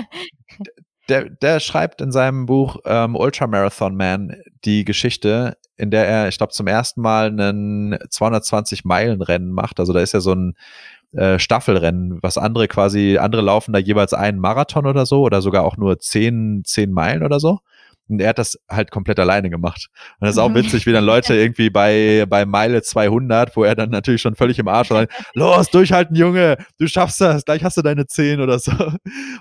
der, 1.09 1.31
der 1.31 1.59
schreibt 1.59 2.01
in 2.01 2.13
seinem 2.13 2.47
Buch 2.47 2.77
ähm, 2.85 3.17
Ultramarathon 3.17 3.97
Man 3.97 4.37
die 4.65 4.85
Geschichte, 4.85 5.57
in 5.77 5.91
der 5.91 6.07
er, 6.07 6.29
ich 6.29 6.39
glaube, 6.39 6.53
zum 6.53 6.67
ersten 6.67 7.01
Mal 7.01 7.29
einen 7.29 7.95
220-Meilen-Rennen 7.95 9.51
macht. 9.51 9.81
Also 9.81 9.93
da 9.93 10.01
ist 10.01 10.13
ja 10.13 10.21
so 10.21 10.35
ein 10.35 10.55
äh, 11.13 11.39
Staffelrennen, 11.39 12.19
was 12.23 12.37
andere 12.37 12.69
quasi, 12.69 13.19
andere 13.19 13.43
laufen 13.43 13.73
da 13.73 13.79
jeweils 13.79 14.13
einen 14.13 14.39
Marathon 14.39 14.87
oder 14.87 15.07
so 15.07 15.23
oder 15.23 15.41
sogar 15.41 15.65
auch 15.65 15.77
nur 15.77 15.99
zehn, 15.99 16.63
zehn 16.65 16.93
Meilen 16.93 17.25
oder 17.25 17.41
so. 17.41 17.61
Und 18.09 18.21
er 18.21 18.31
hat 18.31 18.39
das 18.39 18.59
halt 18.69 18.91
komplett 18.91 19.19
alleine 19.19 19.51
gemacht. 19.51 19.89
Und 20.19 20.27
das 20.27 20.37
ist 20.37 20.39
auch 20.39 20.49
mhm. 20.49 20.57
witzig, 20.57 20.87
wie 20.87 20.93
dann 20.93 21.05
Leute 21.07 21.35
irgendwie 21.35 21.71
bei, 21.71 22.25
bei 22.29 22.47
Meile 22.47 22.83
200, 22.83 23.57
wo 23.57 23.65
er 23.65 23.75
dann 23.75 23.91
natürlich 23.91 24.23
schon 24.23 24.35
völlig 24.35 24.59
im 24.59 24.69
Arsch 24.69 24.91
war, 24.91 25.07
los, 25.35 25.71
durchhalten, 25.71 26.17
Junge, 26.17 26.57
du 26.79 26.87
schaffst 26.87 27.21
das, 27.21 27.45
gleich 27.45 27.63
hast 27.65 27.77
du 27.77 27.83
deine 27.83 28.07
10 28.07 28.41
oder 28.41 28.59
so. 28.59 28.73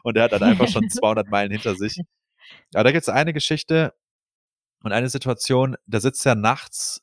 Und 0.03 0.18
er 0.18 0.24
hat 0.24 0.34
dann 0.34 0.43
einfach 0.43 0.68
schon 0.68 0.89
200 0.89 1.30
Meilen 1.30 1.51
hinter 1.51 1.76
sich. 1.76 1.97
Aber 2.74 2.84
da 2.84 2.91
gibt 2.91 3.03
es 3.03 3.09
eine 3.09 3.34
Geschichte 3.34 3.93
und 4.84 4.91
eine 4.91 5.09
Situation, 5.09 5.76
da 5.86 5.99
sitzt 5.99 6.26
er 6.26 6.36
nachts 6.36 7.01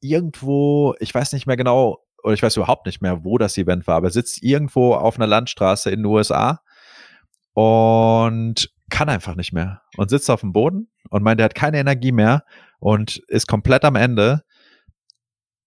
irgendwo, 0.00 0.94
ich 1.00 1.14
weiß 1.14 1.32
nicht 1.32 1.46
mehr 1.46 1.56
genau, 1.56 2.04
oder 2.22 2.34
ich 2.34 2.42
weiß 2.42 2.56
überhaupt 2.56 2.86
nicht 2.86 3.02
mehr, 3.02 3.24
wo 3.24 3.38
das 3.38 3.58
Event 3.58 3.86
war, 3.86 3.96
aber 3.96 4.08
er 4.08 4.12
sitzt 4.12 4.42
irgendwo 4.42 4.94
auf 4.94 5.16
einer 5.16 5.26
Landstraße 5.26 5.90
in 5.90 6.00
den 6.00 6.06
USA 6.06 6.60
und 7.54 8.70
kann 8.92 9.08
einfach 9.08 9.34
nicht 9.34 9.52
mehr 9.52 9.82
und 9.96 10.10
sitzt 10.10 10.30
auf 10.30 10.42
dem 10.42 10.52
Boden 10.52 10.88
und 11.08 11.22
meint, 11.22 11.40
er 11.40 11.46
hat 11.46 11.54
keine 11.54 11.78
Energie 11.78 12.12
mehr 12.12 12.44
und 12.78 13.16
ist 13.28 13.48
komplett 13.48 13.84
am 13.84 13.96
Ende 13.96 14.44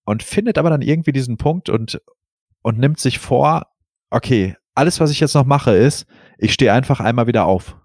und 0.06 0.24
findet 0.24 0.58
aber 0.58 0.70
dann 0.70 0.84
irgendwie 0.84 1.12
diesen 1.12 1.38
Punkt 1.38 1.68
und, 1.68 2.00
und 2.62 2.78
nimmt 2.78 3.00
sich 3.00 3.18
vor, 3.20 3.66
okay, 4.12 4.56
alles, 4.76 5.00
was 5.00 5.10
ich 5.10 5.20
jetzt 5.20 5.34
noch 5.34 5.44
mache, 5.44 5.72
ist, 5.72 6.06
ich 6.38 6.54
stehe 6.54 6.72
einfach 6.72 7.00
einmal 7.00 7.28
wieder 7.28 7.46
auf. 7.46 7.78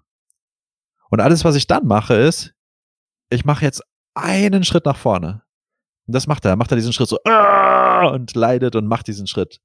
Und 1.09 1.19
alles, 1.19 1.43
was 1.43 1.55
ich 1.55 1.65
dann 1.65 1.87
mache, 1.87 2.13
ist, 2.13 2.53
ich 3.29 3.43
mache 3.43 3.65
jetzt 3.65 3.81
einen 4.13 4.63
Schritt 4.63 4.85
nach 4.85 4.97
vorne. 4.97 5.41
Und 6.05 6.13
das 6.13 6.27
macht 6.27 6.45
er. 6.45 6.55
Macht 6.55 6.71
er 6.71 6.75
diesen 6.75 6.93
Schritt 6.93 7.09
so 7.09 7.17
und 8.11 8.35
leidet 8.35 8.75
und 8.75 8.87
macht 8.87 9.07
diesen 9.07 9.25
Schritt. 9.25 9.59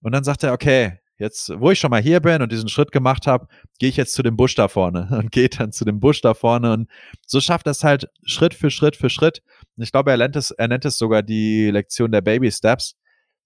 Und 0.00 0.12
dann 0.12 0.24
sagt 0.24 0.42
er, 0.42 0.52
okay, 0.52 1.00
jetzt, 1.18 1.52
wo 1.58 1.70
ich 1.70 1.78
schon 1.78 1.90
mal 1.90 2.02
hier 2.02 2.20
bin 2.20 2.42
und 2.42 2.52
diesen 2.52 2.68
Schritt 2.68 2.92
gemacht 2.92 3.26
habe, 3.26 3.46
gehe 3.78 3.88
ich 3.88 3.96
jetzt 3.96 4.12
zu 4.14 4.22
dem 4.22 4.36
Busch 4.36 4.54
da 4.54 4.68
vorne 4.68 5.08
und 5.18 5.30
geht 5.30 5.60
dann 5.60 5.72
zu 5.72 5.84
dem 5.84 6.00
Busch 6.00 6.20
da 6.20 6.34
vorne 6.34 6.72
und 6.72 6.88
so 7.26 7.40
schafft 7.40 7.66
es 7.66 7.84
halt 7.84 8.08
Schritt 8.24 8.54
für 8.54 8.70
Schritt 8.70 8.96
für 8.96 9.10
Schritt. 9.10 9.42
Und 9.76 9.82
ich 9.82 9.92
glaube, 9.92 10.10
er 10.10 10.16
nennt 10.16 10.36
es, 10.36 10.50
er 10.50 10.68
nennt 10.68 10.84
es 10.84 10.98
sogar 10.98 11.22
die 11.22 11.70
Lektion 11.70 12.12
der 12.12 12.20
Baby 12.20 12.50
Steps, 12.50 12.96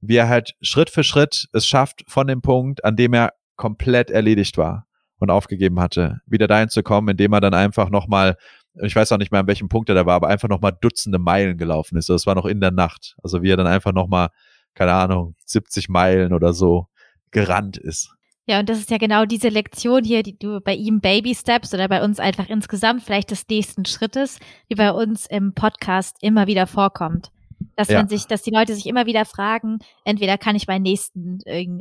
wie 0.01 0.17
er 0.17 0.29
halt 0.29 0.55
Schritt 0.61 0.91
für 0.91 1.05
Schritt 1.05 1.49
es 1.53 1.67
schafft 1.67 2.05
von 2.09 2.27
dem 2.27 2.43
Punkt, 2.43 2.85
an 2.85 2.97
dem 2.97 3.13
er 3.13 3.33
komplett 3.57 4.11
erledigt 4.11 4.59
war. 4.59 4.87
und 5.19 5.31
aufgegeben 5.31 5.81
hatte, 5.81 6.21
wieder 6.27 6.47
dahin 6.47 6.69
zu 6.69 6.83
kommen, 6.83 7.09
indem 7.09 7.33
er 7.33 7.41
dann 7.41 7.55
einfach 7.55 7.89
nochmal, 7.89 8.37
ich 8.83 8.95
weiß 8.95 9.13
auch 9.13 9.19
nicht 9.19 9.33
mehr, 9.33 9.41
an 9.41 9.47
welchem 9.47 9.71
Punkt 9.71 9.89
er 9.89 9.95
da 9.95 10.05
war, 10.05 10.15
aber 10.15 10.29
einfach 10.29 10.49
nochmal 10.49 10.77
Dutzende 10.79 11.19
Meilen 11.19 11.57
gelaufen 11.57 11.97
ist. 11.97 12.11
Das 12.11 12.27
war 12.27 12.35
noch 12.35 12.45
in 12.45 12.61
der 12.61 12.71
Nacht. 12.71 13.17
Also 13.23 13.43
wie 13.43 13.51
er 13.51 13.57
dann 13.57 13.67
einfach 13.67 13.95
nochmal, 13.95 14.29
keine 14.75 14.93
Ahnung, 14.93 15.35
70 15.47 15.89
Meilen 15.89 16.35
oder 16.35 16.53
so 16.53 16.89
gerannt 17.31 17.77
ist. 17.77 18.17
Ja, 18.49 18.61
und 18.61 18.69
das 18.69 18.79
ist 18.79 18.91
ja 18.91 18.99
genau 18.99 19.25
diese 19.25 19.49
Lektion 19.49 20.05
hier, 20.05 20.23
die 20.23 20.39
du 20.39 20.61
bei 20.61 20.75
ihm 20.75 21.01
Baby 21.01 21.35
Steps 21.35 21.75
oder 21.75 21.89
bei 21.89 22.05
uns 22.05 22.21
einfach 22.21 22.49
insgesamt 22.49 23.03
vielleicht 23.03 23.33
des 23.33 23.45
nächsten 23.49 23.85
Schrittes, 23.85 24.39
die 24.71 24.77
bei 24.77 24.93
uns 24.93 25.27
im 25.27 25.53
Podcast 25.53 26.17
immer 26.21 26.47
wieder 26.47 26.69
vorkommt. 26.69 27.33
Dass 27.75 27.89
ja. 27.89 27.99
man 27.99 28.09
sich, 28.09 28.27
dass 28.27 28.43
die 28.43 28.53
Leute 28.53 28.75
sich 28.75 28.87
immer 28.87 29.07
wieder 29.07 29.25
fragen, 29.25 29.81
entweder 30.05 30.39
kann 30.39 30.55
ich 30.55 30.69
meinen 30.69 30.83
nächsten 30.83 31.41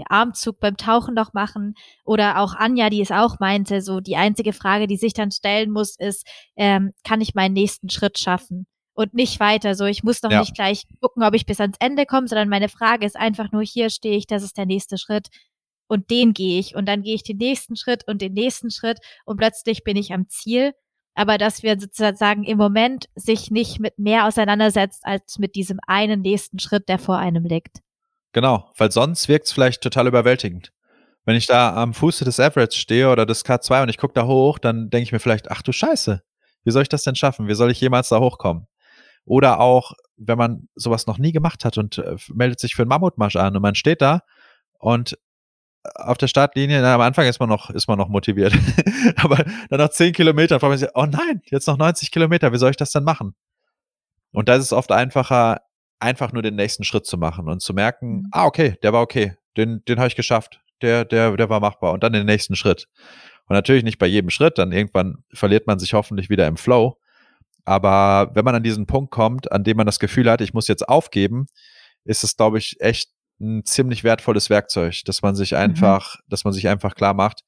Armzug 0.09 0.59
beim 0.59 0.77
Tauchen 0.77 1.13
noch 1.13 1.33
machen 1.33 1.75
oder 2.03 2.39
auch 2.39 2.55
Anja, 2.55 2.89
die 2.89 3.01
es 3.01 3.11
auch 3.11 3.39
meinte, 3.39 3.81
so 3.81 3.99
die 3.99 4.15
einzige 4.15 4.51
Frage, 4.51 4.87
die 4.87 4.97
sich 4.97 5.13
dann 5.13 5.31
stellen 5.31 5.69
muss, 5.69 5.95
ist, 5.99 6.25
ähm, 6.55 6.93
kann 7.03 7.21
ich 7.21 7.35
meinen 7.35 7.53
nächsten 7.53 7.89
Schritt 7.89 8.17
schaffen? 8.17 8.65
Und 8.95 9.13
nicht 9.13 9.39
weiter. 9.39 9.75
So, 9.75 9.85
ich 9.85 10.03
muss 10.03 10.23
noch 10.23 10.31
ja. 10.31 10.39
nicht 10.39 10.55
gleich 10.55 10.85
gucken, 11.01 11.21
ob 11.23 11.35
ich 11.35 11.45
bis 11.45 11.59
ans 11.59 11.77
Ende 11.79 12.05
komme, 12.05 12.27
sondern 12.27 12.49
meine 12.49 12.69
Frage 12.69 13.05
ist 13.05 13.17
einfach 13.17 13.51
nur, 13.51 13.61
hier 13.61 13.89
stehe 13.89 14.17
ich, 14.17 14.25
das 14.25 14.41
ist 14.41 14.57
der 14.57 14.65
nächste 14.65 14.97
Schritt 14.97 15.27
und 15.87 16.09
den 16.09 16.33
gehe 16.33 16.59
ich 16.59 16.75
und 16.75 16.87
dann 16.87 17.03
gehe 17.03 17.15
ich 17.15 17.23
den 17.23 17.37
nächsten 17.37 17.75
Schritt 17.75 18.07
und 18.07 18.21
den 18.21 18.33
nächsten 18.33 18.71
Schritt 18.71 18.99
und 19.25 19.37
plötzlich 19.37 19.83
bin 19.83 19.97
ich 19.97 20.13
am 20.13 20.27
Ziel. 20.29 20.73
Aber 21.13 21.37
dass 21.37 21.63
wir 21.63 21.79
sozusagen 21.79 22.43
im 22.43 22.57
Moment 22.57 23.05
sich 23.15 23.49
nicht 23.49 23.79
mit 23.79 23.97
mehr 23.97 24.27
auseinandersetzt 24.27 25.01
als 25.05 25.39
mit 25.39 25.55
diesem 25.55 25.79
einen 25.87 26.21
nächsten 26.21 26.59
Schritt, 26.59 26.89
der 26.89 26.99
vor 26.99 27.17
einem 27.17 27.45
liegt. 27.45 27.79
Genau, 28.33 28.69
weil 28.77 28.91
sonst 28.91 29.29
wirkt 29.29 29.45
es 29.45 29.53
vielleicht 29.53 29.81
total 29.81 30.07
überwältigend. 30.07 30.73
Wenn 31.23 31.37
ich 31.37 31.47
da 31.47 31.73
am 31.75 31.93
Fuße 31.93 32.25
des 32.25 32.37
Everest 32.37 32.77
stehe 32.77 33.09
oder 33.09 33.25
des 33.25 33.45
K2 33.45 33.83
und 33.83 33.89
ich 33.89 33.97
gucke 33.97 34.13
da 34.13 34.27
hoch, 34.27 34.59
dann 34.59 34.89
denke 34.89 35.03
ich 35.03 35.11
mir 35.13 35.19
vielleicht, 35.19 35.49
ach 35.49 35.61
du 35.61 35.71
Scheiße, 35.71 36.21
wie 36.65 36.71
soll 36.71 36.81
ich 36.81 36.89
das 36.89 37.03
denn 37.03 37.15
schaffen? 37.15 37.47
Wie 37.47 37.55
soll 37.55 37.71
ich 37.71 37.79
jemals 37.79 38.09
da 38.09 38.19
hochkommen? 38.19 38.67
Oder 39.25 39.59
auch, 39.59 39.93
wenn 40.17 40.37
man 40.37 40.69
sowas 40.75 41.07
noch 41.07 41.17
nie 41.17 41.31
gemacht 41.31 41.65
hat 41.65 41.77
und 41.77 41.97
äh, 41.97 42.15
meldet 42.33 42.59
sich 42.59 42.75
für 42.75 42.83
einen 42.83 42.89
Mammutmarsch 42.89 43.35
an 43.35 43.55
und 43.55 43.61
man 43.61 43.75
steht 43.75 44.01
da 44.01 44.21
und 44.79 45.17
auf 45.95 46.17
der 46.17 46.27
Startlinie, 46.27 46.81
na, 46.81 46.95
am 46.95 47.01
Anfang 47.01 47.27
ist 47.27 47.39
man 47.39 47.49
noch, 47.49 47.69
ist 47.69 47.87
man 47.87 47.97
noch 47.97 48.09
motiviert. 48.09 48.53
Aber 49.17 49.37
dann 49.69 49.79
nach 49.79 49.89
zehn 49.89 50.13
Kilometern 50.13 50.59
fragt 50.59 50.69
man 50.69 50.77
sich, 50.77 50.89
oh 50.95 51.05
nein, 51.05 51.41
jetzt 51.45 51.67
noch 51.67 51.77
90 51.77 52.11
Kilometer, 52.11 52.51
wie 52.51 52.57
soll 52.57 52.71
ich 52.71 52.77
das 52.77 52.91
denn 52.91 53.03
machen? 53.03 53.35
Und 54.31 54.49
da 54.49 54.55
ist 54.55 54.63
es 54.63 54.73
oft 54.73 54.91
einfacher, 54.91 55.61
einfach 55.99 56.33
nur 56.33 56.41
den 56.41 56.55
nächsten 56.55 56.83
Schritt 56.83 57.05
zu 57.05 57.17
machen 57.17 57.47
und 57.47 57.61
zu 57.61 57.73
merken, 57.73 58.17
mhm. 58.17 58.27
ah, 58.31 58.45
okay, 58.45 58.77
der 58.83 58.93
war 58.93 59.01
okay, 59.01 59.35
den, 59.57 59.83
den 59.85 59.99
habe 59.99 60.07
ich 60.07 60.15
geschafft, 60.15 60.61
der, 60.81 61.05
der, 61.05 61.35
der 61.37 61.49
war 61.49 61.59
machbar 61.59 61.93
und 61.93 62.03
dann 62.03 62.13
den 62.13 62.25
nächsten 62.25 62.55
Schritt. 62.55 62.87
Und 63.47 63.53
natürlich 63.53 63.83
nicht 63.83 63.99
bei 63.99 64.07
jedem 64.07 64.29
Schritt, 64.29 64.57
dann 64.57 64.71
irgendwann 64.71 65.23
verliert 65.33 65.67
man 65.67 65.79
sich 65.79 65.93
hoffentlich 65.93 66.29
wieder 66.29 66.47
im 66.47 66.57
Flow. 66.57 66.97
Aber 67.65 68.31
wenn 68.35 68.45
man 68.45 68.55
an 68.55 68.63
diesen 68.63 68.85
Punkt 68.85 69.11
kommt, 69.11 69.51
an 69.51 69.63
dem 69.63 69.77
man 69.77 69.85
das 69.85 69.99
Gefühl 69.99 70.29
hat, 70.29 70.41
ich 70.41 70.53
muss 70.53 70.67
jetzt 70.67 70.87
aufgeben, 70.87 71.47
ist 72.03 72.23
es, 72.23 72.37
glaube 72.37 72.59
ich, 72.59 72.79
echt 72.79 73.09
ein 73.41 73.65
ziemlich 73.65 74.03
wertvolles 74.03 74.49
Werkzeug, 74.49 75.01
dass 75.05 75.21
man 75.21 75.35
sich 75.35 75.51
mhm. 75.51 75.57
einfach, 75.57 76.15
mhm. 76.15 76.29
dass 76.29 76.43
man 76.43 76.53
sich 76.53 76.67
einfach 76.67 76.95
klar 76.95 77.13
macht 77.13 77.41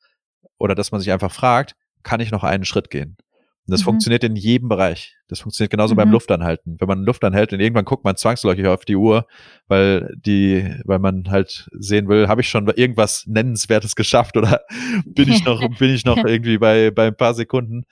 oder 0.57 0.75
dass 0.75 0.91
man 0.91 0.99
sich 0.99 1.11
einfach 1.11 1.31
fragt, 1.31 1.75
kann 2.03 2.19
ich 2.19 2.31
noch 2.31 2.43
einen 2.43 2.65
Schritt 2.65 2.89
gehen? 2.89 3.17
Und 3.67 3.73
das 3.73 3.81
mhm. 3.81 3.85
funktioniert 3.85 4.23
in 4.23 4.37
jedem 4.37 4.69
Bereich. 4.69 5.15
Das 5.27 5.41
funktioniert 5.41 5.71
genauso 5.71 5.93
mhm. 5.93 5.97
beim 5.97 6.11
Luftanhalten. 6.11 6.77
Wenn 6.79 6.87
man 6.87 7.03
Luft 7.03 7.23
anhält 7.25 7.51
und 7.51 7.59
irgendwann 7.59 7.83
guckt 7.83 8.05
man 8.05 8.15
zwangsläufig 8.15 8.65
auf 8.65 8.85
die 8.85 8.95
Uhr, 8.95 9.27
weil 9.67 10.15
die, 10.17 10.73
weil 10.85 10.99
man 10.99 11.29
halt 11.29 11.69
sehen 11.77 12.07
will, 12.07 12.29
habe 12.29 12.41
ich 12.41 12.49
schon 12.49 12.67
irgendwas 12.69 13.25
Nennenswertes 13.27 13.95
geschafft 13.97 14.37
oder 14.37 14.61
bin 15.05 15.29
ich 15.29 15.43
noch, 15.43 15.59
bin 15.79 15.93
ich 15.93 16.05
noch 16.05 16.17
irgendwie 16.17 16.57
bei, 16.57 16.91
bei 16.91 17.07
ein 17.07 17.17
paar 17.17 17.33
Sekunden? 17.33 17.83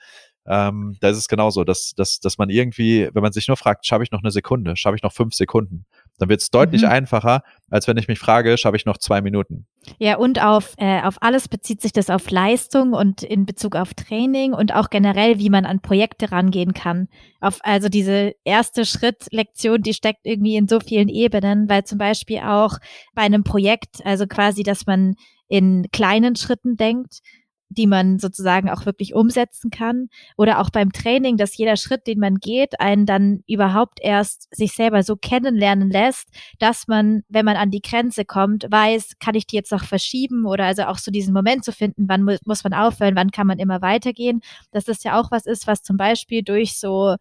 Ähm, 0.48 0.96
da 1.00 1.08
ist 1.08 1.16
es 1.16 1.28
genauso, 1.28 1.64
dass, 1.64 1.92
dass, 1.96 2.20
dass 2.20 2.38
man 2.38 2.50
irgendwie, 2.50 3.08
wenn 3.12 3.22
man 3.22 3.32
sich 3.32 3.48
nur 3.48 3.56
fragt, 3.56 3.84
schaffe 3.86 4.04
ich 4.04 4.12
noch 4.12 4.22
eine 4.22 4.30
Sekunde, 4.30 4.76
schaffe 4.76 4.96
ich 4.96 5.02
noch 5.02 5.12
fünf 5.12 5.34
Sekunden, 5.34 5.86
dann 6.18 6.28
wird 6.28 6.40
es 6.40 6.50
deutlich 6.50 6.82
mhm. 6.82 6.88
einfacher, 6.88 7.42
als 7.70 7.88
wenn 7.88 7.96
ich 7.96 8.08
mich 8.08 8.18
frage, 8.18 8.56
schaffe 8.56 8.76
ich 8.76 8.86
noch 8.86 8.98
zwei 8.98 9.20
Minuten. 9.20 9.66
Ja, 9.98 10.16
und 10.16 10.42
auf, 10.42 10.74
äh, 10.78 11.02
auf 11.02 11.16
alles 11.20 11.48
bezieht 11.48 11.80
sich 11.80 11.92
das 11.92 12.10
auf 12.10 12.30
Leistung 12.30 12.92
und 12.92 13.22
in 13.22 13.44
Bezug 13.44 13.76
auf 13.76 13.94
Training 13.94 14.52
und 14.52 14.74
auch 14.74 14.90
generell, 14.90 15.38
wie 15.38 15.50
man 15.50 15.66
an 15.66 15.80
Projekte 15.80 16.30
rangehen 16.32 16.74
kann. 16.74 17.08
Auf, 17.40 17.58
also 17.62 17.88
diese 17.88 18.32
erste 18.44 18.84
Schrittlektion, 18.84 19.82
die 19.82 19.94
steckt 19.94 20.20
irgendwie 20.24 20.56
in 20.56 20.68
so 20.68 20.80
vielen 20.80 21.08
Ebenen, 21.08 21.68
weil 21.68 21.84
zum 21.84 21.98
Beispiel 21.98 22.38
auch 22.38 22.78
bei 23.14 23.22
einem 23.22 23.44
Projekt, 23.44 24.04
also 24.04 24.26
quasi, 24.26 24.62
dass 24.62 24.86
man 24.86 25.14
in 25.48 25.86
kleinen 25.92 26.36
Schritten 26.36 26.76
denkt 26.76 27.20
die 27.68 27.86
man 27.86 28.18
sozusagen 28.18 28.70
auch 28.70 28.86
wirklich 28.86 29.14
umsetzen 29.14 29.70
kann. 29.70 30.08
Oder 30.36 30.60
auch 30.60 30.70
beim 30.70 30.92
Training, 30.92 31.36
dass 31.36 31.56
jeder 31.56 31.76
Schritt, 31.76 32.06
den 32.06 32.18
man 32.18 32.36
geht, 32.36 32.80
einen 32.80 33.06
dann 33.06 33.42
überhaupt 33.46 33.98
erst 34.00 34.54
sich 34.54 34.72
selber 34.72 35.02
so 35.02 35.16
kennenlernen 35.16 35.90
lässt, 35.90 36.28
dass 36.58 36.86
man, 36.88 37.22
wenn 37.28 37.44
man 37.44 37.56
an 37.56 37.70
die 37.70 37.82
Grenze 37.82 38.24
kommt, 38.24 38.66
weiß, 38.70 39.18
kann 39.18 39.34
ich 39.34 39.46
die 39.46 39.56
jetzt 39.56 39.72
noch 39.72 39.84
verschieben 39.84 40.46
oder 40.46 40.64
also 40.64 40.84
auch 40.84 40.98
so 40.98 41.10
diesen 41.10 41.34
Moment 41.34 41.64
zu 41.64 41.72
finden, 41.72 42.06
wann 42.08 42.22
mu 42.22 42.36
muss 42.44 42.64
man 42.64 42.74
aufhören, 42.74 43.16
wann 43.16 43.30
kann 43.30 43.46
man 43.46 43.58
immer 43.58 43.82
weitergehen. 43.82 44.40
Dass 44.70 44.84
das 44.84 45.02
ja 45.02 45.18
auch 45.18 45.30
was 45.30 45.46
ist, 45.46 45.66
was 45.66 45.82
zum 45.82 45.96
Beispiel 45.96 46.42
durch 46.42 46.78
so 46.78 47.16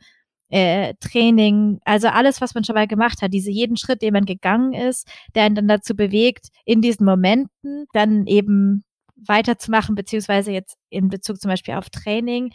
äh, 0.50 0.93
Training, 1.00 1.80
also 1.86 2.08
alles, 2.08 2.41
was 2.41 2.54
man 2.54 2.64
schon 2.64 2.76
mal 2.76 2.88
gemacht 2.88 3.22
hat, 3.22 3.34
diese 3.34 3.52
jeden 3.52 3.78
Schritt, 3.78 4.02
den 4.02 4.14
man 4.14 4.26
gegangen 4.26 4.74
ist, 4.74 5.08
der 5.34 5.43
einen 5.43 5.56
dann 5.56 5.68
dazu 5.68 5.96
bewegt, 5.96 6.50
in 6.66 6.82
diesen 6.82 7.06
Momenten 7.06 7.88
dann 7.93 8.28
eben 8.28 8.84
weiterzumachen, 9.16 9.95
beziehungsweise 9.95 10.51
jetzt 10.51 10.78
in 10.89 11.09
Bezug 11.09 11.39
zum 11.39 11.49
Beispiel 11.49 11.76
auf 11.76 11.89
Training, 11.89 12.51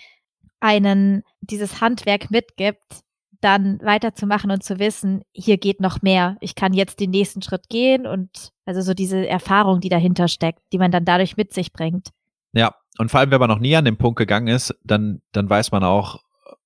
einen 0.61 1.22
dieses 1.40 1.80
Handwerk 1.80 2.30
mitgibt, 2.30 3.02
dann 3.40 3.80
weiterzumachen 3.82 4.50
und 4.50 4.62
zu 4.62 4.78
wissen, 4.78 5.22
hier 5.32 5.56
geht 5.56 5.80
noch 5.80 6.02
mehr. 6.02 6.36
Ich 6.40 6.54
kann 6.54 6.74
jetzt 6.74 7.00
den 7.00 7.11
nächsten 7.11 7.40
Schritt 7.40 7.68
gehen 7.70 8.06
und 8.06 8.50
also 8.66 8.82
so 8.82 8.92
diese 8.92 9.26
Erfahrung, 9.26 9.80
die 9.80 9.88
dahinter 9.88 10.28
steckt, 10.28 10.61
die 10.72 10.78
man 10.78 10.90
dann 10.90 11.06
dadurch 11.06 11.36
mit 11.36 11.54
sich 11.54 11.72
bringt. 11.72 12.11
Ja, 12.52 12.74
und 12.98 13.11
vor 13.11 13.20
allem, 13.20 13.30
wenn 13.30 13.40
man 13.40 13.48
noch 13.48 13.58
nie 13.58 13.76
an 13.76 13.86
den 13.86 13.96
Punkt 13.96 14.18
gegangen 14.18 14.48
ist, 14.48 14.74
dann, 14.84 15.22
dann 15.32 15.48
weiß 15.48 15.72
man 15.72 15.84
auch, 15.84 16.18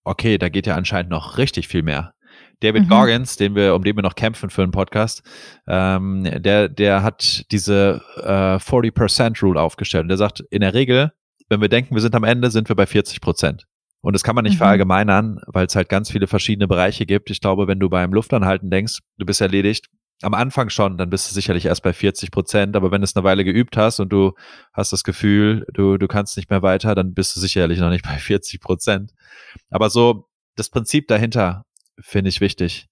okay, 0.03 0.37
da 0.39 0.49
geht 0.49 0.67
ja 0.67 0.75
anscheinend 0.75 1.11
noch 1.11 1.39
richtig 1.39 1.69
viel 1.69 1.83
mehr. 1.83 2.15
David 2.61 2.85
mhm. 2.85 2.89
Goggins, 2.89 3.37
den 3.37 3.55
wir, 3.55 3.75
um 3.75 3.83
den 3.85 3.97
wir 3.97 4.03
noch 4.03 4.15
kämpfen 4.15 4.51
für 4.51 4.63
einen 4.63 4.73
Podcast, 4.73 5.23
ähm, 5.67 6.25
der, 6.25 6.69
der 6.69 7.03
hat 7.03 7.51
diese 7.51 8.03
äh, 8.17 8.57
40% 8.57 9.41
Rule 9.43 9.61
aufgestellt. 9.61 10.03
Und 10.03 10.09
der 10.09 10.17
sagt, 10.17 10.41
in 10.51 10.61
der 10.61 10.75
Regel, 10.75 11.13
wenn 11.49 11.61
wir 11.61 11.69
denken, 11.69 11.95
wir 11.95 12.03
sind 12.03 12.15
am 12.15 12.25
Ende, 12.25 12.51
sind 12.51 12.69
wir 12.69 12.77
bei 12.77 12.87
40 12.87 13.21
Prozent. 13.21 13.67
Und 14.01 14.13
das 14.13 14.23
kann 14.23 14.35
man 14.35 14.45
nicht 14.45 14.55
mhm. 14.55 14.59
verallgemeinern, 14.59 15.41
weil 15.47 15.67
es 15.67 15.77
halt 15.77 15.89
ganz 15.89 16.11
viele 16.11 16.27
verschiedene 16.27 16.69
Bereiche 16.69 17.07
gibt. 17.07 17.31
Ich 17.31 17.41
glaube, 17.41 17.67
wenn 17.67 17.81
du 17.81 17.89
beim 17.89 18.13
Luftanhalten 18.13 18.71
denkst, 18.71 18.99
du 19.19 19.27
bist 19.27 19.41
erledigt, 19.41 19.89
am 20.23 20.35
Anfang 20.35 20.71
schon, 20.71 20.97
dann 20.97 21.11
bist 21.11 21.29
du 21.29 21.35
sicherlich 21.35 21.67
erst 21.67 21.83
bei 21.83 21.93
40 21.93 22.31
Prozent, 22.31 22.77
aber 22.77 22.91
wenn 22.91 23.01
du 23.01 23.05
es 23.05 23.17
eine 23.17 23.25
Weile 23.25 23.45
geübt 23.45 23.77
hast 23.77 24.01
und 24.01 24.11
du 24.11 24.33
hast 24.73 24.93
das 24.93 25.05
Gefühl, 25.05 25.67
du, 25.73 25.99
du 25.99 26.07
kannst 26.07 26.37
nicht 26.37 26.51
mehr 26.51 26.63
weiter, 26.63 26.95
dann 26.95 27.15
bist 27.15 27.35
du 27.35 27.41
sicherlich 27.41 27.79
noch 27.79 27.91
nicht 27.91 28.05
bei 28.05 28.19
40 28.19 28.61
Prozent. 28.61 29.13
Aber 29.71 29.91
so 29.91 30.29
das 30.57 30.71
Prinzip 30.71 31.09
dahinter 31.09 31.65
finde 32.01 32.29
ich 32.29 32.41
wichtig. 32.41 32.89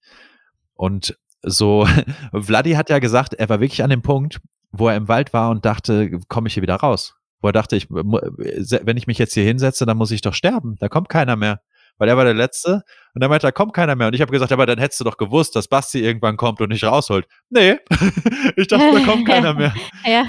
Und 0.73 1.17
so, 1.41 1.87
Vladi 2.33 2.71
hat 2.73 2.89
ja 2.89 2.99
gesagt, 2.99 3.33
er 3.33 3.49
war 3.49 3.59
wirklich 3.59 3.83
an 3.83 3.89
dem 3.89 4.01
Punkt, 4.01 4.41
wo 4.71 4.87
er 4.87 4.97
im 4.97 5.07
Wald 5.07 5.33
war 5.33 5.51
und 5.51 5.65
dachte, 5.65 6.19
komme 6.27 6.47
ich 6.47 6.55
hier 6.55 6.63
wieder 6.63 6.75
raus? 6.75 7.15
Wo 7.41 7.49
er 7.49 7.53
dachte, 7.53 7.75
ich, 7.75 7.89
wenn 7.89 8.97
ich 8.97 9.07
mich 9.07 9.17
jetzt 9.17 9.33
hier 9.33 9.43
hinsetze, 9.43 9.85
dann 9.85 9.97
muss 9.97 10.11
ich 10.11 10.21
doch 10.21 10.33
sterben. 10.33 10.75
Da 10.79 10.87
kommt 10.87 11.09
keiner 11.09 11.35
mehr. 11.35 11.59
Weil 11.97 12.09
er 12.09 12.17
war 12.17 12.23
der 12.23 12.33
Letzte 12.33 12.81
und 13.13 13.21
dann 13.21 13.29
meinte, 13.29 13.45
da 13.45 13.51
kommt 13.51 13.73
keiner 13.73 13.95
mehr. 13.95 14.07
Und 14.07 14.15
ich 14.15 14.21
habe 14.21 14.31
gesagt, 14.31 14.51
aber 14.51 14.65
dann 14.65 14.79
hättest 14.79 14.99
du 14.99 15.03
doch 15.03 15.17
gewusst, 15.17 15.55
dass 15.55 15.67
Basti 15.67 15.99
irgendwann 15.99 16.37
kommt 16.37 16.59
und 16.59 16.69
nicht 16.69 16.83
rausholt. 16.83 17.27
Nee, 17.49 17.77
ich 18.55 18.67
dachte, 18.67 18.91
da 18.93 18.99
kommt 19.05 19.27
keiner 19.27 19.53
mehr. 19.55 19.75
Ja. 20.05 20.25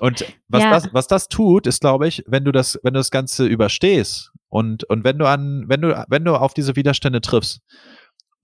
Und 0.00 0.24
was, 0.48 0.62
ja. 0.62 0.70
das, 0.70 0.88
was 0.92 1.06
das 1.06 1.28
tut, 1.28 1.68
ist, 1.68 1.80
glaube 1.80 2.08
ich, 2.08 2.24
wenn 2.26 2.44
du 2.44 2.50
das, 2.50 2.80
wenn 2.82 2.94
du 2.94 3.00
das 3.00 3.12
Ganze 3.12 3.46
überstehst 3.46 4.32
und, 4.54 4.84
und 4.84 5.02
wenn 5.02 5.18
du 5.18 5.26
an, 5.26 5.64
wenn 5.66 5.80
du, 5.80 6.06
wenn 6.08 6.24
du 6.24 6.36
auf 6.36 6.54
diese 6.54 6.76
Widerstände 6.76 7.20
triffst 7.20 7.60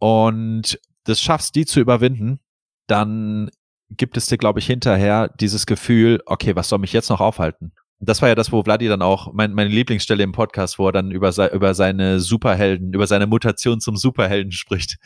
und 0.00 0.76
das 1.04 1.20
schaffst, 1.20 1.54
die 1.54 1.66
zu 1.66 1.78
überwinden, 1.78 2.40
dann 2.88 3.48
gibt 3.90 4.16
es 4.16 4.26
dir, 4.26 4.36
glaube 4.36 4.58
ich, 4.58 4.66
hinterher 4.66 5.28
dieses 5.38 5.66
Gefühl, 5.66 6.20
okay, 6.26 6.56
was 6.56 6.68
soll 6.68 6.80
mich 6.80 6.92
jetzt 6.92 7.10
noch 7.10 7.20
aufhalten? 7.20 7.74
Das 8.00 8.22
war 8.22 8.28
ja 8.28 8.34
das, 8.34 8.50
wo 8.50 8.60
Vladi 8.64 8.88
dann 8.88 9.02
auch, 9.02 9.32
mein, 9.32 9.52
meine 9.52 9.70
Lieblingsstelle 9.70 10.24
im 10.24 10.32
Podcast, 10.32 10.80
wo 10.80 10.88
er 10.88 10.92
dann 10.92 11.12
über, 11.12 11.52
über 11.52 11.74
seine 11.74 12.18
Superhelden, 12.18 12.92
über 12.92 13.06
seine 13.06 13.28
Mutation 13.28 13.80
zum 13.80 13.94
Superhelden 13.94 14.50
spricht. 14.50 14.96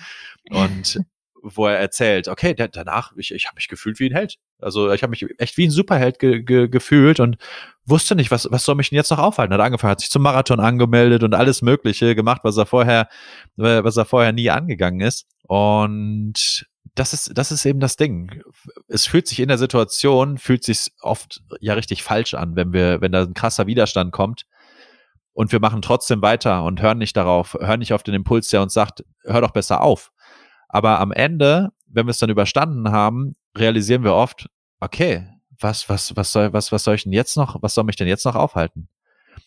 Und 0.48 1.00
wo 1.44 1.66
er 1.66 1.78
erzählt, 1.78 2.28
okay, 2.28 2.54
der, 2.54 2.68
danach, 2.68 3.12
ich, 3.16 3.32
ich 3.32 3.46
habe 3.46 3.56
mich 3.56 3.68
gefühlt 3.68 4.00
wie 4.00 4.08
ein 4.08 4.14
Held. 4.14 4.38
Also 4.58 4.90
ich 4.92 5.02
habe 5.02 5.10
mich 5.10 5.26
echt 5.38 5.56
wie 5.58 5.66
ein 5.66 5.70
Superheld 5.70 6.18
ge, 6.18 6.42
ge, 6.42 6.68
gefühlt 6.68 7.20
und 7.20 7.36
wusste 7.84 8.16
nicht, 8.16 8.30
was, 8.30 8.48
was 8.50 8.64
soll 8.64 8.74
mich 8.76 8.88
denn 8.88 8.96
jetzt 8.96 9.10
noch 9.10 9.18
aufhalten? 9.18 9.52
Hat 9.52 9.60
angefangen, 9.60 9.90
hat 9.90 10.00
sich 10.00 10.10
zum 10.10 10.22
Marathon 10.22 10.58
angemeldet 10.58 11.22
und 11.22 11.34
alles 11.34 11.60
Mögliche 11.60 12.14
gemacht, 12.14 12.40
was 12.44 12.56
er 12.56 12.66
vorher, 12.66 13.08
was 13.56 13.96
er 13.96 14.06
vorher 14.06 14.32
nie 14.32 14.50
angegangen 14.50 15.00
ist. 15.00 15.26
Und 15.42 16.66
das 16.94 17.12
ist, 17.12 17.36
das 17.36 17.52
ist 17.52 17.66
eben 17.66 17.80
das 17.80 17.96
Ding. 17.96 18.42
Es 18.88 19.06
fühlt 19.06 19.28
sich 19.28 19.40
in 19.40 19.48
der 19.48 19.58
Situation, 19.58 20.38
fühlt 20.38 20.64
sich 20.64 20.92
oft 21.00 21.42
ja 21.60 21.74
richtig 21.74 22.02
falsch 22.02 22.34
an, 22.34 22.56
wenn 22.56 22.72
wir, 22.72 23.00
wenn 23.00 23.12
da 23.12 23.22
ein 23.22 23.34
krasser 23.34 23.66
Widerstand 23.66 24.12
kommt 24.12 24.46
und 25.34 25.50
wir 25.52 25.60
machen 25.60 25.82
trotzdem 25.82 26.22
weiter 26.22 26.62
und 26.64 26.80
hören 26.80 26.98
nicht 26.98 27.16
darauf, 27.16 27.54
hören 27.54 27.80
nicht 27.80 27.92
auf 27.92 28.04
den 28.04 28.14
Impuls, 28.14 28.48
der 28.48 28.62
uns 28.62 28.72
sagt, 28.72 29.04
hör 29.24 29.40
doch 29.40 29.50
besser 29.50 29.82
auf. 29.82 30.12
Aber 30.68 31.00
am 31.00 31.12
Ende, 31.12 31.72
wenn 31.86 32.06
wir 32.06 32.10
es 32.10 32.18
dann 32.18 32.30
überstanden 32.30 32.90
haben, 32.90 33.36
realisieren 33.56 34.04
wir 34.04 34.14
oft, 34.14 34.48
okay, 34.80 35.28
was, 35.60 35.88
was, 35.88 36.16
was 36.16 36.32
soll, 36.32 36.52
was, 36.52 36.72
was 36.72 36.84
soll 36.84 36.96
ich 36.96 37.04
denn 37.04 37.12
jetzt 37.12 37.36
noch, 37.36 37.62
was 37.62 37.74
soll 37.74 37.84
mich 37.84 37.96
denn 37.96 38.08
jetzt 38.08 38.24
noch 38.24 38.34
aufhalten? 38.34 38.88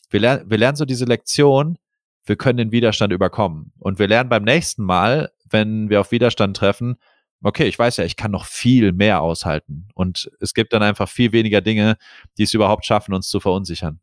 Wir 0.09 0.20
lernen, 0.20 0.49
wir 0.49 0.57
lernen 0.57 0.78
so 0.78 0.86
diese 0.86 1.05
Lektion, 1.05 1.78
wir 2.26 2.36
können 2.36 2.57
den 2.57 2.72
Widerstand 2.72 3.13
überkommen. 3.13 3.74
Und 3.78 3.99
wir 3.99 4.07
lernen 4.07 4.30
beim 4.30 4.43
nächsten 4.43 4.84
Mal, 4.84 5.32
wenn 5.49 5.89
wir 5.89 6.01
auf 6.01 6.11
Widerstand 6.11 6.55
treffen, 6.57 6.97
okay, 7.43 7.65
ich 7.65 7.78
weiß 7.78 7.97
ja, 7.97 8.03
ich 8.03 8.15
kann 8.15 8.32
noch 8.32 8.45
viel 8.45 8.91
mehr 8.91 9.22
aushalten. 9.22 9.88
Und 9.93 10.32
es 10.39 10.53
gibt 10.53 10.74
dann 10.74 10.84
einfach 10.84 11.07
viel 11.07 11.32
weniger 11.32 11.61
Dinge, 11.61 11.97
die 12.38 12.43
es 12.43 12.53
überhaupt 12.53 12.86
schaffen, 12.86 13.13
uns 13.13 13.28
zu 13.30 13.39
verunsichern. 13.39 13.99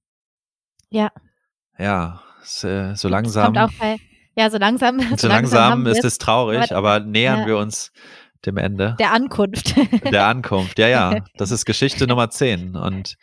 Ja. 0.91 1.11
Ja, 1.79 2.23
so, 2.43 2.69
äh, 2.69 2.95
so 2.97 3.09
langsam. 3.09 3.55
Kommt 3.55 3.59
auch 3.59 3.79
bei, 3.79 3.99
ja, 4.37 4.51
so 4.51 4.59
langsam. 4.59 4.99
So, 5.11 5.17
so 5.17 5.29
langsam, 5.29 5.85
langsam 5.85 5.87
ist 5.87 6.05
es 6.05 6.19
traurig, 6.19 6.73
aber, 6.73 6.93
aber 6.95 7.07
nähern 7.07 7.41
ja. 7.41 7.47
wir 7.47 7.59
uns 7.59 7.93
dem 8.47 8.57
Ende. 8.57 8.97
Der 8.99 9.13
Ankunft. 9.13 9.75
Der 10.13 10.27
Ankunft, 10.27 10.79
ja, 10.79 10.89
ja. 10.89 11.21
Das 11.37 11.51
ist 11.51 11.65
Geschichte 11.65 12.07
Nummer 12.07 12.31
10. 12.31 12.77
Und 12.77 13.17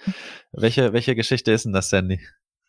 welche, 0.52 0.94
welche 0.94 1.16
Geschichte 1.16 1.52
ist 1.52 1.66
denn 1.66 1.74
das, 1.74 1.90
Sandy? 1.90 2.20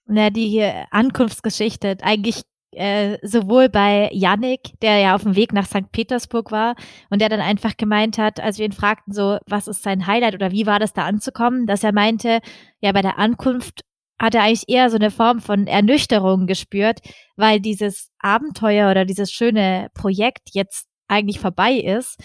Na, 0.06 0.30
die 0.30 0.62
Ankunftsgeschichte. 0.90 1.96
Eigentlich 2.02 2.42
äh, 2.72 3.18
sowohl 3.22 3.68
bei 3.68 4.10
Yannick, 4.12 4.78
der 4.80 4.98
ja 4.98 5.14
auf 5.14 5.22
dem 5.22 5.36
Weg 5.36 5.52
nach 5.52 5.66
St. 5.66 5.92
Petersburg 5.92 6.50
war 6.50 6.74
und 7.10 7.20
der 7.20 7.28
dann 7.28 7.40
einfach 7.40 7.76
gemeint 7.76 8.18
hat, 8.18 8.40
als 8.40 8.58
wir 8.58 8.64
ihn 8.64 8.72
fragten, 8.72 9.12
so, 9.12 9.38
was 9.46 9.68
ist 9.68 9.82
sein 9.82 10.06
Highlight 10.06 10.34
oder 10.34 10.50
wie 10.52 10.66
war 10.66 10.78
das 10.78 10.92
da 10.92 11.04
anzukommen, 11.04 11.66
dass 11.66 11.84
er 11.84 11.92
meinte, 11.92 12.40
ja, 12.80 12.92
bei 12.92 13.02
der 13.02 13.18
Ankunft 13.18 13.82
hat 14.22 14.36
er 14.36 14.44
eigentlich 14.44 14.68
eher 14.68 14.88
so 14.88 14.96
eine 14.96 15.10
Form 15.10 15.40
von 15.40 15.66
Ernüchterung 15.66 16.46
gespürt, 16.46 17.00
weil 17.36 17.60
dieses 17.60 18.08
Abenteuer 18.20 18.88
oder 18.88 19.04
dieses 19.04 19.32
schöne 19.32 19.88
Projekt 19.94 20.50
jetzt 20.52 20.86
eigentlich 21.08 21.40
vorbei 21.40 21.72
ist 21.74 22.22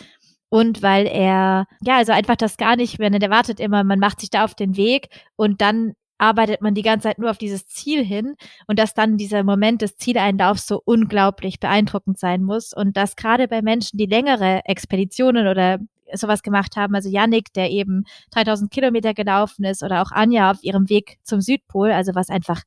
und 0.49 0.83
weil 0.83 1.07
er, 1.07 1.65
ja, 1.81 1.97
also 1.97 2.11
einfach 2.11 2.35
das 2.35 2.57
gar 2.57 2.75
nicht 2.75 2.99
mehr, 2.99 3.09
der 3.09 3.31
wartet 3.31 3.59
immer, 3.59 3.83
man 3.83 3.97
macht 3.97 4.19
sich 4.19 4.29
da 4.29 4.45
auf 4.45 4.53
den 4.53 4.77
Weg 4.77 5.09
und 5.35 5.59
dann 5.59 5.93
arbeitet 6.19 6.61
man 6.61 6.75
die 6.75 6.83
ganze 6.83 7.07
Zeit 7.07 7.17
nur 7.17 7.31
auf 7.31 7.39
dieses 7.39 7.65
Ziel 7.65 8.05
hin 8.05 8.35
und 8.67 8.77
dass 8.77 8.93
dann 8.93 9.17
dieser 9.17 9.43
Moment 9.43 9.81
des 9.81 9.97
Zieleinlaufs 9.97 10.67
so 10.67 10.79
unglaublich 10.85 11.59
beeindruckend 11.59 12.19
sein 12.19 12.43
muss 12.43 12.73
und 12.73 12.95
dass 12.95 13.15
gerade 13.15 13.47
bei 13.47 13.63
Menschen, 13.63 13.97
die 13.97 14.05
längere 14.05 14.61
Expeditionen 14.65 15.47
oder 15.47 15.79
sowas 16.13 16.43
gemacht 16.43 16.75
haben, 16.75 16.95
also 16.95 17.09
Yannick, 17.09 17.53
der 17.53 17.69
eben 17.71 18.05
3000 18.31 18.71
Kilometer 18.71 19.13
gelaufen 19.13 19.65
ist 19.65 19.83
oder 19.83 20.01
auch 20.01 20.11
Anja 20.11 20.51
auf 20.51 20.63
ihrem 20.63 20.89
Weg 20.89 21.17
zum 21.23 21.41
Südpol, 21.41 21.91
also 21.91 22.15
was 22.15 22.29
einfach 22.29 22.61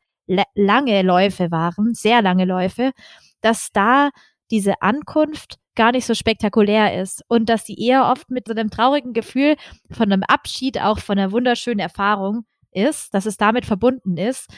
lange 0.55 1.03
Läufe 1.03 1.51
waren, 1.51 1.95
sehr 1.95 2.23
lange 2.23 2.45
Läufe, 2.45 2.93
dass 3.41 3.71
da 3.73 4.11
diese 4.51 4.83
Ankunft 4.83 5.57
gar 5.75 5.93
nicht 5.93 6.07
so 6.07 6.15
spektakulär 6.15 7.01
ist 7.01 7.25
und 7.29 7.49
dass 7.49 7.65
sie 7.65 7.75
eher 7.75 8.07
oft 8.07 8.31
mit 8.31 8.47
so 8.47 8.53
einem 8.53 8.71
traurigen 8.71 9.13
Gefühl 9.13 9.57
von 9.91 10.13
einem 10.13 10.23
Abschied, 10.25 10.81
auch 10.81 10.99
von 10.99 11.19
einer 11.19 11.33
wunderschönen 11.33 11.81
Erfahrung 11.81 12.45
ist, 12.73 13.15
dass 13.15 13.27
es 13.27 13.37
damit 13.37 13.65
verbunden 13.65 14.17
ist. 14.17 14.51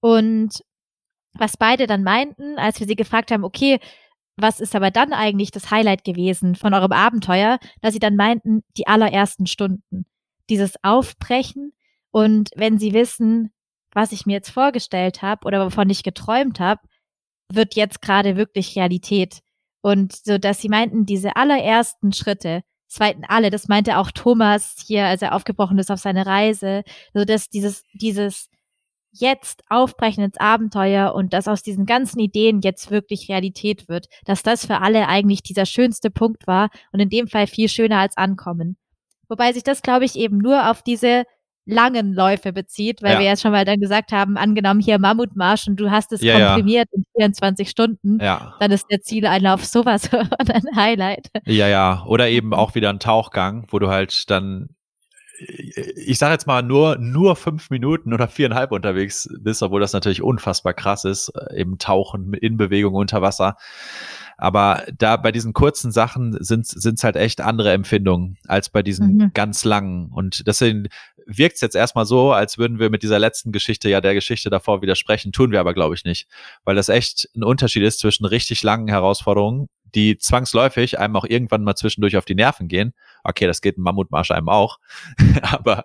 Und 0.00 0.62
was 1.34 1.56
beide 1.56 1.86
dann 1.86 2.02
meinten, 2.02 2.58
als 2.58 2.80
wir 2.80 2.86
sie 2.86 2.96
gefragt 2.96 3.30
haben, 3.30 3.44
okay, 3.44 3.80
was 4.40 4.60
ist 4.60 4.74
aber 4.74 4.90
dann 4.90 5.12
eigentlich 5.12 5.50
das 5.50 5.70
Highlight 5.70 6.04
gewesen 6.04 6.54
von 6.54 6.74
eurem 6.74 6.92
Abenteuer, 6.92 7.58
dass 7.80 7.92
sie 7.92 7.98
dann 7.98 8.16
meinten, 8.16 8.62
die 8.76 8.86
allerersten 8.86 9.46
Stunden. 9.46 10.06
Dieses 10.48 10.82
Aufbrechen 10.82 11.72
und 12.10 12.50
wenn 12.56 12.78
sie 12.78 12.94
wissen, 12.94 13.52
was 13.92 14.12
ich 14.12 14.26
mir 14.26 14.34
jetzt 14.34 14.50
vorgestellt 14.50 15.22
habe 15.22 15.46
oder 15.46 15.64
wovon 15.66 15.90
ich 15.90 16.02
geträumt 16.02 16.60
habe, 16.60 16.80
wird 17.50 17.74
jetzt 17.74 18.02
gerade 18.02 18.36
wirklich 18.36 18.76
Realität. 18.76 19.40
Und 19.80 20.14
so, 20.14 20.38
dass 20.38 20.60
sie 20.60 20.68
meinten, 20.68 21.06
diese 21.06 21.36
allerersten 21.36 22.12
Schritte, 22.12 22.62
zweiten 22.88 23.24
alle, 23.24 23.50
das 23.50 23.68
meinte 23.68 23.98
auch 23.98 24.10
Thomas 24.10 24.76
hier, 24.86 25.06
als 25.06 25.22
er 25.22 25.34
aufgebrochen 25.34 25.78
ist 25.78 25.90
auf 25.90 26.00
seine 26.00 26.26
Reise, 26.26 26.82
so 27.14 27.24
dass 27.24 27.48
dieses, 27.48 27.84
dieses 27.94 28.48
jetzt 29.20 29.62
aufbrechen 29.68 30.24
ins 30.24 30.38
Abenteuer 30.38 31.14
und 31.14 31.32
dass 31.32 31.48
aus 31.48 31.62
diesen 31.62 31.86
ganzen 31.86 32.18
Ideen 32.20 32.60
jetzt 32.60 32.90
wirklich 32.90 33.28
Realität 33.28 33.88
wird, 33.88 34.06
dass 34.24 34.42
das 34.42 34.66
für 34.66 34.80
alle 34.80 35.08
eigentlich 35.08 35.42
dieser 35.42 35.66
schönste 35.66 36.10
Punkt 36.10 36.46
war 36.46 36.70
und 36.92 37.00
in 37.00 37.10
dem 37.10 37.28
Fall 37.28 37.46
viel 37.46 37.68
schöner 37.68 37.98
als 37.98 38.16
ankommen. 38.16 38.76
Wobei 39.28 39.52
sich 39.52 39.62
das, 39.62 39.82
glaube 39.82 40.04
ich, 40.04 40.16
eben 40.16 40.38
nur 40.38 40.70
auf 40.70 40.82
diese 40.82 41.24
langen 41.68 42.14
Läufe 42.14 42.52
bezieht, 42.54 43.02
weil 43.02 43.12
ja. 43.12 43.18
wir 43.18 43.26
ja 43.26 43.36
schon 43.36 43.52
mal 43.52 43.66
dann 43.66 43.78
gesagt 43.78 44.10
haben, 44.10 44.38
angenommen 44.38 44.80
hier 44.80 44.98
Mammutmarsch 44.98 45.68
und 45.68 45.78
du 45.78 45.90
hast 45.90 46.12
es 46.12 46.22
ja, 46.22 46.38
komprimiert 46.38 46.88
ja. 46.90 46.96
in 46.96 47.04
24 47.18 47.68
Stunden, 47.68 48.18
dann 48.18 48.70
ist 48.70 48.86
der 48.90 49.02
Zieleinlauf 49.02 49.66
sowas 49.66 50.06
von 50.08 50.26
ein 50.48 50.62
Highlight. 50.74 51.28
Ja, 51.44 51.68
ja. 51.68 52.04
Oder 52.06 52.28
eben 52.30 52.54
auch 52.54 52.74
wieder 52.74 52.88
ein 52.88 53.00
Tauchgang, 53.00 53.66
wo 53.68 53.78
du 53.78 53.88
halt 53.88 54.30
dann 54.30 54.70
ich 55.38 56.18
sage 56.18 56.32
jetzt 56.32 56.46
mal 56.46 56.62
nur 56.62 56.96
nur 56.98 57.36
fünf 57.36 57.70
Minuten 57.70 58.12
oder 58.12 58.28
viereinhalb 58.28 58.72
unterwegs 58.72 59.28
bist, 59.40 59.62
obwohl 59.62 59.80
das 59.80 59.92
natürlich 59.92 60.22
unfassbar 60.22 60.74
krass 60.74 61.04
ist, 61.04 61.30
äh, 61.30 61.60
eben 61.60 61.78
Tauchen 61.78 62.34
in 62.34 62.56
Bewegung 62.56 62.94
unter 62.94 63.22
Wasser. 63.22 63.56
Aber 64.36 64.84
da 64.96 65.16
bei 65.16 65.32
diesen 65.32 65.52
kurzen 65.52 65.90
Sachen 65.90 66.36
sind 66.40 66.66
es 66.72 67.04
halt 67.04 67.16
echt 67.16 67.40
andere 67.40 67.72
Empfindungen 67.72 68.38
als 68.46 68.68
bei 68.68 68.84
diesen 68.84 69.16
mhm. 69.16 69.30
ganz 69.34 69.64
langen. 69.64 70.12
Und 70.12 70.46
deswegen 70.46 70.88
wirkt 71.26 71.56
es 71.56 71.60
jetzt 71.60 71.74
erstmal 71.74 72.06
so, 72.06 72.32
als 72.32 72.56
würden 72.56 72.78
wir 72.78 72.88
mit 72.88 73.02
dieser 73.02 73.18
letzten 73.18 73.50
Geschichte 73.50 73.90
ja 73.90 74.00
der 74.00 74.14
Geschichte 74.14 74.48
davor 74.48 74.80
widersprechen. 74.80 75.32
Tun 75.32 75.50
wir 75.50 75.58
aber, 75.58 75.74
glaube 75.74 75.96
ich, 75.96 76.04
nicht. 76.04 76.28
Weil 76.64 76.76
das 76.76 76.88
echt 76.88 77.28
ein 77.36 77.42
Unterschied 77.42 77.82
ist 77.82 77.98
zwischen 77.98 78.24
richtig 78.24 78.62
langen 78.62 78.86
Herausforderungen, 78.86 79.68
die 79.94 80.18
zwangsläufig 80.18 80.98
einem 80.98 81.16
auch 81.16 81.24
irgendwann 81.24 81.64
mal 81.64 81.74
zwischendurch 81.74 82.16
auf 82.16 82.24
die 82.24 82.34
Nerven 82.34 82.68
gehen. 82.68 82.94
Okay, 83.24 83.46
das 83.46 83.60
geht 83.60 83.78
ein 83.78 83.82
Mammutmarsch 83.82 84.30
einem 84.30 84.48
auch. 84.48 84.78
aber 85.42 85.84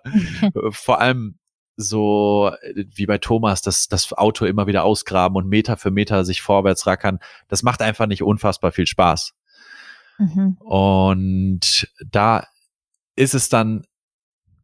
vor 0.70 1.00
allem 1.00 1.38
so 1.76 2.52
äh, 2.62 2.84
wie 2.94 3.06
bei 3.06 3.18
Thomas, 3.18 3.62
das, 3.62 3.88
das 3.88 4.12
Auto 4.12 4.44
immer 4.44 4.66
wieder 4.66 4.84
ausgraben 4.84 5.36
und 5.36 5.48
Meter 5.48 5.76
für 5.76 5.90
Meter 5.90 6.24
sich 6.24 6.42
vorwärts 6.42 6.86
rackern, 6.86 7.18
das 7.48 7.62
macht 7.62 7.82
einfach 7.82 8.06
nicht 8.06 8.22
unfassbar 8.22 8.72
viel 8.72 8.86
Spaß. 8.86 9.34
Mhm. 10.18 10.56
Und 10.60 11.88
da 12.04 12.46
ist 13.16 13.34
es 13.34 13.48
dann 13.48 13.84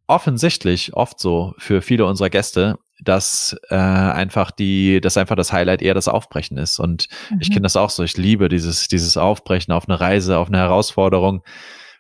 offensichtlich 0.07 0.95
oft 0.95 1.21
so 1.21 1.55
für 1.59 1.83
viele 1.83 2.05
unserer 2.07 2.31
Gäste, 2.31 2.79
dass 3.05 3.57
äh, 3.69 3.75
einfach 3.77 4.51
die, 4.51 5.01
dass 5.01 5.17
einfach 5.17 5.37
das 5.37 5.53
Highlight 5.53 5.83
eher 5.83 5.95
das 5.95 6.09
Aufbrechen 6.09 6.59
ist. 6.59 6.79
Und 6.79 7.09
mhm. 7.31 7.39
ich 7.41 7.51
kenne 7.51 7.63
das 7.63 7.77
auch 7.77 7.91
so. 7.91 8.03
Ich 8.03 8.17
liebe 8.17 8.49
dieses, 8.49 8.89
dieses 8.89 9.17
Aufbrechen 9.17 9.73
auf 9.73 9.89
eine 9.89 10.01
Reise, 10.01 10.39
auf 10.39 10.49
eine 10.49 10.59
Herausforderung, 10.59 11.43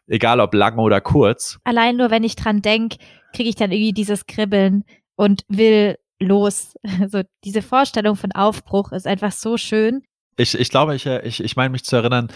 egal 0.06 0.40
ob 0.40 0.54
lang 0.54 0.78
oder 0.78 1.00
kurz. 1.00 1.58
Allein 1.64 1.96
nur, 1.96 2.10
wenn 2.10 2.24
ich 2.24 2.36
dran 2.36 2.62
denke, 2.62 2.98
kriege 3.32 3.48
ich 3.48 3.56
dann 3.56 3.72
irgendwie 3.72 3.92
dieses 3.92 4.26
Kribbeln 4.26 4.84
und 5.16 5.42
will 5.48 5.96
los. 6.20 6.74
Also 7.00 7.22
diese 7.44 7.62
Vorstellung 7.62 8.16
von 8.16 8.32
Aufbruch 8.32 8.92
ist 8.92 9.06
einfach 9.06 9.32
so 9.32 9.56
schön. 9.56 10.02
Ich, 10.40 10.58
ich 10.58 10.70
glaube, 10.70 10.94
ich, 10.94 11.04
äh, 11.06 11.20
ich, 11.26 11.42
ich 11.44 11.56
meine 11.56 11.70
mich 11.70 11.84
zu 11.84 11.96
erinnern, 11.96 12.28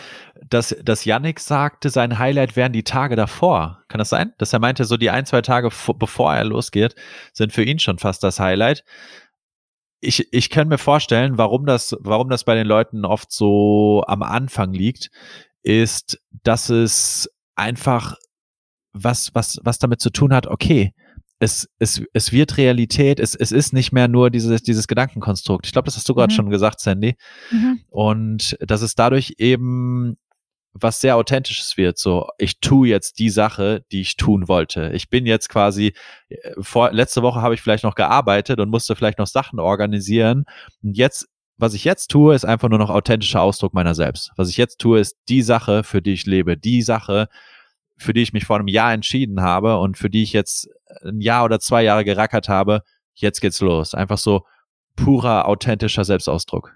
dass, 0.48 0.76
dass 0.82 1.06
Yannick 1.06 1.40
sagte, 1.40 1.88
sein 1.88 2.18
Highlight 2.18 2.54
wären 2.54 2.72
die 2.72 2.82
Tage 2.82 3.16
davor. 3.16 3.82
Kann 3.88 3.98
das 3.98 4.10
sein? 4.10 4.34
Dass 4.38 4.52
er 4.52 4.58
meinte, 4.58 4.84
so 4.84 4.96
die 4.96 5.10
ein, 5.10 5.24
zwei 5.24 5.40
Tage 5.40 5.70
bevor 5.96 6.34
er 6.34 6.44
losgeht, 6.44 6.94
sind 7.32 7.52
für 7.52 7.64
ihn 7.64 7.78
schon 7.78 7.98
fast 7.98 8.22
das 8.22 8.40
Highlight. 8.40 8.84
Ich, 10.00 10.32
ich 10.32 10.50
kann 10.50 10.68
mir 10.68 10.76
vorstellen, 10.76 11.38
warum 11.38 11.64
das, 11.64 11.96
warum 12.00 12.28
das 12.28 12.44
bei 12.44 12.54
den 12.54 12.66
Leuten 12.66 13.06
oft 13.06 13.32
so 13.32 14.04
am 14.06 14.22
Anfang 14.22 14.74
liegt, 14.74 15.10
ist, 15.62 16.20
dass 16.42 16.68
es 16.68 17.30
einfach 17.54 18.16
was, 18.92 19.34
was, 19.34 19.60
was 19.64 19.78
damit 19.78 20.00
zu 20.00 20.10
tun 20.10 20.34
hat, 20.34 20.46
okay, 20.46 20.92
es, 21.38 21.68
es, 21.78 22.02
es 22.12 22.32
wird 22.32 22.56
Realität, 22.56 23.20
es, 23.20 23.34
es 23.34 23.52
ist 23.52 23.72
nicht 23.72 23.92
mehr 23.92 24.08
nur 24.08 24.30
dieses, 24.30 24.62
dieses 24.62 24.88
Gedankenkonstrukt. 24.88 25.66
Ich 25.66 25.72
glaube, 25.72 25.86
das 25.86 25.96
hast 25.96 26.08
du 26.08 26.14
gerade 26.14 26.32
mhm. 26.32 26.36
schon 26.36 26.50
gesagt, 26.50 26.80
Sandy. 26.80 27.16
Mhm. 27.50 27.80
Und 27.90 28.56
dass 28.60 28.82
es 28.82 28.94
dadurch 28.94 29.34
eben 29.38 30.16
was 30.74 31.00
sehr 31.00 31.16
authentisches 31.16 31.76
wird. 31.76 31.98
So, 31.98 32.28
ich 32.36 32.58
tue 32.60 32.88
jetzt 32.88 33.20
die 33.20 33.30
Sache, 33.30 33.84
die 33.92 34.00
ich 34.00 34.16
tun 34.16 34.48
wollte. 34.48 34.90
Ich 34.92 35.08
bin 35.08 35.24
jetzt 35.24 35.48
quasi, 35.48 35.94
äh, 36.28 36.36
vor, 36.58 36.92
letzte 36.92 37.22
Woche 37.22 37.40
habe 37.40 37.54
ich 37.54 37.62
vielleicht 37.62 37.84
noch 37.84 37.94
gearbeitet 37.94 38.58
und 38.58 38.70
musste 38.70 38.96
vielleicht 38.96 39.18
noch 39.18 39.28
Sachen 39.28 39.60
organisieren. 39.60 40.44
Und 40.82 40.96
jetzt, 40.96 41.28
was 41.56 41.74
ich 41.74 41.84
jetzt 41.84 42.08
tue, 42.08 42.34
ist 42.34 42.44
einfach 42.44 42.68
nur 42.68 42.80
noch 42.80 42.90
authentischer 42.90 43.40
Ausdruck 43.40 43.72
meiner 43.72 43.94
selbst. 43.94 44.32
Was 44.36 44.48
ich 44.48 44.56
jetzt 44.56 44.80
tue, 44.80 44.98
ist 44.98 45.16
die 45.28 45.42
Sache, 45.42 45.84
für 45.84 46.02
die 46.02 46.12
ich 46.12 46.26
lebe. 46.26 46.56
Die 46.56 46.82
Sache, 46.82 47.28
für 47.96 48.12
die 48.12 48.22
ich 48.22 48.32
mich 48.32 48.44
vor 48.44 48.56
einem 48.56 48.68
Jahr 48.68 48.92
entschieden 48.92 49.40
habe 49.42 49.78
und 49.78 49.96
für 49.98 50.10
die 50.10 50.22
ich 50.22 50.32
jetzt 50.32 50.68
ein 51.04 51.20
Jahr 51.20 51.44
oder 51.44 51.60
zwei 51.60 51.82
Jahre 51.82 52.04
gerackert 52.04 52.48
habe, 52.48 52.82
jetzt 53.14 53.40
geht's 53.40 53.60
los. 53.60 53.94
Einfach 53.94 54.18
so 54.18 54.44
purer, 54.96 55.46
authentischer 55.48 56.04
Selbstausdruck. 56.04 56.74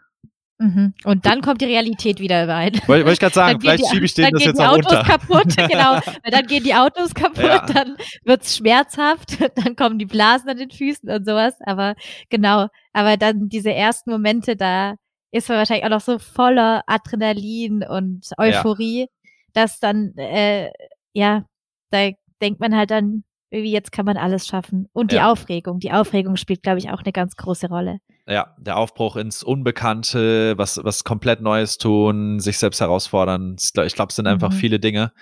Mhm. 0.60 0.92
Und 1.04 1.24
dann 1.24 1.40
kommt 1.40 1.60
die 1.60 1.66
Realität 1.66 2.18
wieder 2.18 2.48
rein. 2.48 2.72
Wollte 2.86 3.04
wollt 3.04 3.12
ich 3.12 3.20
gerade 3.20 3.34
sagen, 3.34 3.60
vielleicht 3.60 3.86
schiebe 3.86 4.04
ich 4.04 4.14
denen 4.14 4.32
das 4.32 4.44
jetzt 4.44 4.60
auch 4.60 4.74
runter. 4.74 5.04
Dann 5.04 5.06
gehen 5.06 5.14
die 5.14 5.54
Autos 5.54 5.54
kaputt, 5.54 5.56
genau. 5.70 6.00
dann 6.24 6.46
gehen 6.46 6.64
die 6.64 6.74
Autos 6.74 7.14
kaputt, 7.14 7.44
ja. 7.44 7.66
dann 7.66 7.96
wird's 8.24 8.56
schmerzhaft, 8.56 9.38
dann 9.54 9.76
kommen 9.76 10.00
die 10.00 10.06
Blasen 10.06 10.48
an 10.48 10.56
den 10.56 10.70
Füßen 10.70 11.08
und 11.08 11.24
sowas. 11.24 11.54
Aber 11.64 11.94
genau, 12.28 12.66
aber 12.92 13.16
dann 13.16 13.48
diese 13.48 13.72
ersten 13.72 14.10
Momente, 14.10 14.56
da 14.56 14.96
ist 15.30 15.48
man 15.48 15.58
wahrscheinlich 15.58 15.84
auch 15.84 15.90
noch 15.90 16.00
so 16.00 16.18
voller 16.18 16.82
Adrenalin 16.88 17.84
und 17.84 18.30
Euphorie, 18.36 19.02
ja. 19.02 19.06
dass 19.52 19.78
dann, 19.78 20.16
äh, 20.16 20.70
ja, 21.18 21.44
da 21.90 22.10
denkt 22.40 22.60
man 22.60 22.76
halt 22.76 22.90
dann, 22.90 23.24
irgendwie 23.50 23.72
jetzt 23.72 23.92
kann 23.92 24.04
man 24.04 24.16
alles 24.16 24.46
schaffen. 24.46 24.88
Und 24.92 25.10
die 25.10 25.16
ja. 25.16 25.30
Aufregung. 25.30 25.80
Die 25.80 25.92
Aufregung 25.92 26.36
spielt, 26.36 26.62
glaube 26.62 26.78
ich, 26.78 26.90
auch 26.90 27.02
eine 27.02 27.12
ganz 27.12 27.36
große 27.36 27.68
Rolle. 27.68 27.98
Ja, 28.26 28.54
der 28.58 28.76
Aufbruch 28.76 29.16
ins 29.16 29.42
Unbekannte, 29.42 30.56
was, 30.58 30.80
was 30.84 31.02
komplett 31.02 31.40
Neues 31.40 31.78
tun, 31.78 32.40
sich 32.40 32.58
selbst 32.58 32.80
herausfordern. 32.80 33.56
Ich 33.58 33.94
glaube, 33.94 34.10
es 34.10 34.16
sind 34.16 34.26
einfach 34.26 34.50
mhm. 34.50 34.56
viele 34.56 34.78
Dinge. 34.78 35.12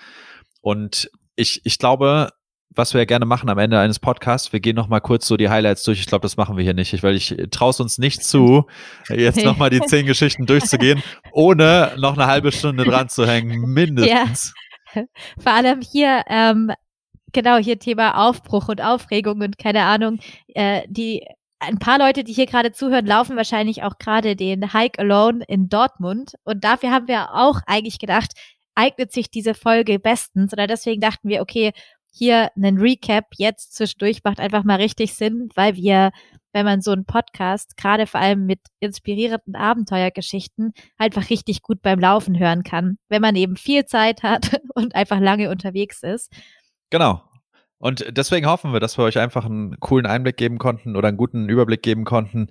Und 0.61 1.09
ich, 1.35 1.61
ich 1.63 1.79
glaube, 1.79 2.29
was 2.69 2.93
wir 2.93 3.01
ja 3.01 3.05
gerne 3.05 3.25
machen 3.25 3.49
am 3.49 3.57
Ende 3.57 3.79
eines 3.79 3.99
Podcasts, 3.99 4.51
wir 4.51 4.59
gehen 4.59 4.75
nochmal 4.75 5.01
kurz 5.01 5.25
so 5.25 5.37
die 5.37 5.49
Highlights 5.49 5.83
durch. 5.83 5.99
Ich 5.99 6.05
glaube, 6.05 6.23
das 6.23 6.37
machen 6.37 6.57
wir 6.57 6.63
hier 6.63 6.73
nicht, 6.73 7.01
weil 7.01 7.15
ich 7.15 7.35
traue 7.49 7.71
es 7.71 7.79
uns 7.79 7.97
nicht 7.97 8.23
zu, 8.23 8.67
jetzt 9.09 9.43
nochmal 9.43 9.69
die 9.69 9.79
zehn 9.87 10.05
Geschichten 10.05 10.45
durchzugehen, 10.45 11.01
ohne 11.31 11.93
noch 11.97 12.13
eine 12.13 12.27
halbe 12.27 12.51
Stunde 12.51 12.83
dran 12.83 13.09
zu 13.09 13.25
hängen, 13.25 13.61
mindestens. 13.73 14.53
Ja. 14.55 14.66
Vor 15.39 15.51
allem 15.51 15.81
hier 15.81 16.23
ähm, 16.27 16.71
genau, 17.33 17.57
hier 17.57 17.79
Thema 17.79 18.27
Aufbruch 18.27 18.69
und 18.69 18.81
Aufregung 18.81 19.41
und 19.41 19.57
keine 19.57 19.83
Ahnung, 19.83 20.19
äh, 20.55 20.83
die 20.87 21.25
ein 21.59 21.79
paar 21.79 21.97
Leute, 21.97 22.23
die 22.23 22.33
hier 22.33 22.45
gerade 22.45 22.71
zuhören, 22.71 23.05
laufen 23.05 23.35
wahrscheinlich 23.35 23.83
auch 23.83 23.97
gerade 23.97 24.35
den 24.35 24.73
Hike 24.73 24.99
Alone 24.99 25.43
in 25.47 25.69
Dortmund. 25.69 26.35
Und 26.43 26.63
dafür 26.63 26.91
haben 26.91 27.07
wir 27.07 27.33
auch 27.33 27.61
eigentlich 27.65 27.99
gedacht, 27.99 28.33
eignet 28.75 29.11
sich 29.11 29.31
diese 29.31 29.55
Folge 29.55 29.99
bestens. 29.99 30.53
Oder 30.53 30.67
deswegen 30.67 31.01
dachten 31.01 31.29
wir, 31.29 31.41
okay, 31.41 31.73
hier 32.17 32.49
einen 32.55 32.79
Recap 32.79 33.25
jetzt 33.37 33.75
zwischendurch 33.75 34.23
macht 34.23 34.39
einfach 34.39 34.63
mal 34.63 34.77
richtig 34.77 35.13
Sinn, 35.13 35.49
weil 35.55 35.75
wir, 35.75 36.11
wenn 36.51 36.65
man 36.65 36.81
so 36.81 36.91
einen 36.91 37.05
Podcast, 37.05 37.77
gerade 37.77 38.07
vor 38.07 38.19
allem 38.19 38.45
mit 38.45 38.59
inspirierenden 38.79 39.55
Abenteuergeschichten, 39.55 40.73
einfach 40.97 41.29
richtig 41.29 41.61
gut 41.61 41.81
beim 41.81 41.99
Laufen 41.99 42.39
hören 42.39 42.63
kann. 42.63 42.97
Wenn 43.09 43.21
man 43.21 43.35
eben 43.35 43.55
viel 43.55 43.85
Zeit 43.85 44.23
hat 44.23 44.59
und 44.75 44.95
einfach 44.95 45.19
lange 45.19 45.49
unterwegs 45.49 46.03
ist. 46.03 46.33
Genau. 46.89 47.21
Und 47.79 48.05
deswegen 48.09 48.47
hoffen 48.47 48.73
wir, 48.73 48.79
dass 48.79 48.97
wir 48.97 49.03
euch 49.03 49.19
einfach 49.19 49.45
einen 49.45 49.79
coolen 49.79 50.07
Einblick 50.07 50.37
geben 50.37 50.57
konnten 50.57 50.95
oder 50.95 51.09
einen 51.09 51.17
guten 51.17 51.47
Überblick 51.47 51.83
geben 51.83 52.05
konnten 52.05 52.49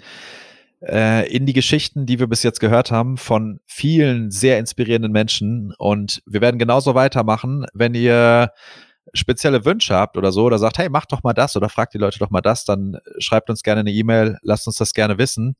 äh, 0.80 1.28
in 1.34 1.46
die 1.46 1.52
Geschichten, 1.52 2.06
die 2.06 2.20
wir 2.20 2.28
bis 2.28 2.44
jetzt 2.44 2.60
gehört 2.60 2.92
haben 2.92 3.16
von 3.16 3.58
vielen 3.66 4.30
sehr 4.30 4.58
inspirierenden 4.60 5.10
Menschen. 5.10 5.74
Und 5.78 6.22
wir 6.26 6.40
werden 6.40 6.58
genauso 6.58 6.94
weitermachen, 6.94 7.66
wenn 7.74 7.94
ihr 7.94 8.50
spezielle 9.16 9.64
Wünsche 9.64 9.94
habt 9.94 10.16
oder 10.16 10.32
so 10.32 10.44
oder 10.44 10.58
sagt, 10.58 10.78
hey, 10.78 10.88
macht 10.88 11.12
doch 11.12 11.22
mal 11.22 11.32
das 11.32 11.56
oder 11.56 11.68
fragt 11.68 11.94
die 11.94 11.98
Leute 11.98 12.18
doch 12.18 12.30
mal 12.30 12.40
das, 12.40 12.64
dann 12.64 12.98
schreibt 13.18 13.50
uns 13.50 13.62
gerne 13.62 13.80
eine 13.80 13.92
E-Mail, 13.92 14.38
lasst 14.42 14.66
uns 14.66 14.76
das 14.76 14.92
gerne 14.92 15.18
wissen. 15.18 15.56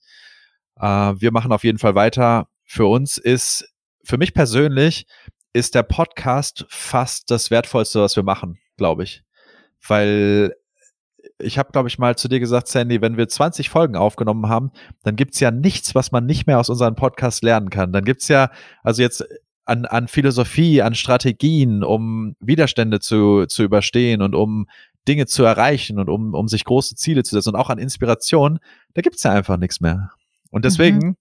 Äh, 0.78 0.86
wir 1.18 1.32
machen 1.32 1.52
auf 1.52 1.64
jeden 1.64 1.78
Fall 1.78 1.94
weiter. 1.94 2.48
Für 2.64 2.86
uns 2.86 3.18
ist, 3.18 3.68
für 4.04 4.18
mich 4.18 4.34
persönlich, 4.34 5.06
ist 5.52 5.74
der 5.74 5.82
Podcast 5.84 6.66
fast 6.68 7.30
das 7.30 7.50
Wertvollste, 7.50 8.00
was 8.02 8.14
wir 8.14 8.22
machen 8.22 8.58
glaube 8.76 9.04
ich. 9.04 9.22
Weil 9.86 10.54
ich 11.38 11.58
habe, 11.58 11.72
glaube 11.72 11.88
ich, 11.88 11.98
mal 11.98 12.16
zu 12.16 12.28
dir 12.28 12.40
gesagt, 12.40 12.68
Sandy, 12.68 13.00
wenn 13.02 13.16
wir 13.16 13.28
20 13.28 13.68
Folgen 13.68 13.96
aufgenommen 13.96 14.48
haben, 14.48 14.70
dann 15.02 15.16
gibt's 15.16 15.40
ja 15.40 15.50
nichts, 15.50 15.94
was 15.94 16.12
man 16.12 16.24
nicht 16.24 16.46
mehr 16.46 16.58
aus 16.58 16.70
unserem 16.70 16.94
Podcast 16.94 17.42
lernen 17.42 17.70
kann. 17.70 17.92
Dann 17.92 18.04
gibt's 18.04 18.28
ja, 18.28 18.50
also 18.82 19.02
jetzt 19.02 19.24
an, 19.66 19.84
an 19.84 20.09
Philosophie, 20.09 20.80
an 20.82 20.94
Strategien, 20.94 21.84
um 21.84 22.36
Widerstände 22.40 23.01
zu, 23.01 23.47
zu 23.47 23.62
überstehen 23.62 24.22
und 24.22 24.34
um 24.34 24.66
Dinge 25.06 25.26
zu 25.26 25.44
erreichen 25.44 25.98
und 25.98 26.09
um, 26.09 26.34
um 26.34 26.48
sich 26.48 26.64
große 26.64 26.97
Ziele 26.97 27.22
zu 27.22 27.34
setzen 27.34 27.51
und 27.51 27.56
auch 27.56 27.70
an 27.70 27.78
Inspiration, 27.78 28.59
da 28.94 29.02
gibt's 29.02 29.22
ja 29.22 29.32
einfach 29.32 29.56
nichts 29.56 29.80
mehr. 29.80 30.10
Und 30.51 30.64
deswegen, 30.64 31.09
mhm. 31.09 31.16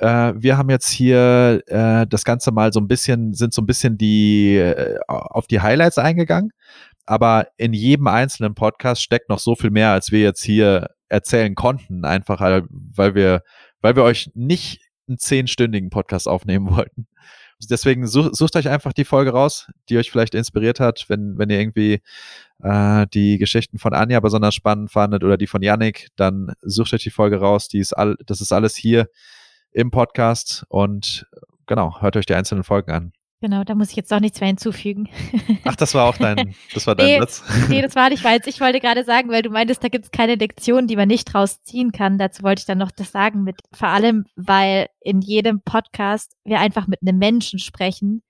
äh, 0.00 0.34
wir 0.36 0.58
haben 0.58 0.70
jetzt 0.70 0.90
hier 0.90 1.62
äh, 1.66 2.06
das 2.06 2.24
Ganze 2.24 2.52
mal 2.52 2.72
so 2.72 2.80
ein 2.80 2.88
bisschen, 2.88 3.32
sind 3.32 3.54
so 3.54 3.62
ein 3.62 3.66
bisschen 3.66 3.96
die 3.96 4.56
äh, 4.56 4.98
auf 5.08 5.46
die 5.46 5.60
Highlights 5.60 5.98
eingegangen 5.98 6.52
aber 7.08 7.48
in 7.56 7.72
jedem 7.72 8.06
einzelnen 8.06 8.54
Podcast 8.54 9.02
steckt 9.02 9.30
noch 9.30 9.38
so 9.38 9.54
viel 9.54 9.70
mehr, 9.70 9.92
als 9.92 10.12
wir 10.12 10.20
jetzt 10.20 10.44
hier 10.44 10.90
erzählen 11.08 11.54
konnten, 11.54 12.04
einfach 12.04 12.40
weil 12.68 13.14
wir, 13.14 13.42
weil 13.80 13.96
wir 13.96 14.02
euch 14.02 14.30
nicht 14.34 14.82
einen 15.08 15.16
zehnstündigen 15.16 15.88
Podcast 15.88 16.28
aufnehmen 16.28 16.70
wollten. 16.76 17.08
Deswegen 17.66 18.06
such, 18.06 18.30
sucht 18.32 18.54
euch 18.56 18.68
einfach 18.68 18.92
die 18.92 19.04
Folge 19.04 19.30
raus, 19.32 19.68
die 19.88 19.98
euch 19.98 20.10
vielleicht 20.10 20.34
inspiriert 20.34 20.78
hat, 20.78 21.06
wenn, 21.08 21.38
wenn 21.38 21.50
ihr 21.50 21.58
irgendwie 21.58 22.00
äh, 22.62 23.06
die 23.12 23.38
Geschichten 23.38 23.78
von 23.78 23.94
Anja 23.94 24.20
besonders 24.20 24.54
spannend 24.54 24.92
fandet 24.92 25.24
oder 25.24 25.36
die 25.36 25.48
von 25.48 25.62
Yannick, 25.62 26.08
dann 26.16 26.52
sucht 26.62 26.94
euch 26.94 27.02
die 27.02 27.10
Folge 27.10 27.38
raus. 27.38 27.68
Die 27.68 27.80
ist 27.80 27.92
all, 27.92 28.16
das 28.26 28.40
ist 28.40 28.52
alles 28.52 28.76
hier 28.76 29.08
im 29.72 29.90
Podcast 29.90 30.64
und 30.68 31.26
genau, 31.66 32.00
hört 32.00 32.16
euch 32.16 32.26
die 32.26 32.34
einzelnen 32.34 32.64
Folgen 32.64 32.92
an. 32.92 33.12
Genau, 33.40 33.62
da 33.62 33.76
muss 33.76 33.90
ich 33.90 33.96
jetzt 33.96 34.12
auch 34.12 34.18
nichts 34.18 34.40
mehr 34.40 34.48
hinzufügen. 34.48 35.08
Ach, 35.64 35.76
das 35.76 35.94
war 35.94 36.08
auch 36.08 36.16
dein, 36.16 36.56
das 36.74 36.88
war 36.88 36.96
dein 36.96 37.06
nee, 37.06 37.18
Satz. 37.20 37.44
Nee, 37.68 37.82
das 37.82 37.94
war 37.94 38.10
nicht 38.10 38.24
meins. 38.24 38.46
Ich 38.48 38.60
wollte 38.60 38.80
gerade 38.80 39.04
sagen, 39.04 39.30
weil 39.30 39.42
du 39.42 39.50
meintest, 39.50 39.84
da 39.84 39.88
gibt 39.88 40.06
es 40.06 40.10
keine 40.10 40.34
Lektion, 40.34 40.88
die 40.88 40.96
man 40.96 41.06
nicht 41.06 41.32
draus 41.32 41.62
ziehen 41.62 41.92
kann. 41.92 42.18
Dazu 42.18 42.42
wollte 42.42 42.60
ich 42.60 42.66
dann 42.66 42.78
noch 42.78 42.90
das 42.90 43.12
sagen 43.12 43.44
mit, 43.44 43.60
vor 43.72 43.88
allem, 43.88 44.24
weil 44.34 44.88
in 45.00 45.20
jedem 45.20 45.60
Podcast 45.60 46.32
wir 46.44 46.58
einfach 46.58 46.88
mit 46.88 47.00
einem 47.00 47.18
Menschen 47.18 47.60
sprechen, 47.60 48.22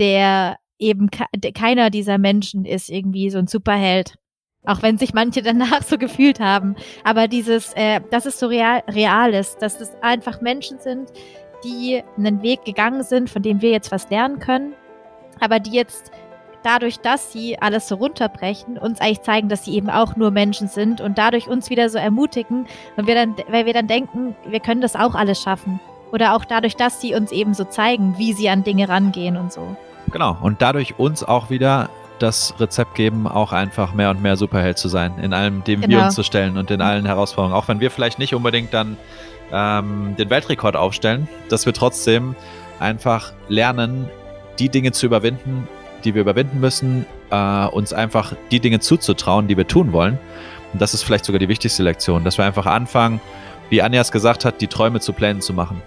der 0.00 0.56
eben 0.78 1.10
keiner 1.10 1.90
dieser 1.90 2.18
Menschen 2.18 2.64
ist 2.64 2.90
irgendwie 2.90 3.30
so 3.30 3.38
ein 3.38 3.46
Superheld. 3.46 4.16
Auch 4.64 4.82
wenn 4.82 4.98
sich 4.98 5.14
manche 5.14 5.42
danach 5.42 5.84
so 5.84 5.96
gefühlt 5.96 6.40
haben. 6.40 6.74
Aber 7.04 7.28
dieses, 7.28 7.72
äh, 7.74 8.00
dass 8.10 8.26
es 8.26 8.40
so 8.40 8.48
real, 8.48 8.82
real 8.88 9.32
ist, 9.32 9.58
dass 9.62 9.80
es 9.80 9.92
einfach 10.02 10.40
Menschen 10.40 10.80
sind, 10.80 11.12
die 11.66 12.02
einen 12.16 12.42
Weg 12.42 12.64
gegangen 12.64 13.02
sind, 13.02 13.28
von 13.28 13.42
dem 13.42 13.60
wir 13.60 13.70
jetzt 13.70 13.90
was 13.90 14.08
lernen 14.10 14.38
können, 14.38 14.74
aber 15.40 15.58
die 15.58 15.72
jetzt 15.72 16.12
dadurch, 16.62 16.98
dass 16.98 17.32
sie 17.32 17.58
alles 17.60 17.88
so 17.88 17.96
runterbrechen, 17.96 18.78
uns 18.78 19.00
eigentlich 19.00 19.22
zeigen, 19.22 19.48
dass 19.48 19.64
sie 19.64 19.74
eben 19.74 19.90
auch 19.90 20.16
nur 20.16 20.30
Menschen 20.30 20.68
sind 20.68 21.00
und 21.00 21.18
dadurch 21.18 21.48
uns 21.48 21.70
wieder 21.70 21.88
so 21.88 21.98
ermutigen 21.98 22.66
und 22.96 23.06
wir 23.06 23.14
dann, 23.14 23.36
weil 23.48 23.66
wir 23.66 23.72
dann 23.72 23.86
denken, 23.86 24.34
wir 24.46 24.60
können 24.60 24.80
das 24.80 24.96
auch 24.96 25.14
alles 25.14 25.40
schaffen. 25.40 25.80
Oder 26.12 26.34
auch 26.34 26.44
dadurch, 26.44 26.76
dass 26.76 27.00
sie 27.00 27.14
uns 27.14 27.32
eben 27.32 27.52
so 27.52 27.64
zeigen, 27.64 28.16
wie 28.16 28.32
sie 28.32 28.48
an 28.48 28.64
Dinge 28.64 28.88
rangehen 28.88 29.36
und 29.36 29.52
so. 29.52 29.76
Genau. 30.12 30.36
Und 30.40 30.62
dadurch 30.62 30.98
uns 30.98 31.24
auch 31.24 31.50
wieder 31.50 31.90
das 32.20 32.54
Rezept 32.58 32.94
geben, 32.94 33.26
auch 33.26 33.52
einfach 33.52 33.92
mehr 33.92 34.10
und 34.10 34.22
mehr 34.22 34.36
Superheld 34.36 34.78
zu 34.78 34.88
sein, 34.88 35.18
in 35.20 35.32
allem, 35.32 35.64
dem 35.64 35.80
genau. 35.82 35.96
wir 35.96 36.04
uns 36.04 36.14
zu 36.14 36.22
stellen 36.22 36.56
und 36.56 36.70
in 36.70 36.80
allen 36.80 37.06
Herausforderungen. 37.06 37.54
Auch 37.54 37.68
wenn 37.68 37.80
wir 37.80 37.90
vielleicht 37.90 38.18
nicht 38.18 38.34
unbedingt 38.34 38.72
dann 38.72 38.96
ähm, 39.52 40.14
den 40.18 40.30
Weltrekord 40.30 40.76
aufstellen, 40.76 41.28
dass 41.48 41.66
wir 41.66 41.72
trotzdem 41.72 42.34
einfach 42.80 43.32
lernen, 43.48 44.08
die 44.58 44.68
Dinge 44.68 44.92
zu 44.92 45.06
überwinden, 45.06 45.68
die 46.04 46.14
wir 46.14 46.22
überwinden 46.22 46.60
müssen, 46.60 47.06
äh, 47.30 47.66
uns 47.66 47.92
einfach 47.92 48.34
die 48.50 48.60
Dinge 48.60 48.80
zuzutrauen, 48.80 49.48
die 49.48 49.56
wir 49.56 49.66
tun 49.66 49.92
wollen. 49.92 50.18
Und 50.72 50.82
das 50.82 50.94
ist 50.94 51.02
vielleicht 51.02 51.24
sogar 51.24 51.38
die 51.38 51.48
wichtigste 51.48 51.82
Lektion, 51.82 52.24
dass 52.24 52.38
wir 52.38 52.44
einfach 52.44 52.66
anfangen, 52.66 53.20
wie 53.70 53.82
Anja 53.82 54.00
es 54.00 54.12
gesagt 54.12 54.44
hat, 54.44 54.60
die 54.60 54.68
Träume 54.68 55.00
zu 55.00 55.12
Plänen 55.12 55.40
zu 55.40 55.52
machen. 55.52 55.82